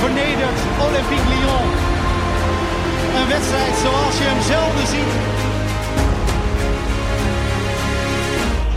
vernedert 0.00 0.60
Olympique 0.86 1.28
Lyon. 1.32 1.68
Een 3.18 3.28
wedstrijd 3.28 3.74
zoals 3.84 4.18
je 4.18 4.24
hem 4.24 4.42
zelden 4.42 4.86
ziet. 4.86 5.12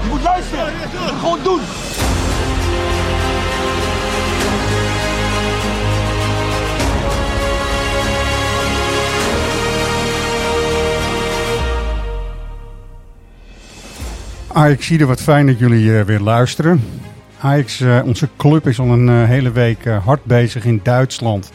Je 0.02 0.08
moet 0.10 0.22
luisteren. 0.22 0.74
Gewoon 1.20 1.40
doen. 1.44 1.62
Ajax, 14.54 14.86
zie 14.86 15.00
er 15.00 15.08
wat 15.08 15.22
fijn 15.22 15.46
dat 15.46 15.60
jullie 15.60 15.98
eh, 15.98 16.06
weer 16.06 16.20
luisteren. 16.20 17.03
Ajax, 17.44 17.82
eh, 17.82 18.02
onze 18.06 18.30
club 18.38 18.68
is 18.68 18.80
al 18.80 18.88
een 18.88 19.10
eh, 19.10 19.24
hele 19.24 19.52
week 19.52 19.86
eh, 19.86 20.06
hard 20.06 20.24
bezig 20.24 20.66
in 20.66 20.80
Duitsland 20.84 21.52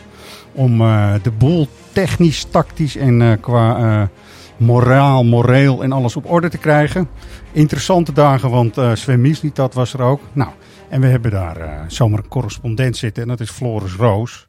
om 0.53 0.79
de 1.23 1.31
boel 1.39 1.69
technisch, 1.93 2.45
tactisch 2.45 2.97
en 2.97 3.39
qua 3.41 4.11
moraal, 4.57 5.25
moreel 5.25 5.83
en 5.83 5.93
alles 5.93 6.17
op 6.17 6.31
orde 6.31 6.49
te 6.49 6.59
krijgen. 6.59 7.09
Interessante 7.53 8.13
dagen, 8.13 8.51
want 8.51 8.79
eh 8.79 8.95
Sven 8.95 9.21
Misliet, 9.21 9.57
dat 9.57 9.75
was 9.75 9.93
er 9.93 10.03
ook. 10.03 10.21
Nou, 10.33 10.51
en 10.89 11.01
we 11.01 11.07
hebben 11.07 11.31
daar 11.31 11.85
zomaar 11.89 12.19
een 12.19 12.29
correspondent 12.29 12.97
zitten 12.97 13.23
en 13.23 13.29
dat 13.29 13.41
is 13.41 13.51
Floris 13.51 13.95
Roos. 13.95 14.49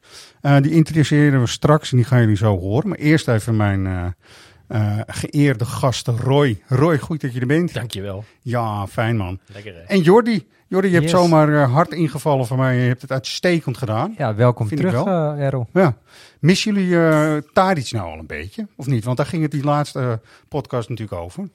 Die 0.60 0.72
interesseren 0.72 1.40
we 1.40 1.46
straks 1.46 1.90
en 1.90 1.96
die 1.96 2.06
gaan 2.06 2.20
jullie 2.20 2.36
zo 2.36 2.58
horen. 2.58 2.88
Maar 2.88 2.98
eerst 2.98 3.28
even 3.28 3.56
mijn 3.56 4.14
eh, 4.70 4.98
geëerde 5.06 5.64
gasten 5.64 6.16
Roy. 6.16 6.58
Roy, 6.66 6.98
goed 6.98 7.20
dat 7.20 7.34
je 7.34 7.40
er 7.40 7.46
bent. 7.46 7.74
Dankjewel. 7.74 8.24
Ja, 8.42 8.86
fijn 8.86 9.16
man. 9.16 9.38
Lekker 9.52 9.74
hè? 9.74 9.80
En 9.80 10.00
Jordi, 10.00 10.46
Jordi, 10.70 10.88
je 10.88 10.94
hebt 10.94 11.10
zomaar 11.10 11.62
eh, 11.62 11.72
hard 11.72 11.92
ingevallen 11.92 12.46
van 12.46 12.58
mij. 12.58 12.76
Je 12.76 12.88
hebt 12.88 13.02
het 13.02 13.12
uitstekend 13.12 13.76
gedaan. 13.76 14.14
Ja, 14.18 14.34
welkom 14.34 14.68
Vind 14.68 14.80
ik 14.80 14.86
terug, 14.86 15.04
wel. 15.04 15.32
eh 15.34 15.44
Errol. 15.44 15.66
Ja. 15.72 15.96
Missen 16.38 16.74
jullie 16.74 17.42
Tadic 17.52 17.90
nou 17.90 18.10
al 18.12 18.18
een 18.18 18.26
beetje? 18.26 18.66
Of 18.76 18.86
niet? 18.86 19.04
Want 19.04 19.16
daar 19.16 19.26
ging 19.26 19.42
het 19.42 19.50
die 19.50 19.64
laatste 19.64 20.20
podcast 20.48 20.88
natuurlijk 20.88 21.20
over. 21.22 21.48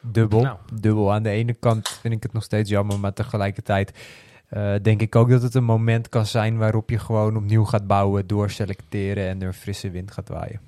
Dubbel. 0.00 0.40
Nou. 0.42 0.56
Dubbel. 0.80 1.12
Aan 1.12 1.22
de 1.22 1.28
ene 1.30 1.52
kant 1.52 1.88
vind 1.88 2.14
ik 2.14 2.22
het 2.22 2.32
nog 2.32 2.42
steeds 2.42 2.70
jammer, 2.70 3.00
maar 3.00 3.12
tegelijkertijd 3.12 3.92
eh, 4.48 4.72
denk 4.82 5.00
ik 5.00 5.16
ook 5.16 5.30
dat 5.30 5.42
het 5.42 5.54
een 5.54 5.64
moment 5.64 6.08
kan 6.08 6.26
zijn 6.26 6.58
waarop 6.58 6.90
je 6.90 6.98
gewoon 6.98 7.36
opnieuw 7.36 7.64
gaat 7.64 7.86
bouwen, 7.86 8.26
doorselecteren 8.26 9.28
en 9.28 9.40
er 9.40 9.46
een 9.46 9.54
frisse 9.54 9.90
wind 9.90 10.10
gaat 10.10 10.28
waaien. 10.28 10.60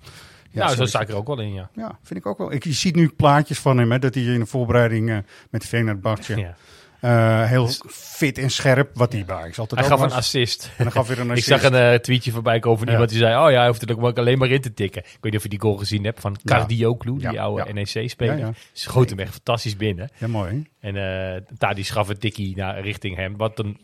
nou, 0.53 0.75
zo 0.75 0.84
sta 0.86 1.00
ik 1.00 1.08
er 1.08 1.17
ook 1.17 1.27
wel 1.27 1.41
in, 1.41 1.53
ja. 1.53 1.70
Ja, 1.75 1.98
vind 2.03 2.20
ik 2.20 2.27
ook 2.27 2.39
wel. 2.39 2.53
Ik, 2.53 2.64
je 2.64 2.73
ziet 2.73 2.95
nu 2.95 3.08
plaatjes 3.08 3.58
van 3.58 3.78
hem, 3.78 3.92
hè, 3.92 3.98
dat 3.98 4.14
hij 4.14 4.23
in 4.25 4.41
de 4.41 4.47
voorbereiding 4.47 5.11
eh, 5.11 5.17
met 5.50 5.64
Fenerbahce 5.64 6.36
ja. 6.36 6.55
Eh, 7.03 7.45
heel 7.45 7.69
fit 7.89 8.39
en 8.39 8.50
scherp, 8.50 8.91
wat 8.95 9.12
hij 9.12 9.25
bij 9.25 9.36
Ajax 9.36 9.58
altijd 9.58 9.81
Hij 9.81 9.89
gaf 9.91 10.00
een 10.00 10.12
assist. 10.12 10.70
En 10.77 10.84
dan 10.84 10.92
gaf 10.92 11.08
weer 11.08 11.19
een 11.19 11.25
Ik 11.31 11.31
assist. 11.31 11.47
zag 11.48 11.62
een 11.62 11.75
eh, 11.75 11.95
tweetje 11.98 12.31
voorbij 12.31 12.58
komen 12.58 12.78
van 12.78 12.86
Ja. 12.86 12.92
iemand 12.92 13.11
die 13.11 13.19
zei... 13.19 13.45
Oh 13.45 13.50
ja, 13.50 13.58
hij 13.58 13.67
hoeft 13.67 13.91
er 13.91 14.03
ook 14.03 14.19
alleen 14.19 14.39
maar 14.39 14.50
in 14.50 14.61
te 14.61 14.75
tikken. 14.75 15.03
Ik 15.03 15.08
weet 15.20 15.23
niet 15.23 15.36
of 15.36 15.42
je 15.42 15.48
die 15.48 15.61
goal 15.61 15.77
gezien 15.77 16.05
hebt 16.05 16.20
van 16.20 16.36
Ja. 16.42 16.56
Cardioclu, 16.56 17.19
die 17.19 17.41
oude. 17.41 17.73
NEC-speler. 17.73 18.56
Schoot 18.73 19.11
hem 19.11 19.19
echt 19.19 19.33
fantastisch 19.33 19.77
binnen. 19.77 20.11
Ja, 20.18 20.27
mooi. 20.29 20.68
hè? 20.80 20.89
En 20.89 20.96
eh 21.36 21.41
Tadi 21.58 21.85
gaf 21.85 22.08
een 22.08 22.18
tikkie 22.18 22.57
naar, 22.57 22.80
richting 22.80 23.17
hem. 23.17 23.36
Wat 23.36 23.57
dan 23.57 23.77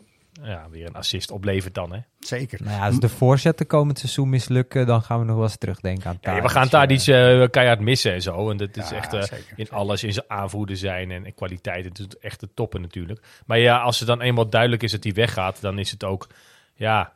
ja, 0.43 0.67
weer 0.69 0.87
een 0.87 0.95
assist 0.95 1.31
oplevert 1.31 1.73
dan, 1.73 1.93
hè. 1.93 1.99
Zeker. 2.19 2.63
Nou 2.63 2.75
ja, 2.77 2.85
als 2.85 2.99
de 2.99 3.09
voorzetten 3.09 3.67
komend 3.67 3.99
seizoen 3.99 4.29
mislukken, 4.29 4.85
dan 4.87 5.01
gaan 5.01 5.19
we 5.19 5.25
nog 5.25 5.35
wel 5.35 5.43
eens 5.43 5.57
terugdenken 5.57 6.09
aan 6.09 6.17
Ja, 6.21 6.29
Tadic. 6.29 6.43
we 6.43 6.49
gaan 6.49 6.69
Tadic 6.69 7.07
eh 7.07 7.47
keihard 7.49 7.79
missen 7.79 8.13
en 8.13 8.21
zo. 8.21 8.49
En 8.49 8.57
dat 8.57 8.77
is 8.77 8.89
Ja, 8.89 8.95
echt 8.95 9.13
eh, 9.13 9.37
in 9.55 9.69
alles, 9.71 10.03
in 10.03 10.13
zijn 10.13 10.25
aanvoerder 10.27 10.77
zijn 10.77 11.11
en, 11.11 11.25
en 11.25 11.33
kwaliteit. 11.33 11.85
Het 11.85 11.99
is 11.99 12.05
echt 12.21 12.39
de 12.39 12.49
toppen 12.53 12.81
natuurlijk. 12.81 13.21
Maar 13.45 13.59
ja, 13.59 13.79
als 13.79 13.99
het 13.99 14.07
dan 14.07 14.21
eenmaal 14.21 14.49
duidelijk 14.49 14.83
is 14.83 14.91
dat 14.91 15.03
hij 15.03 15.13
weggaat, 15.13 15.61
dan 15.61 15.79
is 15.79 15.91
het 15.91 16.03
ook, 16.03 16.27
ja, 16.73 17.13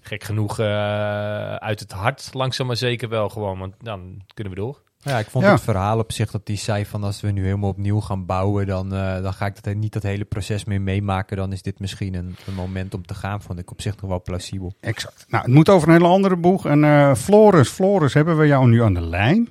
gek 0.00 0.24
genoeg 0.24 0.58
eh, 0.58 1.54
uit 1.54 1.80
het 1.80 1.92
hart 1.92 2.28
langzaam 2.32 2.66
maar 2.66 2.76
zeker 2.76 3.08
wel 3.08 3.28
gewoon. 3.28 3.58
Want 3.58 3.74
dan 3.78 4.22
kunnen 4.34 4.52
we 4.54 4.58
door. 4.60 4.82
Ja, 5.06 5.18
ik 5.18 5.30
vond 5.30 5.44
Ja. 5.44 5.52
het 5.52 5.60
verhaal 5.60 5.98
op 5.98 6.12
zich 6.12 6.30
dat 6.30 6.40
hij 6.44 6.56
zei 6.56 6.86
van 6.86 7.04
als 7.04 7.20
we 7.20 7.30
nu 7.30 7.44
helemaal 7.44 7.70
opnieuw 7.70 8.00
gaan 8.00 8.26
bouwen, 8.26 8.66
dan, 8.66 8.94
eh, 8.94 9.22
dan 9.22 9.32
ga 9.32 9.46
ik 9.46 9.62
dat, 9.62 9.74
niet 9.74 9.92
dat 9.92 10.02
hele 10.02 10.24
proces 10.24 10.64
meer 10.64 10.80
meemaken. 10.80 11.36
Dan 11.36 11.52
is 11.52 11.62
dit 11.62 11.80
misschien 11.80 12.14
een, 12.14 12.36
een 12.46 12.54
moment 12.54 12.94
om 12.94 13.06
te 13.06 13.14
gaan. 13.14 13.42
Vond 13.42 13.58
ik 13.58 13.70
op 13.70 13.82
zich 13.82 14.00
nog 14.00 14.10
wel 14.10 14.22
plausibel. 14.22 14.72
Exact. 14.80 15.24
Nou, 15.28 15.44
het 15.44 15.54
moet 15.54 15.68
over 15.68 15.88
een 15.88 15.94
hele 15.94 16.08
andere 16.08 16.36
boeg. 16.36 16.66
En 16.66 16.84
eh 16.84 17.14
Floris, 17.14 17.68
Floris, 17.68 18.14
hebben 18.14 18.38
we 18.38 18.46
jou 18.46 18.68
nu 18.68 18.82
aan 18.82 18.94
de 18.94 19.00
lijn? 19.00 19.48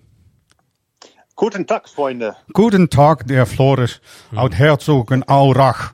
Guten 1.35 1.65
Tag, 1.65 1.89
Freunde. 1.89 2.35
Guten 2.47 2.87
Tag, 2.89 3.15
der 3.23 3.45
Floris. 3.45 4.01
Oud 4.33 4.53
Herzog 4.55 5.09
en 5.11 5.23
Aurach. 5.25 5.93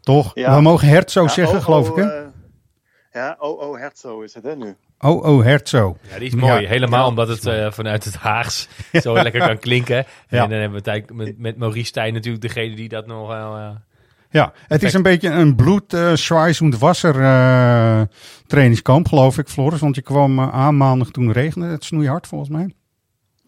Toch? 0.00 0.30
Ja. 0.34 0.54
We 0.54 0.60
mogen 0.60 0.88
Herzog 0.88 1.26
Ja, 1.26 1.32
zeggen, 1.32 1.58
oh, 1.58 1.64
geloof 1.64 1.90
oh, 1.90 1.98
ik, 1.98 2.04
hè? 2.04 2.10
eh, 2.10 2.21
ja, 3.12 3.36
oh, 3.38 3.60
oh, 3.60 3.78
Herzog 3.78 4.22
is 4.22 4.34
het 4.34 4.44
hè 4.44 4.56
nu. 4.56 4.74
Oh, 5.00 5.24
oh, 5.24 5.42
Herzog. 5.44 5.96
Ja, 6.10 6.18
die 6.18 6.26
is 6.26 6.34
mooi. 6.34 6.60
Ja. 6.62 6.68
Helemaal 6.68 7.00
Ja, 7.00 7.06
omdat 7.06 7.28
het 7.28 7.46
eh, 7.46 7.70
vanuit 7.70 8.04
het 8.04 8.16
Haags 8.16 8.68
zo 8.92 9.12
lekker 9.22 9.40
kan 9.40 9.58
klinken. 9.58 9.96
Ja. 10.28 10.42
En 10.42 10.48
dan 10.48 10.58
hebben 10.58 10.70
we 10.70 10.76
het 10.76 10.86
eigenlijk 10.86 11.24
met, 11.24 11.38
met 11.38 11.56
Maurice 11.58 11.86
Stijn 11.86 12.12
natuurlijk 12.14 12.42
degene 12.42 12.74
die 12.74 12.88
dat 12.88 13.06
nog 13.06 13.28
wel... 13.28 13.56
eh, 13.56 13.70
Ja, 14.30 14.52
het 14.68 14.82
is 14.82 14.94
een 14.94 15.02
beetje 15.02 15.28
een 15.30 15.56
bloed, 15.56 15.92
uh, 15.94 16.14
Schweiß 16.14 16.60
und 16.60 16.78
Wasser 16.78 17.14
eh, 17.20 18.02
trainingskamp, 18.46 19.08
geloof 19.08 19.38
ik, 19.38 19.48
Floris. 19.48 19.80
Want 19.80 19.94
je 19.94 20.02
kwam 20.02 20.38
eh, 20.38 20.54
aan 20.54 20.76
maandag 20.76 21.10
toen 21.10 21.32
regende 21.32 21.66
het 21.66 21.84
snoeihard, 21.84 22.26
volgens 22.26 22.50
mij. 22.50 22.74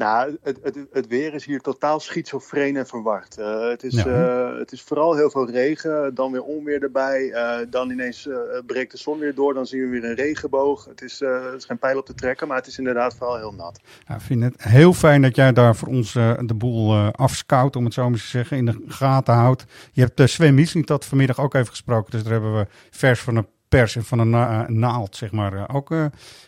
Nou, 0.04 0.36
het, 0.42 0.58
het, 0.62 0.76
het 0.92 1.06
weer 1.06 1.34
is 1.34 1.44
hier 1.44 1.60
totaal 1.60 2.00
schizofreen 2.00 2.76
en 2.76 2.86
verward. 2.86 3.38
Eh, 3.38 3.68
het, 3.68 3.82
is, 3.82 3.94
Ja. 3.94 4.04
eh, 4.06 4.58
het 4.58 4.72
is 4.72 4.82
vooral 4.82 5.16
heel 5.16 5.30
veel 5.30 5.50
regen, 5.50 6.14
dan 6.14 6.32
weer 6.32 6.42
onweer 6.42 6.82
erbij. 6.82 7.30
eh, 7.32 7.66
dan 7.70 7.90
ineens 7.90 8.28
breekt 8.66 8.90
de 8.90 8.98
zon 8.98 9.18
weer 9.18 9.34
door, 9.34 9.54
dan 9.54 9.66
zien 9.66 9.80
we 9.80 9.88
weer 9.88 10.04
een 10.04 10.14
regenboog. 10.14 10.84
Het 10.84 11.02
is, 11.02 11.20
het 11.20 11.54
is 11.56 11.64
geen 11.64 11.78
pijl 11.78 11.98
op 11.98 12.06
te 12.06 12.14
trekken, 12.14 12.48
maar 12.48 12.56
het 12.56 12.66
is 12.66 12.78
inderdaad 12.78 13.14
vooral 13.14 13.36
heel 13.36 13.52
nat. 13.54 13.80
Ja, 14.06 14.14
ik 14.14 14.20
vind 14.20 14.42
het 14.42 14.62
heel 14.62 14.92
fijn 14.92 15.22
dat 15.22 15.36
jij 15.36 15.52
daar 15.52 15.76
voor 15.76 15.88
ons 15.88 16.12
de 16.12 16.54
boel 16.56 16.96
afscout, 17.10 17.76
om 17.76 17.84
het 17.84 17.94
zo 17.94 18.10
maar 18.10 18.18
te 18.18 18.24
zeggen, 18.26 18.56
in 18.56 18.66
de 18.66 18.84
gaten 18.88 19.34
houdt. 19.34 19.64
Je 19.92 20.00
hebt 20.00 20.20
uh, 20.20 20.26
Sven 20.26 20.54
Miesling 20.54 20.86
dat 20.86 21.04
vanmiddag 21.04 21.38
ook 21.40 21.54
even 21.54 21.68
gesproken, 21.68 22.10
dus 22.10 22.22
daar 22.22 22.32
hebben 22.32 22.58
we 22.58 22.66
vers 22.90 23.20
van 23.20 23.34
de 23.34 23.44
pers 23.68 23.96
en 23.96 24.04
van 24.04 24.18
de 24.18 24.24
na- 24.24 24.62
eh, 24.62 24.68
naald, 24.68 25.16
zeg 25.16 25.32
maar, 25.32 25.74
ook 25.74 25.94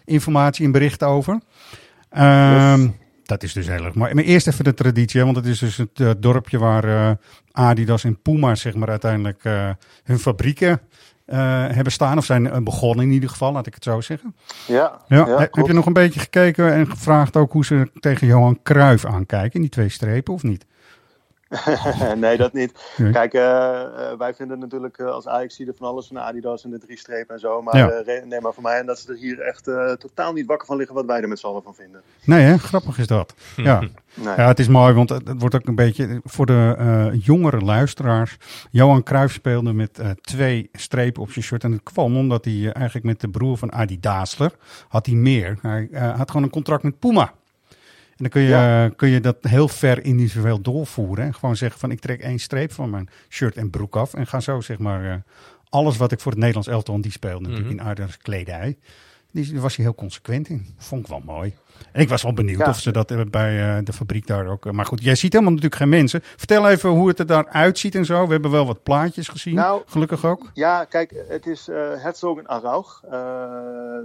informatie 0.04 0.64
en 0.64 0.72
bericht 0.72 1.02
over. 1.02 1.40
Ehm, 2.10 2.88
Dat 3.26 3.42
is 3.42 3.52
dus 3.52 3.66
heel 3.66 3.84
erg 3.84 3.94
mooi. 3.94 4.14
Maar 4.14 4.24
eerst 4.24 4.46
even 4.46 4.64
de 4.64 4.74
traditie, 4.74 5.24
want 5.24 5.36
het 5.36 5.46
is 5.46 5.58
dus 5.58 5.76
het 5.76 6.00
eh, 6.00 6.10
dorpje 6.18 6.58
waar 6.58 6.84
eh, 6.84 7.10
Adidas 7.52 8.04
en 8.04 8.22
Puma, 8.22 8.54
zeg 8.54 8.74
maar, 8.74 8.88
uiteindelijk 8.88 9.44
eh, 9.44 9.70
hun 10.04 10.18
fabrieken 10.18 10.80
hebben 11.72 11.92
staan. 11.92 12.18
Of 12.18 12.24
zijn 12.24 12.64
begonnen 12.64 13.04
in 13.04 13.10
ieder 13.12 13.28
geval, 13.28 13.52
laat 13.52 13.66
ik 13.66 13.74
het 13.74 13.82
zo 13.84 14.00
zeggen. 14.00 14.34
Ja, 14.66 15.00
Ja, 15.08 15.24
he- 15.24 15.36
heb 15.38 15.50
klopt. 15.50 15.68
je 15.68 15.74
nog 15.74 15.86
een 15.86 15.92
beetje 15.92 16.20
gekeken 16.20 16.72
en 16.72 16.90
gevraagd 16.90 17.36
ook 17.36 17.52
hoe 17.52 17.64
ze 17.64 17.90
tegen 18.00 18.26
Johan 18.26 18.58
Cruijff 18.62 19.04
aankijken, 19.04 19.52
in 19.54 19.60
die 19.60 19.70
twee 19.70 19.88
strepen, 19.88 20.34
of 20.34 20.42
niet? 20.42 20.66
nee, 22.16 22.36
dat 22.36 22.52
niet. 22.52 22.72
Nee. 22.96 23.12
Kijk, 23.12 23.34
eh, 23.34 23.82
eh, 23.82 24.18
wij 24.18 24.34
vinden 24.34 24.58
natuurlijk 24.58 24.98
eh, 24.98 25.06
als 25.06 25.28
Ajax 25.28 25.60
er 25.60 25.72
van 25.76 25.88
alles 25.88 26.06
van 26.06 26.16
de 26.16 26.22
Adidas 26.22 26.64
en 26.64 26.70
de 26.70 26.78
drie 26.78 26.98
strepen 26.98 27.34
en 27.34 27.40
zo. 27.40 27.62
Maar 27.62 27.76
Ja. 27.76 27.88
eh, 27.90 28.24
neem 28.24 28.42
maar 28.42 28.52
voor 28.54 28.62
mij 28.62 28.78
en 28.78 28.86
dat 28.86 28.98
ze 28.98 29.12
er 29.12 29.18
hier 29.18 29.40
echt 29.40 29.68
eh, 29.68 29.92
totaal 29.92 30.32
niet 30.32 30.46
wakker 30.46 30.66
van 30.66 30.76
liggen 30.76 30.94
wat 30.94 31.04
wij 31.06 31.20
er 31.20 31.28
met 31.28 31.38
z'n 31.38 31.46
allen 31.46 31.62
van 31.62 31.74
vinden. 31.74 32.00
Nee, 32.24 32.42
hè? 32.42 32.58
grappig 32.58 32.98
is 32.98 33.06
dat. 33.06 33.34
Ja. 33.56 33.80
Nee. 34.14 34.34
ja, 34.36 34.46
het 34.46 34.58
is 34.58 34.68
mooi, 34.68 34.94
want 34.94 35.08
het, 35.08 35.28
het 35.28 35.40
wordt 35.40 35.54
ook 35.54 35.66
een 35.66 35.74
beetje 35.74 36.20
voor 36.24 36.46
de 36.46 36.74
eh, 36.78 37.06
jongere 37.24 37.60
luisteraars. 37.60 38.36
Johan 38.70 39.02
Cruijff 39.02 39.34
speelde 39.34 39.72
met 39.72 39.98
eh, 39.98 40.10
twee 40.10 40.68
strepen 40.72 41.22
op 41.22 41.30
zijn 41.30 41.44
shirt. 41.44 41.64
En 41.64 41.72
het 41.72 41.82
kwam 41.82 42.16
omdat 42.16 42.44
hij 42.44 42.72
eigenlijk 42.72 43.06
met 43.06 43.20
de 43.20 43.28
broer 43.28 43.56
van 43.56 43.72
Adi 43.72 44.00
Daasler 44.00 44.52
had 44.88 45.06
hij 45.06 45.14
meer. 45.14 45.58
Hij 45.62 45.88
eh, 45.92 46.16
had 46.16 46.30
gewoon 46.30 46.42
een 46.46 46.50
contract 46.52 46.82
met 46.82 46.98
Puma. 46.98 47.32
En 48.16 48.22
dan 48.22 48.28
kun 48.28 48.42
je, 48.42 48.48
Ja. 48.48 48.88
kun 48.88 49.08
je 49.08 49.20
dat 49.20 49.36
heel 49.40 49.68
ver 49.68 50.04
individueel 50.04 50.60
doorvoeren. 50.60 51.24
Hè? 51.24 51.32
Gewoon 51.32 51.56
zeggen 51.56 51.80
van 51.80 51.90
ik 51.90 52.00
trek 52.00 52.20
één 52.20 52.38
streep 52.38 52.72
van 52.72 52.90
mijn 52.90 53.08
shirt 53.28 53.56
en 53.56 53.70
broek 53.70 53.96
af. 53.96 54.14
En 54.14 54.26
ga 54.26 54.40
zo 54.40 54.60
zeg 54.60 54.78
maar 54.78 55.10
eh, 55.10 55.16
alles 55.68 55.96
wat 55.96 56.12
ik 56.12 56.20
voor 56.20 56.30
het 56.30 56.40
Nederlands 56.40 56.68
elftal, 56.68 57.00
die 57.00 57.10
speelde 57.10 57.48
natuurlijk 57.48 57.70
in 57.70 57.82
Adidas 57.82 58.18
kledij. 58.18 58.76
Die 59.44 59.52
daar 59.52 59.62
was 59.62 59.76
hij 59.76 59.84
heel 59.84 59.94
consequent 59.94 60.48
in. 60.48 60.66
Vond 60.78 61.02
ik 61.02 61.06
wel 61.08 61.22
mooi. 61.24 61.54
En 61.92 62.00
ik 62.00 62.08
was 62.08 62.22
wel 62.22 62.32
benieuwd 62.32 62.58
Ja. 62.58 62.68
of 62.68 62.78
ze 62.78 62.90
dat 62.90 63.10
eh, 63.10 63.20
bij 63.30 63.76
eh, 63.76 63.84
de 63.84 63.92
fabriek 63.92 64.26
daar 64.26 64.46
ook... 64.46 64.66
eh, 64.66 64.72
maar 64.72 64.86
goed, 64.86 65.02
jij 65.02 65.14
ziet 65.14 65.32
helemaal 65.32 65.52
natuurlijk 65.54 65.80
geen 65.80 65.88
mensen. 65.90 66.20
Vertel 66.36 66.68
even 66.68 66.90
hoe 66.90 67.08
het 67.08 67.18
er 67.18 67.26
daar 67.26 67.46
uitziet 67.48 67.94
en 67.94 68.04
zo. 68.04 68.26
We 68.26 68.32
hebben 68.32 68.50
wel 68.50 68.66
wat 68.66 68.82
plaatjes 68.82 69.28
gezien, 69.28 69.54
Nou, 69.54 69.82
gelukkig 69.86 70.24
ook. 70.24 70.50
Ja, 70.54 70.84
kijk, 70.84 71.24
het 71.28 71.46
is 71.46 71.68
eh 71.68 71.76
Herzog 72.02 72.38
en 72.38 72.48
Araug. 72.48 73.02
Eh, 73.10 73.18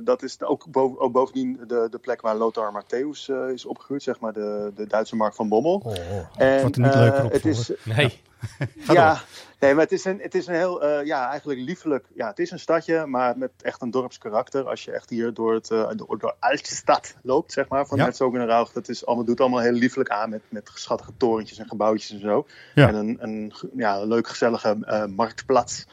dat 0.03 0.23
is 0.23 0.41
ook, 0.43 0.65
bo- 0.69 0.95
ook 0.97 1.11
bovendien 1.11 1.59
de, 1.67 1.87
de 1.91 1.97
plek 1.99 2.21
waar 2.21 2.35
Lothar 2.35 2.83
Matthäus 2.83 3.25
eh, 3.33 3.53
is 3.53 3.65
opgegroeid, 3.65 4.03
zeg 4.03 4.19
maar 4.19 4.33
de, 4.33 4.71
de 4.75 4.87
Duitse 4.87 5.15
Mark 5.15 5.33
van 5.35 5.49
Bommel. 5.49 5.95
en, 6.37 6.61
wordt 6.61 6.75
er 6.75 6.81
niet 6.81 6.91
eh, 6.93 6.99
leuker 6.99 7.23
op 7.25 7.31
het 7.31 7.45
is, 7.45 7.71
Nee. 7.83 8.19
ja, 8.87 9.21
Nee, 9.61 9.73
maar 9.73 9.83
het 9.83 9.91
is 9.91 10.05
een, 10.05 10.19
het 10.21 10.35
is 10.35 10.47
een 10.47 10.55
heel, 10.55 10.83
uh, 10.83 11.05
ja, 11.05 11.29
eigenlijk 11.29 11.59
liefelijk. 11.59 12.05
Ja, 12.13 12.27
het 12.27 12.39
is 12.39 12.51
een 12.51 12.59
stadje, 12.59 13.05
maar 13.05 13.37
met 13.37 13.51
echt 13.61 13.81
een 13.81 13.91
dorpskarakter. 13.91 14.69
Als 14.69 14.83
je 14.83 14.91
echt 14.91 15.09
hier 15.09 15.33
door, 15.33 15.53
het, 15.53 15.69
uh, 15.69 15.89
door, 15.95 16.19
door 16.19 16.35
Altstad 16.39 17.15
loopt, 17.23 17.51
zeg 17.51 17.67
maar, 17.67 17.85
van 17.85 17.97
ja. 17.97 18.03
Herzogenaurach. 18.03 18.71
Dat 18.71 18.89
is 18.89 19.05
allemaal, 19.05 19.25
doet 19.25 19.39
allemaal 19.39 19.59
heel 19.59 19.71
lieflijk 19.71 20.09
aan 20.09 20.29
met, 20.29 20.41
met 20.49 20.71
schattige 20.73 21.11
torentjes 21.17 21.57
en 21.57 21.67
gebouwtjes 21.67 22.11
en 22.11 22.19
zo. 22.19 22.45
Ja. 22.75 22.87
En 22.87 22.95
een, 22.95 23.17
een, 23.19 23.53
ja, 23.75 24.03
leuk, 24.03 24.27
gezellige 24.27 24.77
uh, 24.81 25.05
marktplaats. 25.05 25.85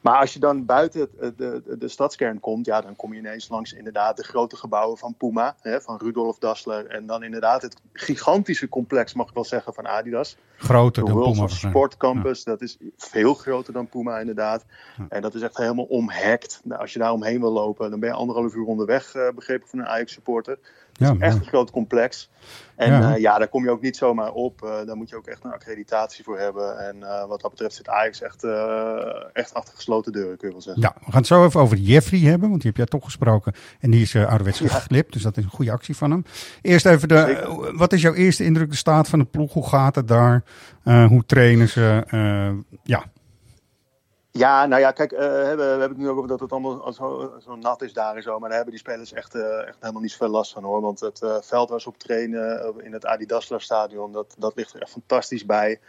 Maar 0.00 0.20
als 0.20 0.32
je 0.32 0.38
dan 0.38 0.64
buiten 0.64 1.08
de, 1.18 1.34
de, 1.36 1.76
de, 1.78 1.88
stadskern 1.88 2.40
komt, 2.40 2.66
ja, 2.66 2.80
dan 2.80 2.96
kom 2.96 3.12
je 3.12 3.18
ineens 3.18 3.48
langs 3.48 3.72
inderdaad 3.72 4.16
de 4.16 4.24
grote 4.24 4.56
gebouwen 4.56 4.98
van 4.98 5.14
Puma, 5.14 5.56
hè, 5.60 5.80
van 5.80 5.96
Rudolf 5.96 6.38
Dassler. 6.38 6.86
En 6.86 7.06
dan 7.06 7.22
inderdaad 7.22 7.62
het 7.62 7.80
gigantische 7.92 8.68
complex, 8.68 9.14
mag 9.14 9.28
ik 9.28 9.34
wel 9.34 9.44
zeggen, 9.44 9.74
van 9.74 9.86
Adidas. 9.86 10.36
Groter 10.56 11.04
de 11.04 11.10
dan 11.10 11.18
World 11.18 11.34
Puma. 11.34 11.48
Sport 11.48 11.96
Campus, 11.96 12.44
dat 12.44 12.62
is 12.62 12.78
veel 12.96 13.34
groter 13.34 13.72
dan 13.72 13.88
Puma 13.88 14.18
inderdaad. 14.18 14.64
Ja. 14.96 15.06
En 15.08 15.22
dat 15.22 15.34
is 15.34 15.42
echt 15.42 15.56
helemaal 15.56 15.84
omhekt. 15.84 16.60
Nou, 16.64 16.80
als 16.80 16.92
je 16.92 16.98
daar 16.98 17.12
omheen 17.12 17.40
wil 17.40 17.52
lopen, 17.52 17.90
dan 17.90 18.00
ben 18.00 18.08
je 18.08 18.14
anderhalf 18.14 18.54
uur 18.54 18.64
onderweg, 18.64 19.14
uh, 19.14 19.28
begrepen 19.34 19.68
van 19.68 19.78
een 19.78 19.86
Ajax 19.86 20.12
supporter. 20.12 20.58
Het 20.98 21.14
is 21.14 21.20
echt 21.20 21.36
een 21.36 21.46
groot 21.46 21.70
complex. 21.70 22.30
En 22.76 22.90
ja. 22.90 23.14
Uh, 23.14 23.20
ja, 23.20 23.38
daar 23.38 23.48
kom 23.48 23.64
je 23.64 23.70
ook 23.70 23.80
niet 23.80 23.96
zomaar 23.96 24.32
op. 24.32 24.62
Uh, 24.64 24.86
daar 24.86 24.96
moet 24.96 25.08
je 25.08 25.16
ook 25.16 25.26
echt 25.26 25.44
een 25.44 25.52
accreditatie 25.52 26.24
voor 26.24 26.38
hebben. 26.38 26.78
En 26.78 26.96
uh, 26.96 27.26
wat 27.26 27.40
dat 27.40 27.50
betreft 27.50 27.74
zit 27.74 27.88
Ajax 27.88 28.22
echt, 28.22 28.44
echt 29.32 29.54
achter 29.54 29.74
gesloten 29.74 30.12
deuren, 30.12 30.36
kun 30.36 30.46
je 30.46 30.52
wel 30.52 30.62
zeggen. 30.62 30.82
Ja, 30.82 30.94
we 30.98 31.04
gaan 31.04 31.18
het 31.18 31.26
zo 31.26 31.44
even 31.44 31.60
over 31.60 31.76
Jeffrey 31.76 32.20
hebben, 32.20 32.48
want 32.48 32.60
die 32.60 32.70
heb 32.70 32.76
jij 32.76 32.86
toch 32.86 33.04
gesproken. 33.04 33.52
En 33.80 33.90
die 33.90 34.02
is 34.02 34.16
ouderwets 34.16 34.58
ja. 34.58 34.68
geklipt, 34.68 35.12
dus 35.12 35.22
dat 35.22 35.36
is 35.36 35.44
een 35.44 35.50
goede 35.50 35.72
actie 35.72 35.96
van 35.96 36.10
hem. 36.10 36.24
Eerst 36.62 36.86
even, 36.86 37.08
de, 37.08 37.72
wat 37.74 37.92
is 37.92 38.02
jouw 38.02 38.14
eerste 38.14 38.44
indruk, 38.44 38.70
de 38.70 38.76
staat 38.76 39.08
van 39.08 39.18
de 39.18 39.24
ploeg? 39.24 39.52
Hoe 39.52 39.68
gaat 39.68 39.94
het 39.94 40.08
daar? 40.08 40.44
hoe 40.82 41.24
trainen 41.26 41.68
ze? 41.68 42.04
ja, 42.82 43.04
ja, 44.38 44.66
nou 44.66 44.80
ja, 44.80 44.90
kijk, 44.90 45.12
uh, 45.12 45.18
we, 45.18 45.24
hebben 45.24 45.88
het 45.88 45.96
nu 45.96 46.08
ook 46.08 46.16
over 46.16 46.28
dat 46.28 46.40
het 46.40 46.52
allemaal 46.52 46.92
zo, 46.92 47.32
zo, 47.42 47.56
nat 47.56 47.82
is 47.82 47.92
daar 47.92 48.16
en 48.16 48.22
zo. 48.22 48.38
Maar 48.38 48.48
daar 48.48 48.56
hebben 48.56 48.74
die 48.74 48.84
spelers 48.84 49.12
echt, 49.12 49.34
uh, 49.34 49.66
echt 49.66 49.76
helemaal 49.80 50.02
niet 50.02 50.10
zoveel 50.10 50.28
last 50.28 50.52
van 50.52 50.64
hoor. 50.64 50.80
Want 50.80 51.00
het 51.00 51.20
uh, 51.22 51.36
veld 51.40 51.70
waar 51.70 51.80
ze 51.80 51.88
op 51.88 51.98
trainen 51.98 52.74
in 52.84 52.92
het 52.92 53.06
Adidasler 53.06 53.60
stadion, 53.60 54.12
dat, 54.12 54.34
dat 54.38 54.56
ligt 54.56 54.74
er 54.74 54.80
echt 54.80 54.90
fantastisch 54.90 55.46
bij. 55.46 55.80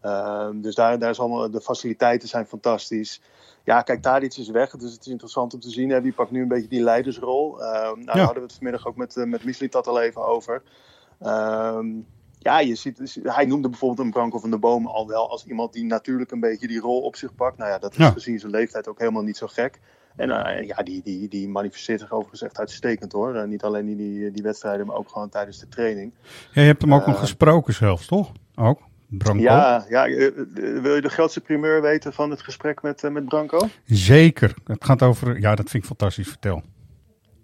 Ehm, 0.00 0.60
dus 0.60 0.74
daar, 0.74 0.98
daar 0.98 1.10
is 1.10 1.20
allemaal, 1.20 1.50
de 1.50 1.60
faciliteiten 1.60 2.28
zijn 2.28 2.46
fantastisch. 2.46 3.20
Ja, 3.64 3.82
kijk, 3.82 4.02
Tadic 4.02 4.36
is 4.36 4.48
weg. 4.48 4.70
Dus 4.70 4.92
het 4.92 5.00
is 5.00 5.12
interessant 5.12 5.54
om 5.54 5.60
te 5.60 5.70
zien. 5.70 5.90
Hè, 5.90 6.00
wie 6.00 6.12
pakt 6.12 6.30
nu 6.30 6.42
een 6.42 6.48
beetje 6.48 6.68
die 6.68 6.82
leidersrol. 6.82 7.62
Ehm, 7.62 7.72
nou, 7.82 7.98
ja. 7.98 8.04
daar 8.04 8.16
hadden 8.16 8.42
we 8.42 8.48
het 8.48 8.52
vanmiddag 8.52 8.86
ook 8.86 8.96
met, 8.96 9.16
met 9.16 9.44
Mislitat 9.44 9.86
al 9.86 10.00
even 10.00 10.26
over. 10.26 10.62
Um, 11.26 12.06
ja, 12.44 12.60
je 12.60 12.74
ziet, 12.74 13.20
hij 13.22 13.44
noemde 13.44 13.68
bijvoorbeeld 13.68 14.06
een 14.06 14.12
Branko 14.12 14.38
van 14.38 14.50
de 14.50 14.58
Boom 14.58 14.86
al 14.86 15.06
wel 15.08 15.30
als 15.30 15.46
iemand 15.46 15.72
die 15.72 15.84
natuurlijk 15.84 16.30
een 16.30 16.40
beetje 16.40 16.66
die 16.66 16.80
rol 16.80 17.00
op 17.00 17.16
zich 17.16 17.34
pakt. 17.34 17.58
Nou 17.58 17.70
ja, 17.70 17.78
dat 17.78 17.90
is 17.90 17.96
ja. 17.96 18.10
gezien 18.10 18.38
zijn 18.38 18.52
leeftijd 18.52 18.88
ook 18.88 18.98
helemaal 18.98 19.22
niet 19.22 19.36
zo 19.36 19.46
gek. 19.46 19.80
En 20.16 20.28
uh, 20.28 20.66
ja, 20.66 20.82
die, 20.82 21.02
die, 21.02 21.28
die 21.28 21.48
manifesteert 21.48 22.00
zich 22.00 22.12
overigens 22.12 22.42
echt 22.42 22.58
uitstekend 22.58 23.12
hoor. 23.12 23.34
Uh, 23.34 23.44
niet 23.44 23.62
alleen 23.62 23.88
in 23.88 23.96
die, 23.96 24.30
die 24.30 24.42
wedstrijden, 24.42 24.86
maar 24.86 24.96
ook 24.96 25.08
gewoon 25.08 25.28
tijdens 25.28 25.58
de 25.58 25.68
training. 25.68 26.12
Ja, 26.52 26.60
je 26.60 26.66
hebt 26.66 26.82
hem 26.82 26.94
ook 26.94 27.00
uh, 27.00 27.06
nog 27.06 27.18
gesproken 27.18 27.74
zelfs, 27.74 28.06
toch? 28.06 28.32
Ook? 28.54 28.80
Branko? 29.08 29.42
Ja, 29.42 29.84
ja 29.88 30.04
wil 30.80 30.94
je 30.94 31.00
de 31.00 31.08
grootste 31.08 31.40
primeur 31.40 31.82
weten 31.82 32.12
van 32.12 32.30
het 32.30 32.42
gesprek 32.42 32.82
met, 32.82 33.02
met 33.02 33.24
Branko? 33.24 33.68
Zeker. 33.84 34.54
Het 34.64 34.84
gaat 34.84 35.02
over, 35.02 35.40
ja, 35.40 35.54
dat 35.54 35.70
vind 35.70 35.82
ik 35.82 35.88
fantastisch. 35.88 36.28
Vertel. 36.28 36.62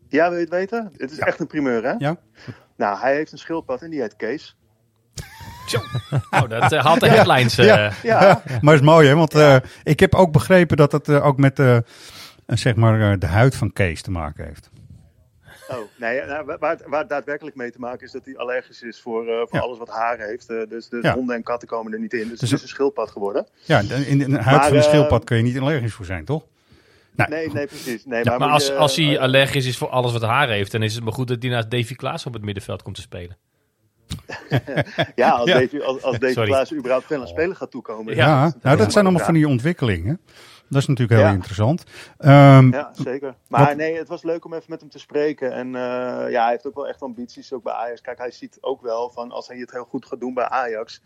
Ja, 0.09 0.29
wil 0.29 0.39
je 0.39 0.45
het 0.45 0.55
weten? 0.55 0.91
Het 0.97 1.11
is 1.11 1.17
ja. 1.17 1.27
echt 1.27 1.41
een 1.41 1.47
primeur, 1.47 1.83
hè? 1.83 1.95
Ja. 1.99 2.17
Nou, 2.77 2.99
hij 2.99 3.15
heeft 3.15 3.33
een 3.33 3.39
schildpad 3.39 3.83
en 3.83 3.91
die 3.91 4.01
heet 4.01 4.17
Kees. 4.17 4.57
Nou, 6.31 6.49
dat 6.49 6.73
uh, 6.73 6.85
haalt 6.85 7.01
de 7.01 7.09
headlines. 7.17 7.59
Uh. 7.59 7.67
Ja, 7.67 7.93
ja. 8.03 8.43
maar 8.61 8.75
is 8.75 8.81
mooi, 8.81 9.09
hè? 9.09 9.15
Want 9.15 9.35
uh, 9.35 9.57
ik 9.83 10.01
heb 10.01 10.15
ook 10.15 10.33
begrepen 10.33 10.77
dat 10.77 10.93
het 10.93 11.09
ook 11.11 11.37
met 11.37 11.57
de, 11.57 11.85
zeg 12.47 12.75
maar, 12.75 13.19
de 13.19 13.27
huid 13.27 13.55
van 13.55 13.73
Kees 13.73 14.03
te 14.03 14.11
maken 14.11 14.45
heeft. 14.45 14.71
Oh, 15.69 15.77
nee, 15.97 16.25
nou, 16.25 16.45
waar, 16.45 16.79
waar 16.87 17.01
het 17.01 17.09
daadwerkelijk 17.09 17.57
mee 17.57 17.71
te 17.71 17.79
maken 17.79 18.07
is 18.07 18.13
dat 18.13 18.25
hij 18.25 18.37
allergisch 18.37 18.83
is 18.83 19.01
voor, 19.01 19.25
voor 19.25 19.49
ja. 19.51 19.59
alles 19.59 19.79
wat 19.79 19.89
haar 19.89 20.19
heeft. 20.19 20.49
dus 20.49 20.89
dus 20.89 21.03
ja. 21.03 21.15
honden 21.15 21.37
en 21.37 21.43
katten 21.43 21.69
komen 21.69 21.93
er 21.93 22.01
niet 22.01 22.13
in. 22.13 22.29
Dus, 22.29 22.39
dus 22.39 22.51
het 22.51 22.59
is 22.59 22.63
een 22.63 22.69
schildpad 22.69 23.11
geworden. 23.11 23.47
Ja, 23.63 23.79
in 23.79 24.19
de 24.19 24.25
huid 24.25 24.45
maar, 24.45 24.69
van 24.69 24.77
een 24.77 24.83
schildpad 24.83 25.25
kun 25.25 25.37
je 25.37 25.43
niet 25.43 25.59
allergisch 25.59 25.93
voor 25.93 26.05
zijn, 26.05 26.25
toch? 26.25 26.47
Nou, 27.15 27.31
nee, 27.31 27.53
nee, 27.53 27.67
precies. 27.67 28.05
Nee, 28.05 28.25
maar, 28.25 28.39
maar 28.39 28.49
als, 28.49 28.67
je, 28.67 28.75
als 28.75 28.97
hij 28.97 29.19
allergisch 29.19 29.67
is 29.67 29.77
voor 29.77 29.89
alles 29.89 30.13
wat 30.13 30.23
haar 30.23 30.49
heeft, 30.49 30.73
dan 30.73 30.83
is 30.83 30.95
het 30.95 31.05
maar 31.05 31.13
goed 31.13 31.29
dat 31.29 31.43
hij 31.43 31.51
naast 31.51 31.71
Davy 31.71 31.95
Klaas 31.95 32.27
op 32.27 32.33
het 32.33 32.43
middenveld 32.43 32.83
komt 32.83 32.97
te 32.97 33.01
spelen. 33.01 33.37
Ja, 35.15 35.31
als, 35.31 35.49
ja. 35.51 35.59
Deze, 35.59 35.85
als, 35.85 36.03
als 36.03 36.19
deze 36.19 36.43
Klaas 36.43 36.75
überhaupt 36.75 37.07
veel 37.07 37.21
aan 37.21 37.29
spelen 37.29 37.57
gaat 37.57 37.71
toekomen. 37.71 38.15
Ja, 38.15 38.45
dat, 38.45 38.63
nou, 38.63 38.77
dat 38.77 38.93
zijn 38.93 39.05
allemaal 39.05 39.25
van 39.25 39.35
die 39.35 39.49
ontwikkelingen. 39.49 40.21
Dat 40.69 40.83
is 40.83 40.87
natuurlijk 40.87 41.21
heel 41.21 41.29
ja. 41.29 41.35
interessant. 41.35 41.85
Um, 42.19 42.73
ja, 42.73 42.91
zeker. 42.93 43.35
Maar 43.49 43.67
wat... 43.67 43.77
nee, 43.77 43.97
het 43.97 44.09
was 44.09 44.23
leuk 44.23 44.45
om 44.45 44.53
even 44.55 44.67
met 44.69 44.81
hem 44.81 44.91
te 44.91 44.99
spreken. 44.99 45.53
En 45.53 45.67
uh, 45.67 45.73
ja, 46.31 46.43
hij 46.43 46.51
heeft 46.51 46.67
ook 46.67 46.75
wel 46.75 46.89
echt 46.89 47.03
ambities, 47.03 47.53
ook 47.53 47.63
bij 47.63 47.73
Ajax. 47.73 48.01
Kijk, 48.01 48.19
hij 48.19 48.31
ziet 48.31 48.59
ook 48.61 48.83
wel 48.83 49.11
van 49.11 49.33
als 49.33 49.49
hij 49.49 49.57
het 49.59 49.73
heel 49.73 49.85
goed 49.85 50.07
gaat 50.07 50.21
doen 50.21 50.35
bij 50.35 50.49
Ajax... 50.49 51.03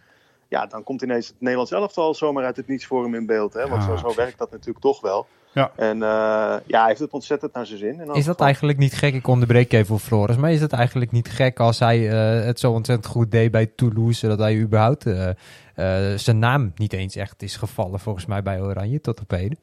Ja, 0.49 0.67
dan 0.67 0.83
komt 0.83 1.03
ineens 1.03 1.29
het 1.29 1.41
Nederlands 1.41 1.73
elftal 1.73 2.15
zomaar 2.15 2.45
uit 2.45 2.57
het 2.57 2.67
niets 2.67 2.87
voor 2.87 3.03
hem 3.03 3.15
in 3.15 3.27
beeld. 3.27 3.53
Hè? 3.53 3.69
Want 3.69 3.83
ja, 3.83 3.97
zo, 3.97 4.09
zo 4.09 4.15
werkt 4.15 4.39
dat 4.39 4.51
natuurlijk 4.51 4.85
toch 4.85 5.01
wel. 5.01 5.27
Ja. 5.55 5.73
En 5.77 5.97
uh, 5.97 6.57
ja, 6.67 6.79
hij 6.79 6.87
heeft 6.87 7.01
het 7.01 7.11
ontzettend 7.11 7.53
naar 7.53 7.67
zijn 7.67 7.79
zin. 7.79 8.01
En 8.01 8.15
is 8.15 8.25
dat 8.25 8.41
eigenlijk 8.41 8.79
niet 8.79 8.95
gek? 8.95 9.15
Ik 9.15 9.27
onderbreek 9.27 9.73
even 9.73 9.87
voor 9.87 9.99
Floris. 9.99 10.37
Maar 10.37 10.53
is 10.53 10.61
het 10.61 10.73
eigenlijk 10.73 11.11
niet 11.11 11.29
gek 11.29 11.61
als 11.61 11.79
hij 11.79 11.99
uh, 11.99 12.45
het 12.45 12.61
zo 12.61 12.73
ontzettend 12.73 13.13
goed 13.13 13.31
deed 13.31 13.51
bij 13.51 13.67
Toulouse... 13.67 14.29
dat 14.29 14.39
hij 14.39 14.57
überhaupt 14.57 15.07
uh, 15.07 15.29
zijn 16.17 16.39
naam 16.39 16.73
niet 16.77 16.93
eens 16.93 17.17
echt 17.17 17.43
is 17.43 17.57
gevallen 17.57 18.01
volgens 18.01 18.27
mij 18.27 18.43
bij 18.43 18.61
Oranje 18.61 19.01
tot 19.01 19.21
op 19.21 19.31
heden? 19.31 19.59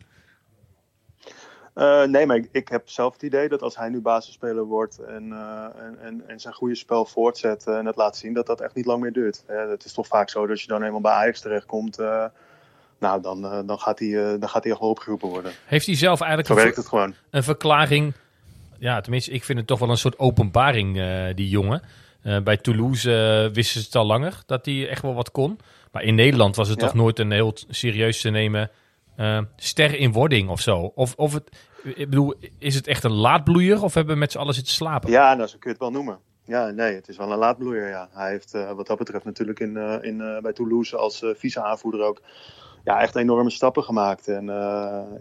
Uh, 1.75 2.03
nee, 2.03 2.25
maar 2.25 2.35
ik, 2.35 2.49
ik, 2.51 2.69
heb 2.69 2.89
zelf 2.89 3.13
het 3.13 3.23
idee 3.23 3.49
dat 3.49 3.61
als 3.61 3.77
hij 3.77 3.89
nu 3.89 4.01
basisspeler 4.01 4.63
wordt 4.63 4.99
en, 4.99 5.27
uh, 5.29 5.65
en, 5.75 5.99
en, 6.01 6.23
en, 6.27 6.39
zijn 6.39 6.53
goede 6.53 6.75
spel 6.75 7.05
voortzet 7.05 7.67
en 7.67 7.85
het 7.85 7.95
laat 7.95 8.17
zien, 8.17 8.33
dat 8.33 8.45
dat 8.45 8.61
echt 8.61 8.75
niet 8.75 8.85
lang 8.85 9.01
meer 9.01 9.13
duurt. 9.13 9.43
Uh, 9.49 9.69
het 9.69 9.85
is 9.85 9.93
toch 9.93 10.07
vaak 10.07 10.29
zo 10.29 10.47
dat 10.47 10.61
je 10.61 10.67
dan 10.67 10.83
eenmaal 10.83 11.01
bij 11.01 11.11
Ajax 11.11 11.41
terechtkomt, 11.41 11.99
nou, 13.01 13.21
dan, 13.21 13.65
dan, 13.65 13.79
gaat 13.79 13.99
hij, 13.99 14.11
dan 14.39 14.49
gaat 14.49 14.63
hij 14.63 14.71
echt 14.71 14.81
wel 14.81 14.89
opgeroepen 14.89 15.29
worden. 15.29 15.51
Heeft 15.65 15.85
hij 15.85 15.95
zelf 15.95 16.19
eigenlijk 16.21 16.49
zo 16.49 16.55
werkt 16.55 16.77
het 16.77 16.87
gewoon. 16.87 17.13
een 17.29 17.43
verklaring? 17.43 18.13
Ja, 18.77 19.01
tenminste, 19.01 19.31
ik 19.31 19.43
vind 19.43 19.57
het 19.57 19.67
toch 19.67 19.79
wel 19.79 19.89
een 19.89 19.97
soort 19.97 20.19
openbaring, 20.19 21.01
die 21.35 21.49
jongen. 21.49 21.81
bij 22.43 22.57
Toulouse 22.57 23.49
wisten 23.53 23.79
ze 23.79 23.85
het 23.85 23.95
al 23.95 24.05
langer 24.05 24.43
dat 24.45 24.65
hij 24.65 24.89
echt 24.89 25.01
wel 25.01 25.13
wat 25.13 25.31
kon. 25.31 25.59
Maar 25.91 26.03
in 26.03 26.15
Nederland 26.15 26.55
was 26.55 26.69
het 26.69 26.79
ja. 26.79 26.85
toch 26.85 26.95
nooit 26.95 27.19
een 27.19 27.31
heel 27.31 27.53
serieus 27.69 28.21
te 28.21 28.29
nemen 28.29 28.71
uh, 29.17 29.39
ster 29.55 29.95
in 29.95 30.11
wording 30.11 30.49
of 30.49 30.61
zo? 30.61 30.91
Of, 30.95 31.13
of 31.15 31.33
het, 31.33 31.49
ik 31.83 32.09
bedoel, 32.09 32.33
is 32.57 32.75
het 32.75 32.87
echt 32.87 33.03
een 33.03 33.13
laadbloeier 33.13 33.83
of 33.83 33.93
hebben 33.93 34.13
we 34.13 34.19
met 34.19 34.31
z'n 34.31 34.37
allen 34.37 34.53
zitten 34.53 34.73
slapen? 34.73 35.09
Ja, 35.11 35.33
nou, 35.33 35.47
zo 35.47 35.57
kun 35.57 35.69
je 35.69 35.77
het 35.77 35.79
wel 35.79 35.91
noemen. 35.91 36.19
Ja, 36.45 36.69
nee, 36.69 36.95
het 36.95 37.07
is 37.07 37.17
wel 37.17 37.31
een 37.31 37.37
laadbloeier, 37.37 37.89
ja. 37.89 38.09
Hij 38.11 38.29
heeft 38.31 38.55
uh, 38.55 38.71
wat 38.71 38.87
dat 38.87 38.97
betreft 38.97 39.25
natuurlijk 39.25 39.59
in, 39.59 39.75
uh, 39.75 39.95
in, 40.01 40.39
bij 40.41 40.53
Toulouse 40.53 40.97
als 40.97 41.23
vice-aanvoerder 41.35 42.01
ook 42.01 42.21
ja, 42.83 43.01
echt 43.01 43.15
enorme 43.15 43.49
stappen 43.49 43.83
gemaakt. 43.83 44.27
En 44.27 44.45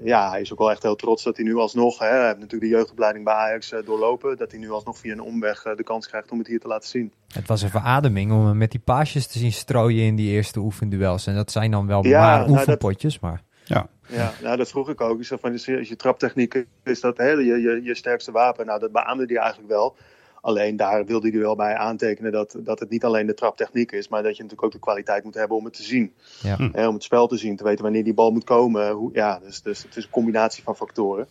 ja, 0.02 0.30
hij 0.30 0.40
is 0.40 0.52
ook 0.52 0.58
wel 0.58 0.70
echt 0.70 0.82
heel 0.82 0.96
trots 0.96 1.22
dat 1.22 1.36
hij 1.36 1.44
nu 1.44 1.56
alsnog, 1.56 1.98
hè, 1.98 2.06
hij 2.06 2.26
heeft 2.26 2.38
natuurlijk 2.38 2.70
de 2.70 2.76
jeugdopleiding 2.76 3.24
bij 3.24 3.34
Ajax 3.34 3.74
doorlopen, 3.84 4.36
dat 4.36 4.50
hij 4.50 4.60
nu 4.60 4.70
alsnog 4.70 4.98
via 4.98 5.12
een 5.12 5.20
omweg 5.20 5.62
de 5.62 5.84
kans 5.84 6.08
krijgt 6.08 6.30
om 6.30 6.38
het 6.38 6.46
hier 6.46 6.60
te 6.60 6.68
laten 6.68 6.88
zien. 6.88 7.12
Het 7.32 7.48
was 7.48 7.62
een 7.62 7.70
verademing 7.70 8.32
om 8.32 8.46
hem 8.46 8.58
met 8.58 8.70
die 8.70 8.80
paasjes 8.80 9.26
te 9.26 9.38
zien 9.38 9.52
strooien 9.52 10.04
in 10.04 10.16
die 10.16 10.30
eerste 10.30 10.60
oefenduels. 10.60 11.26
En 11.26 11.34
dat 11.34 11.50
zijn 11.50 11.70
dan 11.70 11.86
wel 11.86 12.06
ja, 12.06 12.20
maar 12.20 12.38
nou, 12.38 12.50
oefenpotjes, 12.50 13.12
dat... 13.12 13.22
maar... 13.22 13.42
Ja. 13.64 13.88
ja, 14.06 14.32
nou 14.42 14.56
dat 14.56 14.68
vroeg 14.68 14.88
ik 14.88 15.00
ook. 15.00 15.18
Ik 15.18 15.24
zeg 15.24 15.40
van, 15.40 15.52
als 15.52 15.64
je, 15.64 15.88
je 15.88 15.96
traptechniek 15.96 16.64
is 16.84 17.00
dat 17.00 17.16
hè, 17.16 17.30
je, 17.30 17.44
je, 17.44 17.80
je 17.82 17.94
sterkste 17.94 18.32
wapen. 18.32 18.66
Nou, 18.66 18.80
dat 18.80 18.92
beaamde 18.92 19.24
hij 19.26 19.36
eigenlijk 19.36 19.68
wel. 19.68 19.96
Alleen 20.40 20.76
daar 20.76 21.04
wilde 21.04 21.30
hij 21.30 21.38
wel 21.38 21.56
bij 21.56 21.74
aantekenen 21.74 22.32
dat, 22.32 22.56
dat 22.58 22.78
het 22.78 22.90
niet 22.90 23.04
alleen 23.04 23.26
de 23.26 23.34
traptechniek 23.34 23.92
is, 23.92 24.08
maar 24.08 24.22
dat 24.22 24.36
je 24.36 24.42
natuurlijk 24.42 24.64
ook 24.64 24.72
de 24.72 24.86
kwaliteit 24.86 25.24
moet 25.24 25.34
hebben 25.34 25.56
om 25.56 25.64
het 25.64 25.74
te 25.74 25.82
zien. 25.82 26.12
Ja. 26.42 26.56
Hè, 26.72 26.88
om 26.88 26.94
het 26.94 27.02
spel 27.02 27.26
te 27.26 27.36
zien, 27.36 27.56
te 27.56 27.64
weten 27.64 27.82
wanneer 27.82 28.04
die 28.04 28.14
bal 28.14 28.30
moet 28.30 28.44
komen. 28.44 28.90
Hoe, 28.90 29.10
ja, 29.12 29.38
dus, 29.38 29.62
dus 29.62 29.82
het 29.82 29.96
is 29.96 30.04
een 30.04 30.10
combinatie 30.10 30.62
van 30.62 30.76
factoren. 30.76 31.26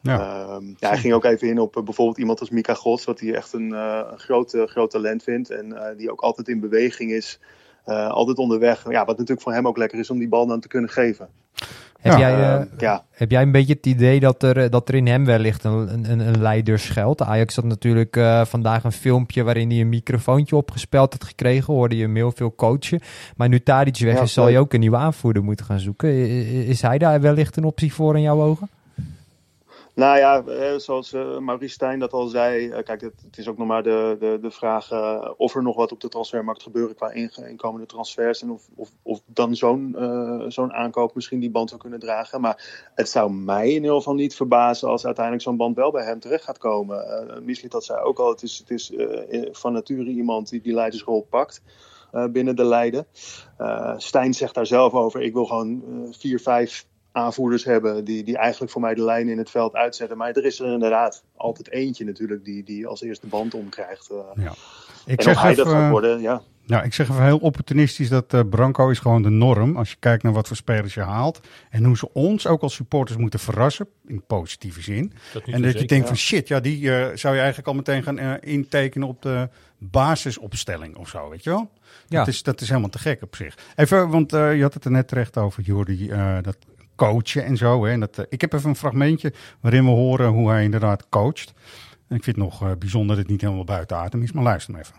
Ja. 0.00 0.48
Um, 0.54 0.76
ja, 0.78 0.88
hij 0.88 0.98
ging 0.98 1.14
ook 1.14 1.24
even 1.24 1.48
in 1.48 1.58
op 1.58 1.76
uh, 1.76 1.82
bijvoorbeeld 1.82 2.18
iemand 2.18 2.40
als 2.40 2.50
Mika 2.50 2.74
Gods, 2.74 3.04
wat 3.04 3.20
hij 3.20 3.34
echt 3.34 3.52
een, 3.52 3.68
uh, 3.68 4.00
een 4.10 4.18
groot, 4.18 4.54
uh, 4.54 4.66
groot 4.66 4.90
talent 4.90 5.22
vindt. 5.22 5.50
En 5.50 5.66
uh, 5.66 5.86
die 5.96 6.10
ook 6.10 6.20
altijd 6.20 6.48
in 6.48 6.60
beweging 6.60 7.10
is, 7.10 7.40
altijd 7.84 8.38
onderweg. 8.38 8.90
Ja, 8.90 9.04
wat 9.04 9.16
natuurlijk 9.16 9.42
voor 9.42 9.52
hem 9.52 9.66
ook 9.66 9.76
lekker 9.76 9.98
is 9.98 10.10
om 10.10 10.18
die 10.18 10.28
bal 10.28 10.46
dan 10.46 10.60
te 10.60 10.68
kunnen 10.68 10.90
geven. 10.90 11.28
Heb, 12.00 12.12
Ja, 12.12 12.18
jij, 12.18 12.58
eh, 12.58 12.66
ja. 12.78 13.04
heb 13.10 13.30
jij 13.30 13.42
een 13.42 13.52
beetje 13.52 13.72
het 13.74 13.86
idee 13.86 14.20
dat 14.20 14.42
er, 14.42 14.58
eh, 14.58 14.70
dat 14.70 14.88
er 14.88 14.94
in 14.94 15.06
hem 15.06 15.24
wellicht 15.24 15.64
een, 15.64 16.10
een, 16.10 16.20
een 16.20 16.40
leider 16.42 16.78
schuilt? 16.78 17.22
Ajax 17.22 17.56
had 17.56 17.64
natuurlijk 17.64 18.16
uh, 18.16 18.44
vandaag 18.44 18.84
een 18.84 18.92
filmpje 18.92 19.42
waarin 19.42 19.70
hij 19.70 19.80
een 19.80 19.88
microfoontje 19.88 20.56
opgespeld 20.56 21.12
had 21.12 21.24
gekregen. 21.24 21.74
Hoorde 21.74 21.96
je 21.96 22.02
hem 22.02 22.14
heel 22.14 22.32
veel 22.32 22.54
coachen. 22.54 23.00
Maar 23.36 23.48
nu 23.48 23.60
Tadic 23.60 23.98
weg 23.98 24.14
Ja, 24.16 24.22
is, 24.22 24.32
zal 24.32 24.48
je 24.48 24.58
ook 24.58 24.72
een 24.72 24.80
nieuwe 24.80 24.96
aanvoerder 24.96 25.44
moeten 25.44 25.66
gaan 25.66 25.78
zoeken. 25.80 26.08
I- 26.10 26.22
i- 26.24 26.68
Is 26.68 26.82
hij 26.82 26.98
daar 26.98 27.20
wellicht 27.20 27.56
een 27.56 27.64
optie 27.64 27.92
voor 27.94 28.16
in 28.16 28.22
jouw 28.22 28.42
ogen? 28.42 28.68
Nou 29.94 30.18
ja, 30.18 30.44
eh, 30.44 30.78
zoals 30.78 31.12
uh, 31.12 31.38
Maurice 31.38 31.74
Stijn 31.74 31.98
dat 31.98 32.12
al 32.12 32.26
zei. 32.26 32.66
Uh, 32.66 32.78
kijk, 32.82 33.00
het, 33.00 33.38
is 33.38 33.48
ook 33.48 33.58
nog 33.58 33.66
maar 33.66 33.82
de, 33.82 34.16
de, 34.20 34.38
de 34.40 34.50
vraag 34.50 34.92
of 35.36 35.54
er 35.54 35.62
nog 35.62 35.76
wat 35.76 35.92
op 35.92 36.00
de 36.00 36.08
transfermarkt 36.08 36.62
gebeuren 36.62 36.96
qua 36.96 37.10
inkomende 37.10 37.86
transfers. 37.86 38.42
En 38.42 38.50
of, 38.50 38.68
of, 38.74 38.90
of 39.02 39.20
dan 39.26 39.56
zo'n 39.56 39.96
zo'n 40.48 40.72
aankoop 40.72 41.14
misschien 41.14 41.40
die 41.40 41.50
band 41.50 41.68
zou 41.68 41.80
kunnen 41.80 41.98
dragen. 41.98 42.40
Maar 42.40 42.90
het 42.94 43.08
zou 43.08 43.32
mij 43.32 43.68
in 43.68 43.82
ieder 43.82 43.96
geval 43.96 44.14
niet 44.14 44.36
verbazen 44.36 44.88
als 44.88 45.04
uiteindelijk 45.04 45.44
zo'n 45.44 45.56
band 45.56 45.76
wel 45.76 45.90
bij 45.90 46.04
hem 46.04 46.20
terecht 46.20 46.44
gaat 46.44 46.58
komen. 46.58 47.44
Uh, 47.46 47.68
dat 47.68 47.84
zei 47.84 48.00
ook 48.02 48.18
al, 48.18 48.28
het 48.28 48.42
is, 48.42 48.58
het 48.58 48.70
is 48.70 48.92
van 49.52 49.72
nature 49.72 50.10
iemand 50.10 50.48
die 50.48 50.60
die 50.60 50.74
leidersrol 50.74 51.26
pakt. 51.30 51.62
binnen 52.30 52.56
de 52.56 52.64
Leiden. 52.64 53.06
Stijn 53.96 54.34
zegt 54.34 54.54
daar 54.54 54.66
zelf 54.66 54.92
over: 54.92 55.22
ik 55.22 55.32
wil 55.32 55.44
gewoon 55.44 55.82
vier, 56.10 56.40
vijf 56.40 56.86
aanvoerders 57.14 57.64
hebben 57.64 58.04
die, 58.04 58.24
die 58.24 58.36
eigenlijk 58.36 58.72
voor 58.72 58.80
mij 58.80 58.94
de 58.94 59.04
lijn 59.04 59.28
in 59.28 59.38
het 59.38 59.50
veld 59.50 59.74
uitzetten. 59.74 60.16
Maar 60.16 60.30
er 60.30 60.44
is 60.44 60.60
er 60.60 60.72
inderdaad 60.72 61.24
altijd 61.36 61.70
eentje 61.70 62.04
natuurlijk 62.04 62.44
die, 62.44 62.64
die 62.64 62.86
als 62.86 63.02
eerste 63.02 63.26
band 63.26 63.54
omkrijgt. 63.54 64.10
Uh, 64.12 64.44
ja. 64.44 64.52
Ik 65.06 65.18
en 65.18 65.24
zeg 65.24 65.42
hij 65.42 65.50
even, 65.50 65.64
dat 65.64 65.72
gaat 65.72 65.90
worden, 65.90 66.20
ja. 66.20 66.42
Ja, 66.66 66.82
ik 66.82 66.94
zeg 66.94 67.08
even 67.10 67.24
heel 67.24 67.38
opportunistisch 67.38 68.08
dat 68.08 68.34
uh, 68.34 68.40
Branco 68.50 68.88
is 68.88 68.98
gewoon 68.98 69.22
de 69.22 69.30
norm. 69.30 69.76
Als 69.76 69.90
je 69.90 69.96
kijkt 69.98 70.22
naar 70.22 70.32
wat 70.32 70.46
voor 70.46 70.56
spelers 70.56 70.94
je 70.94 71.00
haalt. 71.00 71.40
En 71.70 71.84
hoe 71.84 71.96
ze 71.96 72.12
ons 72.12 72.46
ook 72.46 72.62
als 72.62 72.74
supporters 72.74 73.18
moeten 73.18 73.40
verrassen. 73.40 73.88
In 74.06 74.22
positieve 74.26 74.82
zin. 74.82 75.12
en 75.46 75.62
dat 75.62 75.78
je 75.78 75.84
denkt 75.84 76.06
van 76.06 76.16
shit, 76.16 76.48
ja, 76.48 76.60
die 76.60 76.80
uh, 76.80 77.06
zou 77.14 77.34
je 77.34 77.40
eigenlijk 77.40 77.68
al 77.68 77.74
meteen 77.74 78.02
gaan 78.02 78.18
uh, 78.18 78.34
intekenen 78.40 79.08
op 79.08 79.22
de 79.22 79.48
basisopstelling 79.78 80.96
of 80.96 81.08
zo, 81.08 81.28
weet 81.28 81.44
je 81.44 81.50
wel? 81.50 81.70
Ja. 82.08 82.18
Dat, 82.18 82.28
is, 82.28 82.42
dat 82.42 82.60
is 82.60 82.68
helemaal 82.68 82.90
te 82.90 82.98
gek 82.98 83.22
op 83.22 83.36
zich. 83.36 83.58
Even, 83.76 84.08
want 84.08 84.30
je 84.30 84.58
had 84.60 84.74
het 84.74 84.84
er 84.84 84.90
net 84.90 85.08
terecht 85.08 85.36
over, 85.36 85.62
Jordi. 85.62 86.08
dat 86.42 86.56
coachen 86.94 87.44
en 87.44 87.56
zo. 87.56 87.84
Hè. 87.84 87.92
En 87.92 88.00
dat, 88.00 88.18
uh, 88.18 88.24
ik 88.28 88.40
heb 88.40 88.52
even 88.52 88.68
een 88.68 88.76
fragmentje 88.76 89.32
waarin 89.60 89.84
we 89.84 89.90
horen 89.90 90.28
hoe 90.28 90.50
hij 90.50 90.64
inderdaad 90.64 91.08
coacht. 91.08 91.52
En 92.08 92.16
ik 92.16 92.24
vind 92.24 92.36
het 92.36 92.44
nog 92.44 92.62
uh, 92.62 92.72
bijzonder 92.78 93.08
dat 93.08 93.24
het 93.24 93.28
niet 93.28 93.40
helemaal 93.40 93.64
buiten 93.64 93.96
adem 93.96 94.22
is, 94.22 94.32
maar 94.32 94.42
luister 94.42 94.72
maar 94.72 94.80
even. 94.80 94.96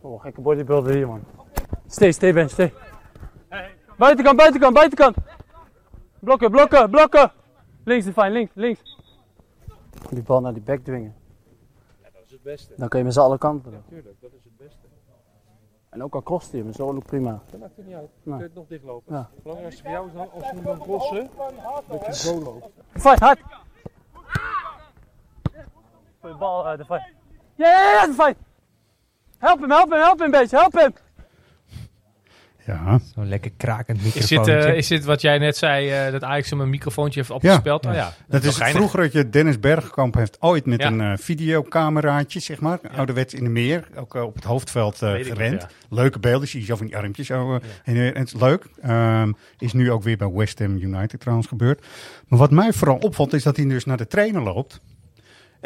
Oh, 0.00 0.20
gekke 0.20 0.40
bodybuilder 0.40 0.94
hier, 0.94 1.06
man. 1.06 1.24
Stay, 1.86 2.12
stay, 2.12 2.32
Ben, 2.32 2.50
stay. 2.50 2.72
Buitenkant, 3.96 4.36
buitenkant, 4.36 4.74
buitenkant. 4.74 5.16
Blokken, 6.20 6.50
blokken, 6.50 6.90
blokken. 6.90 7.32
Links 7.84 8.06
is 8.06 8.12
fijn, 8.12 8.32
links, 8.32 8.52
links. 8.54 8.80
Die 10.10 10.22
bal 10.22 10.40
naar 10.40 10.52
die 10.52 10.62
bek 10.62 10.84
dwingen. 10.84 11.14
Ja, 12.02 12.08
dat 12.12 12.22
is 12.24 12.32
het 12.32 12.42
beste. 12.42 12.74
Dan 12.76 12.88
kun 12.88 12.98
je 12.98 13.04
met 13.04 13.14
z'n 13.14 13.20
alle 13.20 13.38
kanten. 13.38 13.72
Ja, 13.72 13.78
tuurlijk, 13.88 14.20
dat 14.20 14.30
is 14.32 14.44
het 14.44 14.56
beste. 14.56 14.85
En 15.96 16.02
ook 16.02 16.14
al 16.14 16.22
kost 16.22 16.52
hij 16.52 16.60
hem, 16.60 16.72
zo 16.72 16.88
ook 16.88 17.04
prima. 17.04 17.40
Dat 17.50 17.60
maakt 17.60 17.76
het 17.76 17.86
niet 17.86 17.94
uit. 17.94 18.10
Je 18.22 18.36
kunt 18.36 18.54
nog 18.54 18.66
dichtlopen. 18.66 19.14
Ja. 19.14 19.30
Het 19.34 19.42
belangrijkste 19.42 19.82
voor 19.82 19.90
jou 19.90 20.06
is 20.06 20.12
dan, 20.12 20.30
als 20.32 20.42
je 20.42 20.54
hem 20.54 20.64
dan 20.64 20.78
crossen, 20.78 21.30
dat 21.88 22.06
je 22.06 22.14
zo 22.14 22.40
loopt. 22.40 22.68
Fight, 22.92 23.18
hard! 23.18 23.40
Voor 26.20 26.30
je 26.30 26.36
bal 26.36 26.66
uit 26.66 26.78
de 26.78 26.84
fight. 26.84 27.12
Ja, 27.54 27.70
ja, 27.70 27.92
ja, 27.92 28.06
de 28.06 28.12
fight! 28.12 28.36
Help 29.38 29.60
hem, 29.60 29.70
help 29.70 29.90
hem, 29.90 30.00
help 30.00 30.18
hem 30.18 30.34
een 30.34 30.40
beetje, 30.40 30.56
help 30.56 30.72
hem! 30.72 30.92
Ja. 32.66 33.00
Zo'n 33.14 33.28
lekker 33.28 33.50
krakend 33.56 34.02
microfoontje. 34.02 34.52
Is 34.52 34.62
dit, 34.62 34.66
uh, 34.66 34.76
is 34.76 34.86
dit 34.86 35.04
wat 35.04 35.20
jij 35.20 35.38
net 35.38 35.56
zei, 35.56 36.06
uh, 36.06 36.12
dat 36.12 36.22
Ajax 36.22 36.50
hem 36.50 36.60
een 36.60 36.70
microfoontje 36.70 37.20
heeft 37.20 37.32
opgespeld? 37.32 37.84
Ja, 37.84 37.90
oh, 37.90 37.96
ja. 37.96 38.12
Dat, 38.28 38.44
is 38.44 38.56
vroeger 38.56 39.00
dat 39.00 39.12
je 39.12 39.28
Dennis 39.28 39.60
Bergkamp 39.60 40.14
heeft 40.14 40.36
ooit 40.40 40.66
met 40.66 40.82
een 40.82 41.00
uh, 41.00 41.12
videocameraatje, 41.16 42.40
zeg 42.40 42.60
maar, 42.60 42.78
ouderwets 42.96 43.34
in 43.34 43.44
de 43.44 43.50
meer, 43.50 43.88
ook 43.96 44.14
op 44.14 44.34
het 44.34 44.44
hoofdveld 44.44 44.96
gerend. 44.98 45.66
Leuke 45.90 46.18
beelden, 46.18 46.48
zie 46.48 46.60
je 46.60 46.66
zo 46.66 46.76
van 46.76 46.86
die 46.86 46.96
armpjes. 46.96 47.26
Zo, 47.26 47.54
en, 47.84 47.96
en, 47.96 48.18
het 48.18 48.34
is 48.34 48.40
leuk. 48.40 48.66
Um, 48.86 49.36
is 49.58 49.72
nu 49.72 49.90
ook 49.90 50.02
weer 50.02 50.16
bij 50.16 50.30
West 50.30 50.58
Ham 50.58 50.76
United 50.76 51.20
trouwens 51.20 51.48
gebeurd. 51.48 51.86
Maar 52.28 52.38
wat 52.38 52.50
mij 52.50 52.72
vooral 52.72 52.96
opvalt, 52.96 53.32
is 53.32 53.42
dat 53.42 53.56
hij 53.56 53.66
dus 53.66 53.84
naar 53.84 53.96
de 53.96 54.06
trainer 54.06 54.42
loopt. 54.42 54.80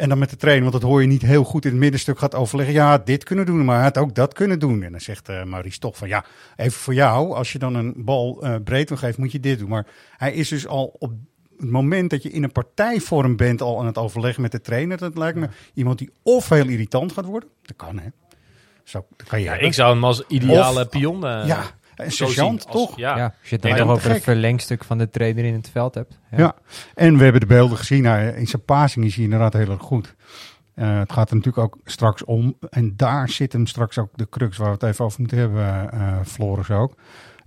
En 0.01 0.09
dan 0.09 0.17
met 0.17 0.29
de 0.29 0.35
trainer, 0.35 0.69
want 0.69 0.81
dat 0.81 0.91
hoor 0.91 1.01
je 1.01 1.07
niet 1.07 1.21
heel 1.21 1.43
goed 1.43 1.65
in 1.65 1.71
het 1.71 1.79
middenstuk, 1.79 2.19
gaat 2.19 2.35
overleggen. 2.35 2.75
Ja, 2.75 2.97
dit 2.97 3.23
kunnen 3.23 3.45
doen, 3.45 3.65
maar 3.65 3.75
hij 3.75 3.83
had 3.83 3.97
ook 3.97 4.15
dat 4.15 4.33
kunnen 4.33 4.59
doen. 4.59 4.83
En 4.83 4.91
dan 4.91 5.01
zegt 5.01 5.29
uh, 5.29 5.43
Maurice 5.43 5.79
toch 5.79 5.97
van 5.97 6.07
ja, 6.07 6.25
even 6.55 6.79
voor 6.79 6.93
jou, 6.93 7.33
als 7.33 7.51
je 7.51 7.59
dan 7.59 7.75
een 7.75 7.93
bal 7.97 8.45
uh, 8.45 8.55
breed 8.63 8.89
wil 8.89 8.97
geven, 8.97 9.21
moet 9.21 9.31
je 9.31 9.39
dit 9.39 9.59
doen. 9.59 9.69
Maar 9.69 9.87
hij 10.17 10.33
is 10.33 10.49
dus 10.49 10.67
al 10.67 10.95
op 10.99 11.13
het 11.57 11.69
moment 11.69 12.09
dat 12.09 12.23
je 12.23 12.29
in 12.29 12.43
een 12.43 12.51
partijvorm 12.51 13.35
bent 13.35 13.61
al 13.61 13.79
aan 13.79 13.85
het 13.85 13.97
overleggen 13.97 14.41
met 14.41 14.51
de 14.51 14.61
trainer. 14.61 14.97
Dat 14.97 15.17
lijkt 15.17 15.37
me 15.37 15.49
iemand 15.73 15.97
die 15.97 16.11
of 16.23 16.49
heel 16.49 16.67
irritant 16.67 17.11
gaat 17.11 17.25
worden. 17.25 17.49
Dat 17.61 17.75
kan 17.75 17.99
hè. 17.99 18.07
Zo, 18.83 19.05
dat 19.15 19.27
kan 19.27 19.39
je 19.39 19.45
ja, 19.45 19.53
ik 19.53 19.73
zou 19.73 19.93
hem 19.93 20.03
als 20.03 20.23
ideale 20.27 20.81
of, 20.81 20.89
pion. 20.89 21.25
Uh, 21.25 21.43
ja, 21.45 21.63
een 22.03 22.11
sergeant, 22.11 22.71
toch? 22.71 22.97
Ja. 22.97 23.17
ja. 23.17 23.23
als 23.39 23.49
je 23.49 23.55
het 23.61 23.77
dan 23.77 23.89
over 23.89 24.11
een 24.11 24.21
verlengstuk 24.21 24.83
van 24.83 24.97
de 24.97 25.09
trainer 25.09 25.45
in 25.45 25.53
het 25.53 25.69
veld 25.69 25.95
hebt. 25.95 26.19
Ja, 26.31 26.37
ja. 26.37 26.55
en 26.95 27.17
we 27.17 27.23
hebben 27.23 27.41
de 27.41 27.47
beelden 27.47 27.77
gezien. 27.77 28.03
Nou, 28.03 28.27
in 28.27 28.47
zijn 28.47 28.65
passing 28.65 29.05
is 29.05 29.15
hij 29.15 29.23
inderdaad 29.23 29.53
heel 29.53 29.69
erg 29.69 29.81
goed. 29.81 30.15
Uh, 30.75 30.99
het 30.99 31.11
gaat 31.11 31.29
er 31.29 31.35
natuurlijk 31.35 31.65
ook 31.65 31.77
straks 31.85 32.23
om. 32.23 32.57
En 32.69 32.93
daar 32.95 33.29
zit 33.29 33.53
hem 33.53 33.65
straks 33.65 33.97
ook 33.97 34.09
de 34.15 34.29
crux 34.29 34.57
waar 34.57 34.67
we 34.67 34.73
het 34.73 34.83
even 34.83 35.05
over 35.05 35.19
moeten 35.19 35.37
hebben, 35.37 35.89
uh, 35.93 36.17
Floris 36.25 36.71
ook. 36.71 36.93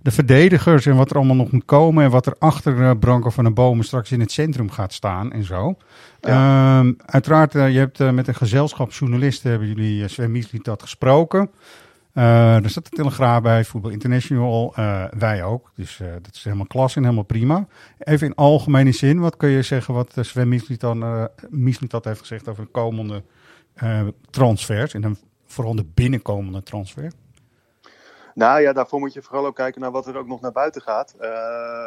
De 0.01 0.11
verdedigers 0.11 0.85
en 0.85 0.95
wat 0.95 1.09
er 1.09 1.15
allemaal 1.15 1.35
nog 1.35 1.51
moet 1.51 1.65
komen. 1.65 2.03
En 2.03 2.09
wat 2.09 2.25
er 2.25 2.35
achter 2.39 2.77
uh, 2.77 2.91
Branko 2.99 3.29
van 3.29 3.43
de 3.43 3.51
Bomen 3.51 3.85
straks 3.85 4.11
in 4.11 4.19
het 4.19 4.31
centrum 4.31 4.71
gaat 4.71 4.93
staan 4.93 5.31
en 5.31 5.43
zo. 5.43 5.77
Ja. 6.21 6.81
Uh, 6.83 6.91
uiteraard, 7.05 7.53
je 7.53 7.59
hebt 7.59 8.11
met 8.11 8.27
een 8.27 8.35
gezelschap 8.35 8.91
journalisten, 8.91 9.49
hebben 9.49 9.67
jullie 9.67 10.07
Sven 10.07 10.31
Miesliet 10.31 10.65
dat 10.65 10.81
gesproken. 10.81 11.49
Uh, 12.17 12.63
er 12.63 12.69
staat 12.69 12.89
de 12.89 12.95
Telegraaf 12.95 13.41
bij, 13.41 13.65
Voetbal 13.65 13.91
International, 13.91 14.73
uh, 14.79 15.05
wij 15.17 15.43
ook. 15.43 15.71
Dus 15.75 15.99
uh, 15.99 16.07
dat 16.21 16.35
is 16.35 16.43
helemaal 16.43 16.65
klas 16.65 16.95
en 16.95 17.03
helemaal 17.03 17.23
prima. 17.23 17.67
Even 17.99 18.27
in 18.27 18.35
algemene 18.35 18.91
zin, 18.91 19.19
wat 19.19 19.37
kun 19.37 19.49
je 19.49 19.61
zeggen 19.61 19.93
wat 19.93 20.17
Sven 20.19 20.47
Misliet 21.49 21.91
dat 21.91 22.05
heeft 22.05 22.19
gezegd 22.19 22.47
over 22.47 22.63
de 22.63 22.71
komende 22.71 23.23
transfers 24.29 24.93
en 24.93 25.01
dan 25.01 25.17
vooral 25.45 25.75
de 25.75 25.85
binnenkomende 25.93 26.63
transfer? 26.63 27.11
Nou 28.35 28.61
ja, 28.61 28.73
daarvoor 28.73 28.99
moet 28.99 29.13
je 29.13 29.21
vooral 29.21 29.45
ook 29.45 29.55
kijken 29.55 29.81
naar 29.81 29.91
wat 29.91 30.07
er 30.07 30.17
ook 30.17 30.27
nog 30.27 30.41
naar 30.41 30.51
buiten 30.51 30.81
gaat. 30.81 31.15
Uh, 31.15 31.27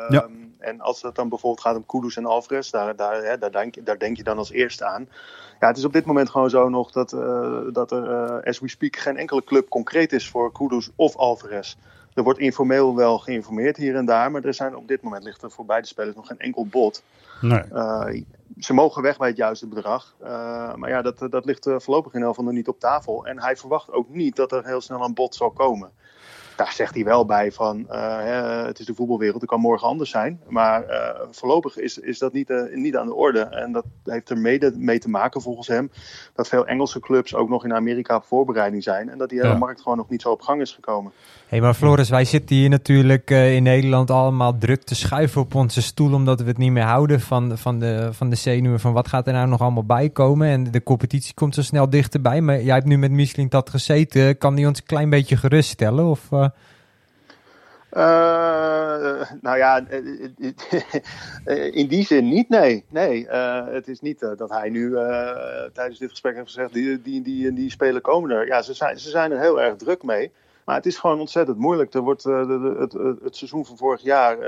ja. 0.09 0.29
En 0.59 0.81
als 0.81 1.03
het 1.03 1.15
dan 1.15 1.29
bijvoorbeeld 1.29 1.67
gaat 1.67 1.77
om 1.77 1.87
Kudus 1.87 2.17
en 2.17 2.27
Alvarez, 2.27 2.71
daar, 2.71 2.97
daar, 2.97 3.23
hè, 3.23 3.39
daar, 3.39 3.51
denk, 3.51 3.87
daar 3.87 3.99
denk 3.99 4.17
je 4.17 4.23
dan 4.23 4.39
als 4.39 4.51
eerste 4.51 4.85
aan. 4.85 5.09
Ja, 5.61 5.67
het 5.67 5.77
is 5.77 5.85
op 5.85 5.93
dit 5.93 6.05
moment 6.05 6.31
gewoon 6.31 6.51
zo 6.51 6.69
nog 6.69 6.91
dat, 6.91 7.13
uh, 7.13 7.61
dat 7.73 7.91
er, 7.93 8.11
uh, 8.11 8.43
as 8.45 8.59
we 8.59 8.69
speak, 8.69 8.97
geen 8.97 9.17
enkele 9.17 9.45
club 9.45 9.69
concreet 9.69 10.13
is 10.13 10.29
voor 10.29 10.53
Kudus 10.53 10.91
of 10.97 11.17
Alvarez. 11.17 11.77
Er 12.15 12.23
wordt 12.23 12.39
informeel 12.39 12.97
wel 12.97 13.19
geïnformeerd 13.19 13.77
hier 13.77 13.97
en 13.97 14.05
daar, 14.05 14.31
maar 14.31 14.45
er 14.45 14.55
zijn 14.55 14.77
op 14.77 14.89
dit 14.89 15.03
moment 15.03 15.25
ligt 15.25 15.43
er 15.43 15.51
voor 15.51 15.65
beide 15.65 15.87
spelers 15.87 16.17
nog 16.17 16.27
geen 16.27 16.39
enkel 16.39 16.67
bod. 16.67 17.03
Nee. 17.41 17.63
Uh, 17.73 18.23
ze 18.59 18.75
mogen 18.75 19.03
weg 19.03 19.19
bij 19.19 19.29
het 19.29 19.37
juiste 19.37 19.67
bedrag. 19.67 20.15
Uh, 20.23 20.75
maar 20.75 20.91
ja, 20.91 21.03
dat, 21.03 21.27
dat 21.31 21.45
ligt 21.45 21.71
voorlopig 21.77 22.15
in 22.15 22.21
elk 22.21 22.29
geval 22.29 22.45
nog 22.45 22.55
niet 22.55 22.69
op 22.69 22.81
tafel. 22.81 23.27
En 23.27 23.41
hij 23.41 23.57
verwacht 23.57 23.93
ook 23.93 24.09
niet 24.09 24.37
dat 24.37 24.53
er 24.53 24.67
heel 24.67 24.81
snel 24.81 25.05
een 25.05 25.15
bod 25.15 25.35
zal 25.35 25.51
komen 25.51 25.91
daar 26.59 26.73
zegt 26.73 26.95
hij 26.95 27.05
wel 27.05 27.25
bij 27.25 27.53
van 27.53 27.87
uh, 27.91 28.65
het 28.65 28.79
is 28.79 28.87
de 28.87 28.95
voetbalwereld, 28.95 29.41
het 29.41 29.51
kan 29.51 29.61
morgen 29.61 29.89
anders 29.89 30.11
zijn. 30.11 30.41
Maar 30.49 30.91
uh, 30.91 31.21
voorlopig 31.31 31.77
is, 31.77 31.99
is 31.99 32.19
dat 32.19 32.33
niet, 32.33 32.51
uh, 32.51 32.75
niet 32.75 32.97
aan 32.97 33.07
de 33.07 33.15
orde. 33.15 33.41
En 33.41 33.73
dat 33.73 33.85
heeft 34.05 34.31
er 34.31 34.39
mede 34.39 34.73
mee 34.77 34.99
te 34.99 35.09
maken 35.09 35.41
volgens 35.41 35.67
hem 35.67 35.91
dat 36.35 36.49
veel 36.49 36.67
Engelse 36.67 37.01
clubs 37.01 37.35
ook 37.35 37.49
nog 37.49 37.65
in 37.65 37.75
Amerika 37.75 38.17
op 38.17 38.25
voorbereiding 38.25 38.83
zijn. 38.83 39.09
En 39.09 39.19
dat 39.19 39.29
die 39.29 39.39
hele 39.39 39.53
ja. 39.53 39.59
markt 39.59 39.81
gewoon 39.81 39.99
nog 39.99 40.09
niet 40.09 40.23
zo 40.23 40.31
op 40.31 40.41
gang 40.41 40.61
is 40.61 40.73
gekomen. 40.73 41.13
Hey, 41.49 41.61
maar 41.61 41.75
Floris, 41.75 42.09
wij 42.09 42.25
zitten 42.25 42.57
hier 42.57 42.69
natuurlijk 42.69 43.31
in 43.31 43.63
Nederland 43.63 44.11
allemaal 44.11 44.59
druk 44.59 44.83
te 44.83 44.95
schuiven 44.95 45.41
op 45.41 45.55
onze 45.55 45.83
stoel. 45.83 46.13
Omdat 46.13 46.41
we 46.41 46.47
het 46.47 46.59
niet 46.59 46.71
meer 46.71 46.83
houden 46.83 47.21
van, 47.21 47.59
van, 47.59 47.79
de, 47.79 48.09
van 48.13 48.31
de 48.31 48.37
zenuwen. 48.37 48.81
Van 48.81 48.93
wat 48.93 49.09
gaat 49.09 49.27
er 49.27 49.33
nou 49.33 49.49
nog 49.49 49.61
allemaal 49.61 49.85
bij 49.85 50.11
komen? 50.11 50.49
En 50.49 50.71
de 50.71 50.83
competitie 50.83 51.35
komt 51.35 51.55
zo 51.55 51.63
snel 51.63 51.91
dichterbij. 51.91 52.41
Maar 52.41 52.63
jij 52.63 52.75
hebt 52.75 52.87
nu 52.87 52.99
met 52.99 53.11
Michelin 53.11 53.49
dat 53.49 53.71
gezeten. 53.71 54.39
Kan 54.39 54.55
die 54.55 54.67
ons 54.67 54.79
een 54.79 54.87
klein 54.87 55.11
beetje 55.11 55.37
geruststellen? 55.37 56.05
Of... 56.05 56.29
Uh, 56.31 56.49
nou 59.41 59.57
ja, 59.57 59.85
in 61.81 61.87
die 61.89 62.05
zin 62.05 62.29
niet, 62.29 62.49
nee. 62.49 62.85
nee 62.89 63.27
het 63.71 63.89
is 63.89 64.01
niet 64.01 64.19
dat 64.19 64.51
hij 64.51 64.69
nu 64.69 64.91
tijdens 65.73 65.99
dit 65.99 66.11
gesprek 66.11 66.35
heeft 66.35 66.47
gezegd, 66.47 66.73
die, 66.73 67.03
die, 67.03 67.23
die, 67.23 67.53
die 67.53 67.71
spelen 67.71 68.03
komen 68.03 68.31
er. 68.31 68.47
Ja, 68.47 68.63
ze 68.63 68.75
zijn, 68.75 68.99
ze 68.99 69.11
zijn 69.11 69.33
er 69.33 69.41
heel 69.41 69.63
erg 69.63 69.77
druk 69.77 70.03
mee. 70.03 70.31
Maar 70.69 70.77
het 70.77 70.87
is 70.87 70.99
gewoon 70.99 71.21
ontzettend 71.21 71.59
moeilijk. 71.59 71.95
Er 71.95 72.01
wordt 72.01 72.23
de, 72.23 72.45
de, 72.47 72.77
het, 72.79 73.23
het, 73.23 73.37
seizoen 73.37 73.67
van 73.67 73.77
vorig 73.77 74.03
jaar 74.03 74.39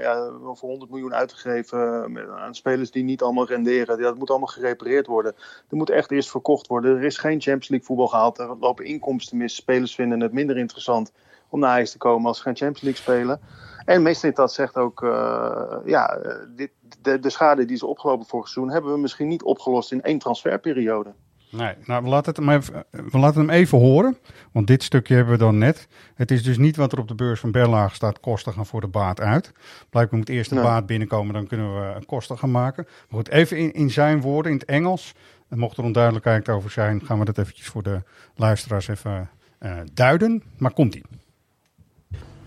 ja, 0.00 0.30
voor 0.40 0.68
100 0.68 0.90
miljoen 0.90 1.14
uitgegeven 1.14 2.38
aan 2.38 2.54
spelers 2.54 2.90
die 2.90 3.04
niet 3.04 3.22
allemaal 3.22 3.46
renderen. 3.46 4.00
Dat 4.00 4.18
moet 4.18 4.30
allemaal 4.30 4.48
gerepareerd 4.48 5.06
worden. 5.06 5.34
Er 5.68 5.76
moet 5.76 5.90
echt 5.90 6.10
eerst 6.10 6.30
verkocht 6.30 6.66
worden. 6.66 6.96
Er 6.96 7.04
is 7.04 7.18
geen 7.18 7.40
Champions 7.40 7.68
League 7.68 7.86
voetbal 7.86 8.08
gehaald. 8.08 8.38
Er 8.38 8.56
lopen 8.60 8.84
inkomsten 8.84 9.36
mis. 9.36 9.54
Spelers 9.54 9.94
vinden 9.94 10.20
het 10.20 10.32
minder 10.32 10.56
interessant 10.56 11.12
om 11.48 11.60
naar 11.60 11.76
ijs 11.76 11.90
te 11.90 11.98
komen 11.98 12.26
als 12.26 12.36
ze 12.36 12.42
geen 12.42 12.56
Champions 12.56 12.82
League 12.82 13.02
spelen. 13.02 13.40
En 13.84 14.02
meestal 14.02 14.32
dat 14.32 14.52
zegt 14.52 14.76
ook, 14.76 15.02
uh, 15.02 15.76
ja, 15.84 16.18
dit, 16.56 16.70
de, 17.02 17.18
de, 17.18 17.30
schade 17.30 17.64
die 17.64 17.76
ze 17.76 17.86
opgelopen 17.86 18.26
vorig 18.26 18.48
seizoen 18.48 18.72
hebben 18.72 18.92
we 18.92 18.98
misschien 18.98 19.28
niet 19.28 19.42
opgelost 19.42 19.92
in 19.92 20.02
één 20.02 20.18
transferperiode. 20.18 21.12
Nee, 21.56 21.74
nou, 21.86 22.02
we 22.02 22.08
laten, 22.08 22.34
het 22.34 22.36
hem 22.36 22.50
even, 22.50 22.84
we 22.90 23.18
laten 23.18 23.40
hem 23.40 23.50
even 23.50 23.78
horen. 23.78 24.16
Want 24.52 24.66
dit 24.66 24.82
stukje 24.82 25.14
hebben 25.14 25.32
we 25.32 25.38
dan 25.38 25.58
net. 25.58 25.88
Het 26.14 26.30
is 26.30 26.42
dus 26.42 26.58
niet 26.58 26.76
wat 26.76 26.92
er 26.92 26.98
op 26.98 27.08
de 27.08 27.14
beurs 27.14 27.40
van 27.40 27.50
Berlage 27.50 27.94
staat. 27.94 28.20
Kosten 28.20 28.52
gaan 28.52 28.66
voor 28.66 28.80
de 28.80 28.86
baat 28.86 29.20
uit. 29.20 29.52
Blijkbaar 29.90 30.18
moet 30.18 30.28
eerst 30.28 30.48
de 30.50 30.54
Nee. 30.54 30.64
baat 30.64 30.86
binnenkomen. 30.86 31.34
Dan 31.34 31.46
kunnen 31.46 31.80
we 31.80 31.94
een 31.94 32.06
kosten 32.06 32.38
gaan 32.38 32.50
maken. 32.50 32.84
Maar 32.86 33.18
goed, 33.18 33.28
even 33.28 33.56
in, 33.58 33.72
in 33.72 33.90
zijn 33.90 34.20
woorden, 34.20 34.52
in 34.52 34.58
het 34.58 34.66
Engels. 34.66 35.14
En 35.48 35.58
mocht 35.58 35.76
er 35.76 35.84
onduidelijkheid 35.84 36.48
over 36.48 36.70
zijn, 36.70 37.00
gaan 37.04 37.18
we 37.18 37.24
dat 37.24 37.38
eventjes 37.38 37.66
voor 37.66 37.82
de 37.82 38.02
luisteraars 38.34 38.88
even 38.88 39.30
eh, 39.58 39.76
duiden. 39.92 40.42
Maar 40.58 40.72
komt-ie. 40.72 41.02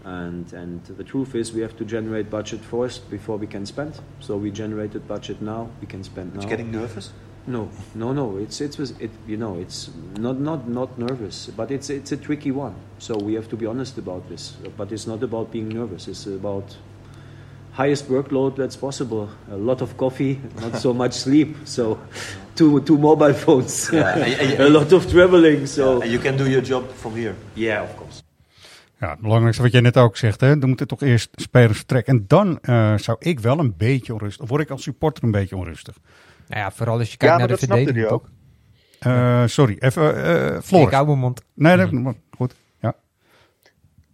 And, 0.04 0.54
and 0.54 0.86
the 0.98 1.04
truth 1.04 1.34
is, 1.34 1.52
we 1.52 1.62
have 1.62 1.76
to 1.76 1.86
generate 1.88 2.30
budget 2.30 2.60
first 2.68 3.10
before 3.10 3.40
we 3.40 3.48
can 3.48 3.66
spend. 3.66 4.02
So 4.18 4.42
we 4.42 4.50
generated 4.54 5.08
budget 5.08 5.42
now, 5.42 5.68
we 5.80 5.86
can 5.86 6.04
spend 6.04 6.34
now. 6.34 6.36
It's 6.42 6.52
getting 6.52 6.72
nervous. 6.72 7.14
No, 7.48 7.70
no, 7.94 8.12
no. 8.14 8.38
It's 8.38 8.60
it 8.62 8.78
was 8.78 8.94
it. 9.00 9.10
You 9.28 9.38
know, 9.38 9.58
it's 9.62 9.90
not 10.20 10.40
not 10.40 10.68
not 10.68 10.98
nervous, 10.98 11.50
but 11.56 11.72
it's 11.72 11.90
it's 11.90 12.12
a 12.12 12.18
tricky 12.18 12.52
one. 12.52 12.74
So 12.98 13.16
we 13.18 13.36
have 13.36 13.48
to 13.48 13.56
be 13.56 13.66
honest 13.66 13.98
about 13.98 14.28
this. 14.30 14.58
But 14.78 14.92
it's 14.92 15.06
not 15.08 15.24
about 15.24 15.50
being 15.52 15.70
nervous. 15.74 16.08
It's 16.08 16.26
about 16.28 16.78
highest 17.72 18.10
workload 18.10 18.56
that's 18.56 18.76
possible. 18.78 19.30
A 19.52 19.56
lot 19.56 19.82
of 19.82 19.96
coffee, 19.96 20.40
not 20.62 20.80
so 20.82 20.94
much 20.94 21.14
sleep. 21.14 21.56
So 21.64 21.98
two 22.54 22.82
two 22.84 22.98
mobile 22.98 23.34
phones. 23.34 23.90
Yeah, 23.92 24.14
and- 24.16 24.40
and- 24.42 24.60
a 24.68 24.70
lot 24.70 24.92
of 24.92 25.06
traveling. 25.06 25.68
So 25.68 26.02
And 26.02 26.12
you 26.12 26.20
can 26.20 26.38
do 26.38 26.44
your 26.50 26.64
job 26.66 26.84
from 26.96 27.14
here. 27.14 27.36
yeah, 27.56 27.84
of 27.84 27.96
course. 27.96 28.22
Ja, 29.00 29.10
het 29.10 29.20
belangrijkste 29.20 29.62
wat 29.64 29.72
jij 29.72 29.82
net 29.82 29.98
ook 29.98 30.18
zegt, 30.18 30.42
hè, 30.42 30.58
dan 30.60 30.68
moeten 30.70 30.88
toch 30.88 31.02
eerst 31.02 31.30
spelers 31.36 31.78
vertrekken. 31.78 32.14
En 32.18 32.24
dan 32.28 32.60
eh, 32.62 32.98
zou 32.98 33.18
ik 33.20 33.40
wel 33.40 33.60
een 33.60 33.74
beetje 33.78 34.14
onrustig, 34.14 34.44
of 34.44 34.50
word 34.50 34.62
ik 34.62 34.70
als 34.70 34.84
supporter 34.84 35.24
een 35.24 35.32
beetje 35.32 35.56
onrustig. 35.56 35.96
Nou 36.48 36.62
ja, 36.62 36.72
vooral 36.72 36.98
als 36.98 37.12
je 37.12 37.12
Ja, 37.12 37.18
kijkt 37.18 37.38
maar 37.38 37.48
naar 37.48 37.58
de 37.58 37.66
dat 37.68 37.78
snapte 37.78 37.86
verdediging. 37.86 38.08
hij 38.10 38.16
ook. 38.16 38.30
Eh, 39.44 39.48
sorry, 39.48 39.76
even 39.80 40.24
eh 40.26 40.56
Ik 40.56 40.62
Floris. 40.64 40.94
hou 40.94 41.06
mijn 41.08 41.20
mond. 41.20 41.42
Nee, 41.54 41.78
dat, 41.78 41.90
goed. 41.90 42.16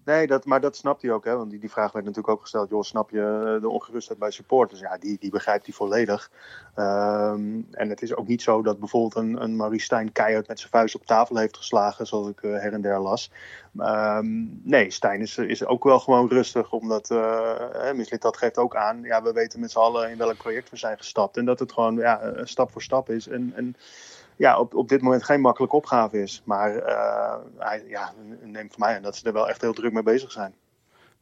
Nee, 0.05 0.27
dat, 0.27 0.45
maar 0.45 0.61
dat 0.61 0.75
snapt 0.75 1.01
hij 1.01 1.11
ook. 1.11 1.25
Hè? 1.25 1.35
Want 1.35 1.49
die, 1.49 1.59
die 1.59 1.71
vraag 1.71 1.91
werd 1.91 2.05
natuurlijk 2.05 2.33
ook 2.33 2.41
gesteld. 2.41 2.69
Joh, 2.69 2.83
snap 2.83 3.09
je 3.09 3.53
eh, 3.55 3.61
de 3.61 3.69
ongerustheid 3.69 4.19
bij 4.19 4.31
supporters? 4.31 4.79
Ja, 4.79 4.97
die, 4.97 5.17
die 5.19 5.29
begrijpt 5.29 5.65
hij 5.65 5.73
volledig. 5.73 6.31
Ehm, 6.75 7.61
en 7.71 7.89
het 7.89 8.01
is 8.01 8.15
ook 8.15 8.27
niet 8.27 8.41
zo 8.41 8.61
dat 8.61 8.79
bijvoorbeeld 8.79 9.15
een, 9.15 9.43
een 9.43 9.55
Maurice 9.55 9.85
Stijn 9.85 10.11
keihard 10.11 10.47
met 10.47 10.59
zijn 10.59 10.71
vuist 10.71 10.95
op 10.95 11.05
tafel 11.05 11.37
heeft 11.37 11.57
geslagen. 11.57 12.07
Zoals 12.07 12.29
ik 12.29 12.43
eh, 12.43 12.51
her 12.51 12.73
en 12.73 12.81
der 12.81 12.99
las. 12.99 13.31
Ehm, 13.77 14.45
nee, 14.63 14.91
Stijn 14.91 15.21
is, 15.21 15.37
is 15.37 15.65
ook 15.65 15.83
wel 15.83 15.99
gewoon 15.99 16.27
rustig. 16.27 16.71
Omdat, 16.71 17.09
uh, 17.09 18.19
dat 18.19 18.37
geeft 18.37 18.57
ook 18.57 18.75
aan. 18.75 19.01
Ja, 19.01 19.23
we 19.23 19.31
weten 19.31 19.59
met 19.59 19.71
z'n 19.71 19.79
allen 19.79 20.11
in 20.11 20.17
welk 20.17 20.37
project 20.37 20.69
we 20.69 20.77
zijn 20.77 20.97
gestapt. 20.97 21.37
En 21.37 21.45
dat 21.45 21.59
het 21.59 21.71
gewoon 21.71 21.95
ja, 21.95 22.31
stap 22.43 22.71
voor 22.71 22.81
stap 22.81 23.09
is. 23.09 23.27
En 23.27 23.75
ja, 24.43 24.59
op, 24.59 24.73
op 24.73 24.89
dit 24.89 25.01
moment 25.01 25.23
geen 25.23 25.41
makkelijke 25.41 25.75
opgave 25.75 26.21
is. 26.21 26.41
Maar 26.45 26.75
eh, 26.75 27.35
hij, 27.57 27.83
ja, 27.87 28.13
neem 28.41 28.69
van 28.69 28.79
mij 28.79 28.95
aan 28.95 29.01
dat 29.01 29.15
ze 29.15 29.25
er 29.25 29.33
wel 29.33 29.49
echt 29.49 29.61
heel 29.61 29.73
druk 29.73 29.93
mee 29.93 30.03
bezig 30.03 30.31
zijn. 30.31 30.55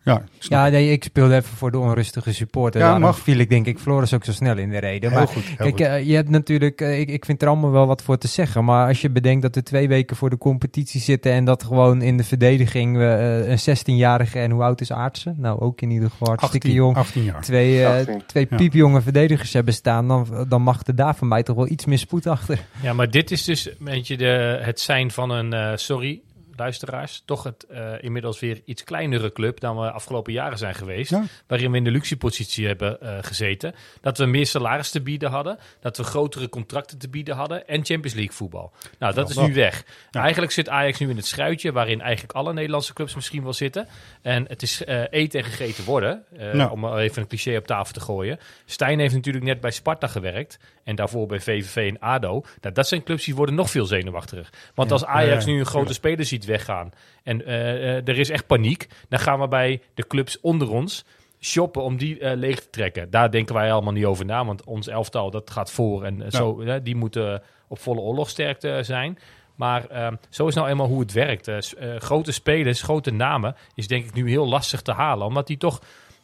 Ja, 0.03 0.23
Ja, 0.39 0.67
nee, 0.69 0.91
ik 0.91 1.03
speelde 1.03 1.35
even 1.35 1.57
voor 1.57 1.71
de 1.71 1.77
onrustige 1.77 2.33
supporter. 2.33 2.79
Ja, 2.79 2.85
Daarom 2.85 3.03
mag. 3.03 3.19
viel 3.19 3.37
ik 3.37 3.49
denk 3.49 3.65
ik 3.65 3.79
Floris 3.79 4.13
ook 4.13 4.23
zo 4.25 4.31
snel 4.31 4.57
in 4.57 4.69
de 4.69 4.77
reden. 4.77 5.09
Heel 5.09 5.19
maar 5.19 5.27
goed, 5.27 5.43
heel 5.43 5.55
kijk, 5.55 5.69
goed. 5.71 5.79
eh, 5.81 6.07
je 6.07 6.15
hebt 6.15 6.29
natuurlijk, 6.29 6.81
eh, 6.81 6.99
ik, 6.99 7.09
ik 7.09 7.25
vind 7.25 7.41
er 7.41 7.47
allemaal 7.47 7.71
wel 7.71 7.87
wat 7.87 8.01
voor 8.01 8.17
te 8.17 8.27
zeggen. 8.27 8.65
Maar 8.65 8.87
als 8.87 9.01
je 9.01 9.09
bedenkt 9.09 9.41
dat 9.41 9.55
we 9.55 9.63
twee 9.63 9.87
weken 9.87 10.15
voor 10.15 10.29
de 10.29 10.37
competitie 10.37 11.01
zitten 11.01 11.31
en 11.31 11.45
dat 11.45 11.63
gewoon 11.63 12.01
in 12.01 12.17
de 12.17 12.23
verdediging 12.23 12.97
we 12.97 13.05
eh, 13.05 13.49
een 13.49 13.77
16-jarige 13.77 14.39
en 14.39 14.51
hoe 14.51 14.63
oud 14.63 14.81
is 14.81 14.91
Aartsen? 14.91 15.35
Nou, 15.37 15.59
ook 15.59 15.81
in 15.81 15.89
ieder 15.91 16.09
geval 16.09 16.27
hartstikke 16.27 16.67
18, 16.67 16.73
jong. 16.73 16.95
18 16.97 17.23
jaar. 17.23 17.41
Twee, 17.41 17.87
18, 17.87 18.21
twee 18.25 18.47
ja. 18.49 18.55
piepjonge 18.57 19.01
verdedigers 19.01 19.53
hebben 19.53 19.73
staan, 19.73 20.07
dan, 20.07 20.45
dan 20.47 20.61
mag 20.61 20.81
er 20.87 20.95
daar 20.95 21.15
van 21.15 21.27
mij 21.27 21.43
toch 21.43 21.55
wel 21.55 21.69
iets 21.69 21.85
meer 21.85 21.97
spoed 21.97 22.27
achter. 22.27 22.59
Ja, 22.81 22.93
maar 22.93 23.09
dit 23.11 23.31
is 23.31 23.43
dus 23.43 23.65
een 23.67 23.75
beetje 23.79 24.17
de, 24.17 24.59
het 24.61 24.79
zijn 24.79 25.11
van 25.11 25.29
een, 25.29 25.79
sorry 25.79 26.21
luisteraars, 26.61 27.23
toch 27.25 27.43
het 27.43 27.63
eh, 27.63 27.93
inmiddels 28.01 28.39
weer 28.39 28.61
iets 28.65 28.83
kleinere 28.83 29.31
club 29.31 29.59
dan 29.59 29.79
we 29.79 29.91
afgelopen 29.91 30.33
jaren 30.33 30.57
zijn 30.57 30.75
geweest. 30.75 31.11
Ja. 31.11 31.23
Waarin 31.47 31.71
we 31.71 31.77
in 31.77 31.83
de 31.83 31.91
luxe 31.91 32.17
positie 32.17 32.67
hebben 32.67 33.01
eh, 33.01 33.17
gezeten. 33.21 33.75
Dat 34.01 34.17
we 34.17 34.25
meer 34.25 34.45
salaris 34.45 34.89
te 34.89 35.01
bieden 35.01 35.29
hadden. 35.29 35.57
Dat 35.79 35.97
we 35.97 36.03
grotere 36.03 36.49
contracten 36.49 36.97
te 36.97 37.09
bieden 37.09 37.35
hadden. 37.35 37.67
En 37.67 37.85
Champions 37.85 38.13
League 38.13 38.33
voetbal. 38.33 38.71
Nou, 38.99 39.13
dat 39.13 39.29
is 39.29 39.37
nu 39.37 39.53
weg. 39.53 39.83
Ja. 40.11 40.21
Eigenlijk 40.21 40.51
zit 40.51 40.69
Ajax 40.69 40.99
nu 40.99 41.09
in 41.09 41.15
het 41.15 41.25
schuitje 41.25 41.71
waarin 41.71 42.01
eigenlijk 42.01 42.33
alle 42.33 42.53
Nederlandse 42.53 42.93
clubs 42.93 43.15
misschien 43.15 43.43
wel 43.43 43.53
zitten. 43.53 43.87
En 44.21 44.45
het 44.47 44.61
is 44.61 44.83
eh, 44.83 45.03
eten 45.09 45.39
en 45.39 45.45
gegeten 45.45 45.83
worden. 45.83 46.23
Nou. 46.53 46.71
Om 46.71 46.97
even 46.97 47.21
een 47.21 47.27
cliché 47.27 47.57
op 47.57 47.67
tafel 47.67 47.93
te 47.93 47.99
gooien. 47.99 48.39
Stijn 48.65 48.99
heeft 48.99 49.13
natuurlijk 49.13 49.45
net 49.45 49.61
bij 49.61 49.71
Sparta 49.71 50.07
gewerkt. 50.07 50.59
En 50.83 50.95
daarvoor 50.95 51.27
bij 51.27 51.39
VVV 51.39 51.89
en 51.89 51.99
ADO. 51.99 52.43
Nou, 52.61 52.73
dat 52.73 52.87
zijn 52.87 53.03
clubs 53.03 53.25
die 53.25 53.35
worden 53.35 53.55
nog 53.55 53.69
veel 53.69 53.85
zenuwachtiger. 53.85 54.49
Want 54.75 54.89
Ja, 54.89 54.93
als 54.93 55.05
Ajax 55.05 55.45
ja, 55.45 55.51
nu 55.51 55.59
een 55.59 55.65
grote 55.65 55.93
speler 55.93 56.25
ziet 56.25 56.45
weggaan. 56.45 56.91
En 57.23 57.45
eh, 57.45 57.97
eh, 57.97 58.07
er 58.07 58.19
is 58.19 58.29
echt 58.29 58.47
paniek. 58.47 58.87
Dan 59.09 59.19
gaan 59.19 59.39
we 59.39 59.47
bij 59.47 59.81
de 59.93 60.07
clubs 60.07 60.39
onder 60.39 60.69
ons 60.69 61.05
shoppen 61.39 61.81
om 61.83 61.97
die 61.97 62.19
eh, 62.19 62.37
leeg 62.37 62.59
te 62.59 62.69
trekken. 62.69 63.09
Daar 63.09 63.31
denken 63.31 63.55
wij 63.55 63.71
allemaal 63.71 63.93
niet 63.93 64.05
over 64.05 64.25
na. 64.25 64.45
Want 64.45 64.63
ons 64.63 64.87
elftal 64.87 65.31
dat 65.31 65.49
gaat 65.49 65.71
voor. 65.71 66.03
En 66.03 66.31
zo, 66.31 66.63
die 66.83 66.95
moeten 66.95 67.41
op 67.67 67.79
volle 67.79 67.99
oorlogsterkte 67.99 68.79
zijn. 68.81 69.19
Maar 69.55 69.87
ehm, 69.87 70.15
zo 70.29 70.47
is 70.47 70.55
nou 70.55 70.67
eenmaal 70.67 70.87
hoe 70.87 70.99
het 70.99 71.11
werkt. 71.11 71.51
Grote 71.97 72.31
spelers, 72.31 72.81
grote 72.81 73.11
namen 73.11 73.55
is 73.75 73.87
denk 73.87 74.05
ik 74.05 74.13
nu 74.13 74.29
heel 74.29 74.47
lastig 74.47 74.81
te 74.81 74.91
halen. 74.91 75.27
Omdat 75.27 75.47
die 75.47 75.57
toch 75.57 75.81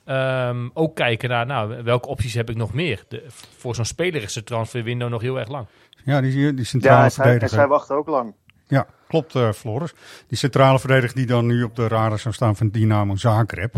ehm, 0.07 0.67
ook 0.73 0.95
kijken 0.95 1.29
naar 1.29 1.45
nou, 1.45 1.83
welke 1.83 2.07
opties 2.07 2.33
heb 2.33 2.49
ik 2.49 2.55
nog 2.55 2.73
meer. 2.73 3.03
De, 3.07 3.25
voor 3.57 3.75
zo'n 3.75 3.85
speler 3.85 4.23
is 4.23 4.33
de 4.33 4.43
transferwindow 4.43 5.09
nog 5.09 5.21
heel 5.21 5.39
erg 5.39 5.49
lang. 5.49 5.65
Ja, 6.03 6.21
die, 6.21 6.53
die 6.53 6.65
centrale 6.65 6.97
Ja, 6.97 7.03
en 7.03 7.11
zij, 7.11 7.23
en 7.23 7.29
verdediger. 7.29 7.59
zij 7.59 7.67
wachten 7.67 7.95
ook 7.95 8.07
lang. 8.07 8.33
Ja, 8.67 8.87
klopt, 9.07 9.35
eh, 9.35 9.51
Floris. 9.51 9.93
Die 10.27 10.37
centrale 10.37 10.79
verdediger 10.79 11.15
die 11.15 11.25
dan 11.25 11.45
nu 11.45 11.63
op 11.63 11.75
de 11.75 11.87
radar 11.87 12.19
zou 12.19 12.33
staan 12.33 12.55
van 12.55 12.69
Dynamo 12.69 13.15
Zagreb. 13.15 13.75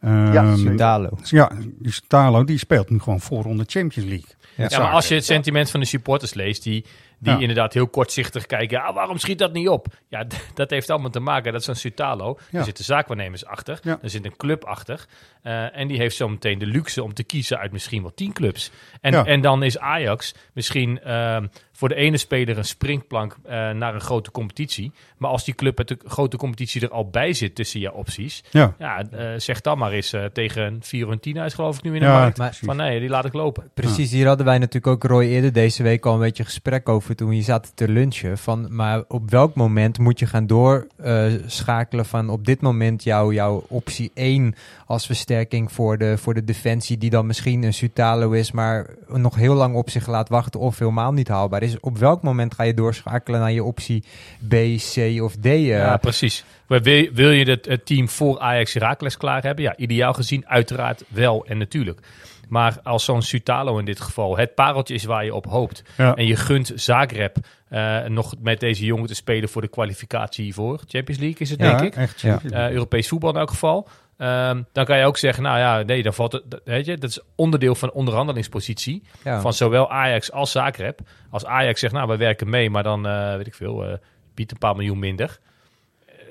Ehm, 0.00 0.32
Ja, 0.32 0.56
Sundalo. 0.56 1.10
ja, 1.22 1.50
die 1.78 1.92
Stalo 1.92 2.44
die 2.44 2.58
speelt 2.58 2.90
nu 2.90 2.98
gewoon 3.00 3.20
voorronde 3.20 3.64
Champions 3.66 4.08
League. 4.08 4.34
Met 4.56 4.70
Ja, 4.70 4.78
maar 4.78 4.90
als 4.92 5.08
je 5.08 5.14
het 5.14 5.24
sentiment 5.24 5.70
van 5.70 5.80
de 5.80 5.86
supporters 5.86 6.34
leest, 6.34 6.62
die, 6.62 6.84
die 7.24 7.32
Ja. 7.34 7.38
inderdaad 7.40 7.72
heel 7.72 7.86
kortzichtig 7.88 8.46
kijken, 8.46 8.78
ja, 8.78 8.92
waarom 8.92 9.18
schiet 9.18 9.38
dat 9.38 9.52
niet 9.52 9.68
op? 9.68 9.86
Ja, 10.08 10.24
dat 10.54 10.70
heeft 10.70 10.90
allemaal 10.90 11.10
te 11.10 11.20
maken, 11.20 11.52
dat 11.52 11.60
is 11.60 11.66
een 11.66 11.76
Sutalo. 11.76 12.38
Ja. 12.50 12.58
Er 12.58 12.64
zitten 12.64 12.84
zaakwaarnemers 12.84 13.44
achter, 13.46 13.78
Ja. 13.82 13.98
er 14.02 14.10
zit 14.10 14.24
een 14.24 14.36
club 14.36 14.64
achter. 14.64 15.04
eh, 15.42 15.78
en 15.78 15.88
die 15.88 15.98
heeft 15.98 16.16
zometeen 16.16 16.58
de 16.58 16.66
luxe 16.66 17.02
om 17.02 17.14
te 17.14 17.22
kiezen 17.24 17.58
uit 17.58 17.72
misschien 17.72 18.02
wel 18.02 18.14
tien 18.14 18.32
clubs. 18.32 18.70
En, 19.00 19.12
Ja. 19.12 19.24
en 19.24 19.40
dan 19.40 19.62
is 19.62 19.78
Ajax 19.78 20.34
misschien 20.52 21.00
ehm, 21.02 21.46
voor 21.72 21.88
de 21.88 21.94
ene 21.94 22.16
speler 22.16 22.58
een 22.58 22.64
springplank 22.64 23.36
eh, 23.44 23.70
naar 23.70 23.94
een 23.94 24.00
grote 24.00 24.30
competitie. 24.30 24.92
Maar 25.18 25.30
als 25.30 25.44
die 25.44 25.54
club 25.54 25.78
uit 25.78 25.88
de 25.88 25.98
grote 26.06 26.36
competitie 26.36 26.80
er 26.80 26.90
al 26.90 27.08
bij 27.10 27.32
zit 27.32 27.54
tussen 27.54 27.80
je 27.80 27.92
opties, 27.92 28.42
Ja, 28.50 28.74
ja, 28.78 29.02
eh, 29.10 29.28
zeg 29.36 29.60
dan 29.60 29.78
maar 29.78 29.92
eens 29.92 30.14
tegen 30.32 30.78
Fiorentina 30.82 31.44
is 31.44 31.54
geloof 31.54 31.76
ik 31.76 31.82
nu 31.82 31.94
in 31.94 32.00
de 32.00 32.06
ja 32.06 32.18
markt. 32.18 32.38
Maar- 32.38 32.58
Van 32.62 32.76
nee, 32.76 33.00
die 33.00 33.08
laat 33.08 33.24
ik 33.24 33.32
lopen. 33.32 33.70
Precies, 33.74 34.10
hier 34.10 34.26
hadden 34.26 34.46
wij 34.46 34.58
natuurlijk 34.58 34.86
ook 34.86 35.10
Roy 35.10 35.24
eerder 35.24 35.52
deze 35.52 35.82
week 35.82 36.06
al 36.06 36.14
een 36.14 36.20
beetje 36.20 36.44
gesprek 36.44 36.88
over 36.88 37.13
toen 37.14 37.30
hier 37.30 37.42
zaten 37.42 37.74
te 37.74 37.88
lunchen. 37.88 38.38
Van, 38.38 38.66
maar 38.70 39.02
op 39.08 39.30
welk 39.30 39.54
moment 39.54 39.98
moet 39.98 40.18
je 40.18 40.26
gaan 40.26 40.46
doorschakelen 40.46 42.06
van 42.06 42.28
op 42.30 42.44
dit 42.44 42.60
moment 42.60 43.04
jouw, 43.04 43.32
jouw 43.32 43.64
optie 43.68 44.10
1 44.14 44.54
als 44.86 45.06
versterking 45.06 45.72
voor 45.72 45.98
de, 45.98 46.18
voor 46.18 46.34
de 46.34 46.44
defensie, 46.44 46.98
die 46.98 47.10
dan 47.10 47.26
misschien 47.26 47.62
een 47.62 47.74
Sutalo 47.74 48.30
is, 48.30 48.52
maar 48.52 48.86
nog 49.08 49.34
heel 49.34 49.54
lang 49.54 49.74
op 49.74 49.90
zich 49.90 50.06
laat 50.06 50.28
wachten 50.28 50.60
of 50.60 50.78
helemaal 50.78 51.12
niet 51.12 51.28
haalbaar 51.28 51.62
is. 51.62 51.80
Op 51.80 51.98
welk 51.98 52.22
moment 52.22 52.54
ga 52.54 52.62
je 52.62 52.74
doorschakelen 52.74 53.40
naar 53.40 53.52
je 53.52 53.64
optie 53.64 54.04
B, 54.48 54.54
C 54.94 55.22
of 55.22 55.36
D? 55.36 55.46
eh? 55.46 55.66
Ja, 55.66 55.96
precies. 55.96 56.44
Wil, 56.66 57.08
wil 57.12 57.30
je 57.30 57.44
het, 57.50 57.66
het 57.66 57.86
team 57.86 58.08
voor 58.08 58.38
Ajax 58.38 58.74
Heracles 58.74 59.16
klaar 59.16 59.42
hebben? 59.42 59.64
Ja, 59.64 59.76
ideaal 59.76 60.12
gezien 60.12 60.48
uiteraard 60.48 61.04
wel 61.08 61.44
en 61.46 61.58
natuurlijk. 61.58 62.00
Maar 62.48 62.78
als 62.82 63.04
zo'n 63.04 63.22
Sutalo 63.22 63.78
in 63.78 63.84
dit 63.84 64.00
geval 64.00 64.36
het 64.36 64.54
pareltje 64.54 64.94
is 64.94 65.04
waar 65.04 65.24
je 65.24 65.34
op 65.34 65.46
hoopt... 65.46 65.82
Ja. 65.96 66.14
en 66.14 66.26
je 66.26 66.36
gunt 66.36 66.72
Zagreb 66.74 67.36
eh, 67.68 68.04
nog 68.04 68.34
met 68.40 68.60
deze 68.60 68.84
jongen 68.84 69.06
te 69.06 69.14
spelen 69.14 69.48
voor 69.48 69.62
de 69.62 69.68
kwalificatie 69.68 70.54
voor 70.54 70.80
Champions 70.86 71.20
League 71.20 71.38
is 71.40 71.50
het, 71.50 71.60
ja, 71.60 71.76
denk 71.76 71.80
ik. 71.94 71.96
echt. 72.00 72.20
Ja. 72.20 72.40
Eh, 72.50 72.70
Europees 72.70 73.08
voetbal 73.08 73.30
in 73.30 73.36
elk 73.36 73.50
geval. 73.50 73.88
Ehm, 74.16 74.62
dan 74.72 74.84
kan 74.84 74.98
je 74.98 75.04
ook 75.04 75.16
zeggen, 75.16 75.42
nou 75.42 75.58
ja, 75.58 75.82
nee, 75.82 76.02
dan 76.02 76.14
valt 76.14 76.32
het, 76.32 76.42
dat- 76.46 76.60
weet 76.64 76.86
je, 76.86 76.98
dat 76.98 77.10
is 77.10 77.20
onderdeel 77.36 77.74
van 77.74 77.88
de 77.88 77.94
onderhandelingspositie 77.94 79.02
Ja. 79.24 79.40
van 79.40 79.52
zowel 79.52 79.90
Ajax 79.90 80.32
als 80.32 80.50
Zagreb. 80.50 81.00
Als 81.30 81.44
Ajax 81.44 81.80
zegt, 81.80 81.92
nou, 81.92 82.08
we 82.08 82.16
werken 82.16 82.48
mee, 82.50 82.70
maar 82.70 82.82
dan, 82.82 83.06
eh, 83.06 83.36
weet 83.36 83.46
ik 83.46 83.54
veel, 83.54 83.98
biedt 84.34 84.50
een 84.52 84.58
paar 84.58 84.76
miljoen 84.76 84.98
minder. 84.98 85.38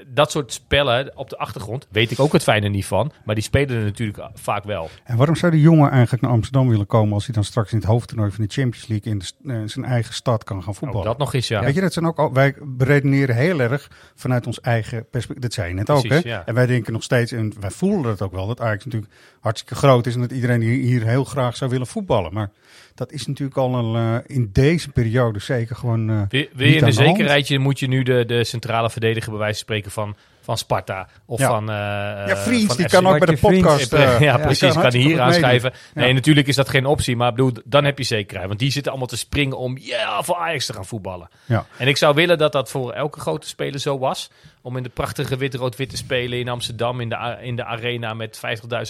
Dat 0.08 0.32
soort 0.32 0.54
spellen 0.54 1.18
op 1.18 1.30
de 1.30 1.38
achtergrond 1.38 1.88
weet 1.92 2.12
ik 2.12 2.20
ook 2.20 2.34
het 2.34 2.44
fijne 2.44 2.68
niet 2.68 2.86
van. 2.86 3.12
Maar 3.26 3.36
die 3.36 3.44
spelen 3.44 3.78
er 3.78 3.84
natuurlijk 3.84 4.30
vaak 4.34 4.64
wel. 4.64 4.90
En 5.04 5.18
waarom 5.18 5.36
zou 5.36 5.52
die 5.52 5.62
jongen 5.62 5.92
eigenlijk 5.92 6.24
naar 6.24 6.32
Amsterdam 6.32 6.70
willen 6.70 6.86
komen 6.86 7.14
als 7.14 7.26
hij 7.26 7.36
dan 7.36 7.44
straks 7.44 7.72
in 7.72 7.78
het 7.78 7.88
hoofdtoernooi 7.88 8.32
van 8.32 8.46
de 8.46 8.54
Champions 8.54 8.88
League 8.88 9.12
in 9.12 9.20
de, 9.20 9.54
eh, 9.54 9.62
zijn 9.66 9.86
eigen 9.86 10.14
stad 10.14 10.44
kan 10.44 10.64
gaan 10.64 10.76
voetballen? 10.76 11.06
dat 11.06 11.18
nog 11.18 11.34
eens, 11.34 11.48
ja. 11.48 11.62
Weet 11.62 11.76
je, 11.76 11.82
dat 11.82 11.94
zijn 11.94 12.06
ook 12.06 12.20
al, 12.20 12.34
wij 12.34 12.56
beredeneren 12.62 13.36
heel 13.36 13.60
erg 13.60 13.92
vanuit 14.16 14.48
ons 14.48 14.62
eigen 14.62 15.10
perspectief. 15.10 15.44
Dat 15.44 15.54
zei 15.54 15.68
je 15.68 15.74
net 15.74 15.90
ook, 15.90 16.08
hè? 16.08 16.20
ja. 16.24 16.46
En 16.46 16.54
wij 16.54 16.66
denken 16.66 16.94
nog 16.94 17.04
steeds, 17.04 17.32
en 17.32 17.54
wij 17.60 17.72
voelen 17.72 18.04
dat 18.04 18.22
ook 18.22 18.32
wel, 18.32 18.48
dat 18.48 18.62
Ajax 18.62 18.86
natuurlijk 18.86 19.14
hartstikke 19.44 19.76
groot 19.76 20.06
is 20.06 20.16
en 20.16 20.22
dat 20.22 20.32
iedereen 20.32 20.62
hier, 20.62 21.04
heel 21.08 21.24
graag 21.24 21.56
zou 21.56 21.70
willen 21.72 21.88
voetballen. 21.88 22.34
Maar 22.34 22.50
dat 22.96 23.12
is 23.12 23.28
natuurlijk 23.28 23.58
al 23.58 23.76
een, 23.76 23.96
eh, 24.26 24.36
in 24.36 24.50
deze 24.54 24.90
periode 24.90 25.40
zeker 25.40 25.76
gewoon. 25.76 26.10
eh, 26.10 26.22
Wil, 26.30 26.48
je 26.56 26.66
in 26.66 26.78
een 26.80 26.86
de 26.86 26.92
zekerheidje, 26.92 27.60
moet 27.60 27.80
je 27.80 27.88
nu 27.88 28.04
de, 28.04 28.26
de 28.26 28.44
centrale 28.44 28.90
verdediger 28.90 29.30
bij 29.30 29.40
wijze 29.40 29.54
van 29.56 29.64
spreken 29.64 29.92
van, 29.92 30.16
van 30.42 30.58
Sparta. 30.58 31.08
Of 31.26 31.40
Ja. 31.40 31.48
van. 31.48 31.70
eh, 31.70 31.76
Ja, 31.76 32.38
Vriends, 32.38 32.66
van 32.66 32.76
die 32.78 32.86
FC 32.86 32.92
kan 32.92 33.08
ook 33.08 33.18
bij 33.26 33.36
de 33.36 33.42
podcast. 33.42 33.92
ja, 33.92 34.14
eh, 34.14 34.20
ja, 34.20 34.38
precies. 34.38 34.74
Kan 34.74 34.94
hier 34.94 35.22
aanschrijven. 35.22 35.74
Nee, 35.94 36.08
Ja. 36.08 36.14
natuurlijk 36.14 36.48
is 36.48 36.56
dat 36.56 36.70
geen 36.70 36.86
optie. 36.86 37.16
Maar 37.16 37.32
bedoel, 37.32 37.52
dan 37.66 37.84
heb 37.84 37.98
je 37.98 38.04
zekerheid. 38.04 38.48
Want 38.48 38.60
die 38.60 38.72
zitten 38.72 38.92
allemaal 38.92 39.10
te 39.10 39.18
springen 39.18 39.58
om 39.58 39.78
ja, 39.82 40.24
voor 40.24 40.36
Ajax 40.36 40.66
te 40.66 40.74
gaan 40.74 40.86
voetballen. 40.86 41.30
Ja. 41.46 41.66
En 41.78 41.88
ik 41.88 41.98
zou 41.98 42.16
willen 42.16 42.38
dat 42.38 42.52
dat 42.52 42.70
voor 42.70 42.92
elke 42.92 43.20
grote 43.20 43.48
speler 43.48 43.80
zo 43.80 44.00
was. 44.00 44.30
Om 44.66 44.78
in 44.78 44.84
de 44.84 44.90
prachtige 44.90 45.38
wit-rood-wit 45.38 45.90
te 45.90 45.98
spelen 45.98 46.40
in 46.40 46.50
Amsterdam. 46.50 47.00
In 47.02 47.10
de, 47.10 47.38
in 47.42 47.56
de 47.56 47.66
arena 47.66 48.14
met 48.14 48.42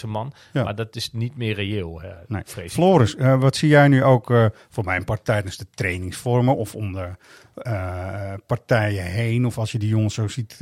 50.000 0.04 0.10
man. 0.10 0.34
Ja. 0.54 0.64
Maar 0.64 0.76
dat 0.76 0.96
is 0.96 1.10
niet 1.14 1.38
meer 1.38 1.54
reëel. 1.56 2.02
eh, 2.02 2.10
Nee. 2.28 2.42
vrees. 2.46 2.74
Floris, 2.74 3.16
eh, 3.16 3.40
wat 3.40 3.56
zie 3.56 3.70
jij 3.70 3.88
nu 3.88 4.04
ook 4.04 4.32
eh, 4.32 4.46
voor 4.70 4.84
mijn 4.84 5.04
part 5.04 5.26
tijdens 5.26 5.58
de 5.58 5.66
trainingsvormen 5.74 6.56
of 6.56 6.76
om 6.76 6.94
de 6.94 7.10
eh, 7.54 8.34
partijen 8.48 9.04
heen, 9.06 9.46
of 9.46 9.58
als 9.58 9.72
je 9.72 9.80
die 9.80 9.90
jongens 9.90 10.14
zo 10.14 10.28
ziet 10.28 10.58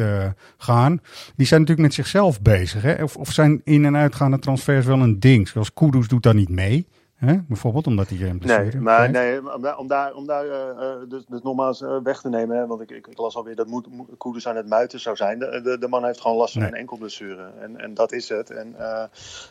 gaan, 0.57 1.01
die 1.35 1.47
zijn 1.47 1.59
natuurlijk 1.61 1.87
met 1.87 1.93
zichzelf 1.97 2.41
bezig. 2.41 2.81
Hè? 2.81 3.03
Of, 3.03 3.15
of 3.17 3.31
zijn 3.31 3.61
in- 3.63 3.85
en 3.85 3.95
uitgaande 3.95 4.39
transfers 4.39 4.85
wel 4.85 4.99
een 5.01 5.19
ding? 5.19 5.47
Zoals 5.47 5.73
Kudus 5.73 6.07
doet 6.07 6.23
dat 6.23 6.33
niet 6.33 6.49
mee, 6.49 6.87
hè? 7.25 7.35
bijvoorbeeld, 7.47 7.87
omdat 7.87 8.09
hij 8.09 8.29
een 8.29 8.37
blessure 8.39 8.71
Nee, 8.71 8.81
maar 8.81 9.09
nee, 9.11 9.53
om 9.77 9.87
daar, 9.87 10.13
om 10.13 10.25
daar, 10.27 10.45
eh, 10.45 10.69
eh, 10.69 11.09
dus, 11.09 11.25
dus 11.27 11.41
nogmaals 11.41 11.81
eh, 11.81 11.97
weg 12.03 12.21
te 12.21 12.29
nemen, 12.29 12.57
hè, 12.57 12.67
want 12.67 12.81
ik, 12.81 12.91
ik, 12.91 13.07
ik 13.07 13.17
las 13.17 13.35
alweer 13.35 13.55
dat 13.55 13.67
Mo- 13.67 13.83
Mo- 13.89 14.07
Kudus 14.17 14.47
aan 14.47 14.55
het 14.55 14.67
muiten 14.67 14.99
zou 14.99 15.15
zijn. 15.15 15.39
De, 15.39 15.61
de, 15.63 15.77
de 15.77 15.87
man 15.87 16.05
heeft 16.05 16.21
gewoon 16.21 16.37
last 16.37 16.53
van 16.53 16.61
Nee. 16.61 16.71
een 16.71 16.77
enkelblessure 16.77 17.51
en, 17.59 17.77
en 17.79 17.93
dat 17.93 18.11
is 18.11 18.29
het. 18.29 18.49
En 18.49 18.75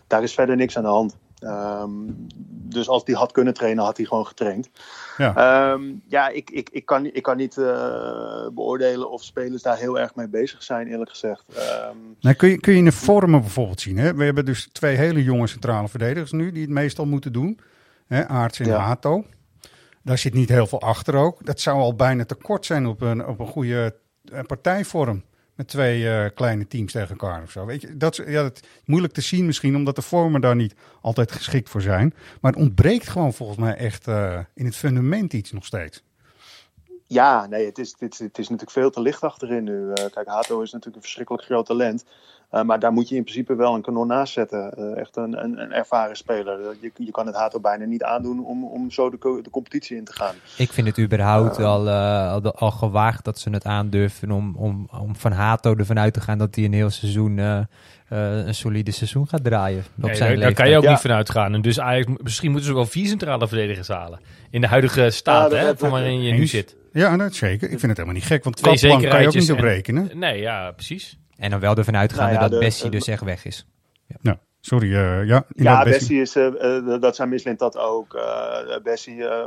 daar 0.07 0.23
is 0.23 0.35
verder 0.35 0.57
niks 0.57 0.77
aan 0.77 0.83
de 0.83 0.89
hand. 0.89 1.17
Ehm, 1.41 1.91
dus 2.73 2.89
als 2.89 3.03
hij 3.05 3.15
had 3.15 3.33
kunnen 3.33 3.55
trainen, 3.55 3.85
had 3.85 3.97
hij 3.97 4.07
gewoon 4.07 4.27
getraind. 4.27 4.71
Ja. 5.17 5.35
Ehm, 5.37 5.83
ja, 6.09 6.29
ik, 6.29 6.51
ik, 6.51 6.69
ik, 6.73 6.87
kan, 6.87 7.03
niet- 7.03 7.17
ik 7.17 7.23
kan 7.23 7.37
niet 7.37 7.57
eh, 7.59 8.47
beoordelen 8.55 9.11
of 9.11 9.23
spelers 9.25 9.63
daar 9.63 9.77
heel 9.77 9.99
erg 9.99 10.15
mee 10.15 10.29
bezig 10.29 10.63
zijn, 10.63 10.87
eerlijk 10.87 11.11
gezegd. 11.11 11.45
Ehm, 11.57 11.97
Nou, 12.21 12.35
kun, 12.37 12.49
je, 12.49 12.61
kun 12.61 12.73
je 12.73 12.79
in 12.79 12.85
de 12.85 12.93
vormen 12.93 13.41
bijvoorbeeld 13.41 13.81
zien. 13.81 13.99
Hè? 13.99 14.15
We 14.15 14.25
hebben 14.25 14.45
dus 14.45 14.69
twee 14.73 14.97
hele 14.97 15.23
jonge 15.25 15.47
centrale 15.47 15.89
verdedigers 15.89 16.33
nu, 16.33 16.53
die 16.53 16.63
het 16.63 16.71
meestal 16.71 17.07
moeten 17.07 17.33
doen. 17.33 17.59
Hè? 18.07 18.29
Aarts 18.29 18.61
en 18.61 18.67
Ja. 18.67 18.77
Hato. 18.79 19.25
Daar 20.03 20.19
zit 20.19 20.35
niet 20.35 20.49
heel 20.49 20.67
veel 20.67 20.81
achter 20.81 21.15
ook. 21.15 21.47
Dat 21.47 21.61
zou 21.61 21.79
al 21.79 21.95
bijna 21.95 22.25
tekort 22.25 22.67
zijn 22.67 22.87
op 22.87 23.01
een, 23.01 23.27
op 23.27 23.39
een 23.41 23.47
goede 23.47 23.95
eh, 24.33 24.41
partijvorm. 24.47 25.23
Met 25.61 25.69
twee 25.69 26.11
eh, 26.11 26.31
kleine 26.35 26.67
teams 26.67 26.93
tegen 26.93 27.09
elkaar 27.09 27.43
of 27.43 27.51
zo. 27.51 27.67
Weet 27.67 27.81
je, 27.81 27.97
dat, 27.97 28.17
ja, 28.17 28.43
dat 28.43 28.61
is 28.63 28.69
moeilijk 28.85 29.13
te 29.13 29.21
zien 29.21 29.47
misschien, 29.47 29.77
omdat 29.77 29.97
de 29.97 30.03
vormen 30.03 30.41
daar 30.41 30.57
niet 30.57 30.75
altijd 31.01 31.33
geschikt 31.33 31.69
voor 31.69 31.83
zijn. 31.83 32.15
Maar 32.41 32.53
het 32.53 32.61
ontbreekt 32.61 33.09
gewoon 33.09 33.33
volgens 33.33 33.59
mij 33.59 33.75
echt 33.75 34.09
eh, 34.09 34.39
in 34.55 34.65
het 34.65 34.77
fundament 34.77 35.33
iets 35.33 35.53
nog 35.53 35.65
steeds. 35.65 36.03
Ja, 37.13 37.47
nee, 37.47 37.67
het 37.67 37.79
is, 37.79 37.95
het, 37.99 38.13
is, 38.13 38.19
het 38.19 38.39
is 38.39 38.45
natuurlijk 38.49 38.71
veel 38.71 38.91
te 38.91 39.01
licht 39.01 39.23
achterin 39.23 39.65
nu. 39.65 39.93
Eh, 39.93 40.05
kijk, 40.11 40.29
Hato 40.29 40.61
is 40.61 40.71
natuurlijk 40.73 40.97
een 40.97 41.03
verschrikkelijk 41.03 41.45
groot 41.45 41.67
talent. 41.67 42.05
Eh, 42.51 42.63
maar 42.63 42.79
daar 42.79 42.93
moet 42.93 43.09
je 43.09 43.17
in 43.17 43.23
principe 43.23 43.55
wel 43.55 43.75
een 43.75 43.83
kanon 43.83 44.07
naast 44.07 44.33
zetten. 44.33 44.73
Eh, 44.77 44.97
echt 45.01 45.17
een, 45.17 45.45
een, 45.45 45.59
een 45.61 45.73
ervaren 45.73 46.17
speler. 46.17 46.59
Je, 46.81 46.91
je 46.95 47.11
kan 47.11 47.27
het 47.27 47.35
Hato 47.37 47.61
bijna 47.61 47.85
niet 47.85 48.03
aandoen 48.03 48.45
om, 48.45 48.65
om 48.65 48.91
zo 48.91 49.11
de, 49.11 49.19
co- 49.19 49.41
de 49.43 49.51
competitie 49.51 49.97
in 49.97 50.05
te 50.05 50.13
gaan. 50.13 50.35
Ik 50.57 50.73
vind 50.73 50.87
het 50.87 50.99
überhaupt 50.99 51.59
al, 51.59 51.89
eh, 51.89 52.33
al, 52.33 52.43
al 52.55 52.71
gewaagd 52.71 53.25
dat 53.25 53.39
ze 53.39 53.51
het 53.51 53.65
aandurven 53.65 54.31
om, 54.31 54.57
om, 54.57 54.89
om 55.01 55.17
van 55.17 55.33
Hato 55.33 55.75
ervan 55.77 55.99
uit 55.99 56.15
te 56.15 56.21
gaan 56.21 56.39
dat 56.39 56.55
hij 56.55 56.65
een 56.65 56.73
heel 56.73 56.91
seizoen 56.91 57.67
een 58.09 58.55
solide 58.55 58.91
seizoen 58.91 59.29
gaat 59.29 59.45
draaien. 59.45 59.85
Op 59.99 60.05
Nee, 60.05 60.15
zijn 60.15 60.31
daar, 60.33 60.41
daar 60.41 60.53
kan 60.55 60.69
je 60.71 60.77
ook 60.77 60.83
Ja. 60.83 60.91
niet 60.91 61.01
van 61.01 61.11
uitgaan. 61.11 61.55
En 61.55 61.63
dus 61.63 61.81
Ajax, 61.81 62.07
misschien 62.23 62.51
moeten 62.51 62.69
ze 62.69 62.75
wel 62.75 62.87
vier 62.87 63.07
centrale 63.09 63.49
verdedigers 63.49 63.89
halen. 63.89 64.21
In 64.51 64.61
de 64.61 64.67
huidige 64.67 65.11
staat, 65.11 65.51
hè, 65.51 65.77
van 65.77 65.91
waarin 65.91 66.23
je 66.23 66.33
nu 66.33 66.47
zit. 66.47 66.77
Ja, 66.93 67.17
dat 67.17 67.35
zeker. 67.35 67.63
Ik 67.71 67.79
vind 67.79 67.83
het 67.83 67.91
helemaal 67.91 68.15
niet 68.15 68.25
gek, 68.25 68.45
want 68.45 68.57
Twee 68.57 68.75
Kaplan 68.79 69.01
kan 69.11 69.21
je 69.21 69.27
ook 69.29 69.35
niet 69.35 69.51
op 69.53 69.59
en- 69.59 69.65
rekenen. 69.65 70.11
Nee, 70.19 70.41
ja, 70.41 70.71
precies. 70.71 71.19
En 71.37 71.51
dan 71.51 71.61
wel 71.61 71.77
ervan 71.77 71.97
uitgaande 71.97 72.33
Nou 72.33 72.35
ja, 72.45 72.49
dat 72.49 72.51
de- 72.51 72.65
Bessie 72.65 72.91
de- 72.91 72.97
dus 72.97 73.07
echt 73.07 73.23
weg 73.23 73.45
is. 73.45 73.67
Nou, 74.21 74.37
sorry. 74.61 74.87
eh, 74.95 75.01
ja, 75.01 75.23
Ja, 75.25 75.45
inderdaad, 75.55 75.85
Bessie. 75.85 76.21
Is, 76.21 76.37
eh, 76.37 76.77
eh, 76.77 77.01
dat 77.01 77.17
zijn 77.17 77.29
Mislint 77.29 77.59
dat 77.59 77.77
ook. 77.77 78.15
Eh 78.15 78.77
Bessie, 78.83 79.25
eh, 79.29 79.45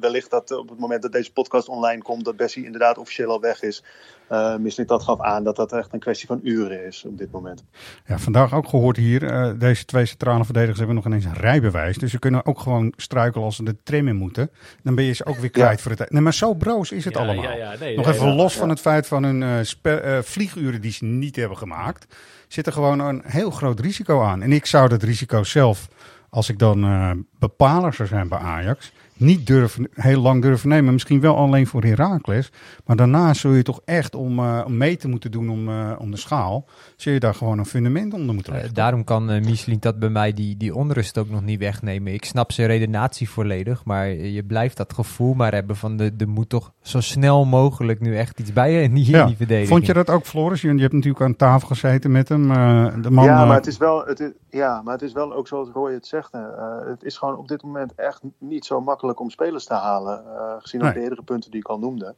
wellicht 0.00 0.30
dat 0.30 0.50
op 0.50 0.68
het 0.68 0.78
moment 0.78 1.02
dat 1.02 1.12
deze 1.12 1.32
podcast 1.32 1.68
online 1.68 2.02
komt, 2.02 2.24
dat 2.24 2.36
Bessie 2.36 2.64
inderdaad 2.64 2.98
officieel 2.98 3.30
al 3.30 3.40
weg 3.40 3.62
is. 3.62 3.82
Eh 4.28 4.56
Mislint 4.56 4.88
dat 4.88 5.02
gaf 5.02 5.20
aan 5.20 5.44
dat 5.44 5.56
dat 5.56 5.72
echt 5.72 5.92
een 5.92 5.98
kwestie 5.98 6.26
van 6.26 6.40
uren 6.42 6.86
is 6.86 7.04
op 7.06 7.18
dit 7.18 7.30
moment. 7.32 7.64
Ja, 8.06 8.18
vandaag 8.18 8.54
ook 8.54 8.68
gehoord 8.68 8.96
hier. 8.96 9.24
eh, 9.24 9.50
deze 9.58 9.84
twee 9.84 10.06
centrale 10.06 10.44
verdedigers 10.44 10.78
hebben 10.78 10.96
nog 10.96 11.06
ineens 11.06 11.24
een 11.24 11.34
rijbewijs. 11.34 11.98
Dus 11.98 12.10
ze 12.10 12.18
kunnen 12.18 12.46
ook 12.46 12.60
gewoon 12.60 12.92
struikelen 12.96 13.44
als 13.44 13.56
ze 13.56 13.64
de 13.64 13.76
tram 13.82 14.08
in 14.08 14.16
moeten. 14.16 14.50
Dan 14.82 14.94
ben 14.94 15.04
je 15.04 15.12
ze 15.12 15.26
ook 15.26 15.36
weer 15.36 15.50
kwijt 15.50 15.80
voor 15.80 15.90
het. 15.90 16.10
Nee, 16.10 16.22
maar 16.22 16.34
zo 16.34 16.54
broos 16.54 16.92
is 16.92 17.04
het 17.04 17.14
Ja, 17.14 17.20
allemaal. 17.20 17.42
ja, 17.44 17.52
ja, 17.54 17.74
nee, 17.80 17.96
nog 17.96 18.04
nee, 18.06 18.14
even 18.14 18.26
ja, 18.28 18.34
los 18.34 18.52
ja. 18.52 18.58
van 18.60 18.68
het 18.68 18.80
feit 18.80 19.06
van 19.06 19.22
hun 19.22 19.42
eh, 19.42 19.50
spe- 19.62 19.90
eh, 20.00 20.18
vlieguren 20.22 20.80
die 20.80 20.92
ze 20.92 21.04
niet 21.04 21.36
hebben 21.36 21.58
gemaakt. 21.58 22.14
Zit 22.48 22.66
er 22.66 22.72
gewoon 22.72 22.98
een 22.98 23.22
heel 23.24 23.50
groot 23.50 23.80
risico 23.80 24.22
aan. 24.22 24.42
En 24.42 24.52
ik 24.52 24.66
zou 24.66 24.88
dat 24.88 25.02
risico 25.02 25.44
zelf, 25.44 25.88
als 26.30 26.48
ik 26.48 26.58
dan 26.58 26.84
eh 26.84 27.10
bepaler 27.38 27.94
zou 27.94 28.08
zijn 28.08 28.28
bij 28.28 28.38
Ajax, 28.38 28.92
niet 29.16 29.46
durven, 29.46 29.88
heel 29.94 30.20
lang 30.20 30.42
durven 30.42 30.68
nemen. 30.68 30.92
Misschien 30.92 31.20
wel 31.20 31.36
alleen 31.36 31.66
voor 31.66 31.82
Heracles. 31.84 32.52
Maar 32.84 32.96
daarna 32.96 33.34
zul 33.34 33.52
je 33.52 33.62
toch 33.62 33.80
echt 33.84 34.14
om, 34.14 34.38
eh, 34.38 34.62
om 34.66 34.76
mee 34.76 34.96
te 34.96 35.08
moeten 35.08 35.30
doen 35.30 35.48
om, 35.50 35.68
eh, 35.68 35.92
om 35.98 36.10
de 36.10 36.16
schaal. 36.16 36.64
Zul 36.96 37.12
je 37.12 37.20
daar 37.20 37.34
gewoon 37.34 37.58
een 37.58 37.66
fundament 37.66 38.14
onder 38.14 38.34
moeten 38.34 38.52
Eh, 38.52 38.58
leggen. 38.58 38.74
daarom 38.74 39.04
kan 39.04 39.30
eh 39.30 39.40
Michelin 39.44 39.76
dat 39.80 39.98
bij 39.98 40.08
mij 40.08 40.32
die, 40.32 40.56
die 40.56 40.74
onrust 40.74 41.18
ook 41.18 41.30
nog 41.30 41.42
niet 41.42 41.58
wegnemen. 41.58 42.12
Ik 42.14 42.24
snap 42.24 42.52
zijn 42.52 42.66
redenatie 42.68 43.30
volledig, 43.30 43.84
maar 43.84 44.08
je 44.08 44.44
blijft 44.44 44.76
dat 44.76 44.92
gevoel 44.92 45.34
maar 45.34 45.52
hebben 45.52 45.76
van 45.76 45.96
de, 45.96 46.12
er 46.18 46.28
moet 46.28 46.48
toch 46.48 46.72
zo 46.82 47.00
snel 47.00 47.44
mogelijk 47.44 48.00
nu 48.00 48.16
echt 48.16 48.40
iets 48.40 48.52
bij 48.52 48.72
je 48.72 48.82
in 48.82 48.94
die, 48.94 49.16
in 49.16 49.26
die 49.26 49.36
verdediging. 49.36 49.68
Vond 49.68 49.86
je 49.86 49.92
dat 49.92 50.10
ook, 50.10 50.24
Floris? 50.24 50.60
Je, 50.60 50.74
je 50.74 50.80
hebt 50.80 50.92
natuurlijk 50.92 51.24
aan 51.24 51.36
tafel 51.36 51.68
gezeten 51.68 52.10
met 52.10 52.28
hem. 52.28 52.50
eh, 52.50 52.86
de 53.02 53.10
man, 53.10 53.24
ja, 53.24 53.40
eh, 53.42 53.46
maar 53.46 53.56
het 53.56 53.66
is 53.66 53.76
wel, 53.76 54.04
het 54.06 54.20
is, 54.20 54.30
ja, 54.50 54.82
maar 54.84 54.92
het 54.92 55.02
is 55.02 55.12
wel 55.12 55.34
ook 55.34 55.48
zoals 55.48 55.68
Roy 55.72 55.92
het 55.92 56.06
zegt. 56.06 56.32
eh, 56.32 56.40
het 56.86 57.02
is 57.02 57.16
gewoon 57.16 57.36
op 57.36 57.48
dit 57.48 57.62
moment 57.62 57.94
echt 57.94 58.20
niet 58.38 58.64
zo 58.64 58.80
makkelijk 58.80 59.05
om 59.14 59.30
spelers 59.30 59.64
te 59.64 59.74
halen. 59.74 60.24
eh, 60.24 60.52
gezien 60.58 60.80
ook 60.80 60.86
Nee. 60.86 60.94
de 60.96 61.02
eerdere 61.02 61.22
punten 61.22 61.50
die 61.50 61.60
ik 61.60 61.68
al 61.68 61.78
noemde. 61.78 62.14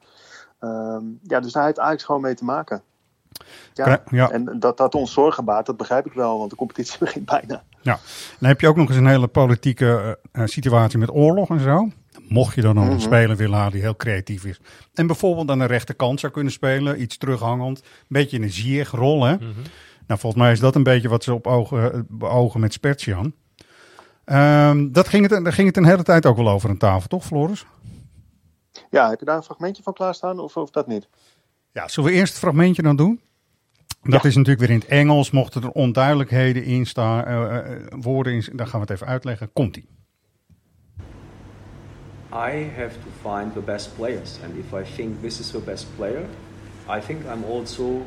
Ehm, 0.61 1.03
ja, 1.23 1.41
dus 1.41 1.53
daar 1.53 1.65
heeft 1.65 1.79
Ajax 1.79 2.05
gewoon 2.05 2.21
mee 2.21 2.35
te 2.35 2.45
maken. 2.45 2.83
Ja, 3.75 4.03
ja. 4.11 4.31
En 4.31 4.57
dat 4.59 4.77
dat 4.77 4.95
ons 4.95 5.13
zorgen 5.13 5.45
baart, 5.45 5.67
dat 5.67 5.77
begrijp 5.77 6.07
ik 6.07 6.13
wel, 6.13 6.39
want 6.39 6.51
de 6.51 6.57
competitie 6.57 6.99
begint 7.05 7.25
bijna. 7.25 7.63
Dan 8.39 8.49
heb 8.49 8.61
je 8.61 8.69
ook 8.69 8.77
nog 8.77 8.89
eens 8.89 8.97
een 8.97 9.07
hele 9.07 9.27
politieke 9.27 10.17
eh, 10.33 10.43
eh, 10.43 10.49
situatie 10.49 10.99
met 10.99 11.11
oorlog 11.11 11.49
en 11.51 11.61
zo. 11.61 11.89
Mocht 12.29 12.55
je 12.55 12.61
dan 12.61 12.75
nog 12.75 12.85
een 12.85 12.91
Mhm. 12.93 13.01
speler 13.01 13.37
willen 13.37 13.57
halen 13.57 13.73
die 13.73 13.81
heel 13.81 13.97
creatief 13.97 14.45
is. 14.45 14.61
En 14.95 15.07
bijvoorbeeld 15.07 15.51
aan 15.51 15.59
de 15.59 15.65
rechterkant 15.65 16.21
zou 16.21 16.33
kunnen 16.33 16.53
spelen. 16.53 17.03
Iets 17.03 17.17
terughangend. 17.19 17.79
Een 17.79 17.85
beetje 18.09 18.37
in 18.37 18.43
een 18.43 18.51
Ziyech-rol. 18.53 19.25
Hè? 19.25 19.35
Mhm. 19.35 19.45
Nou, 20.07 20.21
volgens 20.21 20.43
mij 20.43 20.53
is 20.53 20.61
dat 20.61 20.75
een 20.75 20.83
beetje 20.83 21.09
wat 21.09 21.25
ze 21.25 21.35
op 21.35 21.47
ogen, 21.47 22.07
beogen 22.09 22.61
met 22.61 22.73
Spertjan. 22.73 23.33
Ehm, 24.29 24.93
dat 24.93 25.09
ging 25.09 25.31
het, 25.31 25.45
daar 25.45 25.53
ging 25.53 25.67
het 25.67 25.77
een 25.77 25.85
hele 25.85 26.03
tijd 26.03 26.27
ook 26.27 26.37
wel 26.37 26.49
over 26.49 26.69
aan 26.69 26.77
tafel, 26.77 27.09
toch 27.09 27.25
Floris? 27.25 27.67
Ja, 28.91 29.09
heb 29.09 29.19
je 29.19 29.25
daar 29.25 29.37
een 29.37 29.43
fragmentje 29.43 29.83
van 29.83 29.93
klaarstaan 29.93 30.39
of, 30.39 30.57
of 30.57 30.71
dat 30.71 30.87
niet? 30.87 31.09
Ja, 31.73 31.89
zullen 31.89 32.11
we 32.11 32.17
eerst 32.17 32.33
het 32.33 32.43
fragmentje 32.43 32.83
dan 32.83 32.97
doen? 32.97 33.21
Dat 34.03 34.25
is 34.25 34.37
natuurlijk 34.37 34.67
weer 34.67 34.71
in 34.71 34.81
het 34.81 34.89
Engels. 34.89 35.31
Mochten 35.31 35.63
er 35.63 35.71
onduidelijkheden 35.71 36.65
in 36.65 36.87
staan, 36.87 37.25
eh, 37.25 37.57
eh, 37.57 37.83
woorden 38.01 38.33
in, 38.33 38.45
dan 38.53 38.67
gaan 38.67 38.81
we 38.81 38.87
het 38.87 38.91
even 38.91 39.07
uitleggen. 39.07 39.53
Komt-ie. 39.53 39.89
I 42.33 42.71
have 42.77 42.95
to 42.95 43.31
find 43.31 43.53
the 43.53 43.61
best 43.61 43.97
players, 43.97 44.39
and 44.45 44.57
if 44.57 44.89
I 44.89 44.95
think 44.97 45.21
this 45.21 45.41
is 45.41 45.51
the 45.51 45.61
best 45.61 45.87
player, 45.97 46.25
I 46.97 47.01
think 47.07 47.21
I'm 47.21 47.45
also 47.51 48.03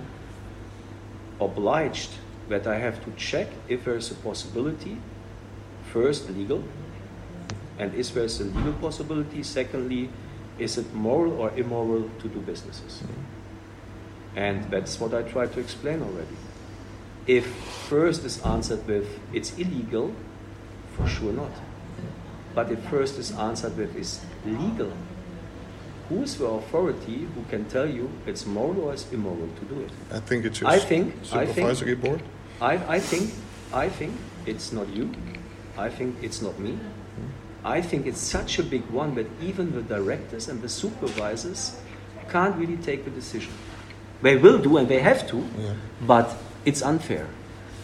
obliged 1.37 2.09
that 2.47 2.65
I 2.65 2.79
have 2.79 2.99
to 2.99 3.11
check 3.15 3.47
if 3.65 3.83
there's 3.83 4.11
a 4.11 4.15
possibility. 4.23 4.97
First, 5.91 6.29
legal, 6.29 6.63
and 7.77 7.93
is 7.93 8.11
there 8.11 8.23
a 8.23 8.43
legal 8.57 8.73
possibility? 8.73 9.43
Secondly, 9.43 10.09
is 10.57 10.77
it 10.77 10.93
moral 10.93 11.33
or 11.33 11.51
immoral 11.57 12.09
to 12.21 12.27
do 12.29 12.39
businesses? 12.39 13.03
And 14.35 14.63
that's 14.71 14.99
what 14.99 15.13
I 15.13 15.23
tried 15.23 15.51
to 15.53 15.59
explain 15.59 16.01
already. 16.01 16.37
If 17.27 17.45
first 17.89 18.23
is 18.23 18.41
answered 18.43 18.87
with 18.87 19.07
it's 19.33 19.57
illegal, 19.57 20.13
for 20.95 21.07
sure 21.07 21.33
not. 21.33 21.51
But 22.55 22.71
if 22.71 22.79
first 22.89 23.17
is 23.19 23.31
answered 23.31 23.77
with 23.77 23.95
is 23.95 24.21
legal, 24.45 24.91
who 26.09 26.23
is 26.23 26.37
the 26.37 26.45
authority 26.45 27.27
who 27.35 27.43
can 27.49 27.65
tell 27.65 27.85
you 27.89 28.09
it's 28.25 28.45
moral 28.45 28.81
or 28.85 28.93
it's 28.93 29.11
immoral 29.11 29.49
to 29.59 29.65
do 29.65 29.81
it? 29.81 29.91
I 30.11 30.19
think 30.19 30.45
it's 30.45 30.61
your 30.61 30.69
I 30.69 30.79
think- 30.79 31.13
I 31.33 31.45
think- 31.45 31.55
supervisory 31.55 31.95
board. 31.95 32.21
I, 32.61 32.73
I 32.95 32.99
think 32.99 33.31
I 33.73 33.89
think 33.89 34.13
it's 34.45 34.71
not 34.71 34.87
you. 34.89 35.09
I 35.81 35.89
think 35.89 36.15
it's 36.21 36.41
not 36.41 36.59
me. 36.59 36.77
I 37.65 37.81
think 37.81 38.05
it's 38.05 38.19
such 38.19 38.59
a 38.59 38.63
big 38.63 38.85
one 38.91 39.15
that 39.15 39.27
even 39.41 39.71
the 39.73 39.81
directors 39.81 40.47
and 40.47 40.61
the 40.61 40.69
supervisors 40.69 41.75
can't 42.29 42.55
really 42.55 42.77
take 42.77 43.03
the 43.03 43.11
decision. 43.11 43.51
They 44.21 44.35
will 44.37 44.59
do 44.59 44.77
and 44.77 44.87
they 44.87 44.99
have 44.99 45.27
to, 45.29 45.37
Yeah. 45.37 45.73
but 46.05 46.37
it's 46.65 46.81
unfair. 46.83 47.27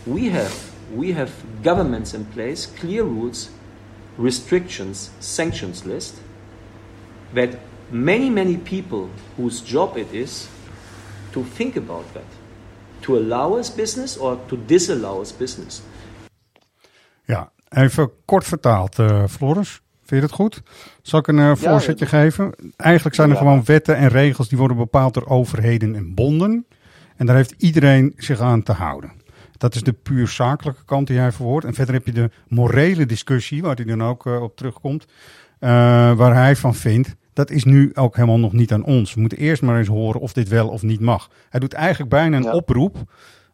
We 0.06 0.30
have 0.30 0.54
we 0.96 1.12
have 1.14 1.32
governments 1.64 2.14
in 2.14 2.26
place, 2.26 2.66
clear 2.66 3.04
rules, 3.04 3.50
restrictions, 4.18 5.10
sanctions 5.20 5.86
list, 5.86 6.16
that 7.34 7.60
many, 7.92 8.30
many 8.30 8.58
people 8.58 9.10
whose 9.36 9.60
job 9.60 9.98
it 9.98 10.14
is 10.14 10.48
to 11.34 11.44
think 11.44 11.76
about 11.76 12.14
that, 12.14 12.30
to 13.02 13.18
allow 13.18 13.56
us 13.56 13.70
business 13.70 14.16
or 14.18 14.38
to 14.48 14.56
disallow 14.56 15.22
us 15.22 15.34
business. 15.34 15.82
Even 17.70 18.10
kort 18.26 18.46
vertaald, 18.46 19.00
eh, 19.00 19.24
Floris. 19.30 19.82
Vind 20.04 20.22
je 20.22 20.28
het 20.28 20.36
goed? 20.36 20.62
Zal 21.02 21.20
ik 21.20 21.28
een 21.28 21.40
eh, 21.40 21.56
voorzetje 21.56 22.06
geven? 22.06 22.54
Eigenlijk 22.78 23.16
zijn 23.16 23.30
er 23.30 23.34
Ja. 23.36 23.40
gewoon 23.42 23.64
wetten 23.66 23.96
en 23.98 24.08
regels 24.10 24.50
die 24.50 24.58
worden 24.58 24.78
bepaald 24.78 25.14
door 25.14 25.28
overheden 25.28 25.96
en 25.96 26.14
bonden. 26.14 26.66
En 27.16 27.26
daar 27.26 27.36
heeft 27.36 27.54
iedereen 27.58 28.14
zich 28.18 28.40
aan 28.40 28.64
te 28.64 28.72
houden. 28.72 29.12
Dat 29.58 29.76
is 29.76 29.82
de 29.84 29.94
puur 29.94 30.28
zakelijke 30.28 30.84
kant 30.86 31.08
die 31.08 31.18
hij 31.18 31.32
verwoordt. 31.32 31.66
En 31.66 31.74
verder 31.74 31.94
heb 31.94 32.06
je 32.06 32.12
de 32.12 32.30
morele 32.48 33.06
discussie, 33.06 33.62
waar 33.62 33.76
hij 33.76 33.86
dan 33.86 34.04
ook 34.04 34.26
eh, 34.26 34.42
op 34.42 34.56
terugkomt. 34.56 35.06
waar 35.60 36.34
hij 36.34 36.56
van 36.56 36.76
vindt, 36.76 37.16
dat 37.34 37.50
is 37.52 37.64
nu 37.64 37.92
ook 37.94 38.16
helemaal 38.16 38.40
nog 38.40 38.54
niet 38.54 38.72
aan 38.74 38.84
ons. 38.84 39.14
We 39.14 39.20
moeten 39.20 39.38
eerst 39.38 39.62
maar 39.62 39.78
eens 39.78 39.88
horen 39.88 40.22
of 40.22 40.34
dit 40.34 40.48
wel 40.48 40.68
of 40.70 40.82
niet 40.82 41.00
mag. 41.00 41.30
Hij 41.50 41.60
doet 41.60 41.74
eigenlijk 41.74 42.10
bijna 42.10 42.38
een 42.38 42.44
Ja. 42.44 42.52
oproep 42.54 42.98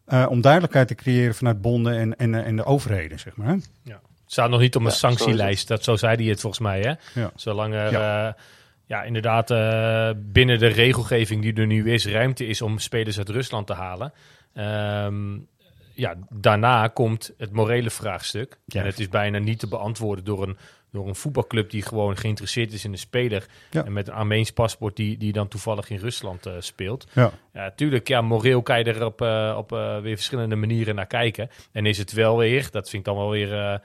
eh, 0.06 0.26
om 0.28 0.40
duidelijkheid 0.40 0.88
te 0.88 0.94
creëren 0.94 1.34
vanuit 1.34 1.60
bonden 1.60 1.98
en, 1.98 2.16
en, 2.16 2.34
eh, 2.34 2.46
en 2.46 2.56
de 2.56 2.64
overheden, 2.64 3.18
zeg 3.18 3.36
maar. 3.36 3.46
hè? 3.48 3.54
Het 3.54 4.32
staat 4.32 4.50
nog 4.50 4.60
niet 4.60 4.76
op 4.76 4.82
een 4.82 4.88
Ja, 4.88 4.94
sanctielijst. 4.94 5.68
Dat, 5.68 5.84
zo 5.84 5.96
zei 5.96 6.16
hij 6.16 6.24
het 6.24 6.40
volgens 6.40 6.62
mij. 6.62 6.80
Hè? 6.80 7.20
Ja. 7.20 7.30
Zolang 7.36 7.74
er 7.74 7.92
Ja. 7.92 8.24
ja. 8.24 8.36
ja, 8.84 9.02
inderdaad 9.02 9.50
eh, 9.50 10.10
binnen 10.16 10.58
de 10.58 10.66
regelgeving 10.66 11.42
die 11.42 11.54
er 11.54 11.66
nu 11.66 11.92
is, 11.92 12.06
ruimte 12.06 12.46
is 12.46 12.62
om 12.62 12.78
spelers 12.78 13.18
uit 13.18 13.28
Rusland 13.28 13.66
te 13.66 13.72
halen. 13.72 14.12
Ehm, 14.54 15.36
ja, 15.94 16.14
daarna 16.30 16.88
komt 16.88 17.32
het 17.38 17.52
morele 17.52 17.90
vraagstuk. 17.90 18.58
Ja. 18.66 18.80
En 18.80 18.86
het 18.86 18.98
is 18.98 19.08
bijna 19.08 19.38
niet 19.38 19.58
te 19.58 19.68
beantwoorden 19.68 20.24
door 20.24 20.42
een, 20.48 20.56
door 20.94 21.08
een 21.08 21.14
voetbalclub 21.14 21.70
die 21.70 21.82
gewoon 21.82 22.16
geïnteresseerd 22.16 22.72
is 22.72 22.84
in 22.84 22.92
de 22.92 22.96
speler. 22.96 23.46
Ja. 23.70 23.84
En 23.84 23.92
met 23.92 24.08
een 24.08 24.14
Armeens 24.14 24.50
paspoort 24.50 24.96
die, 24.96 25.16
die 25.16 25.32
dan 25.32 25.48
toevallig 25.48 25.90
in 25.90 25.98
Rusland 25.98 26.46
eh, 26.46 26.52
speelt. 26.58 27.06
Ja. 27.12 27.30
Ja, 27.52 27.70
tuurlijk, 27.70 28.08
ja, 28.08 28.20
moreel 28.20 28.62
kan 28.62 28.78
je 28.78 28.84
er 28.84 29.04
op, 29.04 29.22
eh, 29.22 29.54
op 29.58 29.72
eh, 29.72 30.00
weer 30.00 30.14
verschillende 30.14 30.56
manieren 30.56 30.94
naar 30.94 31.06
kijken. 31.06 31.50
En 31.72 31.86
is 31.86 31.98
het 31.98 32.12
wel 32.12 32.36
weer, 32.36 32.68
dat 32.70 32.90
vind 32.90 33.06
ik 33.06 33.14
dan 33.14 33.16
wel 33.16 33.30
weer 33.30 33.80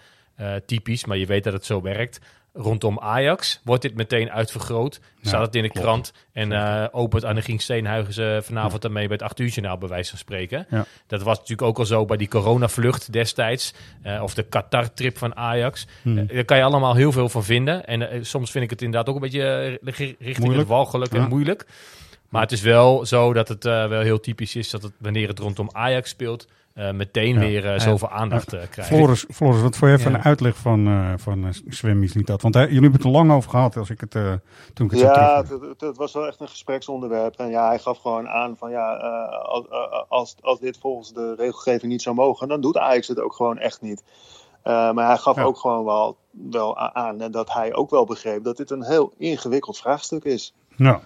typisch, 0.66 1.06
maar 1.06 1.18
je 1.18 1.26
weet 1.26 1.44
dat 1.44 1.54
het 1.54 1.66
zo 1.66 1.82
werkt. 1.82 2.20
Rondom 2.54 3.00
Ajax 3.00 3.62
wordt 3.64 3.82
dit 3.82 3.96
meteen 3.96 4.32
uitvergroot. 4.32 5.00
Staat 5.22 5.46
het 5.46 5.56
in 5.56 5.62
de 5.64 5.70
klopt. 5.70 5.86
krant 5.86 6.14
en 6.34 6.52
eh, 6.52 6.86
opent 6.92 7.24
Annegien 7.24 7.60
Steenhuizen 7.60 8.14
ze 8.14 8.40
vanavond 8.44 8.82
daarmee 8.82 9.08
bij 9.08 9.14
het 9.16 9.26
8 9.26 9.40
uur 9.40 9.48
journaal 9.48 9.78
bij 9.78 9.90
wijze 9.90 10.10
van 10.10 10.20
spreken. 10.20 10.66
Ja. 10.70 10.86
Dat 11.08 11.22
was 11.22 11.38
natuurlijk 11.38 11.68
ook 11.68 11.78
al 11.80 11.86
zo 11.86 12.06
bij 12.06 12.18
die 12.18 12.28
coronavlucht 12.28 13.12
destijds. 13.12 13.74
eh, 14.02 14.22
of 14.24 14.34
de 14.34 14.44
Qatar-trip 14.44 15.18
van 15.18 15.36
Ajax. 15.36 15.88
Hmm. 16.02 16.18
Eh, 16.18 16.28
daar 16.36 16.46
kan 16.46 16.58
je 16.58 16.64
allemaal 16.64 16.96
heel 16.96 17.12
veel 17.12 17.30
van 17.30 17.44
vinden. 17.44 17.86
En 17.86 18.26
soms 18.26 18.52
vind 18.52 18.64
ik 18.64 18.70
het 18.70 18.82
inderdaad 18.82 19.10
ook 19.10 19.16
een 19.16 19.22
beetje 19.22 19.80
ri- 19.84 20.16
richting 20.20 20.38
Moeilijk. 20.38 20.58
het 20.60 20.68
walgelijk 20.68 21.14
en 21.14 21.22
Ja. 21.22 21.28
moeilijk. 21.28 21.66
Maar 22.30 22.42
het 22.42 22.52
is 22.52 22.62
wel 22.62 23.06
zo 23.06 23.34
dat 23.34 23.48
het 23.48 23.64
wel 23.64 24.02
heel 24.02 24.20
typisch 24.20 24.56
is 24.56 24.70
dat 24.70 24.82
het 24.84 24.94
wanneer 24.98 25.28
het 25.28 25.40
rondom 25.40 25.70
Ajax 25.72 26.10
speelt, 26.10 26.48
eh, 26.80 26.92
meteen 26.92 27.34
Ja. 27.34 27.40
weer 27.40 27.74
eh, 27.74 27.80
zoveel 27.80 28.10
aandacht 28.10 28.54
eh, 28.54 28.60
krijgt. 28.70 28.92
Floris, 28.92 29.26
Floris, 29.32 29.62
wat 29.62 29.78
voor 29.78 29.88
je 29.88 29.94
even 29.98 30.12
Ja. 30.12 30.18
een 30.18 30.24
uitleg 30.24 30.56
van, 30.58 30.88
eh 30.88 31.14
van 31.18 31.46
eh, 31.46 31.50
Sven 31.68 32.00
Misliet 32.00 32.28
dat? 32.28 32.42
Want 32.42 32.56
jullie 32.56 32.72
hebben 32.74 32.92
het 32.92 33.04
er 33.04 33.10
lang 33.10 33.32
over 33.32 33.50
gehad 33.50 33.78
als 33.78 33.90
ik 33.90 34.00
het, 34.00 34.16
eh, 34.16 34.34
toen 34.74 34.86
ik 34.86 34.92
het 34.92 35.00
Ja, 35.00 35.44
het, 35.78 35.98
was 35.98 36.14
wel 36.14 36.28
echt 36.28 36.40
een 36.40 36.48
gespreksonderwerp. 36.48 37.36
En 37.38 37.50
ja, 37.50 37.68
hij 37.68 37.80
gaf 37.80 37.98
gewoon 37.98 38.28
aan 38.28 38.58
van 38.58 38.70
ja, 38.72 38.98
eh, 38.98 39.40
als, 39.46 39.66
als, 40.10 40.36
als 40.42 40.60
dit 40.60 40.78
volgens 40.78 41.14
de 41.14 41.36
regelgeving 41.38 41.92
niet 41.92 42.02
zou 42.02 42.16
mogen, 42.16 42.48
dan 42.48 42.62
doet 42.62 42.78
Ajax 42.78 43.08
het 43.08 43.20
ook 43.20 43.34
gewoon 43.34 43.58
echt 43.58 43.82
niet. 43.82 44.04
Eh, 44.64 44.92
maar 44.92 45.06
hij 45.08 45.18
gaf 45.18 45.36
Ja. 45.36 45.44
ook 45.44 45.58
gewoon 45.58 45.86
wel, 45.86 46.18
wel 46.32 46.78
aan 46.78 47.22
en 47.22 47.32
dat 47.32 47.54
hij 47.54 47.74
ook 47.76 47.90
wel 47.90 48.06
begreep 48.06 48.44
dat 48.44 48.58
dit 48.58 48.72
een 48.72 48.84
heel 48.84 49.14
ingewikkeld 49.18 49.78
vraagstuk 49.78 50.24
is. 50.24 50.54
Nou, 50.76 50.98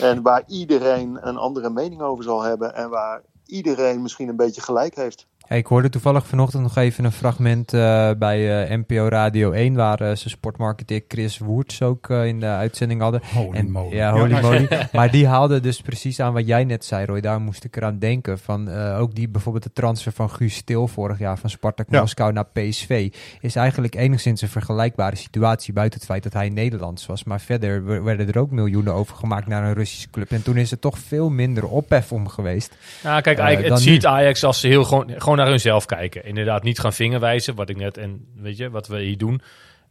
En 0.00 0.22
waar 0.22 0.42
iedereen 0.46 1.18
een 1.20 1.36
andere 1.36 1.70
mening 1.70 2.00
over 2.02 2.24
zal 2.24 2.42
hebben 2.42 2.74
en 2.74 2.90
waar 2.90 3.22
iedereen 3.46 4.02
misschien 4.02 4.28
een 4.28 4.36
beetje 4.36 4.60
gelijk 4.60 4.94
heeft. 4.94 5.26
Hey, 5.44 5.58
ik 5.58 5.66
hoorde 5.66 5.88
toevallig 5.88 6.26
vanochtend 6.26 6.62
nog 6.62 6.76
even 6.76 7.04
een 7.04 7.12
fragment 7.12 7.72
eh, 7.72 8.10
bij 8.18 8.64
eh, 8.68 8.76
NPO 8.78 9.08
Radio 9.08 9.50
1, 9.52 9.74
waar 9.74 10.00
eh, 10.00 10.06
zijn 10.06 10.30
sportmarketeer 10.30 11.02
Chris 11.08 11.38
Woerts 11.38 11.82
ook 11.82 12.08
in 12.10 12.40
de 12.40 12.46
uitzending 12.46 13.00
hadden. 13.00 13.20
holy 13.34 13.56
En, 13.56 13.70
moly. 13.70 13.94
Ja, 13.96 14.12
holy 14.12 14.30
Ja, 14.30 14.40
moly. 14.40 14.68
maar 14.92 15.10
die 15.10 15.26
haalde 15.26 15.60
dus 15.60 15.80
precies 15.80 16.20
aan 16.20 16.32
wat 16.32 16.46
jij 16.46 16.64
net 16.64 16.84
zei, 16.84 17.04
Roy. 17.06 17.20
Daar 17.20 17.40
moest 17.40 17.64
ik 17.64 17.76
eraan 17.76 17.98
denken. 17.98 18.38
Van, 18.38 18.68
eh, 18.70 19.00
ook 19.00 19.14
die 19.14 19.28
bijvoorbeeld 19.28 19.64
de 19.64 19.72
transfer 19.72 20.12
van 20.12 20.30
Guus 20.30 20.54
Stil 20.54 20.88
vorig 20.88 21.18
jaar 21.18 21.38
van 21.38 21.50
Spartak 21.50 21.86
Ja. 21.90 22.00
Moskou 22.00 22.32
naar 22.32 22.46
PSV. 22.52 23.12
Is 23.40 23.56
eigenlijk 23.56 23.94
enigszins 23.94 24.42
een 24.42 24.48
vergelijkbare 24.48 25.16
situatie. 25.16 25.72
Buiten 25.72 25.98
het 25.98 26.08
feit 26.08 26.22
dat 26.22 26.32
hij 26.32 26.48
Nederlands 26.48 27.06
was. 27.06 27.24
Maar 27.24 27.40
verder 27.40 27.84
we- 27.84 28.02
werden 28.02 28.28
er 28.28 28.38
ook 28.38 28.50
miljoenen 28.50 28.92
over 28.94 29.16
gemaakt 29.16 29.46
naar 29.46 29.64
een 29.64 29.74
Russische 29.74 30.10
club. 30.10 30.30
En 30.30 30.42
toen 30.42 30.56
is 30.56 30.70
er 30.70 30.78
toch 30.78 30.98
veel 30.98 31.30
minder 31.30 31.66
ophef 31.68 32.12
om 32.12 32.28
geweest. 32.28 32.76
Nou, 33.02 33.20
kijk, 33.20 33.38
eigenlijk, 33.38 33.74
het 33.74 33.84
nu. 33.84 33.92
ziet 33.92 34.06
Ajax 34.06 34.44
als 34.44 34.60
ze 34.60 34.66
heel 34.66 34.84
gewoon, 34.84 35.10
gewoon 35.18 35.32
naar 35.36 35.46
hunzelf 35.46 35.86
kijken. 35.86 36.24
Inderdaad, 36.24 36.62
niet 36.62 36.78
gaan 36.78 36.92
vingerwijzen, 36.92 37.54
wat 37.54 37.68
ik 37.68 37.76
net 37.76 37.96
en 37.96 38.26
weet 38.36 38.56
je, 38.56 38.70
wat 38.70 38.86
we 38.86 39.00
hier 39.00 39.18
doen. 39.18 39.42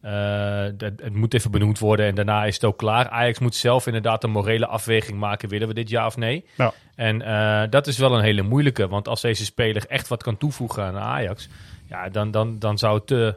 Eh, 0.02 0.66
dat, 0.78 0.92
het 0.98 1.16
moet 1.16 1.34
even 1.34 1.52
benoemd 1.52 1.80
worden 1.80 2.06
en 2.06 2.16
daarna 2.16 2.46
is 2.46 2.54
het 2.54 2.64
ook 2.64 2.78
klaar. 2.78 3.10
Ajax 3.10 3.40
moet 3.40 3.56
zelf 3.56 3.86
inderdaad 3.86 4.24
een 4.24 4.32
morele 4.32 4.68
afweging 4.68 5.20
maken. 5.20 5.50
Willen 5.50 5.68
we 5.68 5.74
dit 5.74 5.90
ja 5.90 6.06
of 6.06 6.18
nee? 6.18 6.46
Ja. 6.58 6.74
En 6.96 7.22
eh, 7.22 7.70
dat 7.70 7.88
is 7.88 7.98
wel 7.98 8.14
een 8.14 8.24
hele 8.24 8.42
moeilijke. 8.42 8.88
Want 8.88 9.08
als 9.08 9.22
deze 9.22 9.46
speler 9.46 9.86
echt 9.88 10.08
wat 10.08 10.24
kan 10.24 10.38
toevoegen 10.38 10.84
aan 10.84 10.98
Ajax, 10.98 11.50
ja, 11.86 12.10
dan, 12.10 12.32
dan, 12.32 12.60
dan 12.60 12.78
zou 12.78 12.96
het 12.96 13.08
te, 13.08 13.36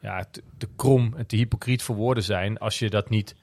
ja, 0.00 0.24
te, 0.30 0.42
te 0.58 0.68
krom 0.76 1.14
en 1.16 1.26
te 1.26 1.36
hypocriet 1.36 1.82
voor 1.82 1.96
woorden 1.96 2.24
zijn 2.24 2.58
als 2.58 2.78
je 2.78 2.90
dat 2.90 3.10
niet. 3.10 3.34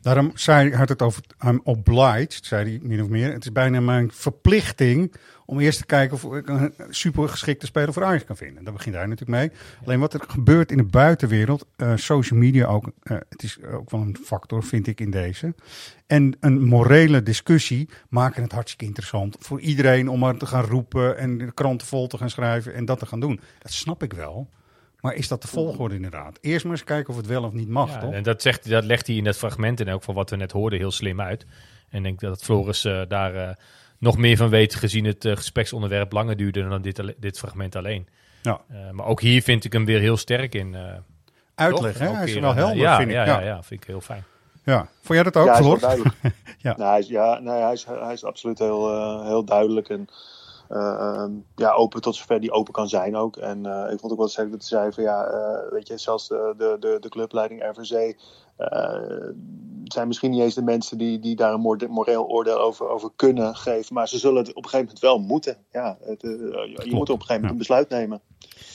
Daarom 0.00 0.30
zei 0.34 0.74
had 0.74 0.88
het 0.88 1.02
over 1.02 1.22
I'm 1.44 1.60
obliged, 1.64 2.44
zei 2.46 2.70
hij 2.70 2.80
min 2.82 3.02
of 3.02 3.08
meer. 3.08 3.32
Het 3.32 3.44
is 3.44 3.52
bijna 3.52 3.80
mijn 3.80 4.12
verplichting 4.12 5.14
om 5.50 5.60
eerst 5.60 5.78
te 5.78 5.86
kijken 5.86 6.14
of 6.14 6.34
ik 6.34 6.48
een 6.48 6.74
super 6.88 7.28
geschikte 7.28 7.66
speler 7.66 7.92
voor 7.92 8.04
Ajax 8.04 8.24
kan 8.24 8.36
vinden. 8.36 8.64
Daar 8.64 8.72
begint 8.72 8.94
hij 8.94 9.06
natuurlijk 9.06 9.38
mee. 9.38 9.50
Alleen 9.84 10.00
wat 10.00 10.14
er 10.14 10.20
gebeurt 10.28 10.70
in 10.70 10.76
de 10.76 10.84
buitenwereld, 10.84 11.66
eh, 11.76 11.92
social 11.96 12.38
media 12.38 12.66
ook, 12.66 12.90
eh, 13.02 13.16
het 13.28 13.42
is 13.42 13.62
ook 13.62 13.90
wel 13.90 14.00
een 14.00 14.16
factor, 14.24 14.62
vind 14.62 14.86
ik, 14.86 15.00
in 15.00 15.10
deze. 15.10 15.54
En 16.06 16.36
een 16.40 16.64
morele 16.64 17.22
discussie 17.22 17.88
maken 18.08 18.42
het 18.42 18.52
hartstikke 18.52 18.84
interessant 18.84 19.36
voor 19.38 19.60
iedereen 19.60 20.08
om 20.08 20.18
maar 20.18 20.36
te 20.36 20.46
gaan 20.46 20.64
roepen 20.64 21.18
en 21.18 21.38
de 21.38 21.52
kranten 21.52 21.86
vol 21.86 22.06
te 22.06 22.18
gaan 22.18 22.30
schrijven 22.30 22.74
en 22.74 22.84
dat 22.84 22.98
te 22.98 23.06
gaan 23.06 23.20
doen. 23.20 23.40
Dat 23.58 23.72
snap 23.72 24.02
ik 24.02 24.12
wel. 24.12 24.48
Maar 25.00 25.14
is 25.14 25.28
dat 25.28 25.42
de 25.42 25.48
volgorde 25.48 25.94
inderdaad? 25.94 26.38
Eerst 26.40 26.64
maar 26.64 26.72
eens 26.74 26.84
kijken 26.84 27.10
of 27.10 27.16
het 27.16 27.26
wel 27.26 27.44
of 27.44 27.52
niet 27.52 27.68
mag, 27.68 27.90
Ja, 27.92 27.98
toch? 27.98 28.12
en 28.12 28.22
dat, 28.22 28.42
zegt, 28.42 28.68
dat 28.70 28.84
legt 28.84 29.06
hij 29.06 29.16
in 29.16 29.24
dat 29.24 29.36
fragment 29.36 29.80
en 29.80 29.90
ook 29.90 30.02
van 30.02 30.14
wat 30.14 30.30
we 30.30 30.36
net 30.36 30.52
hoorden 30.52 30.78
heel 30.78 30.90
slim 30.90 31.20
uit. 31.20 31.46
En 31.88 31.98
ik 31.98 32.02
denk 32.02 32.20
dat 32.20 32.42
Floris 32.42 32.84
eh, 32.84 33.00
daar 33.08 33.34
eh, 33.34 33.54
nog 33.98 34.16
meer 34.18 34.36
van 34.36 34.48
weet, 34.48 34.74
gezien 34.74 35.04
het 35.04 35.24
eh, 35.24 35.36
gespreksonderwerp 35.36 36.12
langer 36.12 36.36
duurde 36.36 36.68
dan 36.68 36.82
dit, 36.82 37.02
dit 37.18 37.38
fragment 37.38 37.76
alleen. 37.76 38.08
Ja. 38.42 38.60
Eh, 38.68 38.90
maar 38.90 39.06
ook 39.06 39.20
hier 39.20 39.42
vind 39.42 39.64
ik 39.64 39.72
hem 39.72 39.84
weer 39.84 40.00
heel 40.00 40.16
sterk 40.16 40.54
in. 40.54 40.74
eh, 40.74 40.82
Uitleg, 41.54 41.98
hè? 41.98 42.08
Hij 42.08 42.24
is 42.26 42.34
wel 42.34 42.54
helder, 42.54 42.76
ja, 42.76 42.96
vind 42.96 43.08
ik. 43.08 43.14
Ja, 43.14 43.24
Ja, 43.24 43.40
ja, 43.40 43.62
vind 43.62 43.82
ik 43.82 43.86
heel 43.88 44.00
fijn. 44.00 44.24
Ja. 44.64 44.78
Vond 45.02 45.08
jij 45.18 45.22
dat 45.22 45.36
ook, 45.36 45.46
ja, 45.46 45.52
hij 45.52 45.60
is 45.60 45.66
wel 45.66 45.76
Floor? 45.78 45.90
duidelijk. 45.90 46.14
Ja. 46.62 46.74
Nee, 46.76 46.86
hij 46.88 46.98
is, 46.98 47.08
ja, 47.08 47.38
nee, 47.38 47.60
hij 47.62 47.72
is, 47.72 47.84
hij 47.84 48.12
is 48.12 48.24
absoluut 48.24 48.58
heel, 48.58 49.22
heel 49.24 49.44
duidelijk 49.44 49.88
en 49.88 50.08
eh, 50.70 50.94
ehm, 51.00 51.30
ja, 51.56 51.72
open 51.72 52.00
tot 52.00 52.16
zover 52.16 52.40
die 52.40 52.52
open 52.52 52.72
kan 52.72 52.88
zijn 52.88 53.16
ook. 53.16 53.36
En 53.36 53.66
eh, 53.66 53.92
ik 53.92 53.98
vond 54.00 54.12
ook 54.12 54.18
wel 54.18 54.28
sterk 54.28 54.50
dat 54.50 54.68
hij 54.68 54.68
zei 54.68 54.92
van 54.92 55.02
ja, 55.02 55.24
eh, 55.24 55.72
weet 55.72 55.88
je, 55.88 55.98
zelfs 55.98 56.28
de, 56.28 56.54
de, 56.56 56.76
de, 56.80 56.96
de 57.00 57.08
clubleiding 57.08 57.62
RVC 57.62 58.16
zijn 59.84 60.06
misschien 60.06 60.30
niet 60.30 60.40
eens 60.40 60.54
de 60.54 60.62
mensen 60.62 60.98
die, 60.98 61.18
die 61.18 61.36
daar 61.36 61.52
een 61.52 61.88
moreel 61.90 62.28
oordeel 62.28 62.60
over, 62.60 62.88
over 62.88 63.10
kunnen 63.16 63.56
geven. 63.56 63.94
Maar 63.94 64.08
ze 64.08 64.18
zullen 64.18 64.36
het 64.36 64.48
op 64.48 64.64
een 64.64 64.70
gegeven 64.70 64.86
moment 64.86 65.00
wel 65.00 65.18
moeten. 65.18 65.56
Ja, 65.72 65.98
het, 66.00 66.20
je 66.20 66.90
moet 66.90 67.10
op 67.10 67.20
een 67.20 67.26
gegeven 67.26 67.26
moment 67.26 67.42
Ja. 67.42 67.48
een 67.50 67.56
besluit 67.56 67.88
nemen. 67.88 68.20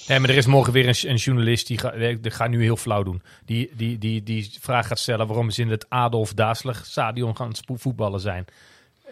Nee, 0.08 0.20
maar 0.20 0.30
er 0.30 0.38
is 0.38 0.46
morgen 0.46 0.74
weer 0.74 0.88
een, 0.88 1.10
een 1.10 1.16
journalist 1.16 1.68
die, 1.68 1.78
ga, 1.78 1.92
die 1.92 2.32
gaat 2.32 2.50
nu 2.50 2.62
heel 2.62 2.78
flauw 2.78 3.04
doen. 3.04 3.22
Die, 3.46 3.72
die, 3.76 3.98
die, 3.98 4.24
die 4.24 4.58
vraag 4.62 4.88
gaat 4.88 5.00
stellen 5.00 5.28
waarom 5.28 5.50
ze 5.50 5.62
in 5.62 5.70
het 5.70 5.86
Adolf 5.90 6.34
Daasler 6.34 6.82
stadion 6.84 7.36
gaan 7.36 7.52
voetballen 7.74 8.20
zijn. 8.20 8.46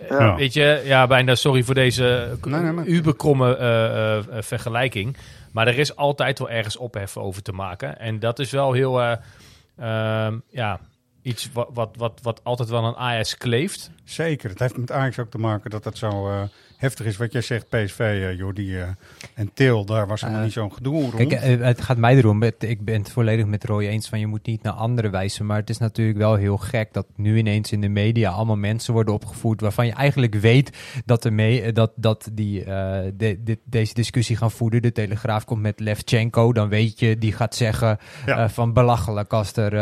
Eh, 0.02 0.10
Ja. 0.10 0.36
Weet 0.36 0.54
je, 0.54 0.82
ja, 0.86 1.08
bijna 1.08 1.36
sorry 1.36 1.64
voor 1.64 1.74
deze 1.76 2.38
Nee, 2.46 2.62
nee, 2.62 2.72
maar- 2.72 2.86
uberkromme 2.86 3.56
eh, 3.58 3.86
eh, 3.86 4.18
eh, 4.18 4.24
vergelijking. 4.44 5.18
Maar 5.52 5.68
er 5.68 5.78
is 5.78 5.96
altijd 5.96 6.40
wel 6.40 6.50
ergens 6.50 6.78
ophef 6.78 7.18
over 7.18 7.42
te 7.42 7.52
maken. 7.52 8.00
En 8.00 8.20
dat 8.20 8.40
is 8.40 8.52
wel 8.52 8.72
heel, 8.74 9.02
eh, 9.02 9.16
ehm, 9.78 10.38
ja, 10.50 10.80
iets 11.22 11.50
wat, 11.54 11.70
wat, 11.74 11.90
wat, 11.98 12.20
wat 12.22 12.40
altijd 12.44 12.70
wel 12.70 12.86
aan 12.86 12.96
Ajax 12.96 13.38
kleeft. 13.38 13.92
Zeker. 14.04 14.50
Het 14.50 14.60
heeft 14.60 14.78
met 14.78 14.92
Ajax 14.92 15.20
ook 15.20 15.30
te 15.30 15.38
maken 15.38 15.70
dat 15.70 15.84
dat 15.84 15.98
zo 15.98 16.30
eh, 16.30 16.42
heftig 16.84 17.06
is. 17.06 17.18
Wat 17.18 17.32
jij 17.32 17.42
zegt, 17.42 17.70
PSV, 17.70 18.00
eh 18.00 18.38
Jordi 18.38 18.78
eh, 18.78 18.88
en 19.34 19.52
Til, 19.54 19.86
daar 19.86 20.08
was 20.08 20.20
helemaal 20.22 20.40
Eh, 20.40 20.46
niet 20.46 20.56
zo'n 20.56 20.74
gedoe 20.74 21.02
rond. 21.12 21.28
Kijk, 21.28 21.60
het 21.62 21.82
gaat 21.82 21.98
mij 21.98 22.16
erom. 22.16 22.44
Ik 22.44 22.86
ben 22.86 23.00
het 23.00 23.12
volledig 23.12 23.46
met 23.46 23.64
Roy 23.66 23.84
eens 23.86 24.10
van 24.10 24.20
je 24.20 24.28
moet 24.28 24.46
niet 24.46 24.64
naar 24.64 24.74
anderen 24.74 25.12
wijzen. 25.12 25.46
Maar 25.46 25.58
het 25.58 25.70
is 25.70 25.78
natuurlijk 25.78 26.18
wel 26.18 26.36
heel 26.36 26.58
gek 26.58 26.94
dat 26.94 27.06
nu 27.16 27.38
ineens 27.38 27.72
in 27.72 27.82
de 27.82 27.88
media 27.90 28.32
allemaal 28.32 28.56
mensen 28.56 28.94
worden 28.94 29.14
opgevoerd 29.14 29.62
waarvan 29.62 29.86
je 29.86 29.94
eigenlijk 29.94 30.36
weet 30.36 30.78
dat, 31.06 31.26
er 31.26 31.34
mee, 31.34 31.72
dat, 31.72 31.92
dat 31.96 32.30
die 32.34 32.64
de, 32.64 33.40
de- 33.44 33.60
deze 33.66 33.94
discussie 33.94 34.36
gaan 34.36 34.52
voeden. 34.52 34.82
De 34.82 34.92
Telegraaf 34.92 35.46
komt 35.46 35.62
met 35.62 35.80
Levchenko. 35.80 36.54
Dan 36.54 36.70
weet 36.70 37.00
je, 37.00 37.18
die 37.18 37.32
gaat 37.34 37.56
zeggen 37.56 37.98
Ja. 38.26 38.50
van 38.50 38.74
belachelijk 38.74 39.34
als 39.34 39.56
er 39.56 39.78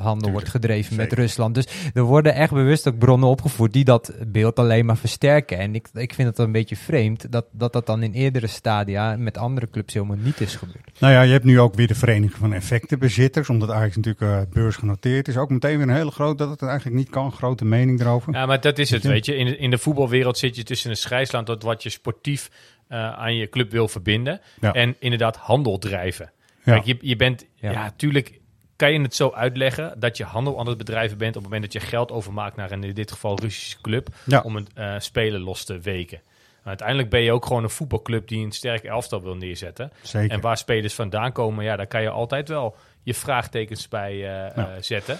handel 0.00 0.30
wordt 0.30 0.48
gedreven 0.48 0.96
met. 0.96 1.12
Rusland. 1.12 1.54
Dus 1.54 1.66
er 1.94 2.02
worden 2.02 2.34
echt 2.34 2.52
bewust 2.52 2.88
ook 2.88 2.98
bronnen 2.98 3.28
opgevoerd 3.28 3.72
die 3.72 3.84
dat 3.84 4.12
beeld 4.26 4.58
alleen 4.58 4.86
maar 4.86 4.96
versterken. 4.96 5.58
En 5.58 5.74
ik, 5.74 5.88
ik 5.92 6.14
vind 6.14 6.28
het 6.28 6.43
een 6.44 6.52
beetje 6.52 6.76
vreemd 6.76 7.32
dat, 7.32 7.46
dat 7.52 7.72
dat 7.72 7.86
dan 7.86 8.02
in 8.02 8.12
eerdere 8.12 8.46
stadia 8.46 9.16
met 9.16 9.38
andere 9.38 9.70
clubs 9.70 9.94
helemaal 9.94 10.16
niet 10.16 10.40
is 10.40 10.56
gebeurd. 10.56 11.00
Nou 11.00 11.12
ja, 11.12 11.22
je 11.22 11.32
hebt 11.32 11.44
nu 11.44 11.60
ook 11.60 11.74
weer 11.74 11.86
de 11.86 11.94
Vereniging 11.94 12.32
van 12.40 12.52
Effectenbezitters, 12.52 13.48
omdat 13.48 13.70
Ajax 13.70 13.96
natuurlijk 13.96 14.32
eh, 14.32 14.52
beursgenoteerd 14.52 15.28
is. 15.28 15.36
Ook 15.36 15.50
meteen 15.50 15.78
weer 15.78 15.88
een 15.88 15.94
hele 15.94 16.10
grote, 16.10 16.36
dat 16.36 16.50
het 16.60 16.62
eigenlijk 16.62 16.96
niet 16.96 17.10
kan, 17.10 17.32
grote 17.32 17.64
mening 17.64 18.00
erover. 18.00 18.32
Ja, 18.32 18.46
maar 18.46 18.60
dat 18.60 18.78
is 18.78 18.90
het, 18.90 19.02
weet 19.04 19.26
je. 19.26 19.36
In 19.36 19.46
de, 19.46 19.56
in 19.56 19.70
de 19.70 19.78
voetbalwereld 19.78 20.38
zit 20.38 20.56
je 20.56 20.62
tussen 20.62 20.90
een 20.90 20.96
scheidsland 20.96 21.46
tot 21.46 21.62
wat 21.62 21.82
je 21.82 21.88
sportief 21.90 22.50
eh, 22.88 23.12
aan 23.12 23.34
je 23.36 23.48
club 23.48 23.70
wil 23.70 23.88
verbinden. 23.88 24.40
Ja. 24.60 24.72
En 24.72 24.96
inderdaad 24.98 25.36
handel 25.36 25.78
drijven. 25.78 26.30
Ja. 26.64 26.72
Kijk, 26.72 26.84
je, 26.84 26.96
je 27.00 27.16
bent, 27.16 27.46
Ja. 27.54 27.70
ja, 27.70 27.92
tuurlijk 27.96 28.40
kan 28.76 28.92
je 28.92 29.00
het 29.00 29.14
zo 29.14 29.30
uitleggen 29.30 30.00
dat 30.00 30.16
je 30.16 30.24
handel 30.24 30.58
aan 30.58 30.66
het 30.68 30.78
bedrijven 30.78 31.18
bent 31.18 31.36
op 31.36 31.42
het 31.42 31.52
moment 31.52 31.72
dat 31.72 31.82
je 31.82 31.88
geld 31.88 32.10
overmaakt 32.12 32.56
naar 32.56 32.70
een, 32.72 32.84
in 32.84 32.94
dit 32.94 33.12
geval 33.12 33.38
Russische 33.40 33.80
club, 33.80 34.08
Ja. 34.26 34.40
om 34.40 34.56
een 34.56 34.66
eh 34.74 34.94
speler 34.98 35.40
los 35.40 35.64
te 35.64 35.78
weken. 35.78 36.20
Maar 36.64 36.72
uiteindelijk 36.72 37.10
ben 37.10 37.20
je 37.20 37.32
ook 37.32 37.46
gewoon 37.46 37.62
een 37.62 37.70
voetbalclub 37.70 38.28
die 38.28 38.44
een 38.44 38.52
sterk 38.52 38.82
elftal 38.84 39.22
wil 39.22 39.34
neerzetten. 39.36 39.92
Zeker. 40.02 40.30
En 40.30 40.40
waar 40.40 40.56
spelers 40.56 40.94
vandaan 40.94 41.32
komen, 41.32 41.64
ja, 41.64 41.76
daar 41.76 41.86
kan 41.86 42.02
je 42.02 42.08
altijd 42.10 42.48
wel 42.48 42.76
je 43.02 43.14
vraagtekens 43.14 43.88
bij 43.88 44.12
eh, 44.12 44.20
Ja. 44.20 44.52
eh, 44.56 44.64
zetten. 44.80 45.18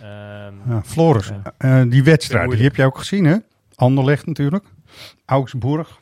Ehm, 0.00 0.08
Ja, 0.68 0.82
Floris, 0.84 1.28
Ja. 1.28 1.54
eh, 1.58 1.90
die 1.90 2.04
wedstrijd, 2.04 2.50
die 2.50 2.62
heb 2.62 2.76
je 2.76 2.84
ook 2.84 2.98
gezien 2.98 3.24
hè? 3.24 3.36
Anderlecht 3.74 4.26
natuurlijk. 4.26 4.64
Augsburg. 5.26 5.98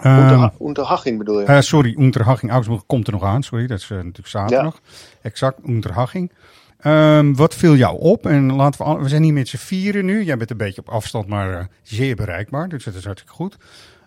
Ehm, 0.00 0.48
Unterhaching 0.60 1.18
bedoel 1.18 1.40
je? 1.40 1.46
eh, 1.46 1.60
sorry, 1.60 1.94
Unterhaching. 1.98 2.52
Augsburg 2.52 2.86
komt 2.86 3.06
er 3.06 3.12
nog 3.12 3.22
aan. 3.22 3.42
Sorry, 3.42 3.66
dat 3.66 3.78
is 3.78 3.88
natuurlijk 3.88 4.26
zaterdag. 4.26 4.80
Exact, 5.22 5.58
Unterhaching. 5.68 6.32
Ehm, 6.78 7.32
wat 7.34 7.54
viel 7.54 7.76
jou 7.76 7.98
op? 8.00 8.26
En 8.26 8.52
laten 8.52 8.80
we, 8.80 8.86
al- 8.86 9.02
we 9.02 9.08
zijn 9.08 9.22
hier 9.22 9.32
met 9.32 9.48
z'n 9.48 9.56
vieren 9.56 10.04
nu. 10.04 10.24
Jij 10.24 10.36
bent 10.36 10.50
een 10.50 10.56
beetje 10.56 10.80
op 10.80 10.88
afstand, 10.88 11.26
maar 11.28 11.58
eh, 11.58 11.64
zeer 11.82 12.16
bereikbaar. 12.16 12.68
Dus 12.68 12.84
dat 12.84 12.94
is 12.94 13.04
hartstikke 13.04 13.36
goed. 13.36 13.56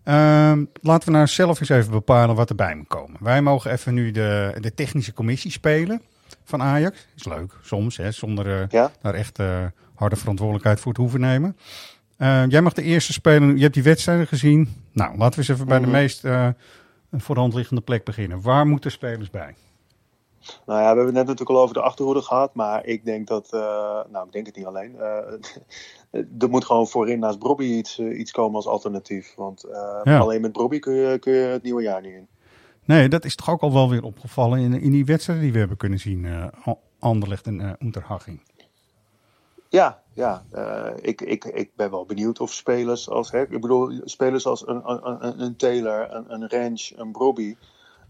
Ehm, 0.04 0.66
laten 0.82 1.08
we 1.08 1.14
nou 1.16 1.28
zelf 1.28 1.60
eens 1.60 1.70
even 1.70 1.92
bepalen 1.92 2.36
wat 2.36 2.50
erbij 2.50 2.76
moet 2.76 2.88
komen. 2.88 3.18
Wij 3.20 3.42
mogen 3.42 3.72
even 3.72 3.94
nu 3.94 4.12
de, 4.12 4.58
de 4.60 4.74
technische 4.74 5.14
commissie 5.14 5.52
spelen 5.52 6.02
van 6.44 6.62
Ajax. 6.62 7.08
Is 7.16 7.26
leuk, 7.26 7.54
soms, 7.64 7.98
hè, 7.98 8.12
zonder 8.12 8.62
eh, 8.62 8.68
Ja? 8.70 8.92
daar 9.02 9.14
echt 9.14 9.40
eh, 9.40 9.60
harde 9.96 10.16
verantwoordelijkheid 10.16 10.80
voor 10.80 10.94
te 10.94 11.02
hoeven 11.02 11.20
nemen. 11.20 11.58
Eh, 12.18 12.44
jij 12.48 12.62
mag 12.62 12.74
de 12.74 12.84
eerste 12.84 13.14
spelen. 13.14 13.56
Je 13.56 13.62
hebt 13.62 13.74
die 13.74 13.84
wedstrijden 13.84 14.28
gezien. 14.28 14.70
Nou, 14.92 15.18
laten 15.18 15.32
we 15.40 15.46
eens 15.48 15.50
even 15.56 15.68
bij 15.68 15.80
de 15.80 15.86
Mhm. 15.88 15.96
meest 15.96 16.22
voor 17.18 17.36
de 17.36 17.42
hand 17.42 17.54
liggende 17.54 17.82
plek 17.82 18.04
beginnen. 18.04 18.42
Waar 18.42 18.68
moeten 18.68 18.92
spelers 18.92 19.30
bij? 19.30 19.56
Nou 20.66 20.80
ja, 20.80 20.82
we 20.82 20.86
hebben 20.88 21.06
het 21.06 21.14
net 21.14 21.26
natuurlijk 21.26 21.50
al 21.50 21.62
over 21.62 21.74
de 21.74 21.82
achterhoede 21.82 22.22
gehad. 22.22 22.54
Maar 22.54 22.86
ik 22.86 23.06
denk 23.06 23.28
dat, 23.28 23.54
eh, 23.54 24.00
nou 24.10 24.26
ik 24.26 24.32
denk 24.32 24.46
het 24.46 24.56
niet 24.56 24.66
alleen. 24.66 24.96
eh, 25.00 25.34
er 26.40 26.50
moet 26.50 26.66
gewoon 26.66 26.88
voorin 26.88 27.20
naast 27.20 27.40
Brobby 27.40 27.64
iets, 27.64 28.00
eh, 28.00 28.20
iets 28.20 28.32
komen 28.32 28.56
als 28.56 28.68
alternatief. 28.68 29.34
Want 29.36 29.66
Ja. 30.04 30.20
alleen 30.20 30.42
met 30.42 30.52
Brobby 30.52 30.80
kun 30.80 30.94
je, 30.94 31.20
kun 31.20 31.34
je 31.34 31.46
het 31.46 31.64
nieuwe 31.64 31.82
jaar 31.82 32.02
niet 32.02 32.14
in. 32.14 32.28
Nee, 32.86 33.10
dat 33.10 33.26
is 33.26 33.36
toch 33.36 33.50
ook 33.50 33.62
al 33.62 33.74
wel 33.74 33.90
weer 33.90 34.04
opgevallen 34.04 34.60
in, 34.60 34.74
in 34.82 34.92
die 34.92 35.06
wedstrijden 35.06 35.44
die 35.44 35.54
we 35.54 35.60
hebben 35.60 35.78
kunnen 35.78 36.00
zien. 36.00 36.26
An- 36.64 36.78
Anderlecht 37.00 37.46
en 37.48 37.76
Unterhaching. 37.80 38.42
Ja, 39.70 40.02
ja. 40.14 40.44
ik, 41.02 41.22
ik, 41.22 41.46
ik 41.46 41.72
ben 41.76 41.92
wel 41.92 42.06
benieuwd 42.06 42.40
of 42.40 42.52
spelers 42.54 43.10
als, 43.10 43.32
hè, 43.32 43.42
ik 43.42 43.62
bedoel, 43.62 43.92
spelers 44.04 44.46
als 44.46 44.68
een, 44.68 44.82
een, 44.90 45.26
een- 45.26 45.42
een 45.42 45.56
Taylor, 45.56 46.08
een, 46.14 46.34
een 46.34 46.50
Ranch, 46.50 46.90
een 46.96 47.12
Brobby. 47.12 47.56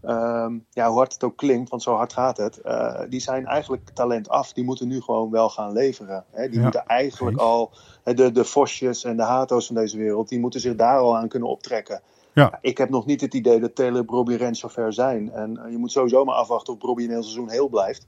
Ehm, 0.02 0.58
ja, 0.70 0.88
hoe 0.88 0.96
hard 0.96 1.12
het 1.12 1.24
ook 1.24 1.36
klinkt, 1.36 1.70
want 1.70 1.82
zo 1.82 1.94
hard 1.94 2.12
gaat 2.12 2.36
het. 2.36 2.60
eh, 2.60 3.00
die 3.08 3.20
zijn 3.20 3.46
eigenlijk 3.46 3.88
talent 3.94 4.28
af. 4.28 4.52
Die 4.52 4.64
moeten 4.64 4.88
nu 4.88 5.00
gewoon 5.00 5.30
wel 5.30 5.48
gaan 5.48 5.72
leveren. 5.72 6.24
Hè. 6.30 6.48
Die 6.48 6.56
Ja, 6.56 6.62
moeten 6.62 6.86
eigenlijk 6.86 7.32
eens. 7.40 7.46
al, 7.48 7.70
de, 8.04 8.32
de 8.32 8.44
Vosjes 8.44 9.04
en 9.04 9.16
de 9.16 9.22
Hato's 9.22 9.66
van 9.66 9.74
deze 9.74 9.96
wereld, 9.96 10.28
die 10.28 10.40
moeten 10.40 10.60
zich 10.60 10.74
daar 10.76 10.98
al 10.98 11.16
aan 11.16 11.28
kunnen 11.28 11.48
optrekken. 11.48 12.00
Ja. 12.34 12.58
Ik 12.60 12.78
heb 12.78 12.90
nog 12.90 13.06
niet 13.06 13.20
het 13.20 13.34
idee 13.34 13.60
dat 13.60 13.74
Taylor, 13.74 14.04
Brobby, 14.04 14.36
Ranch 14.36 14.56
zover 14.56 14.92
zijn. 14.92 15.32
En 15.32 15.56
eh, 15.64 15.70
je 15.70 15.78
moet 15.78 15.92
sowieso 15.92 16.24
maar 16.24 16.34
afwachten 16.34 16.72
of 16.72 16.78
Brobby 16.78 17.02
een 17.04 17.10
heel 17.10 17.22
seizoen 17.22 17.50
heel 17.50 17.68
blijft. 17.68 18.06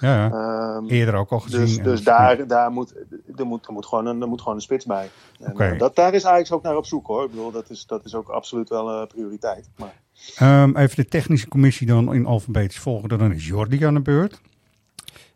Ja, 0.00 0.14
ja. 0.26 0.30
Ehm, 0.30 0.86
eerder 0.86 1.14
ook 1.14 1.30
al 1.30 1.40
gezien. 1.40 1.60
dus, 1.60 1.76
dus 1.82 2.02
daar, 2.04 2.46
daar 2.46 2.70
moet, 2.70 2.94
er, 3.36 3.46
moet, 3.46 3.66
er, 3.66 3.72
moet 3.72 3.86
gewoon 3.86 4.06
een, 4.06 4.20
er 4.22 4.28
moet 4.28 4.40
gewoon 4.40 4.54
een 4.56 4.62
spits 4.62 4.84
bij. 4.84 5.10
En, 5.40 5.56
eh, 5.56 5.78
dat, 5.78 5.94
daar 5.96 6.14
is 6.14 6.26
Ajax 6.26 6.52
ook 6.52 6.62
naar 6.62 6.76
op 6.76 6.86
zoek 6.86 7.06
hoor. 7.06 7.24
Ik 7.24 7.30
bedoel, 7.30 7.50
dat 7.50 7.70
is, 7.70 7.86
dat 7.86 8.04
is 8.04 8.14
ook 8.14 8.28
absoluut 8.28 8.68
wel 8.68 8.90
een 8.90 9.06
prioriteit. 9.06 9.68
Maar, 9.76 9.94
Ehm, 10.36 10.76
even 10.76 10.96
de 10.96 11.04
technische 11.04 11.48
commissie 11.48 11.86
dan 11.86 12.14
in 12.14 12.26
alfabetische 12.26 12.80
volgorde. 12.80 13.16
Dan 13.16 13.32
is 13.32 13.46
Jordi 13.46 13.84
aan 13.84 13.94
de 13.94 14.00
beurt. 14.00 14.40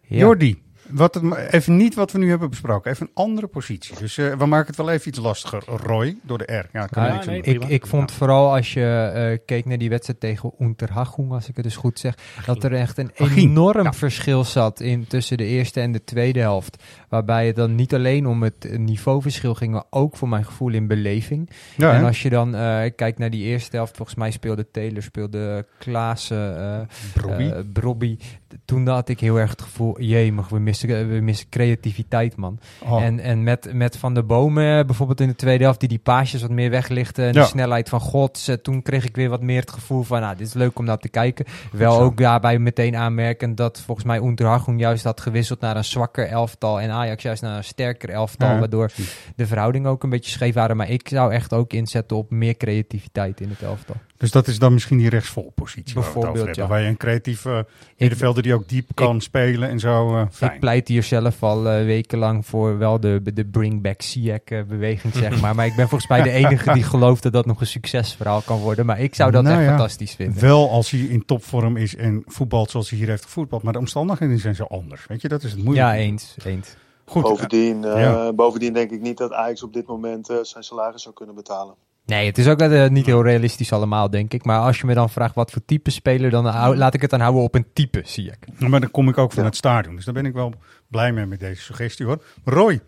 Ja. 0.06 0.18
Jordi, 0.18 0.62
wat 0.90 1.14
het, 1.14 1.34
even 1.50 1.76
niet 1.76 1.94
wat 1.94 2.12
we 2.12 2.18
nu 2.18 2.28
hebben 2.28 2.50
besproken. 2.50 2.90
Even 2.90 3.06
een 3.06 3.24
andere 3.24 3.46
positie. 3.46 3.98
Dus 3.98 4.18
eh, 4.18 4.34
we 4.34 4.46
maken 4.46 4.66
het 4.66 4.76
wel 4.76 4.90
even 4.90 5.08
iets 5.08 5.18
lastiger. 5.18 5.62
Roy, 5.66 6.16
door 6.22 6.38
de 6.38 6.44
R. 6.44 6.68
Ja, 6.72 6.86
kan 6.86 7.04
Ja, 7.04 7.12
niks 7.12 7.26
aan 7.26 7.32
nee, 7.32 7.42
doen. 7.42 7.62
Ik, 7.62 7.68
ik 7.68 7.86
vond 7.86 8.12
vooral 8.12 8.54
als 8.54 8.72
je 8.72 9.10
eh, 9.14 9.38
keek 9.46 9.64
naar 9.64 9.78
die 9.78 9.88
wedstrijd 9.88 10.20
tegen 10.20 10.52
Unterhaching, 10.58 11.32
als 11.32 11.48
ik 11.48 11.56
het 11.56 11.64
dus 11.64 11.76
goed 11.76 11.98
zeg, 11.98 12.14
dat 12.46 12.64
er 12.64 12.74
echt 12.74 12.98
een 12.98 13.10
enorm 13.16 13.94
verschil 13.94 14.44
zat 14.44 14.80
in, 14.80 15.06
tussen 15.06 15.36
de 15.36 15.44
eerste 15.44 15.80
en 15.80 15.92
de 15.92 16.04
tweede 16.04 16.40
helft. 16.40 16.82
Waarbij 17.10 17.46
het 17.46 17.56
dan 17.56 17.74
niet 17.74 17.94
alleen 17.94 18.26
om 18.26 18.42
het 18.42 18.76
niveauverschil 18.78 19.54
ging, 19.54 19.72
maar 19.72 19.84
ook 19.90 20.16
voor 20.16 20.28
mijn 20.28 20.44
gevoel 20.44 20.72
in 20.72 20.86
beleving. 20.86 21.50
Ja, 21.76 21.94
en 21.94 22.04
als 22.04 22.22
je 22.22 22.30
dan 22.30 22.54
eh, 22.54 22.90
kijkt 22.96 23.18
naar 23.18 23.30
die 23.30 23.44
eerste 23.44 23.76
helft, 23.76 23.96
volgens 23.96 24.16
mij 24.18 24.30
speelde 24.30 24.70
Taylor, 24.70 25.02
speelde 25.02 25.66
Klaassen, 25.78 26.88
Brobby. 27.14 27.50
Brobby. 27.72 28.16
Toen 28.64 28.86
had 28.88 29.08
ik 29.08 29.20
heel 29.20 29.36
erg 29.38 29.50
het 29.50 29.62
gevoel, 29.62 30.00
jee, 30.00 30.34
we 30.50 30.58
missen, 30.58 31.08
we 31.08 31.20
missen 31.20 31.48
creativiteit, 31.48 32.36
man. 32.36 32.58
Oh, 32.84 33.02
En, 33.02 33.20
en 33.20 33.42
met, 33.42 33.70
met 33.72 33.96
Van 33.96 34.14
der 34.14 34.26
Bomen 34.26 34.86
bijvoorbeeld 34.86 35.20
in 35.20 35.28
de 35.28 35.34
tweede 35.34 35.64
helft, 35.64 35.80
die 35.80 35.88
die 35.88 35.98
paasjes 35.98 36.40
wat 36.40 36.50
meer 36.50 36.70
weglichten. 36.70 37.24
En 37.24 37.32
Ja. 37.32 37.40
de 37.42 37.48
snelheid 37.48 37.88
van 37.88 38.00
Gods. 38.00 38.48
eh, 38.48 38.56
toen 38.56 38.82
kreeg 38.82 39.04
ik 39.04 39.16
weer 39.16 39.28
wat 39.28 39.42
meer 39.42 39.60
het 39.60 39.70
gevoel 39.70 40.02
van, 40.02 40.20
nou, 40.20 40.36
dit 40.36 40.46
is 40.46 40.52
leuk 40.52 40.78
om 40.78 40.84
naar 40.84 40.98
te 40.98 41.08
kijken. 41.08 41.44
Wel 41.72 42.00
ook 42.00 42.16
daarbij 42.16 42.58
meteen 42.58 42.96
aanmerken 42.96 43.54
dat 43.54 43.80
volgens 43.80 44.06
mij 44.06 44.18
Unterhaching 44.20 44.80
juist 44.80 45.04
had 45.04 45.20
gewisseld 45.20 45.60
naar 45.60 45.76
een 45.76 45.84
zwakker 45.84 46.26
elftal. 46.26 46.80
En 46.80 46.90
Ajax 47.00 47.22
juist 47.22 47.42
naar 47.42 47.56
een 47.56 47.64
sterker 47.64 48.08
elftal. 48.08 48.48
Ja, 48.48 48.58
waardoor 48.58 48.86
precies. 48.86 49.16
de 49.36 49.46
verhoudingen 49.46 49.90
ook 49.90 50.02
een 50.02 50.10
beetje 50.10 50.30
scheef 50.30 50.54
waren. 50.54 50.76
Maar 50.76 50.90
ik 50.90 51.08
zou 51.08 51.32
echt 51.32 51.52
ook 51.52 51.72
inzetten 51.72 52.16
op 52.16 52.30
meer 52.30 52.56
creativiteit 52.56 53.40
in 53.40 53.48
het 53.48 53.62
elftal. 53.62 53.96
Dus 54.16 54.30
dat 54.30 54.46
is 54.46 54.58
dan 54.58 54.72
misschien 54.72 54.98
die 54.98 55.08
rechtsvolpositie 55.08 55.94
waar 55.94 56.02
Bijvoorbeeld, 56.04 56.36
hebben. 56.36 56.54
ja. 56.54 56.66
Waar 56.68 56.80
je 56.80 56.88
een 56.88 56.96
creatieve 56.96 57.66
middenvelder 57.98 58.42
die 58.42 58.54
ook 58.54 58.68
diep 58.68 58.88
kan 58.94 59.20
spelen 59.20 59.68
en 59.68 59.78
zo. 59.78 60.16
eh 60.16 60.22
fijn. 60.30 60.52
Ik 60.52 60.60
pleit 60.60 60.88
hier 60.88 61.02
zelf 61.02 61.42
al 61.42 61.68
eh, 61.70 61.84
wekenlang 61.84 62.46
voor 62.46 62.78
wel 62.78 63.00
de, 63.00 63.20
de 63.34 63.44
bring 63.44 63.82
back 63.82 64.02
Ziyech 64.02 64.66
beweging, 64.68 65.14
zeg 65.14 65.40
maar. 65.40 65.54
Maar 65.54 65.66
ik 65.66 65.74
ben 65.76 65.88
volgens 65.88 66.10
mij 66.10 66.22
de 66.22 66.30
enige 66.46 66.72
die 66.72 66.82
gelooft 66.82 67.22
dat 67.22 67.32
dat 67.32 67.46
nog 67.46 67.60
een 67.60 67.66
succesverhaal 67.66 68.40
kan 68.40 68.58
worden. 68.58 68.86
Maar 68.86 69.00
ik 69.00 69.14
zou 69.14 69.30
dat 69.30 69.42
Nou 69.42 69.54
echt 69.56 69.64
ja, 69.64 69.70
fantastisch 69.70 70.14
vinden. 70.14 70.40
Wel 70.40 70.70
als 70.70 70.90
hij 70.90 71.00
in 71.00 71.24
topvorm 71.24 71.76
is 71.76 71.96
en 71.96 72.22
voetbalt 72.26 72.70
zoals 72.70 72.90
hij 72.90 72.98
hier 72.98 73.08
heeft 73.08 73.24
gevoetbald. 73.24 73.62
Maar 73.62 73.72
de 73.72 73.78
omstandigheden 73.78 74.38
zijn 74.38 74.54
zo 74.54 74.64
anders. 74.64 75.06
Weet 75.06 75.20
je, 75.20 75.28
dat 75.28 75.42
is 75.42 75.50
het 75.52 75.62
moeilijke. 75.64 75.90
Ja, 75.90 75.96
eens. 75.96 76.34
eens. 76.44 76.76
Goed. 77.10 77.22
bovendien, 77.22 77.84
eh, 77.84 78.00
ja. 78.00 78.32
bovendien 78.32 78.72
denk 78.72 78.90
ik 78.90 79.00
niet 79.00 79.18
dat 79.18 79.32
Ajax 79.32 79.62
op 79.62 79.72
dit 79.72 79.86
moment 79.86 80.28
eh, 80.30 80.36
zijn 80.42 80.64
salaris 80.64 81.02
zou 81.02 81.14
kunnen 81.14 81.34
betalen. 81.34 81.74
Nee, 82.06 82.26
het 82.26 82.38
is 82.38 82.48
ook 82.48 82.60
eh, 82.60 82.88
niet 82.88 83.06
heel 83.06 83.22
realistisch 83.22 83.72
allemaal, 83.72 84.10
denk 84.10 84.32
ik. 84.32 84.44
Maar 84.44 84.60
als 84.60 84.78
je 84.80 84.86
me 84.86 84.94
dan 84.94 85.10
vraagt 85.10 85.34
wat 85.34 85.50
voor 85.50 85.64
type 85.64 85.90
speler, 85.90 86.30
dan 86.30 86.46
hou- 86.46 86.76
laat 86.76 86.94
ik 86.94 87.00
het 87.00 87.10
dan 87.10 87.20
houden 87.20 87.42
op 87.42 87.54
een 87.54 87.66
type, 87.72 88.02
zie 88.04 88.26
ik. 88.26 88.38
eh, 88.58 88.68
maar 88.68 88.80
dan 88.80 88.90
kom 88.90 89.08
ik 89.08 89.18
ook 89.18 89.32
van 89.32 89.42
Ja. 89.42 89.48
het 89.48 89.56
stadion. 89.58 89.94
Dus 89.96 90.04
daar 90.04 90.14
ben 90.14 90.26
ik 90.26 90.32
wel 90.32 90.52
blij 90.88 91.12
mee 91.12 91.26
met 91.26 91.40
deze 91.40 91.62
suggestie 91.62 92.06
hoor. 92.06 92.22
Roy. 92.44 92.80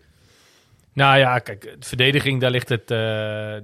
Nou 0.93 1.17
ja, 1.17 1.39
kijk, 1.39 1.61
de 1.61 1.87
verdediging, 1.87 2.41
daar 2.41 2.51
ligt 2.51 2.69
het, 2.69 2.81
eh, 2.81 2.97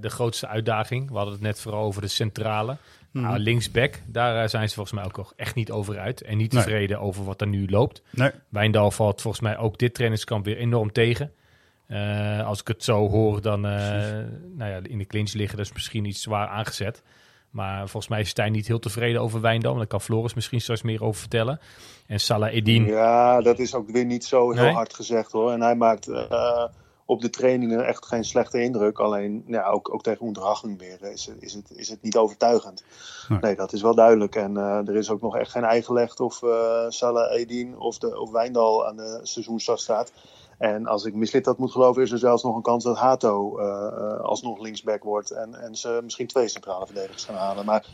de 0.00 0.08
grootste 0.08 0.46
uitdaging. 0.48 1.08
We 1.10 1.14
hadden 1.16 1.32
het 1.34 1.42
net 1.42 1.60
vooral 1.60 1.84
over 1.84 2.02
de 2.02 2.08
centrale. 2.08 2.76
Mhm. 3.12 3.24
Nou, 3.24 3.38
linksback, 3.38 3.94
daar 4.06 4.42
eh, 4.42 4.48
zijn 4.48 4.68
ze 4.68 4.74
volgens 4.74 4.94
mij 4.96 5.04
ook 5.04 5.16
nog 5.16 5.32
echt 5.36 5.54
niet 5.54 5.70
over 5.70 5.98
uit. 5.98 6.22
En 6.22 6.36
niet 6.36 6.52
Nee. 6.52 6.62
tevreden 6.62 7.00
over 7.00 7.24
wat 7.24 7.40
er 7.40 7.46
nu 7.46 7.68
loopt. 7.68 8.02
Nee. 8.10 8.30
Wijndal 8.48 8.90
valt 8.90 9.20
volgens 9.20 9.42
mij 9.42 9.58
ook 9.58 9.78
dit 9.78 9.94
trainingskamp 9.94 10.44
weer 10.44 10.56
enorm 10.56 10.92
tegen. 10.92 11.32
Eh, 11.86 12.46
als 12.46 12.60
ik 12.60 12.68
het 12.68 12.84
zo 12.84 13.08
hoor, 13.08 13.40
dan 13.42 13.66
eh, 13.66 13.72
nou 14.56 14.70
ja, 14.70 14.80
in 14.82 14.98
de 14.98 15.06
clinch 15.06 15.32
liggen, 15.32 15.56
dat 15.56 15.66
is 15.66 15.72
misschien 15.72 16.04
iets 16.04 16.22
zwaar 16.22 16.48
aangezet. 16.48 17.02
Maar 17.50 17.78
volgens 17.78 18.08
mij 18.08 18.20
is 18.20 18.28
Stijn 18.28 18.52
niet 18.52 18.66
heel 18.66 18.78
tevreden 18.78 19.20
over 19.20 19.40
Wijndal. 19.40 19.74
Daar 19.74 19.86
kan 19.86 20.00
Floris 20.00 20.34
misschien 20.34 20.60
straks 20.60 20.82
meer 20.82 21.02
over 21.04 21.20
vertellen. 21.20 21.60
En 22.06 22.20
Salah 22.20 22.52
Edin. 22.54 22.84
Ja, 22.84 23.40
dat 23.40 23.58
is 23.58 23.74
ook 23.74 23.90
weer 23.90 24.04
niet 24.04 24.24
zo 24.24 24.52
heel 24.52 24.62
Nee? 24.62 24.72
hard 24.72 24.94
gezegd 24.94 25.32
hoor. 25.32 25.52
En 25.52 25.60
hij 25.60 25.74
maakt 25.74 26.08
eh, 26.08 26.64
op 27.10 27.20
de 27.20 27.30
trainingen 27.30 27.86
echt 27.86 28.06
geen 28.06 28.24
slechte 28.24 28.62
indruk. 28.62 28.98
Alleen 28.98 29.44
ja, 29.46 29.68
ook, 29.68 29.94
ook 29.94 30.02
tegen 30.02 30.26
Onderhaching 30.26 30.78
weer 30.78 31.02
is, 31.12 31.26
het- 31.26 31.42
is, 31.42 31.52
het, 31.54 31.70
is 31.74 31.88
het 31.88 32.02
niet 32.02 32.16
overtuigend. 32.16 32.84
Nee. 33.28 33.38
Nee, 33.40 33.54
dat 33.56 33.72
is 33.72 33.82
wel 33.82 33.94
duidelijk. 33.94 34.34
En 34.36 34.56
eh, 34.56 34.88
er 34.88 34.96
is 34.96 35.10
ook 35.10 35.20
nog 35.20 35.36
echt 35.36 35.50
geen 35.50 35.64
eigenlegd 35.64 36.20
of 36.20 36.42
eh 36.42 36.84
Salah 36.88 37.32
Edin 37.32 37.78
of, 37.78 37.98
de, 37.98 38.20
of 38.20 38.30
Wijndal 38.30 38.86
aan 38.86 38.96
de 38.96 39.20
seizoenstart 39.22 39.80
staat. 39.80 40.12
En 40.60 40.86
als 40.86 41.04
ik 41.04 41.14
mislit 41.14 41.44
dat 41.44 41.58
moet 41.58 41.72
geloven, 41.72 42.02
is 42.02 42.10
er 42.10 42.18
zelfs 42.18 42.42
nog 42.42 42.56
een 42.56 42.62
kans 42.62 42.84
dat 42.84 42.98
Hato 42.98 43.58
eh, 43.58 43.66
eh, 43.66 44.20
alsnog 44.20 44.60
linksback 44.60 45.02
wordt. 45.02 45.30
En, 45.30 45.54
en 45.54 45.74
ze 45.74 46.00
misschien 46.02 46.26
twee 46.26 46.48
centrale 46.48 46.86
verdedigers 46.86 47.24
gaan 47.24 47.34
halen. 47.34 47.64
Maar 47.64 47.84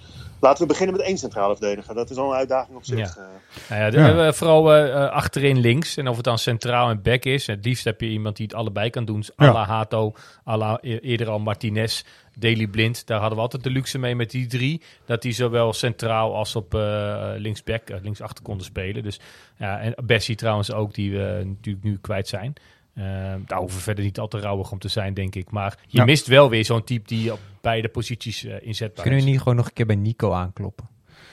laten 0.40 0.62
we 0.62 0.68
beginnen 0.68 0.96
met 0.96 1.04
één 1.04 1.18
centrale 1.18 1.56
verdediger. 1.56 1.94
Dat 1.94 2.10
is 2.10 2.16
al 2.16 2.30
een 2.30 2.36
uitdaging 2.36 2.76
op 2.76 2.84
zich. 2.84 3.16
Ja. 3.16 3.22
eh. 3.68 3.92
Nou 3.92 4.16
ja, 4.16 4.26
eh, 4.26 4.32
vooral 4.32 4.72
achterin 5.10 5.58
links. 5.58 5.96
En 5.96 6.08
of 6.08 6.16
het 6.16 6.24
dan 6.24 6.38
centraal 6.38 6.88
en 6.90 7.02
back 7.02 7.24
is. 7.24 7.46
Het 7.46 7.64
liefst 7.64 7.84
heb 7.84 8.00
je 8.00 8.08
iemand 8.08 8.36
die 8.36 8.46
het 8.46 8.54
allebei 8.54 8.90
kan 8.90 9.04
doen. 9.04 9.24
Ja. 9.36 9.48
à 9.48 9.52
la 9.52 9.64
Hato, 9.64 10.12
à 10.48 10.56
la 10.56 10.78
e- 10.82 10.98
eerder 10.98 11.28
al 11.28 11.38
Martinez, 11.38 12.04
Daily 12.38 12.66
Blind. 12.66 13.06
Daar 13.06 13.18
hadden 13.18 13.36
we 13.36 13.42
altijd 13.44 13.62
de 13.62 13.70
luxe 13.70 13.98
mee 13.98 14.14
met 14.16 14.30
die 14.30 14.46
drie. 14.46 14.82
Dat 15.04 15.22
die 15.22 15.32
zowel 15.32 15.72
centraal 15.72 16.36
als 16.36 16.56
op 16.56 16.74
eh, 16.74 17.32
linksback, 17.36 17.88
eh, 17.90 17.96
linksachter 18.02 18.44
konden 18.44 18.64
spelen. 18.66 19.02
Dus 19.02 19.20
ja, 19.58 19.78
en 19.80 19.94
Bessie 20.04 20.36
trouwens 20.36 20.72
ook, 20.72 20.94
die 20.94 21.10
we 21.12 21.42
natuurlijk 21.44 21.84
nu 21.84 21.98
kwijt 22.00 22.28
zijn. 22.28 22.52
Eh, 22.94 23.04
daar 23.46 23.58
hoeven 23.58 23.76
we 23.76 23.82
verder 23.82 24.04
niet 24.04 24.18
al 24.18 24.28
te 24.28 24.38
rouwig 24.40 24.72
om 24.72 24.78
te 24.78 24.88
zijn, 24.88 25.14
denk 25.14 25.34
ik. 25.34 25.50
Maar 25.50 25.78
je 25.86 25.98
Ja. 25.98 26.04
mist 26.04 26.26
wel 26.26 26.50
weer 26.50 26.64
zo'n 26.64 26.84
type 26.84 27.06
die 27.06 27.32
op 27.32 27.40
beide 27.60 27.88
posities 27.88 28.44
eh, 28.44 28.54
inzetbaar 28.60 29.02
Kunnen 29.04 29.24
we 29.24 29.30
niet 29.30 29.38
gewoon 29.38 29.56
nog 29.56 29.66
een 29.66 29.72
keer 29.72 29.86
bij 29.86 29.96
Nico 29.96 30.32
aankloppen? 30.32 30.88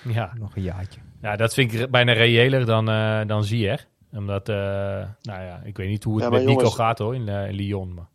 Ja. 0.07 0.33
Nog 0.39 0.55
een 0.55 0.61
jaartje. 0.63 0.99
Ja, 1.21 1.35
dat 1.35 1.53
vind 1.53 1.73
ik 1.73 1.89
bijna 1.91 2.13
reëler 2.13 2.65
dan, 2.65 2.89
eh 2.89 3.21
dan 3.27 3.43
Zier. 3.43 3.87
Omdat, 4.11 4.49
eh, 4.49 4.55
nou 4.55 5.07
ja, 5.21 5.61
ik 5.63 5.77
weet 5.77 5.89
niet 5.89 6.03
hoe 6.03 6.15
het 6.15 6.23
Ja, 6.23 6.29
met 6.29 6.45
Nico 6.45 6.69
gaat 6.69 6.97
hoor, 6.99 7.15
in, 7.15 7.29
eh, 7.29 7.47
in 7.47 7.53
Lyon. 7.55 7.93
Maar. 7.93 8.07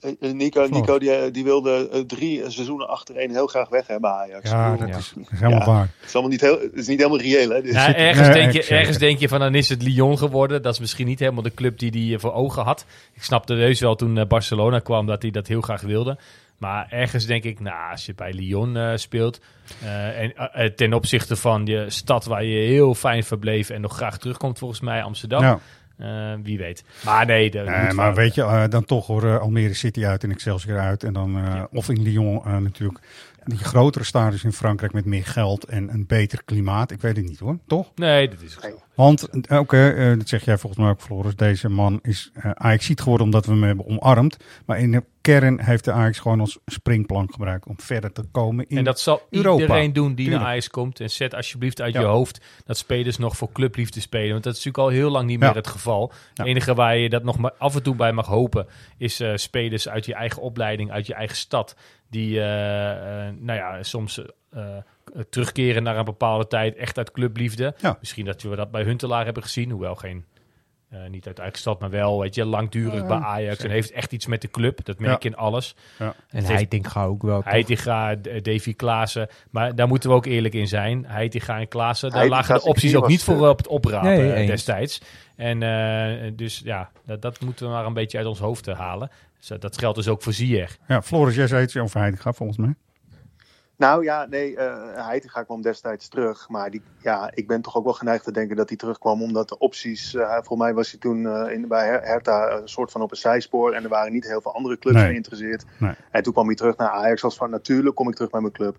Eh, 0.00 0.10
eh, 0.20 0.32
Nico, 0.32 0.66
Nico 0.70 0.98
die, 0.98 1.30
die 1.30 1.44
wilde 1.44 1.88
eh, 1.92 2.00
drie 2.00 2.50
seizoenen 2.50 2.88
achtereen 2.88 3.30
heel 3.30 3.46
graag 3.46 3.68
weg 3.68 3.86
hebben 3.86 4.10
Ajax. 4.10 4.50
Ja, 4.50 4.70
bedoel, 4.72 4.86
dat 4.88 4.98
is, 4.98 5.12
dat 5.16 5.32
is 5.32 5.38
helemaal 5.38 5.58
Ja. 5.58 5.66
waar. 5.66 5.90
Het 6.00 6.06
is 6.08 6.12
allemaal 6.12 6.30
niet, 6.32 6.40
heel, 6.40 6.60
het 6.60 6.74
is 6.74 6.86
niet 6.86 6.98
helemaal 6.98 7.20
reëel. 7.20 7.48
Hè? 7.50 7.56
Ja, 7.56 7.84
zit- 7.86 7.94
ergens, 7.96 8.28
nee, 8.28 8.36
denk 8.36 8.52
je, 8.52 8.62
ergens 8.74 8.98
denk 8.98 9.18
je 9.18 9.28
van 9.28 9.40
dan 9.40 9.54
is 9.54 9.68
het 9.68 9.82
Lyon 9.82 10.18
geworden. 10.18 10.62
Dat 10.62 10.72
is 10.72 10.80
misschien 10.80 11.06
niet 11.06 11.18
helemaal 11.18 11.42
de 11.42 11.54
club 11.54 11.78
die 11.78 12.10
hij 12.10 12.18
voor 12.18 12.32
ogen 12.32 12.62
had. 12.62 12.86
Ik 13.14 13.22
snapte 13.22 13.54
heus 13.54 13.80
wel 13.80 13.94
toen 13.94 14.18
eh, 14.18 14.26
Barcelona 14.26 14.78
kwam 14.78 15.06
dat 15.06 15.22
hij 15.22 15.30
dat 15.30 15.46
heel 15.46 15.60
graag 15.60 15.80
wilde. 15.80 16.18
Maar 16.58 16.86
ergens 16.90 17.26
denk 17.26 17.44
ik, 17.44 17.60
nou, 17.60 17.90
als 17.90 18.06
je 18.06 18.14
bij 18.14 18.32
Lyon 18.32 18.76
eh, 18.76 18.90
speelt. 18.94 19.40
eh, 19.82 20.20
en 20.20 20.34
eh, 20.36 20.64
eh, 20.64 20.72
ten 20.72 20.92
opzichte 20.92 21.36
van 21.36 21.66
je 21.66 21.84
stad 21.88 22.24
waar 22.24 22.44
je 22.44 22.66
heel 22.66 22.94
fijn 22.94 23.24
verbleef 23.24 23.70
en 23.70 23.80
nog 23.80 23.96
graag 23.96 24.18
terugkomt, 24.18 24.58
volgens 24.58 24.80
mij 24.80 25.02
Amsterdam. 25.02 25.42
Ja. 25.42 25.58
Eh, 25.98 26.32
wie 26.42 26.58
weet. 26.58 26.84
Maar 27.04 27.26
nee, 27.26 27.50
de, 27.50 27.58
Nee, 27.58 27.92
maar 27.92 28.14
weet 28.14 28.34
je, 28.34 28.42
eh, 28.42 28.64
dan 28.68 28.84
toch 28.84 29.06
hoor 29.06 29.24
eh, 29.24 29.38
Almere 29.38 29.74
City 29.74 30.04
uit 30.06 30.22
en 30.24 30.30
Excelsior 30.30 30.78
uit. 30.78 31.02
En 31.04 31.12
dan, 31.12 31.36
eh, 31.36 31.62
Of 31.72 31.88
in 31.88 32.02
Lyon 32.02 32.44
eh, 32.44 32.56
natuurlijk. 32.56 32.98
Die 33.44 33.58
grotere 33.58 34.04
stadions 34.04 34.44
in 34.44 34.52
Frankrijk 34.52 34.92
met 34.92 35.04
meer 35.04 35.24
geld 35.26 35.64
en 35.64 35.88
een 35.92 36.06
beter 36.06 36.42
klimaat. 36.44 36.90
Ik 36.90 37.00
weet 37.00 37.16
het 37.16 37.28
niet 37.28 37.38
hoor, 37.38 37.58
toch? 37.66 37.90
Nee, 37.94 38.28
dat 38.28 38.40
is 38.40 38.56
ook 38.56 38.62
zo. 38.62 38.80
Want, 38.94 39.28
oké, 39.48 39.88
eh, 39.88 40.18
dat 40.18 40.28
zeg 40.28 40.44
jij 40.44 40.58
volgens 40.58 40.82
mij 40.82 40.90
ook, 40.90 41.00
Floris. 41.00 41.36
Deze 41.36 41.68
man 41.68 41.98
is 42.02 42.30
uh, 42.36 42.50
ajax 42.54 42.90
geworden 42.94 43.26
omdat 43.26 43.46
we 43.46 43.52
hem 43.52 43.62
hebben 43.62 43.86
omarmd. 43.86 44.36
Maar 44.66 44.78
in 44.78 44.92
de 44.92 45.04
kern 45.26 45.60
heeft 45.60 45.84
de 45.84 45.92
Ajax 45.92 46.18
gewoon 46.18 46.40
als 46.40 46.58
springplank 46.66 47.32
gebruikt 47.32 47.66
om 47.66 47.74
verder 47.80 48.12
te 48.12 48.22
komen 48.22 48.66
in 48.68 48.76
En 48.76 48.84
dat 48.84 49.00
zal 49.00 49.22
Europa. 49.30 49.62
iedereen 49.62 49.92
doen 49.92 50.06
die 50.06 50.16
Tuurlijk. 50.16 50.38
naar 50.42 50.50
Ajax 50.50 50.68
komt. 50.70 51.00
En 51.00 51.10
zet 51.10 51.34
alsjeblieft 51.34 51.80
uit 51.80 51.94
Ja. 51.94 52.00
je 52.00 52.06
hoofd 52.06 52.40
dat 52.64 52.76
spelers 52.76 53.18
nog 53.18 53.36
voor 53.36 53.52
clubliefde 53.52 54.00
spelen. 54.00 54.30
Want 54.32 54.44
dat 54.44 54.56
is 54.56 54.64
natuurlijk 54.64 54.92
al 54.92 55.00
heel 55.00 55.10
lang 55.10 55.26
niet 55.26 55.38
meer 55.38 55.48
Ja. 55.48 55.54
het 55.54 55.66
geval. 55.66 56.12
Ja. 56.12 56.16
Het 56.34 56.46
enige 56.46 56.74
waar 56.74 56.96
je 56.96 57.08
dat 57.08 57.22
nog 57.22 57.38
maar 57.38 57.52
af 57.58 57.74
en 57.74 57.82
toe 57.82 57.94
bij 57.94 58.12
mag 58.12 58.26
hopen... 58.26 58.66
is 58.98 59.20
eh, 59.20 59.32
spelers 59.34 59.88
uit 59.88 60.06
je 60.06 60.14
eigen 60.14 60.42
opleiding, 60.42 60.90
uit 60.90 61.06
je 61.06 61.14
eigen 61.14 61.36
stad... 61.36 61.76
die, 62.10 62.40
eh, 62.40 62.46
nou 63.38 63.58
ja, 63.58 63.82
soms... 63.82 64.20
terugkeren 65.30 65.82
naar 65.82 65.96
een 65.96 66.04
bepaalde 66.04 66.46
tijd, 66.46 66.76
echt 66.76 66.98
uit 66.98 67.10
clubliefde. 67.10 67.74
Misschien 68.00 68.24
dat 68.24 68.42
we 68.42 68.56
dat 68.56 68.70
bij 68.70 68.82
Huntelaar 68.82 69.24
hebben 69.24 69.42
gezien, 69.42 69.70
hoewel 69.70 69.94
geen, 69.94 70.24
eh, 70.90 70.98
niet 71.10 71.26
uit 71.26 71.38
eigen 71.38 71.58
stad, 71.58 71.80
maar 71.80 71.90
wel, 71.90 72.20
weet 72.20 72.34
je, 72.34 72.44
langdurig 72.44 73.00
Ja, 73.00 73.06
bij 73.06 73.16
Ajax. 73.16 73.58
En 73.58 73.70
heeft 73.70 73.90
echt 73.90 74.12
iets 74.12 74.26
met 74.26 74.40
de 74.42 74.48
club, 74.50 74.84
dat 74.84 74.98
merk 74.98 75.22
je 75.22 75.28
in 75.28 75.36
alles. 75.36 75.74
En 75.98 76.06
Het 76.28 76.46
hij 76.46 76.56
heeft- 76.56 76.70
denkt 76.70 76.88
ga 76.88 77.04
ook 77.04 77.22
wel. 77.22 77.40
Heitinga, 77.44 78.16
D- 78.16 78.44
Davy 78.44 78.74
Klaassen. 78.74 79.28
Maar 79.50 79.74
daar 79.74 79.88
moeten 79.88 80.10
we 80.10 80.16
ook 80.16 80.26
eerlijk 80.26 80.54
in 80.54 80.68
zijn. 80.68 81.04
Heitinga 81.06 81.58
en 81.58 81.68
Klaassen, 81.68 82.10
daar 82.10 82.18
Heitinga 82.18 82.42
lagen 82.48 82.64
de 82.64 82.70
opties 82.70 82.96
ook 82.96 83.08
niet 83.08 83.18
eh, 83.20 83.24
voor 83.26 83.48
op 83.48 83.58
het 83.58 83.66
oprapen 83.68 84.08
Nee, 84.10 84.32
eh, 84.32 84.46
destijds. 84.46 85.00
En 85.36 85.62
eh, 85.62 86.32
dus 86.34 86.60
ja, 86.64 86.90
dat, 87.06 87.22
dat 87.22 87.40
moeten 87.40 87.66
we 87.66 87.72
maar 87.72 87.86
een 87.86 87.92
beetje 87.94 88.18
uit 88.18 88.26
ons 88.26 88.38
hoofd 88.38 88.68
eh, 88.68 88.78
halen. 88.78 89.10
Dus, 89.38 89.50
eh, 89.50 89.58
dat 89.58 89.78
geldt 89.78 89.96
dus 89.96 90.08
ook 90.08 90.22
voor 90.22 90.32
Zier. 90.32 90.76
Ja, 90.88 91.02
Floris, 91.02 91.34
jij 91.34 91.46
zei 91.46 91.62
iets 91.62 91.76
over 91.76 92.00
Heidegger 92.00 92.34
volgens 92.34 92.58
mij. 92.58 92.74
Nou 93.78 94.04
ja, 94.04 94.26
nee, 94.30 94.56
eh 94.56 95.06
Heitinga 95.06 95.42
kwam 95.42 95.62
destijds 95.62 96.08
terug. 96.08 96.48
Maar 96.48 96.70
die, 96.70 96.82
ja, 97.02 97.30
ik 97.34 97.46
ben 97.46 97.62
toch 97.62 97.76
ook 97.76 97.84
wel 97.84 97.92
geneigd 97.92 98.24
te 98.24 98.32
denken 98.32 98.56
dat 98.56 98.68
hij 98.68 98.78
terugkwam. 98.78 99.22
Omdat 99.22 99.48
de 99.48 99.58
opties, 99.58 100.14
eh 100.14 100.30
volgens 100.32 100.58
mij 100.58 100.74
was 100.74 100.90
hij 100.90 101.00
toen 101.00 101.26
eh, 101.26 101.52
in, 101.52 101.68
bij 101.68 101.86
Her- 101.86 102.02
Hertha 102.02 102.50
een 102.50 102.68
soort 102.68 102.90
van 102.92 103.02
op 103.02 103.10
een 103.10 103.16
zijspoor. 103.16 103.72
En 103.72 103.82
er 103.82 103.88
waren 103.88 104.12
niet 104.12 104.26
heel 104.26 104.40
veel 104.40 104.54
andere 104.54 104.78
clubs 104.78 104.96
Nee. 104.96 105.06
geïnteresseerd. 105.10 105.64
Nee. 105.78 105.94
En 106.10 106.22
toen 106.22 106.32
kwam 106.32 106.46
hij 106.46 106.54
terug 106.54 106.76
naar 106.76 106.90
Ajax. 106.90 107.24
Als 107.24 107.36
van 107.36 107.50
natuurlijk 107.50 107.94
kom 107.96 108.08
ik 108.08 108.14
terug 108.14 108.30
bij 108.30 108.40
mijn 108.40 108.52
club. 108.52 108.76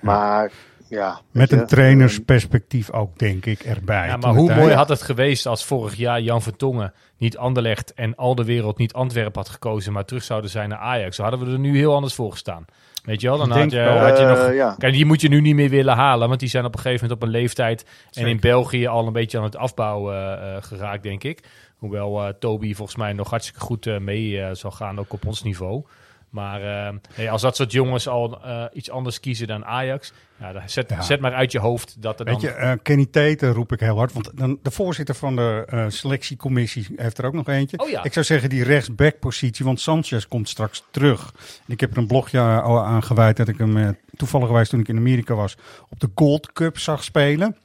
Maar 0.00 0.52
ja. 0.88 1.20
Met 1.30 1.50
je, 1.50 1.56
een 1.56 1.66
trainersperspectief 1.66 2.90
ook, 2.92 3.18
denk 3.18 3.46
ik, 3.46 3.60
erbij. 3.60 4.06
Ja, 4.06 4.16
maar 4.16 4.34
hoe 4.34 4.46
tijd- 4.46 4.58
mooi 4.60 4.74
had 4.74 4.88
het 4.88 5.02
geweest 5.02 5.46
als 5.46 5.64
vorig 5.64 5.94
jaar 5.94 6.20
Jan 6.20 6.42
Vertongen 6.42 6.92
niet 7.16 7.36
Anderlecht 7.36 7.94
en 7.94 8.14
al 8.14 8.34
de 8.34 8.44
wereld 8.44 8.78
niet 8.78 8.92
Antwerpen 8.92 9.40
had 9.40 9.48
gekozen, 9.50 9.92
maar 9.92 10.04
terug 10.04 10.22
zouden 10.22 10.50
zijn 10.50 10.68
naar 10.68 10.78
Ajax. 10.78 11.16
Dan 11.16 11.26
hadden 11.28 11.46
we 11.46 11.52
er 11.52 11.58
nu 11.60 11.76
heel 11.76 11.94
anders 11.94 12.14
voor 12.14 12.30
gestaan. 12.30 12.64
Weet 13.04 13.20
je 13.20 13.28
wel? 13.28 13.38
Dan 13.38 13.50
had 13.50 13.70
je, 13.70 13.80
had 13.80 14.18
je 14.18 14.24
eh, 14.24 14.28
nog 14.28 14.52
ja. 14.52 14.74
Kijk, 14.78 14.92
die 14.92 15.04
moet 15.04 15.20
je 15.20 15.28
nu 15.28 15.40
niet 15.40 15.54
meer 15.54 15.68
willen 15.68 15.94
halen, 15.94 16.28
want 16.28 16.40
die 16.40 16.48
zijn 16.48 16.64
op 16.64 16.74
een 16.74 16.80
gegeven 16.80 17.02
moment 17.02 17.22
op 17.22 17.28
een 17.28 17.40
leeftijd. 17.40 17.84
En 18.12 18.26
in 18.26 18.40
België 18.40 18.86
al 18.86 19.06
een 19.06 19.12
beetje 19.12 19.38
aan 19.38 19.44
het 19.44 19.56
afbouwen 19.56 20.14
eh, 20.14 20.56
eh, 20.56 20.62
geraakt, 20.62 21.02
denk 21.02 21.24
ik. 21.24 21.42
Hoewel 21.80 22.26
eh, 22.26 22.32
Toby 22.38 22.74
volgens 22.74 22.96
mij 22.96 23.12
nog 23.12 23.30
hartstikke 23.30 23.60
goed 23.60 23.86
eh, 23.86 23.98
mee 23.98 24.40
eh, 24.40 24.54
zal 24.54 24.70
gaan, 24.70 24.98
ook 24.98 25.12
op 25.12 25.26
ons 25.26 25.42
niveau. 25.42 25.84
Maar 26.30 26.86
eh, 26.86 26.94
nee, 27.16 27.30
als 27.30 27.42
dat 27.42 27.56
soort 27.56 27.72
jongens 27.72 28.08
al 28.08 28.44
eh, 28.44 28.64
iets 28.72 28.90
anders 28.90 29.20
kiezen 29.20 29.46
dan 29.46 29.64
Ajax, 29.64 30.12
ja, 30.40 30.52
dan 30.52 30.62
zet, 30.66 30.90
Ja. 30.90 31.02
zet 31.02 31.20
maar 31.20 31.32
uit 31.34 31.52
je 31.52 31.58
hoofd 31.58 31.96
dat 32.02 32.18
er 32.20 32.24
Weet 32.24 32.40
dan... 32.40 32.50
je, 32.50 32.56
eh, 32.56 32.72
Kenny 32.82 33.06
Teten 33.06 33.52
roep 33.52 33.72
ik 33.72 33.80
heel 33.80 33.96
hard. 33.96 34.12
Want 34.12 34.30
dan, 34.34 34.58
de 34.62 34.70
voorzitter 34.70 35.14
van 35.14 35.36
de 35.36 35.64
eh, 35.68 35.84
selectiecommissie 35.88 36.86
heeft 36.96 37.18
er 37.18 37.24
ook 37.24 37.32
nog 37.32 37.48
eentje. 37.48 37.78
Oh 37.78 37.88
ja. 37.88 38.04
Ik 38.04 38.12
zou 38.12 38.24
zeggen 38.24 38.48
die 38.48 38.64
rechtsback-positie, 38.64 39.64
want 39.64 39.80
Sanchez 39.80 40.26
komt 40.26 40.48
straks 40.48 40.84
terug. 40.90 41.32
En 41.66 41.72
ik 41.72 41.80
heb 41.80 41.92
er 41.92 41.98
een 41.98 42.06
blogje 42.06 42.40
al 42.40 42.84
aan 42.84 43.02
gewijd 43.02 43.36
dat 43.36 43.48
ik 43.48 43.58
hem 43.58 43.96
toevallig 44.16 44.68
toen 44.68 44.80
ik 44.80 44.88
in 44.88 44.96
Amerika 44.96 45.34
was 45.34 45.56
op 45.88 46.00
de 46.00 46.10
Gold 46.14 46.52
Cup 46.52 46.78
zag 46.78 47.04
spelen. 47.04 47.56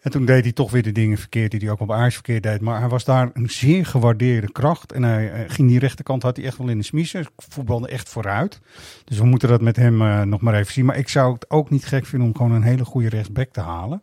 En 0.00 0.10
toen 0.10 0.24
deed 0.24 0.42
hij 0.42 0.52
toch 0.52 0.70
weer 0.70 0.82
de 0.82 0.92
dingen 0.92 1.18
verkeerd 1.18 1.50
die 1.50 1.60
hij 1.60 1.70
ook 1.70 1.80
op 1.80 1.92
Ajax 1.92 2.14
verkeerd 2.14 2.42
deed. 2.42 2.60
Maar 2.60 2.80
hij 2.80 2.88
was 2.88 3.04
daar 3.04 3.30
een 3.32 3.50
zeer 3.50 3.86
gewaardeerde 3.86 4.52
kracht. 4.52 4.92
En 4.92 5.02
hij 5.02 5.32
eh, 5.32 5.50
ging 5.50 5.68
die 5.68 5.78
rechterkant, 5.78 6.22
had 6.22 6.36
hij 6.36 6.46
echt 6.46 6.58
wel 6.58 6.68
in 6.68 6.78
de 6.78 6.84
smiezen. 6.84 7.26
Voetbalde 7.36 7.88
echt 7.88 8.08
vooruit. 8.08 8.60
Dus 9.04 9.18
we 9.18 9.24
moeten 9.24 9.48
dat 9.48 9.60
met 9.60 9.76
hem 9.76 10.02
eh, 10.02 10.22
nog 10.22 10.40
maar 10.40 10.54
even 10.54 10.72
zien. 10.72 10.84
Maar 10.84 10.96
ik 10.96 11.08
zou 11.08 11.32
het 11.32 11.50
ook 11.50 11.70
niet 11.70 11.86
gek 11.86 12.06
vinden 12.06 12.28
om 12.28 12.36
gewoon 12.36 12.52
een 12.52 12.62
hele 12.62 12.84
goede 12.84 13.08
rechtsback 13.08 13.48
te 13.52 13.60
halen. 13.60 14.02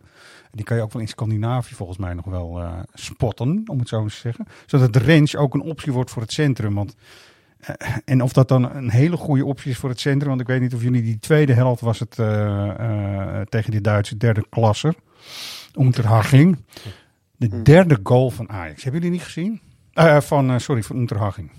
Die 0.51 0.65
kan 0.65 0.77
je 0.77 0.83
ook 0.83 0.93
wel 0.93 1.01
in 1.01 1.07
Scandinavië 1.07 1.75
volgens 1.75 1.97
mij 1.97 2.13
nog 2.13 2.25
wel 2.25 2.59
eh, 2.61 2.79
spotten, 2.93 3.63
om 3.65 3.79
het 3.79 3.87
zo 3.87 4.01
eens 4.01 4.13
te 4.13 4.19
zeggen. 4.19 4.45
Zodat 4.65 4.93
de 4.93 4.99
range 4.99 5.37
ook 5.37 5.53
een 5.53 5.61
optie 5.61 5.93
wordt 5.93 6.11
voor 6.11 6.21
het 6.21 6.31
centrum. 6.31 6.73
Want, 6.73 6.95
en 8.05 8.21
of 8.21 8.33
dat 8.33 8.47
dan 8.47 8.75
een 8.75 8.89
hele 8.89 9.17
goede 9.17 9.45
optie 9.45 9.71
is 9.71 9.77
voor 9.77 9.89
het 9.89 9.99
centrum. 9.99 10.29
Want 10.29 10.41
ik 10.41 10.47
weet 10.47 10.61
niet 10.61 10.73
of 10.73 10.81
jullie 10.81 11.01
die 11.01 11.19
tweede 11.19 11.53
helft 11.53 11.81
was 11.81 11.99
het 11.99 12.11
tegen 13.49 13.71
de 13.71 13.81
Duitse 13.81 14.17
derde 14.17 14.45
klasser. 14.49 14.95
Unterhaching. 15.77 16.57
De 17.37 17.61
derde 17.61 17.99
goal 18.03 18.29
van 18.29 18.49
Ajax. 18.49 18.83
Hebben 18.83 19.01
jullie 19.01 19.15
niet 19.17 19.25
gezien? 19.25 19.61
Eh, 19.93 20.21
van, 20.21 20.49
eh, 20.51 20.57
sorry, 20.57 20.83
van 20.83 20.95
Unterhaching. 20.97 21.51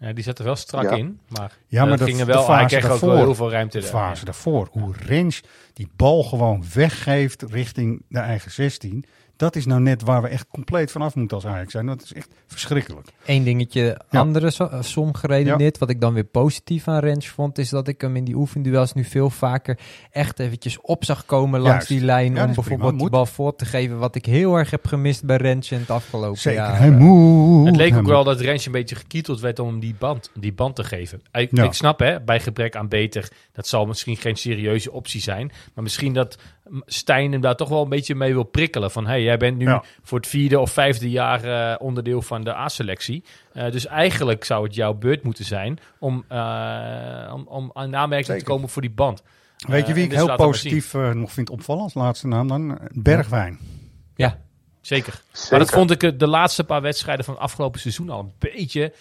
Ja, 0.00 0.12
die 0.12 0.24
zat 0.24 0.38
er 0.38 0.44
wel 0.44 0.56
strak 0.56 0.82
Ja. 0.82 0.90
in, 0.96 1.18
maar, 1.28 1.52
Ja, 1.66 1.84
maar 1.84 1.98
dat 1.98 2.08
ging 2.08 2.20
er 2.20 2.26
wel. 2.26 2.46
Hij 2.46 2.56
fase 2.56 2.66
kreeg 2.66 2.82
ook 2.84 2.88
daarvoor- 2.90 3.08
wel 3.08 3.18
heel 3.18 3.34
veel 3.34 3.50
ruimte. 3.50 3.76
De 3.78 3.82
daar. 3.82 3.92
fase 3.92 4.24
daarvoor. 4.24 4.68
Hoe 4.70 4.94
Rens 5.06 5.42
die 5.72 5.88
bal 5.96 6.22
gewoon 6.22 6.64
weggeeft 6.74 7.42
richting 7.42 8.02
de 8.08 8.18
eigen 8.18 8.50
16. 8.50 9.04
Dat 9.38 9.56
is 9.56 9.66
nou 9.66 9.80
net 9.80 10.02
waar 10.02 10.22
we 10.22 10.28
echt 10.28 10.46
compleet 10.50 10.90
vanaf 10.90 11.14
moeten 11.14 11.36
als 11.36 11.46
Ajax 11.46 11.72
zijn. 11.72 11.86
Dat 11.86 12.02
is 12.02 12.12
echt 12.12 12.28
verschrikkelijk. 12.46 13.08
Eén 13.24 13.44
dingetje, 13.44 14.00
Ja. 14.10 14.18
andere 14.20 14.52
eh, 14.58 14.82
som 14.82 15.14
geredeneerd, 15.14 15.78
wat 15.78 15.90
ik 15.90 16.00
dan 16.00 16.14
weer 16.14 16.24
positief 16.24 16.88
aan 16.88 16.98
Rens 16.98 17.28
vond, 17.28 17.58
is 17.58 17.68
dat 17.68 17.88
ik 17.88 18.00
hem 18.00 18.16
in 18.16 18.24
die 18.24 18.34
oefenduels 18.34 18.92
nu 18.92 19.04
veel 19.04 19.30
vaker 19.30 19.78
echt 20.10 20.38
eventjes 20.38 20.80
op 20.80 21.04
zag 21.04 21.26
komen 21.26 21.60
langs 21.60 21.74
Juist. 21.74 21.88
die 21.88 22.00
lijn 22.00 22.34
Ja, 22.34 22.40
om 22.40 22.46
bijvoorbeeld 22.46 22.78
prima, 22.78 22.90
die 22.90 23.00
moet. 23.00 23.10
bal 23.10 23.26
voor 23.26 23.56
te 23.56 23.64
geven, 23.64 23.98
wat 23.98 24.14
ik 24.14 24.26
heel 24.26 24.54
erg 24.56 24.70
heb 24.70 24.86
gemist 24.86 25.24
bij 25.24 25.36
Rens 25.36 25.70
in 25.70 25.78
het 25.78 25.90
afgelopen 25.90 26.38
Zeker. 26.40 26.60
jaar. 26.62 26.78
Hij 26.78 26.90
moet. 26.90 27.66
Het 27.66 27.76
leek 27.76 27.88
hij 27.88 27.98
ook 27.98 28.04
moet. 28.04 28.12
wel 28.12 28.24
dat 28.24 28.40
Rens 28.40 28.66
een 28.66 28.72
beetje 28.72 28.94
gekieteld 28.96 29.40
werd 29.40 29.58
om 29.58 29.68
hem 29.68 29.80
die 29.80 29.94
band, 29.98 30.30
die 30.34 30.52
band 30.52 30.76
te 30.76 30.84
geven. 30.84 31.22
Ik, 31.32 31.56
Ja. 31.56 31.64
ik 31.64 31.72
snap 31.72 31.98
hè, 31.98 32.20
bij 32.20 32.40
gebrek 32.40 32.76
aan 32.76 32.88
beter, 32.88 33.28
dat 33.52 33.66
zal 33.66 33.86
misschien 33.86 34.16
geen 34.16 34.36
serieuze 34.36 34.92
optie 34.92 35.20
zijn. 35.20 35.50
Maar 35.74 35.82
misschien 35.84 36.12
dat 36.12 36.38
Stijn 36.86 37.32
hem 37.32 37.40
daar 37.40 37.56
toch 37.56 37.68
wel 37.68 37.82
een 37.82 37.88
beetje 37.88 38.14
mee 38.14 38.32
wil 38.32 38.42
prikkelen. 38.42 38.90
Van 38.90 39.06
hey, 39.06 39.22
jij 39.22 39.36
bent 39.36 39.56
nu 39.56 39.64
Ja. 39.64 39.84
voor 40.02 40.18
het 40.18 40.26
vierde 40.26 40.58
of 40.60 40.70
vijfde 40.70 41.10
jaar 41.10 41.44
eh, 41.44 41.74
onderdeel 41.86 42.22
van 42.22 42.44
de 42.44 42.54
A-selectie. 42.54 43.24
Eh, 43.52 43.70
dus 43.70 43.86
eigenlijk 43.86 44.44
zou 44.44 44.64
het 44.64 44.74
jouw 44.74 44.94
beurt 44.94 45.22
moeten 45.22 45.44
zijn 45.44 45.78
om, 45.98 46.24
eh, 46.28 47.30
om, 47.34 47.46
om 47.48 47.70
aan 47.74 47.96
aanmerking 47.96 48.26
Zeker. 48.26 48.44
te 48.44 48.50
komen 48.50 48.68
voor 48.68 48.82
die 48.82 48.90
band. 48.90 49.22
Weet 49.68 49.86
je 49.86 49.92
wie 49.94 50.02
ik 50.04 50.08
dus 50.10 50.18
heel 50.18 50.26
maar 50.28 50.36
positief 50.36 50.92
nog 50.94 51.32
vind 51.32 51.50
opvallen 51.50 51.82
als 51.82 51.94
laatste 51.94 52.26
naam 52.26 52.48
dan? 52.48 52.78
Bergwijn. 52.92 53.58
Ja, 54.14 54.38
zeker. 54.80 55.12
Maar 55.12 55.30
Zeker. 55.32 55.58
dat 55.58 55.70
vond 55.70 55.90
ik 55.90 56.18
de 56.18 56.26
laatste 56.26 56.64
paar 56.64 56.82
wedstrijden 56.82 57.24
van 57.24 57.34
het 57.34 57.42
afgelopen 57.42 57.80
seizoen 57.80 58.10
al 58.10 58.20
een 58.20 58.32
beetje 58.38 58.92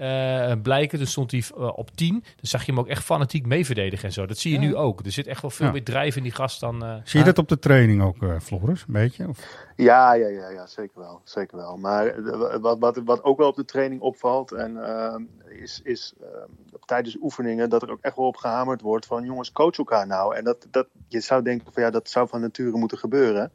eh, 0.00 0.52
blijken. 0.62 0.98
Toen 0.98 1.06
stond 1.06 1.30
hij 1.30 1.42
eh, 1.56 1.78
op 1.78 1.90
10. 1.96 2.12
Dan 2.12 2.22
zag 2.40 2.64
je 2.64 2.70
hem 2.70 2.80
ook 2.80 2.86
echt 2.88 3.04
fanatiek 3.04 3.46
mee 3.46 3.66
verdedigen 3.66 4.04
en 4.06 4.12
zo. 4.12 4.26
Dat 4.26 4.38
zie 4.38 4.52
je 4.52 4.58
nu 4.58 4.76
ook. 4.76 5.00
Er 5.04 5.12
zit 5.12 5.26
echt 5.26 5.42
wel 5.42 5.50
veel 5.50 5.66
Ja. 5.66 5.72
meer 5.72 5.84
drijf 5.84 6.16
in 6.16 6.22
die 6.22 6.32
gast 6.32 6.60
dan... 6.60 6.84
eh, 6.84 6.94
Zie 7.04 7.18
je 7.18 7.24
dat 7.26 7.38
op 7.38 7.48
de 7.48 7.58
training 7.58 8.02
ook, 8.02 8.16
Floris? 8.42 8.80
Een 8.86 8.92
beetje? 8.92 9.28
Of? 9.28 9.38
Ja, 9.76 10.14
ja, 10.14 10.26
ja, 10.28 10.48
ja 10.48 10.66
zeker 10.66 11.00
wel. 11.00 11.20
Zeker 11.24 11.56
wel. 11.56 11.76
Maar 11.76 12.14
wat, 12.60 12.78
wat, 12.78 13.00
wat 13.04 13.24
ook 13.24 13.38
wel 13.38 13.48
op 13.48 13.56
de 13.56 13.64
training 13.64 14.00
opvalt, 14.00 14.52
en, 14.52 14.84
ehm, 14.86 15.22
is, 15.62 15.80
is 15.84 16.12
ehm, 16.20 16.50
tijdens 16.84 17.16
oefeningen 17.20 17.68
dat 17.70 17.82
er 17.82 17.90
ook 17.90 18.00
echt 18.00 18.16
wel 18.16 18.26
op 18.26 18.36
gehamerd 18.36 18.80
wordt 18.80 19.06
van 19.06 19.24
jongens, 19.24 19.52
coach 19.52 19.78
elkaar 19.78 20.06
nou. 20.06 20.36
En 20.36 20.44
dat, 20.44 20.66
dat, 20.70 20.86
je 21.08 21.20
zou 21.20 21.42
denken 21.42 21.72
van 21.72 21.82
ja, 21.82 21.90
dat 21.90 22.08
zou 22.10 22.28
van 22.28 22.40
nature 22.40 22.76
moeten 22.76 22.98
gebeuren. 22.98 23.52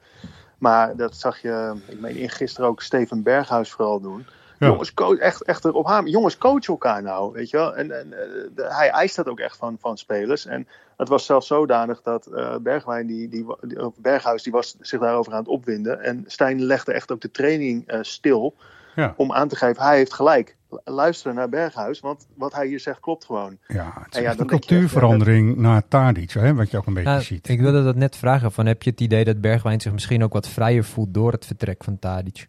Maar 0.57 0.95
dat 0.95 1.15
zag 1.15 1.41
je, 1.41 1.73
ik 1.87 1.99
meen 1.99 2.15
in 2.15 2.29
gisteren 2.29 2.69
ook 2.69 2.81
Steven 2.81 3.23
Berghuis 3.23 3.71
vooral 3.71 3.99
doen. 3.99 4.25
Ja. 4.59 4.67
Jongens, 4.67 4.93
coach, 4.93 5.17
echt, 5.17 5.43
echt 5.43 5.65
erop 5.65 5.85
hameren. 5.85 6.11
Jongens, 6.11 6.37
coach 6.37 6.67
elkaar 6.67 7.01
nou, 7.01 7.33
weet 7.33 7.49
je 7.49 7.57
wel. 7.57 7.75
En, 7.75 7.99
en 7.99 8.13
eh, 8.13 8.19
de- 8.55 8.73
hij 8.73 8.89
eist 8.89 9.15
dat 9.15 9.27
ook 9.27 9.39
echt 9.39 9.57
van, 9.57 9.77
van 9.79 9.97
spelers. 9.97 10.45
En 10.45 10.67
het 10.97 11.07
was 11.07 11.25
zelfs 11.25 11.47
zodanig 11.47 12.01
dat 12.01 12.25
eh, 12.25 12.55
Bergwijn, 12.57 13.07
die, 13.07 13.27
die, 13.29 13.45
die- 13.61 13.91
Berghuis, 13.97 14.43
die 14.43 14.51
was 14.51 14.75
zich 14.79 14.99
daarover 14.99 15.31
aan 15.33 15.39
het 15.39 15.47
opwinden. 15.47 16.01
En 16.01 16.23
Stijn 16.27 16.61
legde 16.61 16.91
echt 16.93 17.11
ook 17.11 17.21
de 17.21 17.31
training 17.31 17.87
eh, 17.87 17.99
stil 18.01 18.55
Ja. 18.95 19.13
om 19.17 19.33
aan 19.33 19.47
te 19.47 19.55
geven, 19.55 19.83
hij 19.83 19.97
heeft 19.97 20.13
gelijk. 20.13 20.55
Luisteren 20.83 21.35
naar 21.35 21.49
Berghuis, 21.49 21.99
want 21.99 22.27
wat 22.35 22.53
hij 22.53 22.67
hier 22.67 22.79
zegt 22.79 22.99
klopt 22.99 23.25
gewoon. 23.25 23.57
Ja, 23.67 23.91
het 24.03 24.15
is 24.15 24.21
ja, 24.21 24.31
een 24.31 24.37
echt, 24.37 24.47
cultuurverandering 24.47 25.55
naar 25.55 25.87
Tadic, 25.87 26.31
hè, 26.31 26.53
wat 26.53 26.71
je 26.71 26.77
ook 26.77 26.85
een 26.85 26.93
beetje 26.93 27.09
nou, 27.09 27.21
ziet. 27.21 27.47
ik 27.49 27.59
wilde 27.59 27.83
dat 27.83 27.95
net 27.95 28.15
vragen, 28.15 28.51
van, 28.51 28.65
heb 28.65 28.83
je 28.83 28.89
het 28.89 29.01
idee 29.01 29.23
dat 29.23 29.41
Bergwijn 29.41 29.81
zich 29.81 29.91
misschien 29.91 30.23
ook 30.23 30.33
wat 30.33 30.47
vrijer 30.47 30.83
voelt 30.83 31.13
door 31.13 31.31
het 31.31 31.45
vertrek 31.45 31.83
van 31.83 31.99
Tadic? 31.99 32.47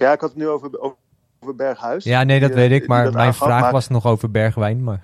Ja, 0.00 0.12
ik 0.12 0.20
had 0.20 0.28
het 0.28 0.38
nu 0.38 0.48
over, 0.48 0.80
over, 0.80 0.96
over 1.40 1.54
Berghuis. 1.54 2.04
Ja, 2.04 2.22
nee, 2.22 2.40
dat 2.40 2.48
Die, 2.48 2.58
weet 2.58 2.70
eh, 2.70 2.76
ik, 2.76 2.86
maar 2.86 3.12
mijn 3.12 3.34
vraag 3.34 3.60
maar- 3.60 3.72
was 3.72 3.88
nog 3.88 4.06
over 4.06 4.30
Bergwijn, 4.30 4.84
maar... 4.84 5.00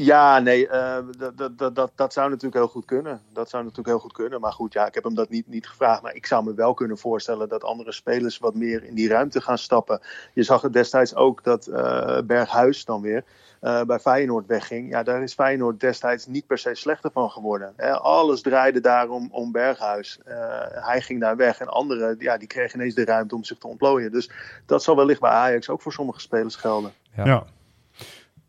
Ja, 0.00 0.38
nee, 0.38 0.68
eh, 0.68 0.98
dat, 1.18 1.58
dat, 1.58 1.74
dat, 1.74 1.90
dat, 1.94 2.12
zou 2.12 2.28
natuurlijk 2.28 2.54
heel 2.54 2.68
goed 2.68 2.84
kunnen. 2.84 3.20
Dat 3.32 3.48
zou 3.48 3.62
natuurlijk 3.62 3.88
heel 3.88 3.98
goed 3.98 4.12
kunnen. 4.12 4.40
Maar 4.40 4.52
goed, 4.52 4.72
ja, 4.72 4.86
ik 4.86 4.94
heb 4.94 5.04
hem 5.04 5.14
dat 5.14 5.28
niet, 5.28 5.48
niet 5.48 5.68
gevraagd. 5.68 6.02
Maar 6.02 6.14
ik 6.14 6.26
zou 6.26 6.44
me 6.44 6.54
wel 6.54 6.74
kunnen 6.74 6.98
voorstellen 6.98 7.48
dat 7.48 7.64
andere 7.64 7.92
spelers 7.92 8.38
wat 8.38 8.54
meer 8.54 8.84
in 8.84 8.94
die 8.94 9.08
ruimte 9.08 9.40
gaan 9.40 9.58
stappen. 9.58 10.00
Je 10.34 10.42
zag 10.42 10.62
het 10.62 10.72
destijds 10.72 11.14
ook 11.14 11.44
dat 11.44 11.66
eh, 11.66 12.18
Berghuis 12.24 12.84
dan 12.84 13.00
weer 13.00 13.24
eh, 13.60 13.82
bij 13.82 13.98
Feyenoord 13.98 14.46
wegging. 14.46 14.90
Ja, 14.90 15.02
daar 15.02 15.22
is 15.22 15.34
Feyenoord 15.34 15.80
destijds 15.80 16.26
niet 16.26 16.46
per 16.46 16.58
se 16.58 16.74
slechter 16.74 17.10
van 17.12 17.30
geworden. 17.30 17.72
Hè. 17.76 17.92
Alles 17.92 18.40
draaide 18.40 18.80
daarom 18.80 19.28
om 19.32 19.52
Berghuis. 19.52 20.18
Eh, 20.24 20.36
hij 20.70 21.00
ging 21.00 21.20
daar 21.20 21.36
weg 21.36 21.60
en 21.60 21.68
anderen 21.68 22.16
ja, 22.18 22.36
die 22.36 22.48
kregen 22.48 22.78
ineens 22.78 22.94
de 22.94 23.04
ruimte 23.04 23.34
om 23.34 23.44
zich 23.44 23.58
te 23.58 23.66
ontplooien. 23.66 24.12
Dus 24.12 24.30
dat 24.66 24.82
zal 24.82 24.96
wellicht 24.96 25.20
bij 25.20 25.30
Ajax 25.30 25.68
ook 25.68 25.82
voor 25.82 25.92
sommige 25.92 26.20
spelers 26.20 26.56
gelden. 26.56 26.92
Ja. 27.16 27.24
Ja. 27.24 27.44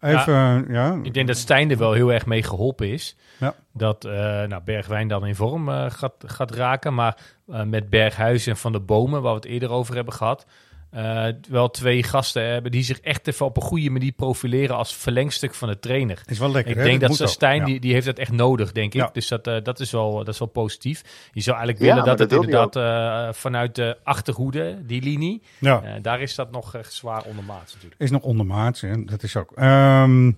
Even, 0.01 0.33
ja. 0.33 0.63
ja. 0.67 0.99
Ik 1.03 1.13
denk 1.13 1.27
dat 1.27 1.37
Stijn 1.37 1.71
er 1.71 1.77
wel 1.77 1.93
heel 1.93 2.13
erg 2.13 2.25
mee 2.25 2.43
geholpen 2.43 2.91
is. 2.91 3.15
Ja. 3.39 3.55
Dat 3.73 4.05
eh, 4.05 4.13
nou, 4.43 4.61
Bergwijn 4.63 5.07
dan 5.07 5.25
in 5.25 5.35
vorm 5.35 5.69
eh, 5.69 5.85
gaat, 5.89 6.13
gaat 6.25 6.51
raken. 6.51 6.93
Maar 6.93 7.17
eh, 7.47 7.63
met 7.63 7.89
Berghuis 7.89 8.47
en 8.47 8.57
Van 8.57 8.71
de 8.71 8.79
Bomen, 8.79 9.21
waar 9.21 9.33
we 9.33 9.39
het 9.39 9.47
eerder 9.47 9.69
over 9.69 9.95
hebben 9.95 10.13
gehad. 10.13 10.45
Eh, 10.91 11.25
wel 11.49 11.69
twee 11.69 12.03
gasten 12.03 12.43
hebben 12.51 12.71
die 12.71 12.83
zich 12.83 12.99
echt 12.99 13.27
even 13.27 13.45
op 13.45 13.55
een 13.55 13.61
goede 13.63 13.89
manier 13.89 14.11
profileren 14.11 14.75
als 14.75 14.95
verlengstuk 14.95 15.53
van 15.53 15.67
de 15.69 15.79
trainer. 15.79 16.21
Is 16.25 16.39
wel 16.39 16.51
lekker, 16.51 16.71
Ik 16.71 16.77
hè? 16.77 16.83
denk 16.83 17.01
dat 17.01 17.21
ook. 17.21 17.27
Stijn, 17.27 17.59
Ja. 17.59 17.65
die, 17.65 17.79
die 17.79 17.93
heeft 17.93 18.05
dat 18.05 18.17
echt 18.17 18.31
nodig, 18.31 18.71
denk 18.71 18.93
ik. 18.93 18.99
Ja. 19.01 19.09
Dus 19.13 19.27
dat, 19.27 19.47
eh, 19.47 19.63
dat, 19.63 19.79
is 19.79 19.91
wel, 19.91 20.17
dat 20.17 20.27
is 20.27 20.39
wel 20.39 20.47
positief. 20.47 21.03
Je 21.31 21.41
zou 21.41 21.57
eigenlijk 21.57 21.85
Ja, 21.85 21.93
willen 21.95 22.09
dat, 22.09 22.17
dat 22.17 22.31
het 22.31 22.41
inderdaad 22.45 22.75
eh, 22.75 23.33
vanuit 23.33 23.75
de 23.75 23.97
achterhoede, 24.03 24.85
die 24.85 25.01
linie, 25.01 25.41
Ja. 25.59 25.81
eh, 25.83 25.93
daar 26.01 26.21
is 26.21 26.35
dat 26.35 26.51
nog 26.51 26.75
zwaar 26.87 27.23
ondermaats 27.23 27.73
natuurlijk. 27.73 28.01
Is 28.01 28.11
nog 28.11 28.21
ondermaats, 28.21 28.81
hè? 28.81 29.03
dat 29.05 29.23
is 29.23 29.35
ook. 29.35 29.51
Ehm 29.55 30.31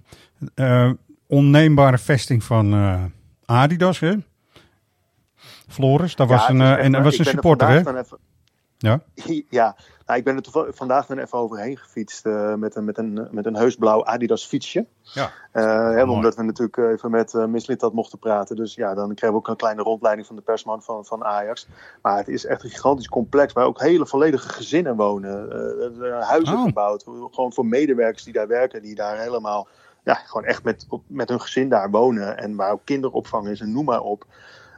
eh, 0.55 0.91
onneembare 1.27 1.97
vesting 1.97 2.43
van 2.43 2.73
eh, 2.73 3.03
Adidas, 3.45 3.99
hè? 3.99 4.13
Floris, 5.67 6.15
dat 6.15 6.27
was 6.27 6.49
een, 6.49 6.61
en 6.61 6.91
dat 6.91 7.03
was 7.03 7.17
een 7.19 7.25
er 7.25 7.31
supporter, 7.31 7.67
hè? 7.67 7.81
Ja. 8.77 9.01
Ja, 9.49 9.75
nou, 10.11 10.23
ik 10.23 10.43
ben 10.51 10.63
er 10.63 10.73
vandaag 10.73 11.05
dan 11.05 11.17
even 11.17 11.37
overheen 11.37 11.77
gefietst 11.77 12.25
eh, 12.25 12.55
met, 12.55 12.75
een, 12.75 12.85
met, 12.85 12.97
een, 12.97 13.27
met 13.31 13.45
een 13.45 13.55
heus 13.55 13.75
blauw 13.75 14.05
Adidas 14.05 14.45
fietsje. 14.45 14.85
Ja. 15.01 15.31
Eh, 15.51 15.63
hè, 15.63 16.03
omdat 16.03 16.35
we 16.35 16.43
natuurlijk 16.43 16.77
even 16.77 17.11
met 17.11 17.33
uh, 17.33 17.45
Mislintat 17.45 17.93
mochten 17.93 18.19
praten. 18.19 18.55
Dus 18.55 18.75
ja, 18.75 18.93
dan 18.93 19.07
kregen 19.07 19.29
we 19.29 19.35
ook 19.35 19.47
een 19.47 19.55
kleine 19.55 19.81
rondleiding 19.81 20.27
van 20.27 20.35
de 20.35 20.41
persman 20.41 20.83
van, 20.83 21.05
van 21.05 21.23
Ajax. 21.23 21.67
Maar 22.01 22.17
het 22.17 22.27
is 22.27 22.45
echt 22.45 22.63
een 22.63 22.69
gigantisch 22.69 23.07
complex 23.07 23.53
waar 23.53 23.65
ook 23.65 23.79
hele 23.79 24.05
volledige 24.05 24.49
gezinnen 24.49 24.95
wonen. 24.95 25.49
Huizen 26.23 26.57
Oh. 26.57 26.63
gebouwd, 26.63 27.03
gewoon 27.31 27.53
voor 27.53 27.65
medewerkers 27.65 28.23
die 28.23 28.33
daar 28.33 28.47
werken, 28.47 28.81
die 28.81 28.95
daar 28.95 29.17
helemaal... 29.17 29.67
Ja, 30.03 30.13
gewoon 30.13 30.45
echt 30.45 30.63
met, 30.63 30.87
met 31.07 31.29
hun 31.29 31.41
gezin 31.41 31.69
daar 31.69 31.89
wonen. 31.89 32.37
En 32.37 32.55
waar 32.55 32.71
ook 32.71 32.85
kinderopvang 32.85 33.47
is 33.47 33.59
en 33.59 33.71
noem 33.71 33.85
maar 33.85 34.01
op. 34.01 34.25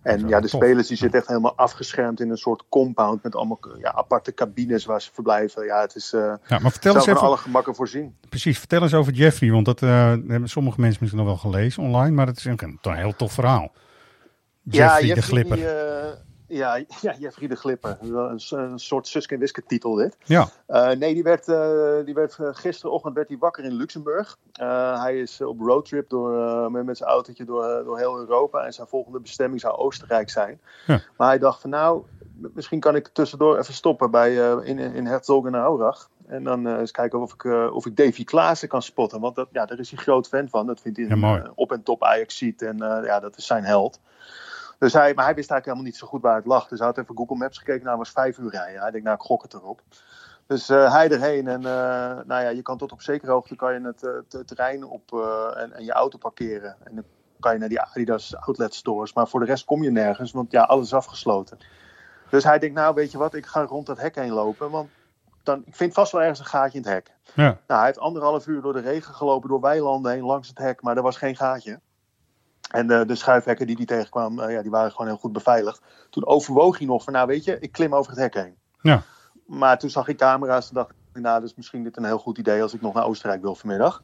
En 0.04 0.28
ja, 0.28 0.40
de 0.40 0.50
tof. 0.50 0.62
spelers 0.62 0.88
die 0.88 0.98
zitten 0.98 1.20
echt 1.20 1.28
helemaal 1.28 1.56
afgeschermd 1.56 2.20
in 2.20 2.30
een 2.30 2.38
soort 2.38 2.64
compound 2.70 3.24
met 3.24 3.36
allemaal 3.36 3.60
ja, 3.80 3.94
aparte 3.94 4.34
cabines 4.34 4.86
waar 4.86 5.02
ze 5.02 5.10
verblijven. 5.14 5.66
Ja, 5.66 5.82
het 5.82 5.96
is 5.96 6.14
uh, 6.14 6.34
Ja, 6.48 6.60
maar 6.60 6.72
vertel 6.72 6.96
eens 6.96 7.04
van 7.04 7.14
even, 7.14 7.28
alle 7.28 7.38
gemakken 7.38 7.76
voorzien. 7.76 8.16
precies, 8.30 8.60
vertel 8.60 8.82
eens 8.82 8.94
over 8.94 9.14
Jeffrey, 9.14 9.52
want 9.52 9.66
dat 9.66 9.82
eh, 9.82 9.90
hebben 10.28 10.50
sommige 10.50 10.82
mensen 10.82 10.98
misschien 11.02 11.24
nog 11.24 11.42
wel 11.42 11.52
gelezen 11.52 11.84
online, 11.84 12.12
maar 12.12 12.28
het 12.28 12.38
is 12.38 12.46
een, 12.46 12.80
een 12.82 12.96
heel 12.96 13.16
tof 13.16 13.34
verhaal. 13.34 13.72
Jeffrey, 14.64 15.14
de 15.14 15.22
Glipper. 15.22 15.56
Die, 15.56 15.68
eh, 15.68 16.12
ja, 16.48 16.76
ja, 17.02 17.14
Jeffrey 17.20 17.48
de 17.48 17.56
Glipper. 17.56 17.98
Een, 18.02 18.42
een 18.50 18.80
soort 18.80 19.08
Suske 19.08 19.34
en 19.34 19.40
Wiske 19.40 19.64
titel 19.64 19.94
dit. 19.96 20.18
Ja, 20.24 20.48
Uh, 20.68 20.90
nee, 20.92 21.14
die 21.14 21.24
werd, 21.24 21.48
uh, 21.48 22.06
die 22.06 22.14
werd 22.14 22.38
uh, 22.42 22.48
gisterochtend 22.52 23.16
werd 23.16 23.28
hij 23.28 23.38
wakker 23.38 23.64
in 23.64 23.74
Luxemburg. 23.74 24.38
Uh, 24.62 25.02
hij 25.02 25.20
is 25.20 25.42
op 25.42 25.60
roadtrip 25.60 26.10
door, 26.10 26.34
uh, 26.38 26.68
met, 26.68 26.86
met 26.86 26.98
zijn 26.98 27.10
autootje 27.10 27.46
door, 27.46 27.84
door 27.84 27.98
heel 27.98 28.18
Europa. 28.20 28.66
En 28.66 28.74
zijn 28.74 28.88
volgende 28.88 29.20
bestemming 29.20 29.62
zou 29.62 29.76
Oostenrijk 29.76 30.30
zijn. 30.30 30.60
Ja. 30.88 31.02
Maar 31.18 31.28
hij 31.28 31.40
dacht 31.40 31.62
van 31.62 31.70
nou, 31.70 32.04
misschien 32.54 32.80
kan 32.80 32.96
ik 32.96 33.08
tussendoor 33.08 33.58
even 33.58 33.74
stoppen 33.74 34.12
bij, 34.12 34.32
uh, 34.32 34.68
in, 34.68 34.80
in 34.80 35.06
Herzogenaurach. 35.06 36.10
En 36.28 36.44
dan 36.44 36.68
uh, 36.68 36.78
eens 36.80 36.92
kijken 36.92 37.20
of 37.22 37.34
ik, 37.34 37.44
uh, 37.44 37.76
of 37.76 37.86
ik 37.86 37.96
Davy 37.98 38.24
Klaassen 38.24 38.68
kan 38.68 38.82
spotten. 38.82 39.20
Want 39.20 39.36
dat, 39.36 39.48
ja, 39.52 39.66
daar 39.66 39.80
is 39.80 39.92
hij 39.92 40.00
groot 40.00 40.28
fan 40.28 40.50
van. 40.50 40.68
Dat 40.68 40.82
vindt 40.82 40.98
hij 40.98 41.08
Ja, 41.08 41.16
mooi. 41.16 41.44
op- 41.56 41.72
en 41.72 41.84
top 41.84 42.04
Ajax 42.04 42.38
ziet. 42.38 42.62
En 42.62 42.78
uh, 42.84 42.98
ja, 43.04 43.20
dat 43.20 43.38
is 43.38 43.46
zijn 43.46 43.64
held. 43.64 44.00
Dus 44.84 44.94
hij, 44.94 45.14
maar 45.14 45.26
hij 45.26 45.36
wist 45.36 45.50
eigenlijk 45.50 45.66
helemaal 45.66 45.86
niet 45.86 45.96
zo 45.96 46.08
goed 46.08 46.22
waar 46.22 46.36
het 46.36 46.46
lag. 46.46 46.68
Dus 46.68 46.80
hij 46.80 46.88
had 46.88 46.98
even 46.98 47.18
Google 47.18 47.36
Maps 47.36 47.58
gekeken. 47.58 47.86
Nou, 47.86 47.98
was 47.98 48.10
vijf 48.10 48.38
uur 48.38 48.50
rijden. 48.50 48.82
Hij 48.82 48.92
denkt, 48.92 49.06
nou, 49.06 49.18
ik 49.18 49.26
gok 49.26 49.44
het 49.44 49.54
erop. 49.54 49.82
Dus 50.48 50.70
uh, 50.70 50.94
hij 50.94 51.10
erheen. 51.10 51.48
En 51.48 51.62
uh, 51.62 51.68
nou 52.26 52.44
ja, 52.44 52.50
je 52.50 52.62
kan 52.62 52.78
tot 52.78 52.92
op 52.92 53.02
zekere 53.02 53.32
hoogte 53.32 53.56
kan 53.56 53.74
je 53.74 53.82
het, 53.82 54.02
het 54.02 54.48
terrein 54.48 54.84
op 54.84 55.14
en, 55.56 55.74
en, 55.74 55.84
je 55.84 55.92
auto 55.92 56.18
parkeren. 56.18 56.76
En 56.84 56.96
dan 56.96 57.04
kan 57.40 57.54
je 57.54 57.60
naar 57.60 57.70
die 57.70 57.82
Adidas 57.82 58.36
outlet 58.36 58.74
stores. 58.74 59.14
Maar 59.14 59.28
voor 59.28 59.40
de 59.40 59.46
rest 59.46 59.66
kom 59.66 59.84
je 59.84 59.92
nergens, 59.92 60.32
want 60.32 60.52
ja, 60.52 60.64
alles 60.64 60.86
is 60.86 60.94
afgesloten. 60.94 61.58
Dus 62.30 62.44
hij 62.44 62.60
denkt, 62.60 62.76
nou, 62.76 62.94
weet 62.94 63.12
je 63.12 63.18
wat, 63.18 63.34
ik 63.34 63.46
ga 63.46 63.64
rond 63.64 63.86
dat 63.86 64.00
hek 64.00 64.16
heen 64.16 64.32
lopen. 64.32 64.70
Want 64.70 64.90
dan, 65.44 65.64
ik 65.66 65.76
vind 65.76 65.94
vast 65.94 66.12
wel 66.12 66.22
ergens 66.22 66.40
een 66.40 66.46
gaatje 66.46 66.78
in 66.78 66.84
het 66.84 66.94
hek. 66.94 67.12
ja. 67.34 67.44
Nou, 67.44 67.80
hij 67.80 67.86
heeft 67.86 68.00
anderhalf 68.00 68.48
uur 68.48 68.62
door 68.62 68.74
de 68.74 68.82
regen 68.82 69.14
gelopen, 69.14 69.50
door 69.50 69.62
weilanden 69.62 70.12
heen, 70.12 70.24
langs 70.24 70.48
het 70.48 70.58
hek. 70.58 70.82
Maar 70.82 70.98
er 70.98 71.04
was 71.04 71.18
geen 71.18 71.36
gaatje. 71.36 71.80
En 72.72 72.88
de, 72.88 73.06
de 73.06 73.16
schuifhekken 73.16 73.68
die 73.68 73.76
hij 73.76 73.86
tegenkwam, 73.86 74.40
uh, 74.40 74.52
ja, 74.52 74.62
die 74.62 74.72
waren 74.72 74.92
gewoon 74.92 75.08
heel 75.08 75.18
goed 75.18 75.34
beveiligd. 75.34 75.82
Toen 76.10 76.26
overwoog 76.26 76.78
hij 76.78 76.88
nog 76.88 77.04
van, 77.04 77.14
nou 77.14 77.28
weet 77.28 77.44
je, 77.44 77.60
ik 77.60 77.72
klim 77.72 77.96
over 77.96 78.12
het 78.12 78.20
hek 78.20 78.34
heen. 78.34 78.56
Ja. 78.82 79.02
Maar 79.46 79.80
toen 79.80 79.90
zag 79.90 80.08
ik 80.08 80.18
camera's 80.18 80.68
en 80.68 80.76
dacht 80.76 80.90
ik, 80.90 81.22
nou, 81.22 81.40
dat 81.40 81.50
is 81.50 81.56
misschien 81.56 81.84
dit 81.84 81.98
een 81.98 82.06
heel 82.06 82.18
goed 82.18 82.38
idee 82.38 82.62
als 82.62 82.74
ik 82.74 82.82
nog 82.82 82.94
naar 82.94 83.06
Oostenrijk 83.06 83.42
wil 83.42 83.56
vanmiddag. 83.56 84.04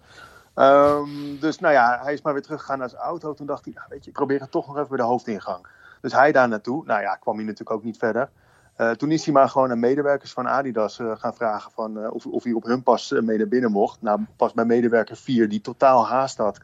Um, 0.56 1.40
dus 1.40 1.60
nou 1.60 1.74
ja, 1.74 2.00
hij 2.04 2.14
is 2.14 2.22
maar 2.22 2.34
weer 2.34 2.42
teruggegaan 2.42 2.80
naar 2.80 2.90
zijn 2.90 3.02
auto. 3.02 3.34
Toen 3.34 3.46
dacht 3.46 3.66
hij, 3.66 3.74
nou, 3.74 3.88
weet 3.90 4.04
je, 4.04 4.10
ik 4.10 4.16
probeer 4.16 4.40
het 4.40 4.52
toch 4.52 4.68
nog 4.68 4.76
even 4.76 4.88
bij 4.88 4.98
de 4.98 5.04
hoofdingang. 5.04 5.68
Dus 6.02 6.14
hij 6.14 6.32
daar 6.32 6.48
naartoe. 6.48 6.86
Nou 6.86 7.02
ja, 7.02 7.16
kwam 7.16 7.36
hij 7.36 7.44
natuurlijk 7.44 7.72
ook 7.72 7.84
niet 7.84 7.98
verder. 7.98 8.30
Uh, 8.82 8.92
toen 8.92 9.12
is 9.12 9.26
hij 9.26 9.34
maar 9.34 9.50
gewoon 9.50 9.72
aan 9.72 9.80
medewerkers 9.80 10.32
van 10.32 10.48
Adidas 10.48 11.00
uh, 11.00 11.12
gaan 11.16 11.36
vragen 11.36 11.72
van, 11.72 11.98
uh, 11.98 12.14
of, 12.14 12.26
of 12.26 12.44
hij 12.44 12.54
op 12.54 12.64
hun 12.64 12.84
pas 12.84 13.12
mee 13.12 13.38
naar 13.38 13.48
binnen 13.48 13.72
mocht. 13.72 14.02
Nou, 14.02 14.20
pas 14.36 14.54
bij 14.54 14.66
medewerker 14.66 15.16
4, 15.16 15.50
die 15.50 15.62
totaal 15.62 16.08
haast 16.08 16.38
had, 16.38 16.60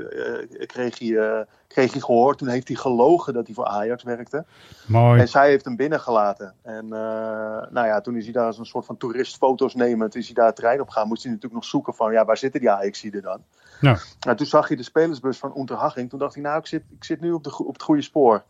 kreeg, 0.65 0.99
hij, 0.99 1.45
kreeg 1.67 1.91
hij 1.91 2.01
gehoord. 2.01 2.37
Toen 2.37 2.47
heeft 2.47 2.67
hij 2.67 2.77
gelogen 2.77 3.33
dat 3.33 3.45
hij 3.45 3.55
voor 3.55 3.65
Ajax 3.65 4.03
werkte. 4.03 4.45
Mooi. 4.87 5.19
En 5.19 5.27
zij 5.27 5.49
heeft 5.49 5.65
hem 5.65 5.75
binnengelaten. 5.75 6.53
En 6.61 6.87
nou 6.87 7.85
ja, 7.85 8.01
toen 8.01 8.17
is 8.17 8.23
hij 8.23 8.33
daar 8.33 8.45
als 8.45 8.57
een 8.57 8.65
soort 8.65 8.85
van 8.85 8.97
toerist 8.97 9.37
foto's 9.37 9.75
nemend, 9.75 10.15
is 10.15 10.25
hij 10.25 10.35
daar 10.35 10.45
het 10.45 10.55
trein 10.55 10.81
op 10.81 10.89
gaan. 10.89 11.07
Moest 11.07 11.23
hij 11.23 11.31
natuurlijk 11.31 11.61
nog 11.61 11.69
zoeken 11.69 11.93
van, 11.93 12.11
ja, 12.11 12.25
waar 12.25 12.37
zitten 12.37 12.59
die 12.59 12.71
Ajax-zieden 12.71 13.21
dan? 13.21 13.43
Ja. 13.81 13.97
Nou, 14.19 14.37
toen 14.37 14.47
zag 14.47 14.67
hij 14.67 14.77
de 14.77 14.83
spelersbus 14.83 15.37
van 15.37 15.57
Unterhaching. 15.57 16.09
Toen 16.09 16.19
dacht 16.19 16.33
hij, 16.33 16.43
nou, 16.43 16.59
ik 16.59 16.67
zit, 16.67 16.83
ik 16.95 17.03
zit 17.03 17.21
nu 17.21 17.31
op, 17.31 17.43
de, 17.43 17.57
op 17.57 17.73
het 17.73 17.83
goede 17.83 18.01
spoor. 18.01 18.43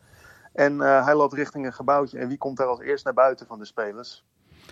En 0.56 0.74
uh, 0.74 1.06
hij 1.06 1.16
loopt 1.16 1.34
richting 1.34 1.66
een 1.66 1.74
gebouwtje. 1.74 2.20
En 2.20 2.28
wie 2.28 2.38
komt 2.38 2.58
daar 2.58 2.68
als 2.68 2.80
eerst 2.80 3.06
naar 3.06 3.14
buiten 3.14 3.48
van 3.48 3.60
de 3.60 3.66
spelers? 3.66 4.24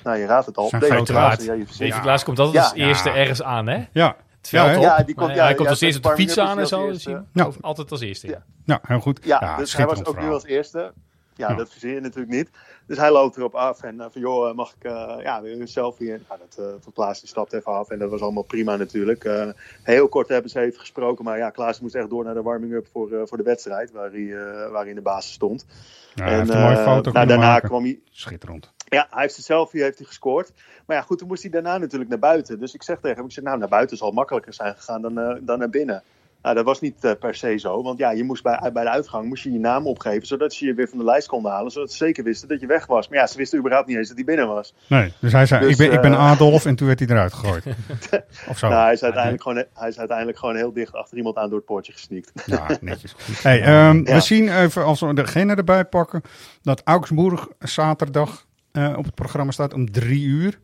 Nou, 0.04 0.18
je 0.18 0.26
raadt 0.26 0.46
het 0.46 0.58
al. 0.58 0.70
David 0.70 1.04
Klaas. 1.04 1.44
Ja, 1.44 1.56
David 1.56 2.00
Klaas 2.02 2.24
komt 2.24 2.40
altijd 2.40 2.64
als 2.64 2.74
eerste 2.74 3.10
ergens 3.10 3.44
aan, 3.44 3.68
hè? 3.68 3.86
Ja. 3.92 4.10
Op. 4.10 4.50
Ja, 4.50 5.04
die 5.04 5.16
komt, 5.16 5.36
ja, 5.36 5.44
hij 5.44 5.54
komt 5.54 5.64
ja, 5.64 5.70
als 5.70 5.82
eerste 5.82 6.02
op 6.10 6.16
de 6.16 6.22
fiets 6.22 6.38
aan 6.38 6.60
en 6.60 6.68
zo. 6.68 6.88
Eerste. 6.88 7.24
Ja. 7.34 7.50
Altijd 7.62 7.92
als 7.92 8.02
eerste. 8.02 8.28
Ja, 8.28 8.44
ja 8.66 8.80
heel 8.82 9.00
goed. 9.00 9.20
Ja, 9.24 9.58
dus 9.58 9.76
hij 9.76 9.86
was 9.86 10.06
ook 10.06 10.22
nu 10.22 10.30
als 10.30 10.46
eerste. 10.46 10.94
Ja, 11.36 11.54
dat 11.54 11.72
verzin 11.72 11.94
je 11.94 12.00
natuurlijk 12.00 12.32
niet. 12.32 12.50
Dus 12.86 12.98
hij 12.98 13.12
loopt 13.12 13.38
erop 13.38 13.56
af 13.56 13.84
en 13.84 13.96
uh, 13.96 14.06
van 14.12 14.22
joh, 14.22 14.56
mag 14.56 14.74
ik 14.80 14.92
uh, 14.92 15.16
ja, 15.22 15.42
weer 15.42 15.62
een 15.62 15.68
selfie? 15.68 16.12
En 16.14 16.26
nou, 16.30 16.40
dat, 16.56 16.94
Klaas 16.94 17.20
die 17.20 17.30
stapt 17.30 17.54
even 17.54 17.72
af 17.72 17.90
en 17.90 18.00
dat 18.00 18.10
was 18.10 18.22
allemaal 18.22 18.44
prima 18.44 18.76
natuurlijk. 18.76 19.54
heel 19.84 20.08
kort 20.08 20.28
hebben 20.28 20.52
ze 20.52 20.60
even 20.60 20.80
gesproken, 20.80 21.26
maar 21.26 21.38
ja, 21.38 21.50
Klaas 21.50 21.80
moest 21.80 21.96
echt 21.96 22.10
door 22.10 22.24
naar 22.24 22.34
de 22.34 22.42
warming-up 22.42 22.88
voor, 22.92 23.28
voor 23.28 23.38
de 23.38 23.44
wedstrijd, 23.44 23.92
waar 23.92 24.12
hij, 24.12 24.28
waar 24.70 24.82
hij 24.82 24.90
in 24.90 24.96
de 24.96 25.02
basis 25.02 25.34
stond. 25.34 25.66
En, 26.16 26.50
een 26.50 26.62
mooie 26.62 26.78
foto 26.78 27.12
nou, 27.12 27.28
daarna 27.28 27.48
maken. 27.48 27.70
kwam 27.70 27.84
hij... 27.84 28.00
Schitterend. 28.12 28.72
Ja, 28.90 29.08
hij 29.10 29.22
heeft 29.22 29.36
de 29.36 29.42
selfie 29.42 29.82
heeft 29.82 29.98
hij 29.98 30.08
gescoord. 30.08 30.52
Maar 30.86 30.98
ja, 30.98 31.04
goed, 31.04 31.18
toen 31.18 31.28
moest 31.28 31.42
hij 31.42 31.52
daarna 31.52 31.78
natuurlijk 31.78 32.10
naar 32.10 32.20
buiten. 32.20 32.60
Dus 32.60 32.74
ik 32.74 32.84
zeg 32.84 33.00
tegen 33.00 33.18
hem, 33.18 33.26
ik 33.26 33.32
zeg, 33.32 33.44
nou, 33.44 33.58
naar 33.58 33.68
buiten 33.68 33.98
zal 33.98 34.12
makkelijker 34.12 34.54
zijn 34.54 34.76
gegaan 34.76 35.02
dan, 35.02 35.40
dan 35.42 35.60
naar 35.60 35.70
binnen. 35.70 36.04
Nou, 36.44 36.56
dat 36.56 36.66
was 36.66 36.82
niet 36.82 37.04
uh, 37.06 37.12
per 37.20 37.36
se 37.36 37.58
zo. 37.58 37.84
Want 37.84 38.00
ja, 38.00 38.12
je 38.12 38.24
moest 38.24 38.44
bij, 38.44 38.70
bij 38.74 38.84
de 38.84 38.90
uitgang 38.90 39.28
moest 39.28 39.44
je 39.44 39.52
je 39.52 39.60
naam 39.60 39.88
opgeven. 39.88 40.28
Zodat 40.28 40.54
ze 40.54 40.66
je 40.66 40.74
weer 40.74 40.88
van 40.88 40.98
de 40.98 41.04
lijst 41.04 41.28
konden 41.28 41.52
halen. 41.52 41.72
Zodat 41.72 41.92
ze 41.92 41.98
zeker 41.98 42.24
wisten 42.24 42.48
dat 42.48 42.60
je 42.60 42.68
weg 42.68 42.86
was. 42.86 43.10
Maar 43.10 43.20
ja, 43.20 43.28
ze 43.28 43.38
wisten 43.38 43.60
überhaupt 43.60 43.88
niet 43.88 43.98
eens 43.98 44.08
dat 44.08 44.16
hij 44.16 44.26
binnen 44.26 44.48
was. 44.48 44.74
Nee, 44.88 45.14
dus 45.20 45.32
hij 45.32 45.46
zei: 45.46 45.62
dus, 45.62 45.72
ik, 45.72 45.78
ben, 45.78 45.88
uh, 45.88 45.94
ik 45.94 46.02
ben 46.02 46.18
Adolf. 46.18 46.66
En 46.66 46.76
toen 46.76 46.88
werd 46.88 47.00
hij 47.00 47.08
eruit 47.08 47.34
gegooid. 47.34 47.66
of 48.50 48.58
zo. 48.58 48.68
Nou, 48.70 48.84
hij, 48.84 48.94
is 48.94 49.04
uiteindelijk 49.04 49.44
gewoon, 49.44 49.64
hij 49.74 49.90
is 49.90 50.00
uiteindelijk 50.00 50.38
gewoon 50.38 50.56
heel 50.56 50.74
dicht 50.74 50.94
achter 50.94 51.18
iemand 51.18 51.36
aan 51.36 51.50
door 51.50 51.58
het 51.58 51.68
poortje 51.68 51.92
gesneakt. 51.92 52.32
Ja, 52.46 52.68
netjes. 52.82 53.16
Hey, 53.42 53.88
um, 53.90 54.06
ja. 54.06 54.14
We 54.14 54.20
zien 54.20 54.58
even, 54.58 54.84
als 54.86 55.00
we 55.00 55.14
degene 55.14 55.56
erbij 55.56 55.86
pakken. 55.86 56.22
dat 56.62 56.82
Augsburg 56.84 57.48
zaterdag 57.60 58.46
uh, 58.72 58.94
op 58.98 59.06
het 59.06 59.16
programma 59.16 59.52
staat 59.52 59.74
om 59.74 59.92
drie 59.92 60.24
uur. 60.24 60.60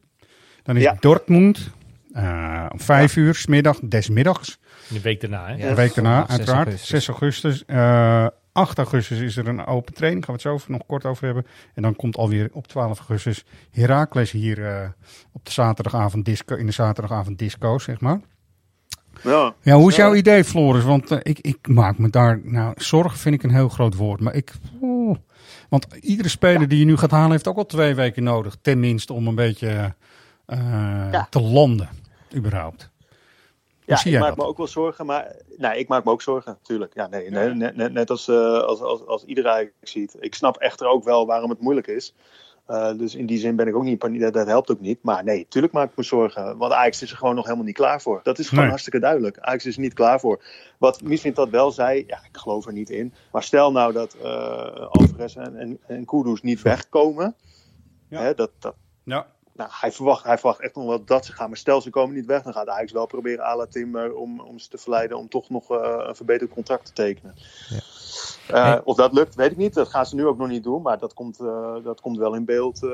Dan 0.63 0.75
is 0.75 0.83
ja. 0.83 0.95
Dortmund 0.99 1.69
om 2.71 2.79
vijf 2.79 3.15
uur, 3.15 3.35
smiddag, 3.35 3.79
desmiddags. 3.79 4.59
De 4.89 5.01
week 5.01 5.21
daarna, 5.21 5.47
hè? 5.47 5.53
Ja, 5.53 5.69
de 5.69 5.75
week 5.75 5.93
daarna, 5.93 6.27
uiteraard. 6.27 6.79
6 6.79 7.07
augustus. 7.07 7.59
6 7.59 7.63
augustus. 7.63 7.63
Uh, 7.67 8.27
8 8.51 8.77
augustus 8.77 9.19
is 9.19 9.37
er 9.37 9.47
een 9.47 9.65
open 9.65 9.93
training. 9.93 10.25
Gaan 10.25 10.35
we 10.35 10.41
het 10.41 10.49
zo 10.49 10.55
over, 10.55 10.71
nog 10.71 10.85
kort 10.85 11.05
over 11.05 11.25
hebben. 11.25 11.45
En 11.73 11.81
dan 11.81 11.95
komt 11.95 12.17
alweer 12.17 12.49
op 12.51 12.67
12 12.67 12.97
augustus 12.97 13.45
Heracles 13.71 14.31
hier 14.31 14.57
uh, 14.57 14.89
op 15.31 15.45
de 15.45 15.51
zaterdagavond 15.51 16.25
disco, 16.25 16.55
in 16.55 16.65
de 16.65 16.71
zaterdagavond 16.71 17.37
disco, 17.37 17.77
zeg 17.77 17.99
maar. 17.99 18.19
Ja, 19.23 19.53
ja 19.61 19.75
hoe 19.75 19.89
is 19.89 19.95
jouw 19.95 20.15
idee, 20.15 20.43
Floris? 20.43 20.83
Want 20.83 21.11
uh, 21.11 21.19
ik, 21.21 21.39
ik 21.39 21.67
maak 21.67 21.97
me 21.97 22.09
daar... 22.09 22.39
Nou, 22.43 22.73
zorgen 22.75 23.19
vind 23.19 23.35
ik 23.35 23.43
een 23.43 23.53
heel 23.53 23.69
groot 23.69 23.95
woord. 23.95 24.19
Maar 24.19 24.35
ik... 24.35 24.53
Oh, 24.79 25.15
want 25.69 25.87
iedere 26.01 26.29
speler 26.29 26.61
ja. 26.61 26.67
die 26.67 26.79
je 26.79 26.85
nu 26.85 26.97
gaat 26.97 27.11
halen 27.11 27.31
heeft 27.31 27.47
ook 27.47 27.57
al 27.57 27.65
twee 27.65 27.95
weken 27.95 28.23
nodig. 28.23 28.57
Tenminste 28.61 29.13
om 29.13 29.27
een 29.27 29.35
beetje 29.35 29.93
ja. 31.11 31.27
te 31.29 31.41
landen, 31.41 31.89
überhaupt. 32.35 32.89
Ja, 33.89 34.05
ik 34.05 34.19
maak 34.19 34.29
dat? 34.29 34.37
me 34.37 34.43
ook 34.43 34.57
wel 34.57 34.67
zorgen, 34.67 35.05
maar 35.05 35.35
nee, 35.57 35.79
ik 35.79 35.87
maak 35.87 36.03
me 36.03 36.11
ook 36.11 36.21
zorgen, 36.21 36.51
natuurlijk. 36.51 36.93
Ja, 36.93 37.07
nee, 37.07 37.29
nee, 37.29 37.49
net, 37.49 37.75
net, 37.75 37.93
net 37.93 38.09
als, 38.09 38.27
uh, 38.27 38.59
als, 38.59 38.81
als, 38.81 39.05
als 39.05 39.23
iedereen 39.23 39.71
ziet. 39.81 40.15
Ik 40.19 40.35
snap 40.35 40.57
echter 40.57 40.87
ook 40.87 41.03
wel 41.03 41.25
waarom 41.25 41.49
het 41.49 41.61
moeilijk 41.61 41.87
is. 41.87 42.13
Uh, 42.67 42.97
dus 42.97 43.15
in 43.15 43.25
die 43.25 43.37
zin 43.37 43.55
ben 43.55 43.67
ik 43.67 43.75
ook 43.75 43.83
niet 43.83 43.99
paniek. 43.99 44.21
Dat, 44.21 44.33
dat 44.33 44.47
helpt 44.47 44.71
ook 44.71 44.79
niet. 44.79 44.99
Maar 45.01 45.23
nee, 45.23 45.45
tuurlijk 45.49 45.73
maak 45.73 45.89
ik 45.89 45.97
me 45.97 46.03
zorgen. 46.03 46.57
Want 46.57 46.73
Ajax 46.73 47.01
is 47.01 47.11
er 47.11 47.17
gewoon 47.17 47.35
nog 47.35 47.43
helemaal 47.43 47.65
niet 47.65 47.75
klaar 47.75 48.01
voor. 48.01 48.19
Dat 48.23 48.39
is 48.39 48.45
gewoon 48.45 48.59
nee. 48.59 48.69
hartstikke 48.69 48.99
duidelijk. 48.99 49.39
Ajax 49.39 49.65
is 49.65 49.75
er 49.75 49.81
niet 49.81 49.93
klaar 49.93 50.19
voor. 50.19 50.43
Wat 50.77 51.01
vindt 51.03 51.35
dat 51.35 51.49
wel 51.49 51.71
zei, 51.71 52.03
ja, 52.07 52.17
ik 52.31 52.37
geloof 52.37 52.65
er 52.65 52.73
niet 52.73 52.89
in. 52.89 53.13
Maar 53.31 53.43
stel 53.43 53.71
nou 53.71 53.93
dat 53.93 54.15
uh, 54.21 54.87
Alvarez 54.89 55.35
en, 55.35 55.55
en, 55.55 55.79
en 55.87 56.05
Kudus 56.05 56.41
niet 56.41 56.61
wegkomen. 56.61 57.35
Ja. 58.09 58.21
Hè, 58.21 58.33
dat, 58.33 58.51
dat, 58.59 58.75
ja. 59.03 59.27
Nou, 59.59 59.71
hij 59.73 59.91
verwacht, 59.91 60.23
hij 60.23 60.37
verwacht 60.37 60.59
echt 60.59 60.75
nog 60.75 60.85
wel 60.85 61.05
dat 61.05 61.25
ze 61.25 61.31
gaan. 61.31 61.47
Maar 61.49 61.57
stel 61.57 61.81
ze 61.81 61.89
komen 61.89 62.15
niet 62.15 62.25
weg, 62.25 62.43
dan 62.43 62.53
gaat 62.53 62.67
Ajax 62.67 62.91
wel 62.91 63.05
proberen 63.05 63.45
à 63.45 63.55
la 63.55 63.65
Timmer 63.65 64.15
om, 64.15 64.39
om 64.39 64.59
ze 64.59 64.69
te 64.69 64.77
verleiden 64.77 65.17
om 65.17 65.29
toch 65.29 65.49
nog 65.49 65.71
uh, 65.71 65.77
een 66.07 66.15
verbeterd 66.15 66.51
contract 66.51 66.85
te 66.85 66.93
tekenen. 66.93 67.35
Ja. 67.69 67.75
Uh, 68.55 68.63
hey. 68.63 68.81
Of 68.83 68.95
dat 68.95 69.13
lukt, 69.13 69.35
weet 69.35 69.51
ik 69.51 69.57
niet. 69.57 69.73
Dat 69.73 69.87
gaan 69.87 70.05
ze 70.05 70.15
nu 70.15 70.25
ook 70.25 70.37
nog 70.37 70.47
niet 70.47 70.63
doen. 70.63 70.81
Maar 70.81 70.99
dat 70.99 71.13
komt, 71.13 71.39
uh, 71.41 71.75
dat 71.83 72.01
komt 72.01 72.17
wel 72.17 72.35
in 72.35 72.45
beeld 72.45 72.87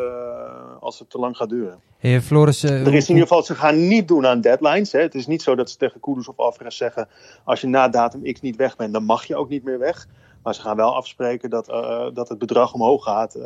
als 0.80 1.00
het 1.00 1.10
te 1.10 1.18
lang 1.18 1.38
gaat 1.38 1.50
duren. 1.50 1.80
Hey, 1.98 2.22
Floris, 2.22 2.64
er 2.64 2.94
is 2.94 3.10
in 3.10 3.16
ieder 3.16 3.28
geval, 3.28 3.44
ze 3.44 3.56
gaan 3.56 3.88
niet 3.88 4.08
doen 4.08 4.26
aan 4.26 4.42
deadlines. 4.42 4.92
Hè. 4.92 5.00
Het 5.00 5.16
is 5.16 5.28
niet 5.28 5.42
zo 5.42 5.56
dat 5.56 5.70
ze 5.70 5.78
tegen 5.78 6.00
Kudus 6.00 6.28
of 6.28 6.38
Alvarez 6.38 6.78
zeggen... 6.78 7.08
als 7.44 7.62
je 7.62 7.68
na 7.68 7.88
datum 7.90 8.34
X 8.34 8.42
niet 8.42 8.56
weg 8.56 8.76
bent, 8.76 8.94
dan 8.94 9.04
mag 9.04 9.26
je 9.26 9.36
ook 9.36 9.50
niet 9.50 9.64
meer 9.64 9.80
weg. 9.80 10.08
Maar 10.46 10.54
ze 10.54 10.62
gaan 10.62 10.76
wel 10.76 10.96
afspreken 10.96 11.50
dat, 11.50 11.70
uh, 11.70 12.08
dat 12.14 12.30
het 12.30 12.38
bedrag 12.38 12.74
omhoog 12.74 13.04
gaat. 13.04 13.36
Uh, 13.36 13.44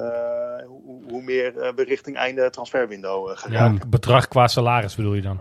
hoe, 0.67 1.03
hoe, 1.09 1.21
meer 1.21 1.53
uh, 1.55 1.71
we 1.75 1.83
richting 1.83 2.17
einde 2.17 2.49
transferwindow 2.49 3.29
gaan. 3.33 3.51
Ja, 3.51 3.73
bedrag 3.87 4.27
qua 4.27 4.47
salaris 4.47 4.95
bedoel 4.95 5.13
je 5.13 5.21
dan? 5.21 5.39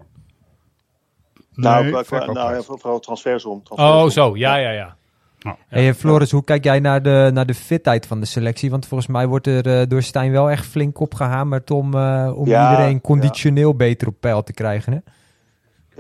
Nou, 1.55 1.83
nee, 1.83 1.93
qua, 1.93 2.03
qua, 2.03 2.33
nou 2.33 2.55
ja, 2.55 2.63
vooral 2.63 2.99
transfersom. 2.99 3.63
transfersom. 3.63 4.03
Oh, 4.03 4.11
zo. 4.11 4.37
Ja, 4.37 4.57
ja, 4.57 4.71
ja. 4.71 4.97
Oh, 5.43 5.53
ja. 5.53 5.57
Hey, 5.69 5.95
Floris, 5.95 6.31
hoe 6.31 6.45
kijk 6.45 6.65
jij 6.65 6.81
naar 6.81 7.03
de, 7.03 7.31
naar 7.33 7.47
de 7.47 7.55
fitheid 7.55 8.07
van 8.07 8.21
de 8.21 8.27
selectie? 8.27 8.71
Want 8.71 8.87
volgens 8.87 9.11
mij 9.11 9.27
wordt 9.27 9.47
er 9.47 9.89
door 9.89 10.03
Stijn 10.03 10.33
wel 10.33 10.51
echt 10.51 10.67
flink 10.67 11.01
opgehamerd 11.01 11.71
om, 11.71 11.95
om 12.31 12.47
ja, 12.47 12.71
iedereen 12.71 13.01
conditioneel 13.01 13.75
beter 13.75 14.09
op 14.09 14.15
peil 14.21 14.43
te 14.43 14.53
krijgen. 14.53 14.93
Hè? 14.93 14.99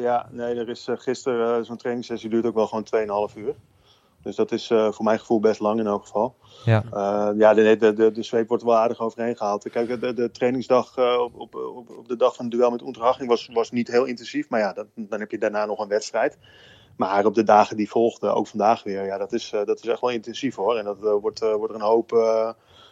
Ja, 0.03 0.29
nee, 0.31 0.55
er 0.55 0.69
is 0.69 0.89
gisteren 0.91 1.65
zo'n 1.65 1.77
trainingssessie 1.77 2.31
duurt 2.31 2.47
ook 2.47 2.55
wel 2.55 2.67
gewoon 2.67 3.29
2,5 3.31 3.37
uur. 3.37 3.55
Dus 4.23 4.37
dat 4.37 4.53
is 4.53 4.71
uh, 4.71 4.93
voor 4.93 5.05
mijn 5.05 5.19
gevoel 5.19 5.41
best 5.41 5.61
lang 5.61 5.81
in 5.81 5.87
elk 5.87 6.03
geval. 6.03 6.37
Ja, 6.64 6.85
uh, 6.93 7.39
ja 7.39 7.55
de, 7.55 7.77
de, 7.77 7.93
de, 7.93 8.12
de 8.12 8.23
zweep 8.23 8.49
wordt 8.49 8.62
wel 8.62 8.77
aardig 8.77 9.01
overheen 9.01 9.37
gehaald. 9.37 9.71
Kijk, 9.71 10.01
de, 10.01 10.14
de 10.14 10.31
trainingsdag 10.31 10.97
uh, 10.97 11.21
op, 11.21 11.35
op, 11.35 11.55
op, 11.99 12.09
de 12.09 12.16
dag 12.16 12.35
van 12.35 12.45
het 12.45 12.55
duel 12.55 12.71
met 12.71 12.83
Unterhaching 12.83 13.29
was, 13.29 13.49
was 13.53 13.71
niet 13.71 13.89
heel 13.89 14.05
intensief. 14.05 14.49
Maar 14.49 14.61
ja, 14.61 14.73
dat, 14.73 14.87
dan 14.95 15.21
heb 15.21 15.31
je 15.31 15.39
daarna 15.39 15.64
nog 15.64 15.79
een 15.79 15.89
wedstrijd. 15.89 16.39
Maar 16.97 17.25
op 17.25 17.35
de 17.35 17.43
dagen 17.43 17.77
die 17.77 17.91
volgden, 17.91 18.35
ook 18.35 18.47
vandaag 18.47 18.83
weer, 18.83 19.05
ja, 19.05 19.19
dat 19.19 19.33
is, 19.33 19.51
dat 19.51 19.79
is 19.79 19.87
echt 19.87 20.01
wel 20.01 20.11
intensief 20.11 20.55
hoor. 20.55 20.77
En 20.77 20.85
dat 20.85 20.99
wordt, 20.99 21.41
wordt 21.41 21.69
er 21.69 21.75
een 21.75 21.81
hoop, 21.81 22.11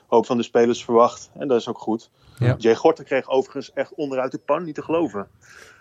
hoop 0.07 0.27
van 0.27 0.37
de 0.37 0.43
spelers 0.43 0.85
verwacht. 0.85 1.31
En 1.35 1.49
dat 1.49 1.61
is 1.61 1.68
ook 1.68 1.79
goed. 1.79 2.11
Ja. 2.39 2.55
Jay 2.59 2.74
Gorter 2.74 3.05
kreeg 3.05 3.29
overigens 3.29 3.72
echt 3.72 3.95
onderuit 3.95 4.33
de 4.33 4.39
pan, 4.39 4.64
niet 4.64 4.74
te 4.74 4.83
geloven. 4.83 5.29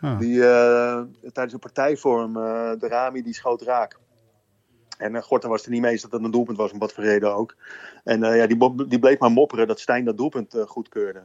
Ah. 0.01 0.19
Die, 0.19 0.39
tijdens 0.39 1.51
de 1.51 1.57
partijvorm, 1.59 2.33
de 2.79 2.87
Rami, 2.87 3.23
die 3.23 3.33
schoot 3.33 3.61
raak. 3.61 3.97
En 4.97 5.13
uh, 5.13 5.21
Gorten 5.21 5.49
was 5.49 5.65
er 5.65 5.71
niet 5.71 5.81
mee 5.81 5.91
eens 5.91 6.01
dat 6.01 6.11
dat 6.11 6.23
een 6.23 6.31
doelpunt 6.31 6.57
was, 6.57 6.71
om 6.71 6.79
wat 6.79 6.93
voor 6.93 7.03
reden 7.03 7.35
ook. 7.35 7.55
En 8.03 8.23
uh, 8.23 8.37
ja, 8.37 8.47
die, 8.47 8.87
die 8.87 8.99
bleef 8.99 9.19
maar 9.19 9.31
mopperen 9.31 9.67
dat 9.67 9.79
Stijn 9.79 10.05
dat 10.05 10.17
doelpunt 10.17 10.55
uh, 10.55 10.61
goedkeurde. 10.61 11.23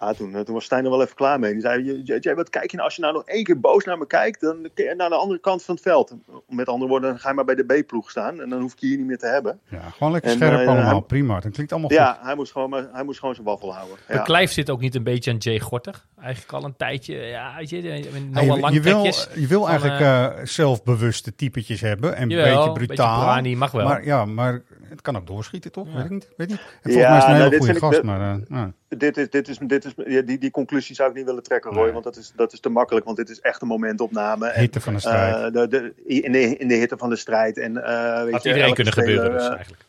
Ja, 0.00 0.12
toen, 0.12 0.44
toen 0.44 0.54
was 0.54 0.64
Stijn 0.64 0.84
er 0.84 0.90
wel 0.90 1.02
even 1.02 1.14
klaar 1.14 1.38
mee. 1.38 1.52
Die 1.52 1.60
zei, 1.60 2.02
jij, 2.02 2.34
wat 2.34 2.50
kijk 2.50 2.70
je 2.70 2.76
nou, 2.76 2.88
als 2.88 2.96
je 2.96 3.02
nou 3.02 3.14
nog 3.14 3.24
één 3.24 3.44
keer 3.44 3.60
boos 3.60 3.84
naar 3.84 3.98
me 3.98 4.06
kijkt, 4.06 4.40
dan 4.40 4.68
kun 4.74 4.84
je 4.84 4.94
naar 4.94 5.08
de 5.08 5.14
andere 5.14 5.40
kant 5.40 5.62
van 5.62 5.74
het 5.74 5.82
veld. 5.82 6.14
Met 6.48 6.68
andere 6.68 6.90
woorden, 6.90 7.10
dan 7.10 7.18
ga 7.18 7.28
je 7.28 7.34
maar 7.34 7.44
bij 7.44 7.54
de 7.54 7.64
B-ploeg 7.64 8.10
staan 8.10 8.40
en 8.40 8.48
dan 8.48 8.60
hoef 8.60 8.72
ik 8.72 8.78
je 8.78 8.86
hier 8.86 8.96
niet 8.96 9.06
meer 9.06 9.18
te 9.18 9.26
hebben. 9.26 9.60
Ja, 9.68 9.80
gewoon 9.80 10.12
lekker 10.12 10.30
en, 10.30 10.36
scherp 10.36 10.68
allemaal, 10.68 10.90
hij, 10.90 11.00
prima. 11.00 11.40
Dat 11.40 11.52
klinkt 11.52 11.72
allemaal 11.72 11.92
ja, 11.92 12.12
goed. 12.12 12.24
hij 12.24 12.34
moest 12.34 12.52
gewoon, 12.52 12.88
hij 12.92 13.04
moest 13.04 13.18
gewoon 13.18 13.34
zijn 13.34 13.46
waffel 13.46 13.74
houden. 13.74 13.96
Ja. 14.08 14.16
Beklijf 14.16 14.52
zit 14.52 14.70
ook 14.70 14.80
niet 14.80 14.94
een 14.94 15.02
beetje 15.02 15.30
aan 15.30 15.36
Jay 15.36 15.60
Gorter. 15.60 16.04
Eigenlijk 16.26 16.52
al 16.52 16.64
een 16.64 16.76
tijdje, 16.76 17.14
ja, 17.16 17.54
weet 17.58 17.70
je, 17.70 17.80
hey, 17.80 17.98
je, 17.98 18.72
je, 18.72 18.80
wil, 18.80 19.04
je 19.34 19.46
wil 19.46 19.68
eigenlijk 19.68 20.00
uh, 20.00 20.28
zelfbewuste 20.44 21.34
typetjes 21.34 21.80
hebben 21.80 22.16
en 22.16 22.28
jawel, 22.28 22.46
een 22.46 22.72
beetje 22.72 22.86
brutaal. 22.86 23.14
Een 23.14 23.18
beetje 23.18 23.32
brani, 23.32 23.56
mag 23.56 23.70
wel. 23.70 23.86
Maar, 23.86 24.04
ja, 24.04 24.24
maar 24.24 24.62
het 24.88 25.02
kan 25.02 25.16
ook 25.16 25.26
doorschieten, 25.26 25.72
toch? 25.72 25.86
Ja. 25.86 25.94
Weet 25.94 26.04
ik 26.04 26.10
niet. 26.10 26.28
Weet 26.36 26.48
niet. 26.48 26.58
En 26.58 26.66
volgens 26.82 27.04
ja, 27.04 27.08
mij 27.08 27.18
is 27.18 27.24
het 27.24 27.34
een 27.34 27.42
hele 27.42 27.58
goede 27.58 27.78
gast, 27.78 28.02
maar... 28.02 28.38
Uh, 28.50 28.64
dit 28.88 29.16
is, 29.16 29.30
dit 29.30 29.48
is, 29.48 29.58
dit 29.58 29.84
is, 29.84 29.94
die, 30.24 30.38
die 30.38 30.50
conclusie 30.50 30.94
zou 30.94 31.10
ik 31.10 31.16
niet 31.16 31.24
willen 31.24 31.42
trekken, 31.42 31.72
Roy, 31.72 31.82
nee. 31.82 31.92
want 31.92 32.04
dat 32.04 32.16
is, 32.16 32.32
dat 32.36 32.52
is 32.52 32.60
te 32.60 32.68
makkelijk, 32.68 33.04
want 33.04 33.16
dit 33.16 33.28
is 33.28 33.40
echt 33.40 33.62
een 33.62 33.68
momentopname. 33.68 34.52
Hitte 34.54 34.80
van 34.80 34.94
de 34.94 35.00
strijd. 35.00 35.36
Uh, 35.36 35.60
de, 35.60 35.68
de, 35.68 35.92
in, 36.22 36.32
de, 36.32 36.56
in 36.56 36.68
de 36.68 36.74
hitte 36.74 36.96
van 36.96 37.08
de 37.08 37.16
strijd. 37.16 37.58
En, 37.58 37.72
uh, 37.72 38.22
weet 38.22 38.32
Had 38.32 38.42
je, 38.42 38.48
iedereen 38.48 38.74
kunnen 38.74 38.92
speler, 38.92 39.10
gebeuren 39.10 39.38
dus 39.38 39.48
eigenlijk. 39.48 39.84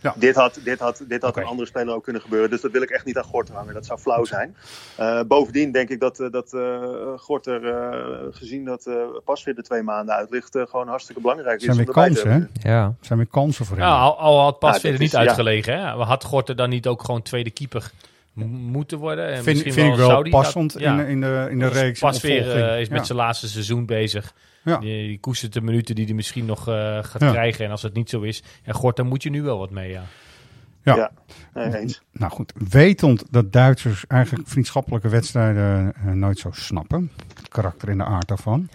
Ja. 0.00 0.14
Dit 0.16 0.34
had, 0.34 0.60
dit 0.64 0.78
had, 0.78 1.02
dit 1.08 1.22
had 1.22 1.36
een 1.36 1.44
andere 1.44 1.68
speler 1.68 1.94
ook 1.94 2.02
kunnen 2.04 2.22
gebeuren. 2.22 2.50
Dus 2.50 2.60
dat 2.60 2.70
wil 2.70 2.82
ik 2.82 2.90
echt 2.90 3.04
niet 3.04 3.16
aan 3.16 3.24
Gorter 3.24 3.54
hangen. 3.54 3.74
Dat 3.74 3.86
zou 3.86 3.98
flauw 3.98 4.24
zijn. 4.24 4.56
Eh, 4.96 5.20
bovendien 5.28 5.72
denk 5.72 5.88
ik 5.88 6.00
dat, 6.00 6.20
eh, 6.20 6.30
dat 6.30 6.52
eh, 6.52 6.82
Gorter, 7.16 7.66
eh, 7.66 8.26
gezien 8.30 8.64
dat 8.64 8.86
eh 8.86 8.94
pas 9.24 9.44
weer 9.44 9.54
de 9.54 9.62
twee 9.62 9.82
maanden 9.82 10.14
uit 10.14 10.30
ligt, 10.30 10.58
gewoon 10.68 10.88
hartstikke 10.88 11.20
belangrijk 11.20 11.60
zijn 11.60 11.70
is. 11.70 11.76
weer 11.76 11.88
om 11.88 11.94
erbij 12.02 12.14
te 12.14 12.22
kansen, 12.22 12.50
hè? 12.62 12.70
Ja. 12.72 12.84
Er 12.84 12.94
zijn 13.06 13.18
weer 13.18 13.28
kansen 13.28 13.64
voor 13.66 13.76
hem. 13.76 13.86
Ja, 13.86 13.98
al, 13.98 14.18
al 14.18 14.40
had 14.40 14.58
pas 14.58 14.74
Ja, 14.74 14.80
verder 14.80 14.90
dit 14.90 15.00
niet 15.00 15.12
is- 15.12 15.18
ja. 15.20 15.26
uitgelegen. 15.26 15.78
Hè? 15.78 15.84
Had 16.04 16.24
Gorter 16.24 16.56
dan 16.56 16.68
niet 16.68 16.86
ook 16.86 17.04
gewoon 17.04 17.22
tweede 17.22 17.50
keeper 17.50 17.90
moeten 18.48 18.98
worden? 18.98 19.26
En 19.26 19.34
vind 19.34 19.46
misschien 19.46 19.72
vind 19.72 19.88
ik 19.92 19.96
wel 19.98 20.08
dat- 20.22 20.30
passend 20.30 20.74
ja. 20.78 20.90
in, 20.90 20.96
de- 20.96 21.06
in 21.10 21.20
de, 21.20 21.46
in 21.50 21.58
de 21.58 21.68
reeks. 21.68 22.00
Pas 22.00 22.20
weer 22.20 22.40
opvolging. 22.40 22.66
eh, 22.66 22.80
is 22.80 22.88
met 22.88 22.98
Ja. 22.98 23.04
zijn 23.04 23.18
laatste 23.18 23.48
seizoen 23.48 23.86
bezig. 23.86 24.32
Ja. 24.66 24.78
Die, 24.78 25.06
die 25.08 25.18
koestert 25.20 25.52
de 25.52 25.60
minuten 25.60 25.94
die 25.94 26.04
hij 26.04 26.14
misschien 26.14 26.44
nog 26.44 26.68
eh, 26.68 26.74
gaat 27.02 27.20
Ja. 27.20 27.30
krijgen. 27.30 27.64
En 27.64 27.70
als 27.70 27.82
het 27.82 27.94
niet 27.94 28.10
zo 28.10 28.20
is, 28.20 28.42
ja, 28.64 28.72
Gort, 28.72 28.96
dan 28.96 29.06
moet 29.06 29.22
je 29.22 29.30
nu 29.30 29.42
wel 29.42 29.58
wat 29.58 29.70
mee. 29.70 29.90
Ja. 29.90 30.02
Ja. 30.82 30.96
Ja. 30.96 31.10
Nee, 31.54 31.76
eens. 31.76 32.02
Nou 32.12 32.32
goed, 32.32 32.52
wetend 32.70 33.24
dat 33.30 33.52
Duitsers 33.52 34.06
eigenlijk 34.06 34.48
vriendschappelijke 34.48 35.08
wedstrijden 35.08 35.92
eh, 35.94 36.12
nooit 36.12 36.38
zo 36.38 36.50
snappen. 36.52 37.10
Het 37.34 37.48
karakter 37.48 37.88
en 37.88 37.98
de 37.98 38.04
aard 38.04 38.28
daarvan. 38.28 38.68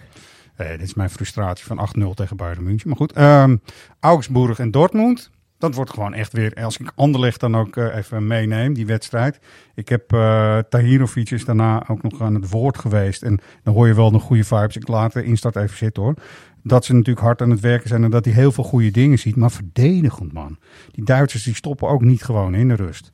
Eh, 0.56 0.68
dit 0.68 0.82
is 0.82 0.94
mijn 0.94 1.10
frustratie 1.10 1.64
van 1.66 1.78
8-0 1.78 2.14
tegen 2.14 2.36
Bayern 2.36 2.62
München. 2.62 2.88
Maar 2.88 2.96
goed, 2.96 3.12
ehm, 3.12 3.56
Augsburg 4.00 4.58
en 4.58 4.70
Dortmund. 4.70 5.30
Dat 5.62 5.74
wordt 5.74 5.90
gewoon 5.90 6.14
echt 6.14 6.32
weer, 6.32 6.54
als 6.54 6.78
ik 6.78 6.92
Anderlecht 6.94 7.40
dan 7.40 7.56
ook 7.56 7.76
eh, 7.76 7.96
even 7.96 8.26
meeneem, 8.26 8.74
die 8.74 8.86
wedstrijd. 8.86 9.38
Ik 9.74 9.88
heb 9.88 10.12
eh 10.12 10.58
Tahirovic 10.68 11.46
daarna 11.46 11.88
ook 11.88 12.02
nog 12.02 12.20
aan 12.20 12.34
het 12.34 12.50
woord 12.50 12.78
geweest. 12.78 13.22
En 13.22 13.40
dan 13.62 13.74
hoor 13.74 13.86
je 13.86 13.94
wel 13.94 14.10
de 14.10 14.18
goede 14.18 14.44
vibes. 14.44 14.76
Ik 14.76 14.88
laat 14.88 15.12
de 15.12 15.24
instart 15.24 15.56
even 15.56 15.76
zitten 15.76 16.02
hoor. 16.02 16.14
Dat 16.62 16.84
ze 16.84 16.92
natuurlijk 16.92 17.26
hard 17.26 17.42
aan 17.42 17.50
het 17.50 17.60
werken 17.60 17.88
zijn 17.88 18.04
en 18.04 18.10
dat 18.10 18.24
hij 18.24 18.34
heel 18.34 18.52
veel 18.52 18.64
goede 18.64 18.90
dingen 18.90 19.18
ziet. 19.18 19.36
Maar 19.36 19.50
verdedigend 19.50 20.32
man. 20.32 20.58
Die 20.90 21.04
Duitsers 21.04 21.42
die 21.42 21.54
stoppen 21.54 21.88
ook 21.88 22.02
niet 22.02 22.22
gewoon 22.22 22.54
in 22.54 22.68
de 22.68 22.74
rust. 22.74 23.12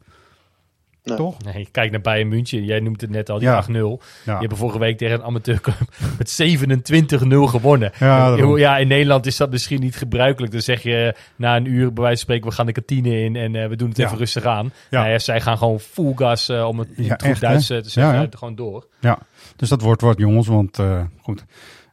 Nee. 1.09 1.17
Toch? 1.17 1.37
Nee, 1.55 1.69
kijk 1.73 1.91
naar 1.91 2.01
Bayern 2.01 2.29
München. 2.29 2.65
Jij 2.65 2.81
noemt 2.81 3.01
het 3.01 3.11
net 3.11 3.31
al, 3.31 3.39
die 3.39 3.49
Ja. 3.49 3.63
8-0. 3.63 3.67
Ja. 3.73 3.99
Die 4.25 4.35
hebben 4.39 4.57
vorige 4.59 4.79
week 4.79 4.99
tegen 4.99 5.15
een 5.15 5.23
amateurclub 5.23 5.77
met 6.19 6.43
27-0 6.43 7.27
gewonnen. 7.29 7.91
Ja, 7.99 8.37
ja, 8.57 8.77
in 8.79 8.89
Nederland 8.89 9.27
is 9.27 9.37
dat 9.37 9.51
misschien 9.51 9.81
niet 9.81 9.97
gebruikelijk. 9.97 10.53
Dan 10.53 10.61
zeg 10.61 10.83
je 10.83 11.15
na 11.37 11.57
een 11.57 11.65
uur, 11.65 11.93
bij 11.93 12.03
wijze 12.03 12.09
van 12.09 12.17
spreken, 12.17 12.49
we 12.49 12.55
gaan 12.55 12.67
de 12.67 12.73
kantine 12.73 13.21
in 13.23 13.37
en 13.37 13.55
eh, 13.57 13.69
we 13.69 13.77
doen 13.77 13.89
het 13.89 13.97
Ja. 13.97 14.05
even 14.07 14.19
rustig 14.19 14.45
aan. 14.45 14.73
Ja. 14.91 14.99
Nou 14.99 15.11
ja, 15.13 15.19
zij 15.19 15.41
gaan 15.41 15.59
gewoon 15.59 15.81
full 15.81 16.13
gas, 16.17 16.49
eh, 16.49 16.65
om 16.67 16.79
het 16.79 16.89
in 16.97 17.11
goed? 17.21 17.41
Duits 17.41 17.71
eh, 17.71 17.79
te 17.79 17.91
zeggen, 17.91 18.15
Ja, 18.15 18.21
ja. 18.21 18.29
gewoon 18.31 18.55
door. 18.55 18.87
Ja, 19.01 19.19
dus 19.57 19.69
dat 19.69 19.83
wordt 19.83 20.01
wat 20.01 20.19
jongens, 20.19 20.47
want 20.47 20.79
eh, 20.79 21.01
goed. 21.21 21.45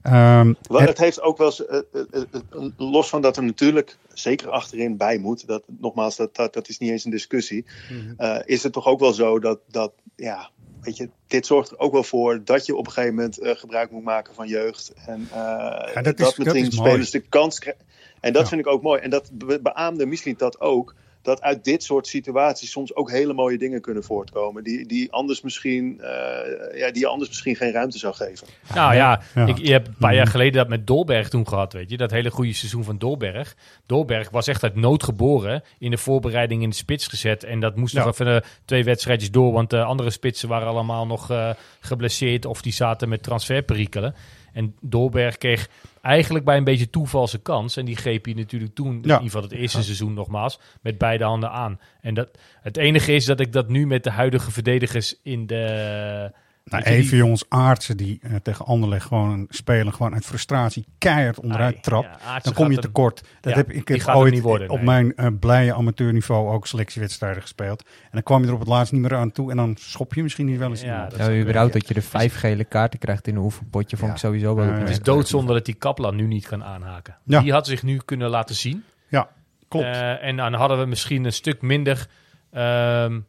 Ehm, 0.06 0.54
Wel, 0.62 0.80
het- 0.80 0.90
het 0.90 0.98
heeft 0.98 1.22
ook 1.22 1.38
wel 1.38 1.48
eens, 1.48 1.66
eh, 1.66 1.80
eh, 1.94 2.02
eh, 2.12 2.62
los 2.78 3.10
van 3.10 3.22
dat 3.22 3.38
er 3.38 3.44
natuurlijk 3.44 3.98
zeker 4.14 4.50
achterin 4.50 4.98
bij 4.98 5.18
moet, 5.18 5.48
dat, 5.48 5.64
nogmaals, 5.68 6.16
dat, 6.16 6.36
dat, 6.36 6.54
dat 6.54 6.68
is 6.70 6.78
niet 6.78 6.92
eens 6.92 7.06
een 7.06 7.12
discussie, 7.12 7.66
Mhm. 7.92 8.14
eh, 8.18 8.38
is 8.46 8.64
het 8.64 8.74
toch 8.74 8.86
ook 8.86 9.00
wel 9.00 9.14
zo 9.14 9.40
dat, 9.40 9.60
dat 9.68 9.94
ja, 10.16 10.50
weet 10.82 10.98
je, 10.98 11.10
dit 11.28 11.46
zorgt 11.46 11.72
er 11.72 11.80
ook 11.80 11.92
wel 11.92 12.04
voor 12.04 12.42
dat 12.44 12.66
je 12.66 12.76
op 12.76 12.86
een 12.86 12.92
gegeven 12.92 13.16
moment 13.16 13.40
eh, 13.40 13.56
gebruik 13.56 13.92
moet 13.92 14.04
maken 14.04 14.34
van 14.36 14.48
jeugd. 14.48 14.94
En 15.06 15.28
eh, 15.34 15.94
dat 15.94 16.04
dat, 16.04 16.20
is- 16.20 16.26
dat 16.36 16.38
meteen 16.38 16.66
is 16.66 16.76
mooi. 16.78 16.90
spelers 16.90 17.12
de 17.12 17.20
kans 17.20 17.60
krijgen. 17.60 17.84
En 18.22 18.34
dat 18.34 18.42
Ja. 18.42 18.48
vind 18.48 18.62
ik 18.62 18.68
ook 18.68 18.82
mooi. 18.82 19.02
En 19.02 19.10
dat 19.10 19.30
be- 19.34 19.60
beaamde 19.62 20.06
Misliet 20.06 20.40
dat 20.40 20.60
ook. 20.62 20.96
Dat 21.26 21.42
uit 21.42 21.64
dit 21.64 21.84
soort 21.84 22.08
situaties 22.08 22.72
soms 22.72 22.96
ook 22.96 23.12
hele 23.12 23.34
mooie 23.34 23.58
dingen 23.58 23.82
kunnen 23.82 24.04
voortkomen. 24.04 24.64
Die, 24.64 24.86
die, 24.86 25.12
anders, 25.12 25.42
misschien, 25.42 26.02
eh, 26.02 26.80
ja, 26.80 26.92
die 26.92 27.00
je 27.02 27.08
anders 27.08 27.30
misschien 27.30 27.56
geen 27.56 27.72
ruimte 27.72 27.98
zou 27.98 28.14
geven. 28.14 28.48
Nou 28.74 28.96
ja, 28.96 29.22
Ja. 29.36 29.46
Ik, 29.46 29.58
je 29.58 29.72
hebt 29.72 29.88
een 29.88 29.96
paar 30.00 30.10
Mhm. 30.10 30.18
jaar 30.18 30.28
geleden 30.28 30.54
dat 30.54 30.68
met 30.68 30.88
Dolberg 30.88 31.30
toen 31.30 31.48
gehad, 31.48 31.74
weet 31.74 31.90
je. 31.90 31.98
Dat 31.98 32.12
hele 32.12 32.32
goede 32.32 32.54
seizoen 32.54 32.84
van 32.84 32.98
Dolberg. 32.98 33.56
Dolberg 33.86 34.30
was 34.30 34.48
echt 34.48 34.64
uit 34.64 34.76
nood 34.76 35.04
geboren. 35.04 35.64
In 35.80 35.92
de 35.92 35.98
voorbereiding 35.98 36.62
in 36.64 36.70
de 36.70 36.76
spits 36.76 37.08
gezet. 37.08 37.44
En 37.44 37.60
dat 37.60 37.76
moest 37.76 37.94
Ja. 37.94 38.04
nog 38.04 38.12
even 38.12 38.36
eh, 38.36 38.42
twee 38.66 38.84
wedstrijdjes 38.84 39.32
door. 39.32 39.52
Want 39.52 39.70
de 39.70 39.84
andere 39.84 40.10
spitsen 40.10 40.50
waren 40.50 40.68
allemaal 40.68 41.06
nog 41.06 41.30
eh, 41.32 41.50
geblesseerd. 41.80 42.46
Of 42.46 42.62
die 42.62 42.74
zaten 42.74 43.10
met 43.10 43.24
transferperikelen. 43.24 44.16
En 44.56 44.76
Dolberg 44.82 45.38
kreeg 45.38 45.70
eigenlijk 46.02 46.46
bij 46.46 46.58
een 46.58 46.64
beetje 46.64 46.90
toeval 46.90 47.28
zijn 47.28 47.42
kans. 47.42 47.78
En 47.78 47.86
die 47.86 47.96
greep 47.96 48.26
hij 48.26 48.34
natuurlijk 48.34 48.76
toen, 48.76 48.88
in 48.88 49.02
ieder 49.02 49.22
geval 49.22 49.42
het 49.42 49.52
eerste 49.52 49.84
seizoen 49.84 50.14
nogmaals, 50.14 50.60
met 50.82 50.98
beide 50.98 51.24
handen 51.24 51.52
aan. 51.52 51.80
En 52.02 52.14
dat, 52.14 52.30
het 52.62 52.78
enige 52.78 53.14
is 53.14 53.26
dat 53.26 53.40
ik 53.40 53.52
dat 53.52 53.70
nu 53.70 53.88
met 53.88 54.04
de 54.04 54.10
huidige 54.10 54.52
verdedigers 54.52 55.16
in 55.24 55.48
de... 55.48 56.32
nou, 56.72 56.84
die- 56.84 56.94
even 56.94 57.18
jongens, 57.18 57.46
Aartsen 57.50 57.98
die 57.98 58.20
eh, 58.22 58.36
tegen 58.44 58.66
Anderlecht 58.66 59.06
gewoon 59.08 59.46
spelen, 59.50 59.94
gewoon 59.94 60.14
uit 60.14 60.26
frustratie 60.26 60.86
keihard 60.98 61.40
onderuit 61.40 61.74
Ai, 61.74 61.82
trap. 61.82 62.04
ja, 62.04 62.10
Aartsen 62.10 62.44
dan 62.44 62.54
kom 62.54 62.66
je 62.68 62.72
hem- 62.74 62.82
tekort. 62.82 63.22
Dat 63.42 63.52
ja, 63.54 63.58
heb, 63.60 63.72
ik 63.72 63.88
heb 63.88 64.08
ooit 64.08 64.34
niet 64.34 64.42
worden, 64.42 64.70
op 64.70 64.76
nee. 64.76 64.86
mijn 64.86 65.16
eh, 65.16 65.28
blije 65.40 65.74
amateurniveau 65.74 66.54
ook 66.54 66.68
selectiewedstrijden 66.68 67.42
gespeeld. 67.42 67.84
En 68.04 68.10
dan 68.12 68.24
kwam 68.24 68.42
je 68.42 68.48
er 68.48 68.54
op 68.54 68.60
het 68.60 68.68
laatst 68.68 68.94
niet 68.94 69.02
meer 69.02 69.16
aan 69.16 69.32
toe 69.32 69.52
en 69.52 69.58
dan 69.58 69.76
schop 69.80 70.14
je 70.14 70.24
misschien 70.24 70.46
niet 70.46 70.58
wel 70.58 70.70
eens 70.70 70.82
Ja, 70.82 71.08
dat 71.08 71.20
Ja, 71.20 71.34
überhaupt 71.40 71.74
dat 71.74 71.88
je 71.88 71.94
de 71.94 72.02
vijf 72.02 72.36
gele 72.36 72.64
kaarten 72.64 73.00
krijgt 73.00 73.28
in 73.28 73.36
een 73.36 73.42
oefenpotje, 73.42 73.98
vond 73.98 74.12
ik 74.12 74.18
sowieso 74.18 74.56
wel 74.56 74.66
Het 74.66 74.90
is 74.90 75.00
doodzonde 75.02 75.54
dat 75.54 75.66
die 75.66 75.76
Kaplan 75.76 76.16
nu 76.16 76.28
niet 76.28 76.48
kan 76.48 76.64
aanhaken. 76.64 77.18
Ja. 77.24 77.42
Die 77.42 77.52
had 77.52 77.68
zich 77.68 77.84
nu 77.84 77.98
kunnen 78.06 78.30
laten 78.30 78.56
zien. 78.56 78.84
Ja, 79.08 79.30
klopt. 79.68 79.86
Eh, 79.86 80.24
en 80.24 80.36
dan 80.38 80.54
hadden 80.54 80.80
we 80.80 80.86
misschien 80.86 81.26
een 81.26 81.34
stuk 81.34 81.62
minder 81.62 82.08
ehm, 82.52 83.20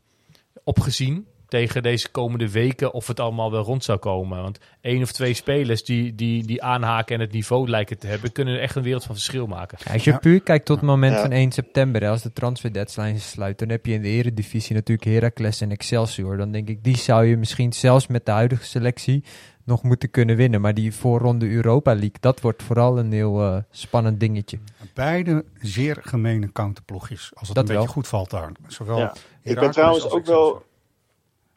opgezien 0.64 1.26
tegen 1.56 1.82
deze 1.82 2.10
komende 2.10 2.50
weken 2.50 2.92
of 2.92 3.06
het 3.06 3.20
allemaal 3.20 3.50
wel 3.50 3.62
rond 3.62 3.84
zou 3.84 3.98
komen. 3.98 4.42
Want 4.42 4.58
één 4.80 5.02
of 5.02 5.12
twee 5.12 5.34
spelers 5.34 5.84
die, 5.84 6.14
die, 6.14 6.46
die 6.46 6.62
aanhaken 6.62 7.14
en 7.14 7.20
het 7.20 7.32
niveau 7.32 7.68
lijken 7.68 7.98
te 7.98 8.06
hebben, 8.06 8.32
kunnen 8.32 8.60
echt 8.60 8.74
een 8.76 8.82
wereld 8.82 9.04
van 9.04 9.14
verschil 9.14 9.46
maken. 9.46 9.78
Ja, 9.84 9.92
als 9.92 10.04
je 10.04 10.10
Ja. 10.10 10.18
puur 10.18 10.40
kijkt 10.40 10.66
tot 10.66 10.76
het 10.76 10.86
moment 10.86 11.14
Ja. 11.14 11.20
van 11.20 11.32
1 11.32 11.52
september, 11.52 12.02
hè, 12.02 12.08
als 12.08 12.22
de 12.22 12.32
transfer 12.32 12.72
deadline 12.72 13.18
sluit, 13.18 13.58
dan 13.58 13.68
heb 13.68 13.86
je 13.86 13.92
in 13.92 14.02
de 14.02 14.08
eredivisie 14.08 14.74
natuurlijk 14.74 15.08
Heracles 15.10 15.60
en 15.60 15.70
Excelsior. 15.70 16.36
Dan 16.36 16.50
denk 16.52 16.68
ik, 16.68 16.84
die 16.84 16.96
zou 16.96 17.24
je 17.24 17.36
misschien 17.36 17.72
zelfs 17.72 18.06
met 18.06 18.26
de 18.26 18.32
huidige 18.32 18.64
selectie 18.64 19.24
nog 19.64 19.82
moeten 19.82 20.10
kunnen 20.10 20.36
winnen. 20.36 20.60
Maar 20.60 20.74
die 20.74 20.94
voorronde 20.94 21.48
Europa 21.50 21.90
League, 21.92 22.16
dat 22.20 22.40
wordt 22.40 22.62
vooral 22.62 22.98
een 22.98 23.12
heel 23.12 23.42
eh, 23.42 23.56
spannend 23.70 24.20
dingetje. 24.20 24.58
Beide 24.94 25.44
zeer 25.60 25.96
gemene 26.00 26.52
counterploegjes, 26.52 27.30
als 27.34 27.46
het 27.48 27.56
Dat 27.56 27.64
een 27.68 27.70
wel. 27.70 27.78
beetje 27.80 27.92
goed 27.94 28.08
valt 28.08 28.30
daar. 28.30 28.52
Zowel 28.66 28.98
Ja. 28.98 29.14
Ik 29.42 29.58
ben 29.60 29.70
trouwens 29.70 30.10
ook 30.10 30.26
wel. 30.26 30.64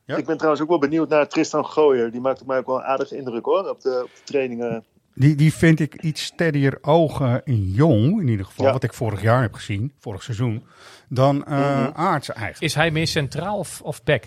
Ja? 0.09 0.15
Ik 0.17 0.25
ben 0.25 0.35
trouwens 0.35 0.61
ook 0.63 0.69
wel 0.69 0.79
benieuwd 0.79 1.09
naar 1.09 1.27
Tristan 1.27 1.65
Gooier. 1.65 2.11
Die 2.11 2.21
maakt 2.21 2.41
op 2.41 2.47
mij 2.47 2.57
ook 2.57 2.65
wel 2.65 2.75
een 2.77 2.83
aardige 2.83 3.17
indruk 3.17 3.45
hoor. 3.45 3.69
Op 3.69 3.81
de, 3.81 3.99
op 4.03 4.09
de 4.15 4.21
trainingen. 4.23 4.83
Die, 5.15 5.35
die 5.35 5.53
vind 5.53 5.79
ik 5.79 6.01
iets 6.01 6.23
steadier 6.23 6.77
ogen 6.81 7.41
in 7.45 7.69
jong, 7.71 8.21
in 8.21 8.27
ieder 8.27 8.45
geval, 8.45 8.65
Ja. 8.65 8.71
wat 8.71 8.83
ik 8.83 8.93
vorig 8.93 9.21
jaar 9.21 9.41
heb 9.41 9.53
gezien, 9.53 9.93
vorig 9.99 10.23
seizoen, 10.23 10.63
dan 11.09 11.45
eh 11.45 11.57
Mhm. 11.59 11.89
Aartsen 11.93 12.33
eigenlijk. 12.35 12.63
Is 12.65 12.75
hij 12.75 12.91
meer 12.91 13.07
centraal 13.07 13.57
of, 13.57 13.81
of 13.81 14.03
back? 14.03 14.23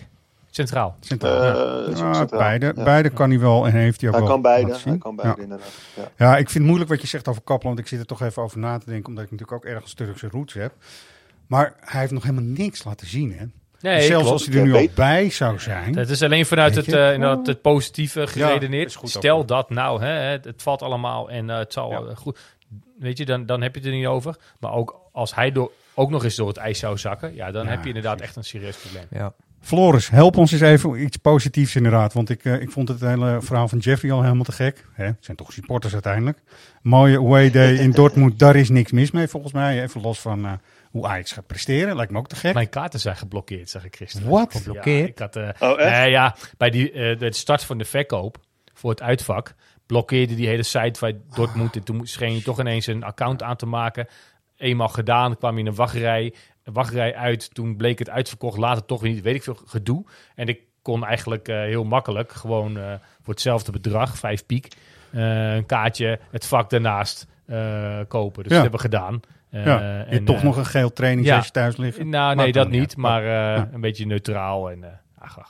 Centraal. 0.49 0.95
Centraal, 0.99 1.41
Eh, 1.41 1.85
ja. 1.85 1.91
is 1.91 1.99
Ja, 1.99 2.07
ook 2.07 2.15
centraal. 2.15 2.39
beide, 2.39 2.73
Ja. 2.75 2.83
beide 2.83 3.09
kan 3.09 3.29
hij 3.29 3.39
wel 3.39 3.65
en 3.65 3.71
heeft 3.71 3.99
hij 4.01 4.09
ook 4.09 4.15
Hij 4.15 4.23
wel 4.23 4.33
kan 4.33 4.41
beide. 4.41 4.77
Hij 4.83 4.97
kan 4.97 5.15
beide 5.15 5.35
Ja. 5.37 5.43
inderdaad. 5.43 5.71
Ja. 5.95 6.11
Ja, 6.17 6.31
ik 6.31 6.43
vind 6.45 6.53
het 6.53 6.63
moeilijk 6.63 6.89
wat 6.89 7.01
je 7.01 7.07
zegt 7.07 7.27
over 7.27 7.41
Kaplan, 7.41 7.67
want 7.73 7.79
ik 7.79 7.87
zit 7.87 7.99
er 7.99 8.05
toch 8.05 8.21
even 8.21 8.43
over 8.43 8.59
na 8.59 8.77
te 8.77 8.85
denken, 8.89 9.09
omdat 9.09 9.23
ik 9.23 9.31
natuurlijk 9.31 9.65
ook 9.65 9.71
ergens 9.71 9.93
Turkse 9.93 10.27
roots 10.31 10.53
heb. 10.53 10.73
Maar 11.47 11.73
hij 11.79 11.99
heeft 11.99 12.11
nog 12.11 12.23
helemaal 12.23 12.43
niks 12.43 12.83
laten 12.83 13.07
zien, 13.07 13.33
hè? 13.37 13.45
Nee, 13.83 13.95
Dus 13.97 14.05
Zelfs 14.05 14.23
klopt. 14.27 14.39
als 14.41 14.45
hij 14.53 14.59
er 14.61 14.65
nu 14.67 14.73
al 14.73 14.87
bij 14.95 15.29
zou 15.29 15.59
zijn. 15.59 15.97
Het 15.97 16.09
is 16.09 16.21
alleen 16.23 16.45
vanuit 16.45 16.75
het, 16.75 16.93
eh, 16.93 17.13
inderdaad 17.13 17.47
het 17.47 17.61
positieve 17.61 18.19
dat 18.19 18.29
geredeneerd. 18.29 18.97
ook 18.97 19.09
Stel 19.09 19.45
dat 19.45 19.69
nou, 19.69 20.01
hè, 20.03 20.07
het, 20.11 20.45
het 20.45 20.61
valt 20.61 20.81
allemaal 20.81 21.29
en 21.29 21.49
eh, 21.49 21.57
het 21.57 21.73
zal 21.73 21.91
Ja. 21.91 21.97
eh, 22.09 22.15
goed. 22.15 22.39
Weet 22.99 23.17
je, 23.17 23.25
dan, 23.25 23.45
dan 23.45 23.61
heb 23.61 23.73
je 23.75 23.79
het 23.81 23.89
er 23.89 23.95
niet 23.95 24.05
over. 24.05 24.35
Maar 24.59 24.73
ook 24.73 24.99
als 25.11 25.35
hij 25.35 25.51
door, 25.51 25.71
ook 25.93 26.09
nog 26.09 26.23
eens 26.23 26.35
door 26.35 26.47
het 26.47 26.57
ijs 26.57 26.79
zou 26.79 26.97
zakken, 26.97 27.35
ja, 27.35 27.51
dan 27.51 27.63
Ja, 27.65 27.69
heb 27.69 27.81
je 27.81 27.87
inderdaad 27.87 28.17
precies. 28.17 28.27
echt 28.35 28.37
een 28.45 28.51
serieus 28.51 28.77
probleem. 28.77 29.03
Ja. 29.11 29.33
Floris, 29.61 30.09
help 30.09 30.37
ons 30.37 30.51
eens 30.51 30.61
even 30.61 31.01
iets 31.01 31.17
positiefs 31.17 31.75
inderdaad. 31.75 32.13
Want 32.13 32.29
ik, 32.29 32.43
ik 32.45 32.71
vond 32.71 32.87
het 32.87 32.99
hele 33.01 33.37
verhaal 33.41 33.67
van 33.67 33.77
Jeffrey 33.77 34.11
al 34.11 34.21
helemaal 34.23 34.43
te 34.43 34.51
gek. 34.51 34.85
Hè? 34.93 35.05
Het 35.05 35.15
zijn 35.19 35.37
toch 35.37 35.53
supporters 35.53 35.93
uiteindelijk. 35.93 36.37
Mooie 36.81 37.17
away 37.17 37.51
day 37.51 37.73
in 37.75 37.91
Dortmund, 37.91 38.39
daar 38.39 38.55
is 38.55 38.69
niks 38.69 38.91
mis 38.91 39.11
mee 39.11 39.27
volgens 39.27 39.53
mij. 39.53 39.81
Even 39.83 40.01
los 40.01 40.19
van 40.19 40.45
eh, 40.45 40.51
hoe 40.93 41.07
Ajax 41.07 41.31
gaat 41.31 41.47
presteren, 41.47 41.95
lijkt 41.95 42.11
me 42.11 42.17
ook 42.17 42.27
te 42.27 42.35
gek. 42.35 42.53
Mijn 42.53 42.69
kaarten 42.69 42.99
zijn 42.99 43.15
geblokkeerd, 43.15 43.69
zeg 43.69 43.85
ik 43.85 43.95
gisteren. 43.95 44.29
Wat? 44.29 44.55
Geblokkeerd? 44.55 45.19
Ja, 45.19 45.25
ik 45.25 45.33
had, 45.33 45.35
Oh, 45.61 45.79
echt? 45.79 45.91
nee, 45.99 46.09
ja, 46.11 46.35
bij 46.57 46.69
die, 46.69 46.91
eh, 46.91 47.19
de 47.19 47.33
start 47.33 47.63
van 47.63 47.77
de 47.77 47.85
verkoop 47.85 48.37
voor 48.73 48.89
het 48.89 49.01
uitvak 49.01 49.53
blokkeerde 49.85 50.35
die 50.35 50.47
hele 50.47 50.63
site 50.63 50.99
bij 50.99 51.17
Dortmund. 51.35 51.75
En 51.75 51.83
toen 51.83 51.95
moest- 51.95 52.13
scheen 52.13 52.35
je 52.35 52.41
toch 52.41 52.59
ineens 52.59 52.87
een 52.87 53.03
account 53.03 53.43
aan 53.43 53.55
te 53.55 53.65
maken. 53.65 54.07
Eenmaal 54.57 54.87
gedaan, 54.87 55.37
kwam 55.37 55.53
je 55.53 55.59
in 55.59 55.67
een 55.67 55.75
wachtrij, 55.75 56.33
een 56.63 56.73
wachtrij 56.73 57.15
uit. 57.15 57.53
Toen 57.53 57.75
bleek 57.77 57.99
het 57.99 58.09
uitverkocht, 58.09 58.57
later 58.57 58.85
toch 58.85 59.01
niet, 59.01 59.21
weet 59.21 59.35
ik 59.35 59.43
veel, 59.43 59.57
gedoe. 59.65 60.05
En 60.35 60.47
ik 60.47 60.59
kon 60.81 61.05
eigenlijk 61.05 61.47
eh, 61.47 61.55
heel 61.55 61.83
makkelijk 61.83 62.31
gewoon 62.31 62.77
eh, 62.77 62.93
voor 63.21 63.33
hetzelfde 63.33 63.71
bedrag, 63.71 64.17
vijf 64.17 64.45
piek, 64.45 64.67
eh, 65.11 65.55
een 65.55 65.65
kaartje, 65.65 66.19
het 66.31 66.45
vak 66.45 66.69
daarnaast 66.69 67.27
eh, 67.45 67.99
kopen. 68.07 68.43
Dus 68.43 68.51
Ja. 68.51 68.61
dat 68.61 68.71
hebben 68.71 68.89
we 68.89 68.95
gedaan. 68.95 69.19
Eh, 69.53 69.65
ja, 69.65 69.79
je 69.79 70.03
en, 70.03 70.25
toch 70.25 70.37
eh, 70.37 70.43
nog 70.43 70.57
een 70.57 70.65
geel 70.65 70.93
trainingssessie 70.93 71.45
ja. 71.53 71.61
thuis 71.61 71.77
liggen. 71.77 72.09
nou, 72.09 72.35
nee, 72.35 72.51
dat 72.51 72.63
dan 72.63 72.71
niet. 72.79 72.97
Maar 72.97 73.21
eh, 73.23 73.27
Ja. 73.29 73.69
een 73.71 73.81
beetje 73.81 74.05
neutraal 74.05 74.71
en 74.71 74.83
eh, 74.83 74.89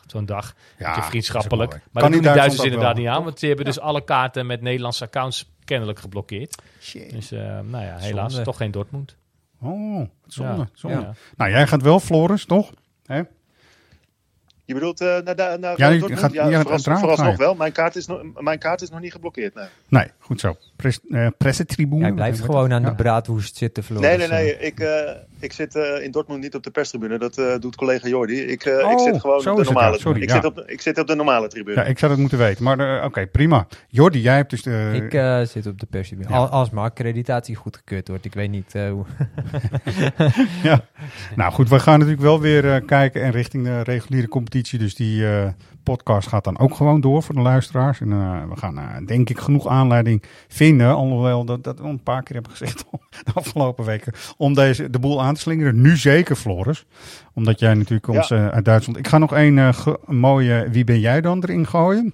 zo'n 0.07 0.25
dag. 0.25 0.53
Ja, 0.77 1.03
vriendschappelijk. 1.03 1.71
Maar 1.71 1.79
Kan 1.79 1.89
dat 1.93 2.03
in 2.03 2.11
doen 2.11 2.21
de 2.21 2.23
Duitsland 2.23 2.35
Duitsers 2.37 2.63
inderdaad 2.67 2.95
wel, 2.95 3.03
niet 3.03 3.13
aan. 3.13 3.23
Want 3.23 3.39
die 3.39 3.47
hebben 3.47 3.65
dus 3.65 3.79
alle 3.79 4.03
kaarten 4.03 4.45
met 4.45 4.61
Nederlandse 4.61 5.03
accounts 5.03 5.51
kennelijk 5.65 5.99
geblokkeerd. 5.99 6.61
Shit. 6.81 7.11
Dus 7.11 7.31
eh, 7.31 7.39
nou 7.59 7.83
ja, 7.83 7.97
helaas 7.97 8.29
Zonde. 8.31 8.45
toch 8.45 8.57
geen 8.57 8.71
Dortmund. 8.71 9.15
Oh, 9.61 10.07
zonde. 10.27 10.61
Ja. 10.61 10.69
zonde. 10.73 10.99
Ja. 10.99 11.13
Nou, 11.37 11.51
jij 11.51 11.67
gaat 11.67 11.81
wel, 11.81 11.99
Floris, 11.99 12.45
toch? 12.45 12.71
Hè? 13.05 13.21
Je 14.65 14.73
bedoelt 14.73 15.01
eh, 15.01 15.07
naar, 15.07 15.35
naar, 15.35 15.59
naar 15.59 15.73
Ja, 15.77 15.87
je 15.89 15.99
Dortmund? 15.99 16.21
gaat- 16.21 16.33
ja, 16.33 16.47
ja, 16.49 16.63
vooralsnog, 16.63 17.37
wel. 17.37 17.55
Mijn 17.55 17.71
kaart, 17.71 17.95
is 17.95 18.07
nog, 18.07 18.21
mijn 18.39 18.59
kaart 18.59 18.81
is 18.81 18.89
nog 18.89 18.99
niet 18.99 19.11
geblokkeerd. 19.11 19.55
Nee, 19.55 19.65
Nee, 19.87 20.07
goed 20.19 20.39
zo. 20.39 20.55
Pres, 20.75 20.99
eh, 21.09 21.27
pressetribune. 21.37 22.01
Jij 22.01 22.11
blijft 22.11 22.39
gewoon 22.41 22.73
aan 22.73 22.81
Ja. 22.81 22.89
de 22.89 22.95
braadwoest 22.95 23.55
zitten, 23.57 23.83
Floris. 23.83 24.07
nee, 24.07 24.17
nee. 24.17 24.27
nee. 24.27 24.57
Ik, 24.59 24.79
eh, 24.79 25.11
ik 25.43 25.53
zit 25.53 25.75
eh, 25.75 26.03
in 26.03 26.11
Dortmund 26.11 26.41
niet 26.41 26.55
op 26.55 26.63
de 26.63 26.71
perstribune. 26.71 27.17
Dat 27.17 27.37
eh, 27.37 27.45
doet 27.59 27.75
collega 27.75 28.07
Jordi. 28.07 28.41
Ik, 28.41 28.65
eh, 28.65 28.73
ik 28.77 28.83
Oh, 28.85 29.03
zit 29.03 29.21
gewoon 29.21 29.41
zo 29.41 29.51
op 29.51 29.57
de 29.57 29.63
normale. 29.63 29.99
Sorry, 29.99 30.21
ik, 30.21 30.29
ja. 30.29 30.35
zit 30.35 30.45
op, 30.45 30.55
de- 30.55 30.63
ik 30.65 30.81
zit 30.81 30.97
op 30.99 31.07
de 31.07 31.15
normale 31.15 31.47
tribune. 31.47 31.75
Ja, 31.77 31.83
ik 31.85 31.99
zou 31.99 32.11
dat 32.11 32.19
moeten 32.19 32.37
weten. 32.37 32.63
Maar 32.63 32.79
eh, 32.99 33.05
oké, 33.05 33.27
prima. 33.27 33.67
Jordi, 33.87 34.21
jij 34.21 34.35
hebt 34.35 34.49
dus 34.49 34.61
de... 34.61 34.89
Ik 34.93 35.13
eh, 35.13 35.41
zit 35.41 35.67
op 35.67 35.79
de 35.79 35.85
perstribune. 35.85 36.29
Ja. 36.29 36.35
Al- 36.35 36.47
Als 36.49 36.69
mijn 36.69 36.85
accreditatie 36.85 37.55
goedgekeurd 37.55 38.07
wordt. 38.07 38.25
Ik 38.25 38.33
weet 38.33 38.49
niet 38.49 38.75
eh, 38.75 38.89
hoe... 38.89 39.05
ja. 40.63 40.85
Nou 41.35 41.51
goed, 41.53 41.69
we 41.69 41.79
gaan 41.79 41.93
natuurlijk 41.99 42.21
wel 42.25 42.39
weer 42.41 42.73
eh, 42.73 42.85
kijken 42.85 43.21
en 43.21 43.31
richting 43.31 43.63
de 43.63 43.81
reguliere 43.83 44.27
competitie. 44.27 44.79
Dus 44.79 44.95
die 44.95 45.27
eh, 45.27 45.47
podcast 45.83 46.27
gaat 46.27 46.43
dan 46.43 46.59
ook 46.59 46.75
gewoon 46.75 47.01
door 47.01 47.23
voor 47.23 47.35
de 47.35 47.41
luisteraars. 47.41 48.01
En 48.01 48.11
eh, 48.11 48.43
we 48.49 48.55
gaan 48.55 48.77
eh, 48.77 49.05
denk 49.05 49.29
ik 49.29 49.39
genoeg 49.39 49.67
aanleiding 49.67 50.23
vinden. 50.47 50.95
Alhoewel 50.95 51.45
dat, 51.45 51.63
dat 51.63 51.79
we 51.79 51.87
een 51.87 52.03
paar 52.03 52.23
keer 52.23 52.33
hebben 52.33 52.51
gezegd 52.51 52.85
de 53.25 53.31
afgelopen 53.33 53.85
weken. 53.85 54.13
Om 54.37 54.53
deze, 54.53 54.89
de 54.89 54.99
boel 54.99 55.21
aan 55.21 55.33
te 55.33 55.39
slingeren. 55.39 55.81
Nu 55.81 55.97
zeker, 55.97 56.35
Floris. 56.35 56.85
Omdat 57.33 57.59
jij 57.59 57.73
natuurlijk 57.73 58.07
ons 58.07 58.31
eh, 58.31 58.47
uit 58.47 58.65
Duitsland... 58.65 58.99
Ik 58.99 59.07
ga 59.07 59.17
nog 59.17 59.31
een 59.31 59.73
mooie 60.05 60.69
Wie 60.69 60.83
ben 60.83 60.99
jij 60.99 61.21
dan 61.21 61.43
erin 61.43 61.67
gooien. 61.67 62.13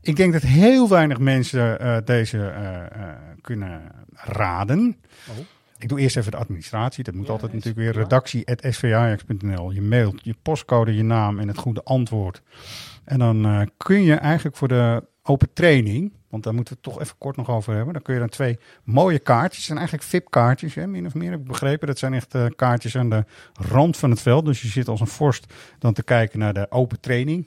Ik 0.00 0.16
denk 0.16 0.32
dat 0.32 0.42
heel 0.42 0.88
weinig 0.88 1.18
mensen 1.18 2.02
deze 2.04 2.52
kunnen 3.40 3.82
raden. 4.14 4.96
Ik 5.82 5.88
doe 5.88 6.00
eerst 6.00 6.16
even 6.16 6.30
de 6.30 6.36
administratie. 6.36 7.04
Dat 7.04 7.14
moet 7.14 7.26
Ja, 7.26 7.32
altijd 7.32 7.52
natuurlijk 7.52 7.78
weer 7.78 8.02
redactie.svajax.nl. 8.02 9.70
Je 9.70 9.82
mailt, 9.82 10.20
je 10.24 10.34
postcode, 10.42 10.94
je 10.94 11.02
naam 11.02 11.38
en 11.38 11.48
het 11.48 11.58
goede 11.58 11.82
antwoord. 11.84 12.42
En 13.04 13.18
dan 13.18 13.44
eh, 13.44 13.60
kun 13.76 14.02
je 14.02 14.14
eigenlijk 14.14 14.56
voor 14.56 14.68
de 14.68 15.04
open 15.22 15.52
training, 15.52 16.12
want 16.28 16.42
daar 16.42 16.54
moeten 16.54 16.74
we 16.74 16.80
het 16.82 16.92
toch 16.92 17.02
even 17.02 17.18
kort 17.18 17.36
nog 17.36 17.50
over 17.50 17.74
hebben. 17.74 17.92
Dan 17.92 18.02
kun 18.02 18.14
je 18.14 18.20
dan 18.20 18.28
twee 18.28 18.58
mooie 18.84 19.18
kaartjes, 19.18 19.56
het 19.56 19.64
zijn 19.66 19.78
eigenlijk 19.78 20.08
VIP-kaartjes, 20.08 20.74
min 20.74 21.06
of 21.06 21.14
meer 21.14 21.30
heb 21.30 21.40
ik 21.40 21.46
begrepen. 21.46 21.86
Dat 21.86 21.98
zijn 21.98 22.14
echt 22.14 22.34
eh, 22.34 22.46
kaartjes 22.56 22.96
aan 22.96 23.10
de 23.10 23.24
rand 23.52 23.96
van 23.96 24.10
het 24.10 24.20
veld. 24.20 24.44
Dus 24.44 24.62
je 24.62 24.68
zit 24.68 24.88
als 24.88 25.00
een 25.00 25.06
vorst 25.06 25.52
dan 25.78 25.92
te 25.92 26.02
kijken 26.02 26.38
naar 26.38 26.54
de 26.54 26.70
open 26.70 27.00
training 27.00 27.46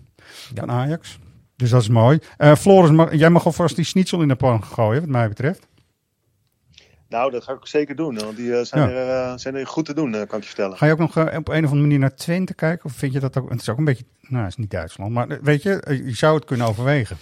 van 0.56 0.72
Ajax. 0.72 1.20
Dus 1.56 1.70
dat 1.70 1.82
is 1.82 1.90
mooi. 1.90 2.20
Eh, 2.38 2.56
Floris, 2.56 2.92
mag- 2.92 3.14
jij 3.16 3.30
mag 3.30 3.46
alvast 3.46 3.76
die 3.76 3.86
schnitzel 3.86 4.22
in 4.22 4.28
de 4.28 4.36
pan 4.36 4.64
gooien, 4.64 5.02
wat 5.02 5.10
mij 5.10 5.28
betreft. 5.28 5.68
Nou, 7.16 7.32
dat 7.32 7.44
ga 7.44 7.54
ik 7.54 7.68
zeker 7.68 7.96
doen. 7.96 8.16
Want 8.18 8.38
die 8.38 8.56
eh, 8.58 8.64
zijn, 8.66 8.90
Ja. 8.90 8.96
er, 8.96 9.32
eh, 9.32 9.38
zijn 9.38 9.56
er 9.56 9.68
goed 9.68 9.86
te 9.86 9.94
doen, 9.94 10.16
eh, 10.16 10.28
kan 10.28 10.38
ik 10.38 10.44
je 10.44 10.50
vertellen. 10.50 10.78
Ga 10.78 10.86
je 10.86 10.92
ook 10.92 11.00
nog 11.00 11.18
op 11.18 11.26
een 11.28 11.36
of 11.38 11.54
andere 11.54 11.76
manier 11.76 12.00
naar 12.00 12.16
Twente 12.16 12.54
kijken? 12.54 12.86
Of 12.86 12.94
vind 12.94 13.14
je 13.14 13.20
dat 13.20 13.38
ook... 13.38 13.50
Het 13.50 13.62
is 13.62 13.70
ook 13.70 13.78
een 13.78 13.84
beetje... 13.84 14.06
Nou, 14.22 14.44
het 14.44 14.52
is 14.52 14.58
niet 14.58 14.72
Duitsland. 14.72 15.12
Maar 15.12 15.40
weet 15.42 15.64
je, 15.64 16.02
je 16.06 16.16
zou 16.16 16.36
het 16.36 16.46
kunnen 16.46 16.68
overwegen. 16.68 17.18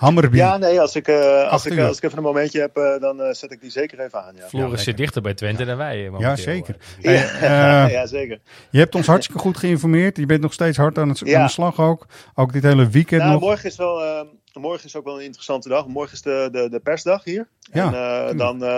Hammerby. 0.00 0.36
Ja, 0.36 0.56
nee, 0.56 0.80
als 0.80 0.96
ik, 0.96 1.08
eh, 1.08 1.50
als 1.50 1.66
ik, 1.66 1.72
uur. 1.72 1.86
als 1.86 1.96
ik 1.96 2.02
even 2.02 2.18
een 2.18 2.24
momentje 2.24 2.60
heb, 2.60 2.76
eh, 2.76 3.00
dan 3.00 3.22
eh, 3.22 3.32
zet 3.32 3.50
ik 3.52 3.60
die 3.60 3.70
zeker 3.70 4.00
even 4.00 4.22
aan. 4.24 4.34
Ja, 4.36 4.48
Floris 4.48 4.82
zit 4.84 4.96
dichter 4.96 5.22
bij 5.22 5.34
Twente 5.34 5.64
dan 5.64 5.76
wij. 5.76 5.96
eh, 6.04 6.04
momenteel. 6.10 6.28
Ja, 6.30 6.36
zeker. 6.36 6.76
ja, 7.00 7.10
Hey, 7.10 7.84
eh, 7.86 7.92
ja 7.92 8.06
zeker. 8.06 8.40
Je 8.70 8.78
hebt 8.78 8.94
ons 8.94 9.06
hartstikke 9.06 9.40
goed 9.40 9.56
geïnformeerd. 9.56 10.16
Je 10.16 10.26
bent 10.26 10.40
nog 10.40 10.52
steeds 10.52 10.76
hard 10.76 10.98
aan, 10.98 11.08
het, 11.08 11.18
Ja. 11.18 11.38
aan 11.38 11.44
de 11.46 11.52
slag 11.52 11.80
ook. 11.80 12.06
Ook 12.34 12.52
dit 12.52 12.62
hele 12.62 12.88
weekend 12.88 13.20
Nou, 13.20 13.32
nog. 13.32 13.40
morgen, 13.40 13.68
is 13.68 13.76
wel, 13.76 14.02
eh, 14.04 14.20
morgen 14.52 14.84
is 14.86 14.96
ook 14.96 15.04
wel 15.04 15.18
een 15.18 15.24
interessante 15.24 15.68
dag. 15.68 15.86
Morgen 15.86 16.12
is 16.12 16.22
de, 16.22 16.48
de, 16.52 16.68
de 16.70 16.80
persdag 16.80 17.24
hier. 17.24 17.48
Ja, 17.72 17.86
en 17.86 17.94
eh, 18.30 18.38
dan, 18.38 18.62
eh, 18.64 18.68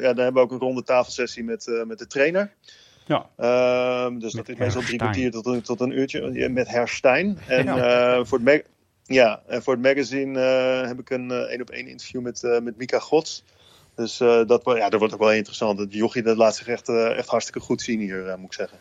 ja, 0.00 0.12
dan 0.12 0.24
hebben 0.24 0.32
we 0.34 0.40
ook 0.40 0.50
een 0.52 0.58
ronde 0.58 0.82
tafelsessie 0.82 1.44
met, 1.44 1.66
eh, 1.68 1.84
met 1.86 1.98
de 1.98 2.06
trainer. 2.06 2.52
Ja. 3.06 3.26
Ehm, 3.36 4.18
dus 4.18 4.34
Met 4.34 4.46
dat 4.46 4.54
is 4.56 4.60
meestal 4.62 4.82
drie 4.82 4.98
kwartier 4.98 5.30
tot 5.30 5.46
een, 5.46 5.60
tot 5.62 5.80
een 5.80 5.98
uurtje 5.98 6.48
met 6.48 6.68
Herr 6.68 6.88
Stein. 6.88 7.38
En 7.46 7.64
Ja. 7.64 7.76
eh, 8.16 8.24
voor, 8.24 8.38
het 8.38 8.64
ja, 9.14 9.40
en 9.48 9.62
voor 9.62 9.72
het 9.74 9.82
magazine 9.82 10.40
eh, 10.40 10.88
heb 10.88 10.98
ik 11.00 11.10
een 11.10 11.30
één 11.30 11.60
op 11.60 11.70
één 11.70 11.86
interview 11.88 12.20
met, 12.20 12.44
eh, 12.44 12.60
met 12.60 12.76
Mika 12.78 12.98
Gods. 12.98 13.44
Dus 13.96 14.20
eh, 14.20 14.40
dat, 14.46 14.62
wordt- 14.62 14.80
ja, 14.80 14.88
dat 14.88 14.98
wordt 14.98 15.14
ook 15.14 15.20
wel 15.20 15.32
interessant. 15.32 15.78
Dat 15.78 15.92
Jochie 15.94 16.22
dat 16.22 16.36
laat 16.36 16.56
zich 16.56 16.66
echt, 16.68 16.88
eh, 16.88 17.18
echt 17.18 17.28
hartstikke 17.28 17.60
goed 17.60 17.82
zien 17.82 18.00
hier, 18.00 18.26
eh, 18.28 18.36
moet 18.36 18.46
ik 18.46 18.52
zeggen. 18.52 18.78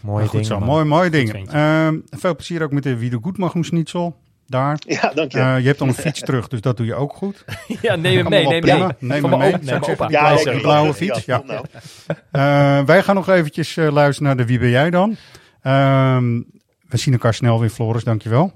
Mooie 0.00 0.22
goed 0.22 0.30
dingen, 0.32 0.46
zo, 0.46 0.60
mooi, 0.60 0.84
mooie 0.84 1.10
dingen. 1.10 1.46
Ehm, 1.48 1.98
veel 2.10 2.34
plezier 2.34 2.62
ook 2.62 2.72
met 2.72 2.82
de 2.82 2.96
Wie 2.96 3.10
de 3.10 3.18
Goedmachung 3.22 3.64
Schnitzel. 3.64 4.16
Daar. 4.46 4.78
Ja, 4.86 5.12
dank 5.14 5.32
je. 5.32 5.38
Eh, 5.38 5.58
je 5.58 5.66
hebt 5.66 5.78
dan 5.78 5.88
een 5.88 5.94
fiets 5.94 6.20
terug, 6.20 6.48
dus 6.48 6.60
dat 6.60 6.76
doe 6.76 6.86
je 6.86 6.94
ook 6.94 7.12
goed. 7.12 7.44
Ja, 7.82 7.96
neem 7.96 8.16
hem 8.18 8.28
mee. 8.28 8.46
Neem 8.46 8.60
prima. 8.60 8.76
hem 8.78 8.86
mee. 8.86 9.10
Neem 9.20 9.30
hem 9.30 9.38
mee, 9.38 10.08
Ja, 10.08 10.36
die 10.36 10.60
blauwe 10.60 10.94
fiets. 10.94 11.24
ja, 11.24 11.42
Ja. 11.46 11.52
nou. 11.52 11.64
Eh, 12.30 12.84
wij 12.86 13.02
gaan 13.02 13.14
nog 13.14 13.28
eventjes 13.28 13.76
eh, 13.76 13.92
luisteren 13.92 14.22
naar 14.28 14.36
de 14.36 14.46
Wie 14.46 14.58
ben 14.58 14.68
jij 14.70 14.90
dan? 14.90 15.16
Ehm, 15.62 16.40
we 16.88 16.96
zien 16.96 17.12
elkaar 17.12 17.34
snel 17.34 17.60
weer, 17.60 17.70
Floris, 17.70 18.04
dankjewel. 18.04 18.52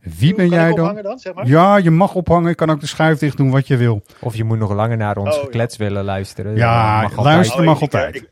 Wie 0.00 0.34
ben 0.34 0.48
Kan 0.48 0.58
jij 0.58 0.70
ik 0.70 0.76
dan? 0.76 1.02
dan, 1.02 1.18
zeg 1.18 1.34
maar? 1.34 1.46
Ja, 1.46 1.76
je 1.76 1.90
mag 1.90 2.14
ophangen. 2.14 2.48
Je 2.48 2.54
kan 2.54 2.70
ook 2.70 2.80
de 2.80 2.86
schuif 2.86 3.18
dicht 3.18 3.36
doen, 3.36 3.50
wat 3.50 3.66
je 3.66 3.76
wil. 3.76 4.02
Of 4.20 4.36
je 4.36 4.44
moet 4.44 4.58
nog 4.58 4.72
langer 4.72 4.96
naar 4.96 5.16
ons 5.16 5.28
Oh, 5.28 5.36
ja. 5.36 5.42
geklets 5.44 5.76
willen 5.76 6.04
luisteren. 6.04 6.56
Ja, 6.56 7.00
mag 7.02 7.24
luister. 7.24 7.64
mag 7.64 7.80
altijd. 7.80 8.14
ik- 8.14 8.30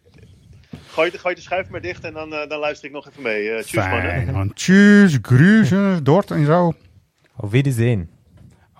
gooi, 0.88 1.10
de, 1.10 1.18
gooi 1.18 1.34
de 1.34 1.40
schuif 1.40 1.68
maar 1.68 1.80
dicht 1.80 2.04
en 2.04 2.12
dan, 2.12 2.32
eh, 2.34 2.48
dan 2.48 2.58
luister 2.58 2.88
ik 2.88 2.94
nog 2.94 3.08
even 3.08 3.22
mee. 3.22 3.50
Eh 3.50 3.62
tjus. 3.62 3.82
Fijn, 3.82 4.32
man. 4.32 4.52
Tjus, 4.52 5.18
gruzen, 5.22 6.04
dort 6.04 6.30
en 6.30 6.44
zo. 6.44 6.72
Op 7.36 7.50
wiederzien. 7.50 8.10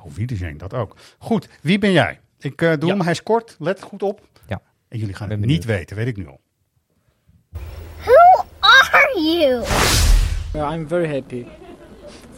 Oh, 0.05 0.13
Wiedersehen, 0.15 0.59
dat 0.59 0.75
ook. 0.75 0.97
Goed, 1.19 1.49
wie 1.63 1.79
ben 1.79 1.93
jij? 1.93 2.21
Ik 2.39 2.63
eh, 2.63 2.73
doe 2.79 2.89
Ja. 2.89 2.95
hem, 2.95 3.03
hij 3.03 3.13
is 3.13 3.23
kort. 3.23 3.57
Let 3.59 3.83
goed 3.83 4.03
op. 4.03 4.21
Ja. 4.49 4.61
En 4.89 4.99
jullie 4.99 5.15
gaan 5.15 5.29
Ben 5.29 5.37
het 5.37 5.47
benieuwd. 5.47 5.67
niet 5.67 5.77
weten, 5.77 5.97
weet 5.97 6.07
ik 6.07 6.17
nu 6.17 6.27
al. 6.27 6.41
Who 8.05 8.45
are 8.61 9.21
you? 9.21 9.65
Uh, 10.57 10.73
I'm 10.75 10.89
very 10.89 11.09
happy. 11.13 11.45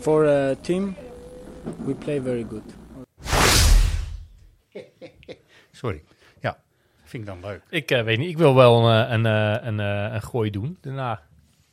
For 0.08 0.24
a 0.24 0.54
team, 0.54 0.96
we 1.84 1.94
play 1.94 2.18
very 2.18 2.42
good. 2.42 2.62
Sorry. 5.80 6.02
Ja, 6.40 6.58
vind 7.04 7.22
ik 7.22 7.28
dan 7.28 7.40
leuk. 7.40 7.62
Ik 7.68 7.90
eh, 7.90 8.02
weet 8.02 8.18
niet, 8.18 8.28
ik 8.28 8.38
wil 8.38 8.54
wel 8.54 8.88
een, 8.88 9.12
een, 9.12 9.26
eh, 9.26 9.66
een, 9.66 9.80
eh, 9.80 10.14
een 10.14 10.22
gooi 10.22 10.50
doen 10.50 10.78
daarna. 10.80 11.22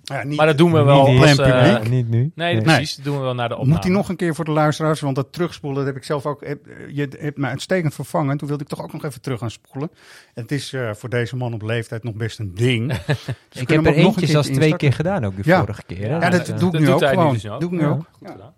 Ja, 0.07 0.23
niet, 0.23 0.37
Maar 0.37 0.45
dat 0.45 0.57
doen 0.57 0.71
we 0.71 0.81
wel 0.83 1.07
Niet 1.11 1.21
als... 1.21 1.37
eh, 1.37 1.73
publiek. 1.73 1.89
Niet 1.89 2.09
nu. 2.09 2.31
nee, 2.35 2.61
precies. 2.61 2.95
Dat 2.95 3.05
doen 3.05 3.15
we 3.17 3.21
wel 3.23 3.33
naar 3.35 3.47
de 3.49 3.55
opname. 3.55 3.73
Moet 3.73 3.83
hij 3.83 3.93
nog 3.93 4.09
een 4.09 4.15
keer 4.15 4.35
voor 4.35 4.45
de 4.45 4.51
luisteraars, 4.51 4.99
want 5.01 5.15
dat 5.15 5.27
terugspoelen, 5.33 5.77
dat 5.79 5.87
heb 5.87 5.95
ik 5.95 6.03
zelf 6.03 6.25
ook. 6.25 6.45
heb- 6.45 6.65
Je 6.89 7.09
hebt 7.19 7.37
me 7.37 7.47
uitstekend 7.47 7.93
vervangen. 7.93 8.37
Toen 8.37 8.47
wilde 8.47 8.63
ik 8.63 8.69
toch 8.69 8.81
ook 8.83 8.93
nog 8.93 9.03
even 9.05 9.21
terug 9.21 9.39
gaan 9.39 9.51
spoelen. 9.51 9.89
Het 10.33 10.51
is 10.51 10.73
eh, 10.73 10.89
voor 10.93 11.09
deze 11.09 11.35
man 11.35 11.53
op 11.53 11.61
leeftijd 11.61 12.03
nog 12.03 12.13
best 12.13 12.39
een 12.39 12.51
ding. 12.55 12.93
Dus 13.49 13.61
ik 13.61 13.69
heb 13.69 13.69
er 13.69 13.77
ook 13.77 13.83
nog 13.95 13.95
eentje 13.95 14.21
een 14.21 14.27
zelfs 14.27 14.47
twee 14.49 14.75
keer 14.75 14.93
gedaan 14.93 15.25
ook 15.25 15.35
de 15.35 15.41
Ja. 15.45 15.59
vorige 15.59 15.83
keer. 15.85 16.07
Ja, 16.09 16.29
dat 16.29 16.47
eh, 16.49 16.57
doe 16.57 16.67
ik 16.67 16.71
dat 16.73 16.81
nu 16.81 16.91
ook 16.91 17.03
gewoon. 17.05 17.33
dus. 17.33 17.41
Doe 17.41 17.59
ik 17.63 17.71
nu 17.71 17.85
ook. 17.85 18.05
Goed 18.11 18.29
gedaan. 18.31 18.53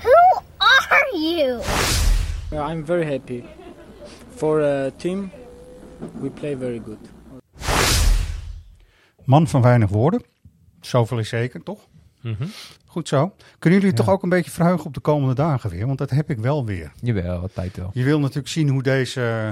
Who 0.00 0.42
are 0.88 1.18
you? 1.36 1.60
Uh, 2.52 2.70
I'm 2.70 2.84
very 2.86 3.10
happy. 3.10 3.42
For 4.34 4.62
a 4.62 4.90
team, 4.96 5.30
we 6.20 6.30
play 6.30 6.56
very 6.56 6.80
good. 6.84 6.98
Man 9.28 9.48
van 9.48 9.62
weinig 9.62 9.88
woorden. 9.88 10.22
Zoveel 10.80 11.18
is 11.18 11.28
zeker, 11.28 11.62
toch? 11.62 11.88
Mhm. 12.22 12.44
Goed 12.86 13.08
zo. 13.08 13.32
Kunnen 13.58 13.78
jullie 13.80 13.96
Ja. 13.96 14.02
toch 14.04 14.14
ook 14.14 14.22
een 14.22 14.28
beetje 14.28 14.50
verheugen 14.50 14.86
op 14.86 14.94
de 14.94 15.00
komende 15.00 15.34
dagen 15.34 15.70
weer? 15.70 15.86
Want 15.86 15.98
dat 15.98 16.10
heb 16.10 16.30
ik 16.30 16.38
wel 16.38 16.64
weer. 16.64 16.92
Jawel, 17.00 17.40
altijd 17.40 17.76
wel. 17.76 17.90
Je 17.94 18.04
wil 18.04 18.20
natuurlijk 18.20 18.48
zien 18.48 18.68
hoe 18.68 18.82
deze 18.82 19.20
eh, 19.22 19.50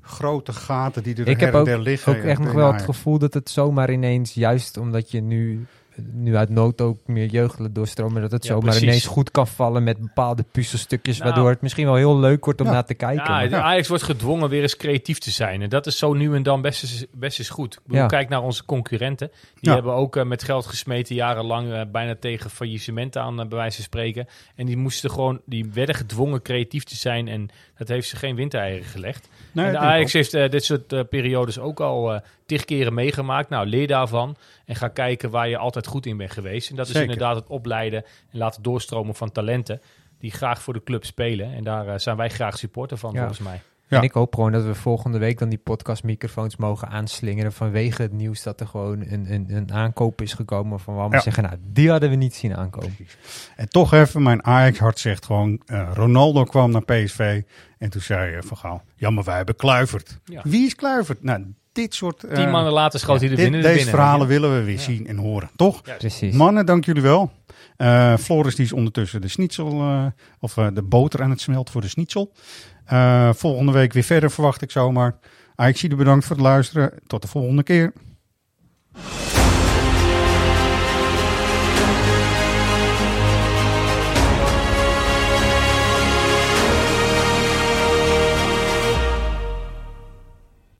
grote 0.00 0.52
gaten 0.52 1.02
die 1.02 1.14
er 1.14 1.20
Ik 1.28 1.36
her 1.36 1.44
heb 1.44 1.54
en 1.54 1.60
ook, 1.60 1.66
der 1.66 1.80
liggen. 1.80 2.16
ook 2.16 2.22
echt 2.22 2.40
nog 2.40 2.52
wel 2.52 2.72
het 2.72 2.82
gevoel 2.82 3.18
dat 3.18 3.34
het 3.34 3.50
zomaar 3.50 3.90
ineens, 3.92 4.34
juist 4.34 4.76
omdat 4.76 5.10
je 5.10 5.20
nu, 5.20 5.66
nu 6.12 6.36
uit 6.36 6.48
nood 6.48 6.80
ook 6.80 6.98
meer 7.06 7.26
jeugdelen 7.26 7.72
doorstromen, 7.72 8.22
dat 8.22 8.30
het 8.30 8.42
Ja, 8.42 8.48
zomaar 8.48 8.64
precies. 8.64 8.82
ineens 8.82 9.06
goed 9.06 9.30
kan 9.30 9.46
vallen 9.46 9.84
met 9.84 9.98
bepaalde 9.98 10.44
puzzelstukjes, 10.52 11.18
Nou. 11.18 11.30
waardoor 11.30 11.50
het 11.50 11.60
misschien 11.62 11.84
wel 11.86 11.94
heel 11.94 12.18
leuk 12.18 12.44
wordt 12.44 12.60
om 12.60 12.66
Ja. 12.66 12.72
naar 12.72 12.84
te 12.84 12.94
kijken. 12.94 13.24
Ja, 13.24 13.48
Maar- 13.50 13.60
Ajax 13.60 13.88
wordt 13.88 14.02
gedwongen 14.04 14.48
weer 14.48 14.62
eens 14.62 14.76
creatief 14.76 15.18
te 15.18 15.30
zijn. 15.30 15.62
En 15.62 15.68
dat 15.68 15.86
is 15.86 15.98
zo 15.98 16.12
nu 16.12 16.34
en 16.34 16.42
dan 16.42 16.62
best 16.62 16.82
eens, 16.82 17.04
best 17.12 17.38
eens 17.38 17.48
goed. 17.48 17.74
Ik 17.74 17.80
bedoel, 17.82 18.00
Ja. 18.00 18.06
Kijk 18.06 18.28
naar 18.28 18.42
onze 18.42 18.64
concurrenten. 18.64 19.30
Die 19.30 19.68
Ja. 19.68 19.74
hebben 19.74 19.92
ook 19.92 20.16
eh, 20.16 20.24
met 20.24 20.42
geld 20.42 20.66
gesmeten 20.66 21.14
jarenlang 21.14 21.72
eh, 21.72 21.80
bijna 21.92 22.14
tegen 22.20 22.50
faillissement 22.50 23.16
aan, 23.16 23.40
eh, 23.40 23.46
bij 23.46 23.58
wijze 23.58 23.74
van 23.76 23.84
spreken. 23.84 24.26
En 24.56 24.66
die 24.66 24.76
moesten 24.76 25.10
gewoon, 25.10 25.40
die 25.46 25.70
werden 25.72 25.94
gedwongen 25.94 26.42
creatief 26.42 26.84
te 26.84 26.96
zijn. 26.96 27.28
En 27.28 27.48
dat 27.78 27.88
heeft 27.88 28.08
ze 28.08 28.16
geen 28.16 28.34
windeieren 28.36 28.84
gelegd. 28.86 29.28
Nee, 29.52 29.66
en 29.66 29.72
de 29.72 29.78
Ajax 29.78 30.12
heeft 30.12 30.30
dit 30.30 30.64
soort 30.64 31.08
periodes 31.08 31.58
ook 31.58 31.80
al 31.80 32.20
tig 32.48 32.64
keren 32.64 32.94
meegemaakt. 32.94 33.48
Nou, 33.48 33.66
leer 33.66 33.86
daarvan. 33.86 34.36
En 34.64 34.74
ga 34.76 34.88
kijken 34.88 35.30
waar 35.30 35.48
je 35.48 35.58
altijd 35.58 35.86
goed 35.86 36.06
in 36.06 36.16
bent 36.16 36.30
geweest. 36.30 36.70
En 36.70 36.76
dat 36.76 36.86
Zeker. 36.86 37.02
is 37.02 37.08
inderdaad 37.08 37.36
het 37.36 37.48
opleiden 37.48 38.04
en 38.30 38.38
laten 38.38 38.62
doorstromen 38.62 39.14
van 39.14 39.32
talenten. 39.32 39.80
Die 40.18 40.30
graag 40.30 40.62
voor 40.62 40.74
de 40.74 40.82
club 40.82 41.04
spelen. 41.04 41.54
En 41.54 41.64
daar 41.64 41.88
eh, 41.88 41.98
zijn 41.98 42.16
wij 42.16 42.28
graag 42.28 42.58
supporter 42.58 42.96
van, 42.98 43.12
Ja. 43.12 43.18
volgens 43.18 43.38
mij. 43.38 43.60
Ja. 43.88 43.96
En 43.96 44.02
ik 44.02 44.12
hoop 44.12 44.34
gewoon 44.34 44.52
dat 44.52 44.64
we 44.64 44.74
volgende 44.74 45.18
week 45.18 45.38
dan 45.38 45.48
die 45.48 45.58
podcastmicrofoons 45.58 46.56
mogen 46.56 46.88
aanslingeren 46.88 47.52
vanwege 47.52 48.02
het 48.02 48.12
nieuws 48.12 48.42
dat 48.42 48.60
er 48.60 48.66
gewoon 48.66 49.00
een, 49.00 49.32
een, 49.32 49.46
een 49.48 49.72
aankoop 49.72 50.22
is 50.22 50.32
gekomen 50.32 50.80
van 50.80 50.94
waar 50.94 51.08
we 51.08 51.14
Ja. 51.14 51.20
zeggen, 51.20 51.42
nou, 51.42 51.56
die 51.62 51.90
hadden 51.90 52.10
we 52.10 52.16
niet 52.16 52.34
zien 52.34 52.56
aankomen. 52.56 52.96
En 53.56 53.68
toch 53.68 53.92
even, 53.92 54.22
mijn 54.22 54.44
Ajax-hart 54.44 54.98
zegt 54.98 55.24
gewoon, 55.26 55.62
eh, 55.66 55.90
Ronaldo 55.94 56.44
kwam 56.44 56.70
naar 56.70 56.84
PSV 56.84 57.42
en 57.78 57.90
toen 57.90 58.00
zei 58.00 58.34
eh, 58.34 58.42
Van 58.42 58.56
Gaal, 58.56 58.82
ja, 58.96 59.10
maar 59.10 59.24
wij 59.24 59.36
hebben 59.36 59.56
Kluivert. 59.56 60.18
Ja. 60.24 60.40
Wie 60.44 60.66
is 60.66 60.74
Kluivert? 60.74 61.22
Nou, 61.22 61.54
dit 61.82 61.94
soort... 61.94 62.24
eh, 62.24 62.34
Tien 62.36 62.50
maanden 62.50 62.72
later 62.72 63.00
schoot 63.00 63.20
hij 63.20 63.30
er 63.30 63.36
dit- 63.36 63.44
binnen. 63.44 63.62
Deze 63.62 63.74
binnen, 63.74 63.94
verhalen 63.94 64.26
willen 64.26 64.54
we 64.58 64.62
weer 64.64 64.78
zien 64.78 65.06
en 65.06 65.16
horen, 65.16 65.50
toch? 65.56 65.82
Precies. 65.98 66.34
Mannen, 66.34 66.66
dank 66.66 66.84
jullie 66.84 67.02
wel. 67.02 67.30
Eh, 67.76 68.16
Floris 68.16 68.54
die 68.54 68.64
is 68.64 68.72
ondertussen 68.72 69.20
de 69.20 69.28
schnitzel, 69.28 69.70
eh, 69.80 70.06
of 70.40 70.56
eh, 70.56 70.66
de 70.74 70.82
boter 70.82 71.22
aan 71.22 71.30
het 71.30 71.40
smelten 71.40 71.72
voor 71.72 71.82
de 71.82 71.88
schnitzel. 71.88 72.32
Eh, 72.84 73.30
volgende 73.32 73.72
week 73.72 73.92
weer 73.92 74.02
verder 74.02 74.30
verwacht 74.30 74.62
ik 74.62 74.70
zomaar. 74.70 75.18
Ajax 75.54 75.86
bedankt 75.86 76.24
voor 76.26 76.36
het 76.36 76.44
luisteren. 76.44 76.92
Tot 77.06 77.22
de 77.22 77.28
volgende 77.28 77.62
keer. 77.62 77.92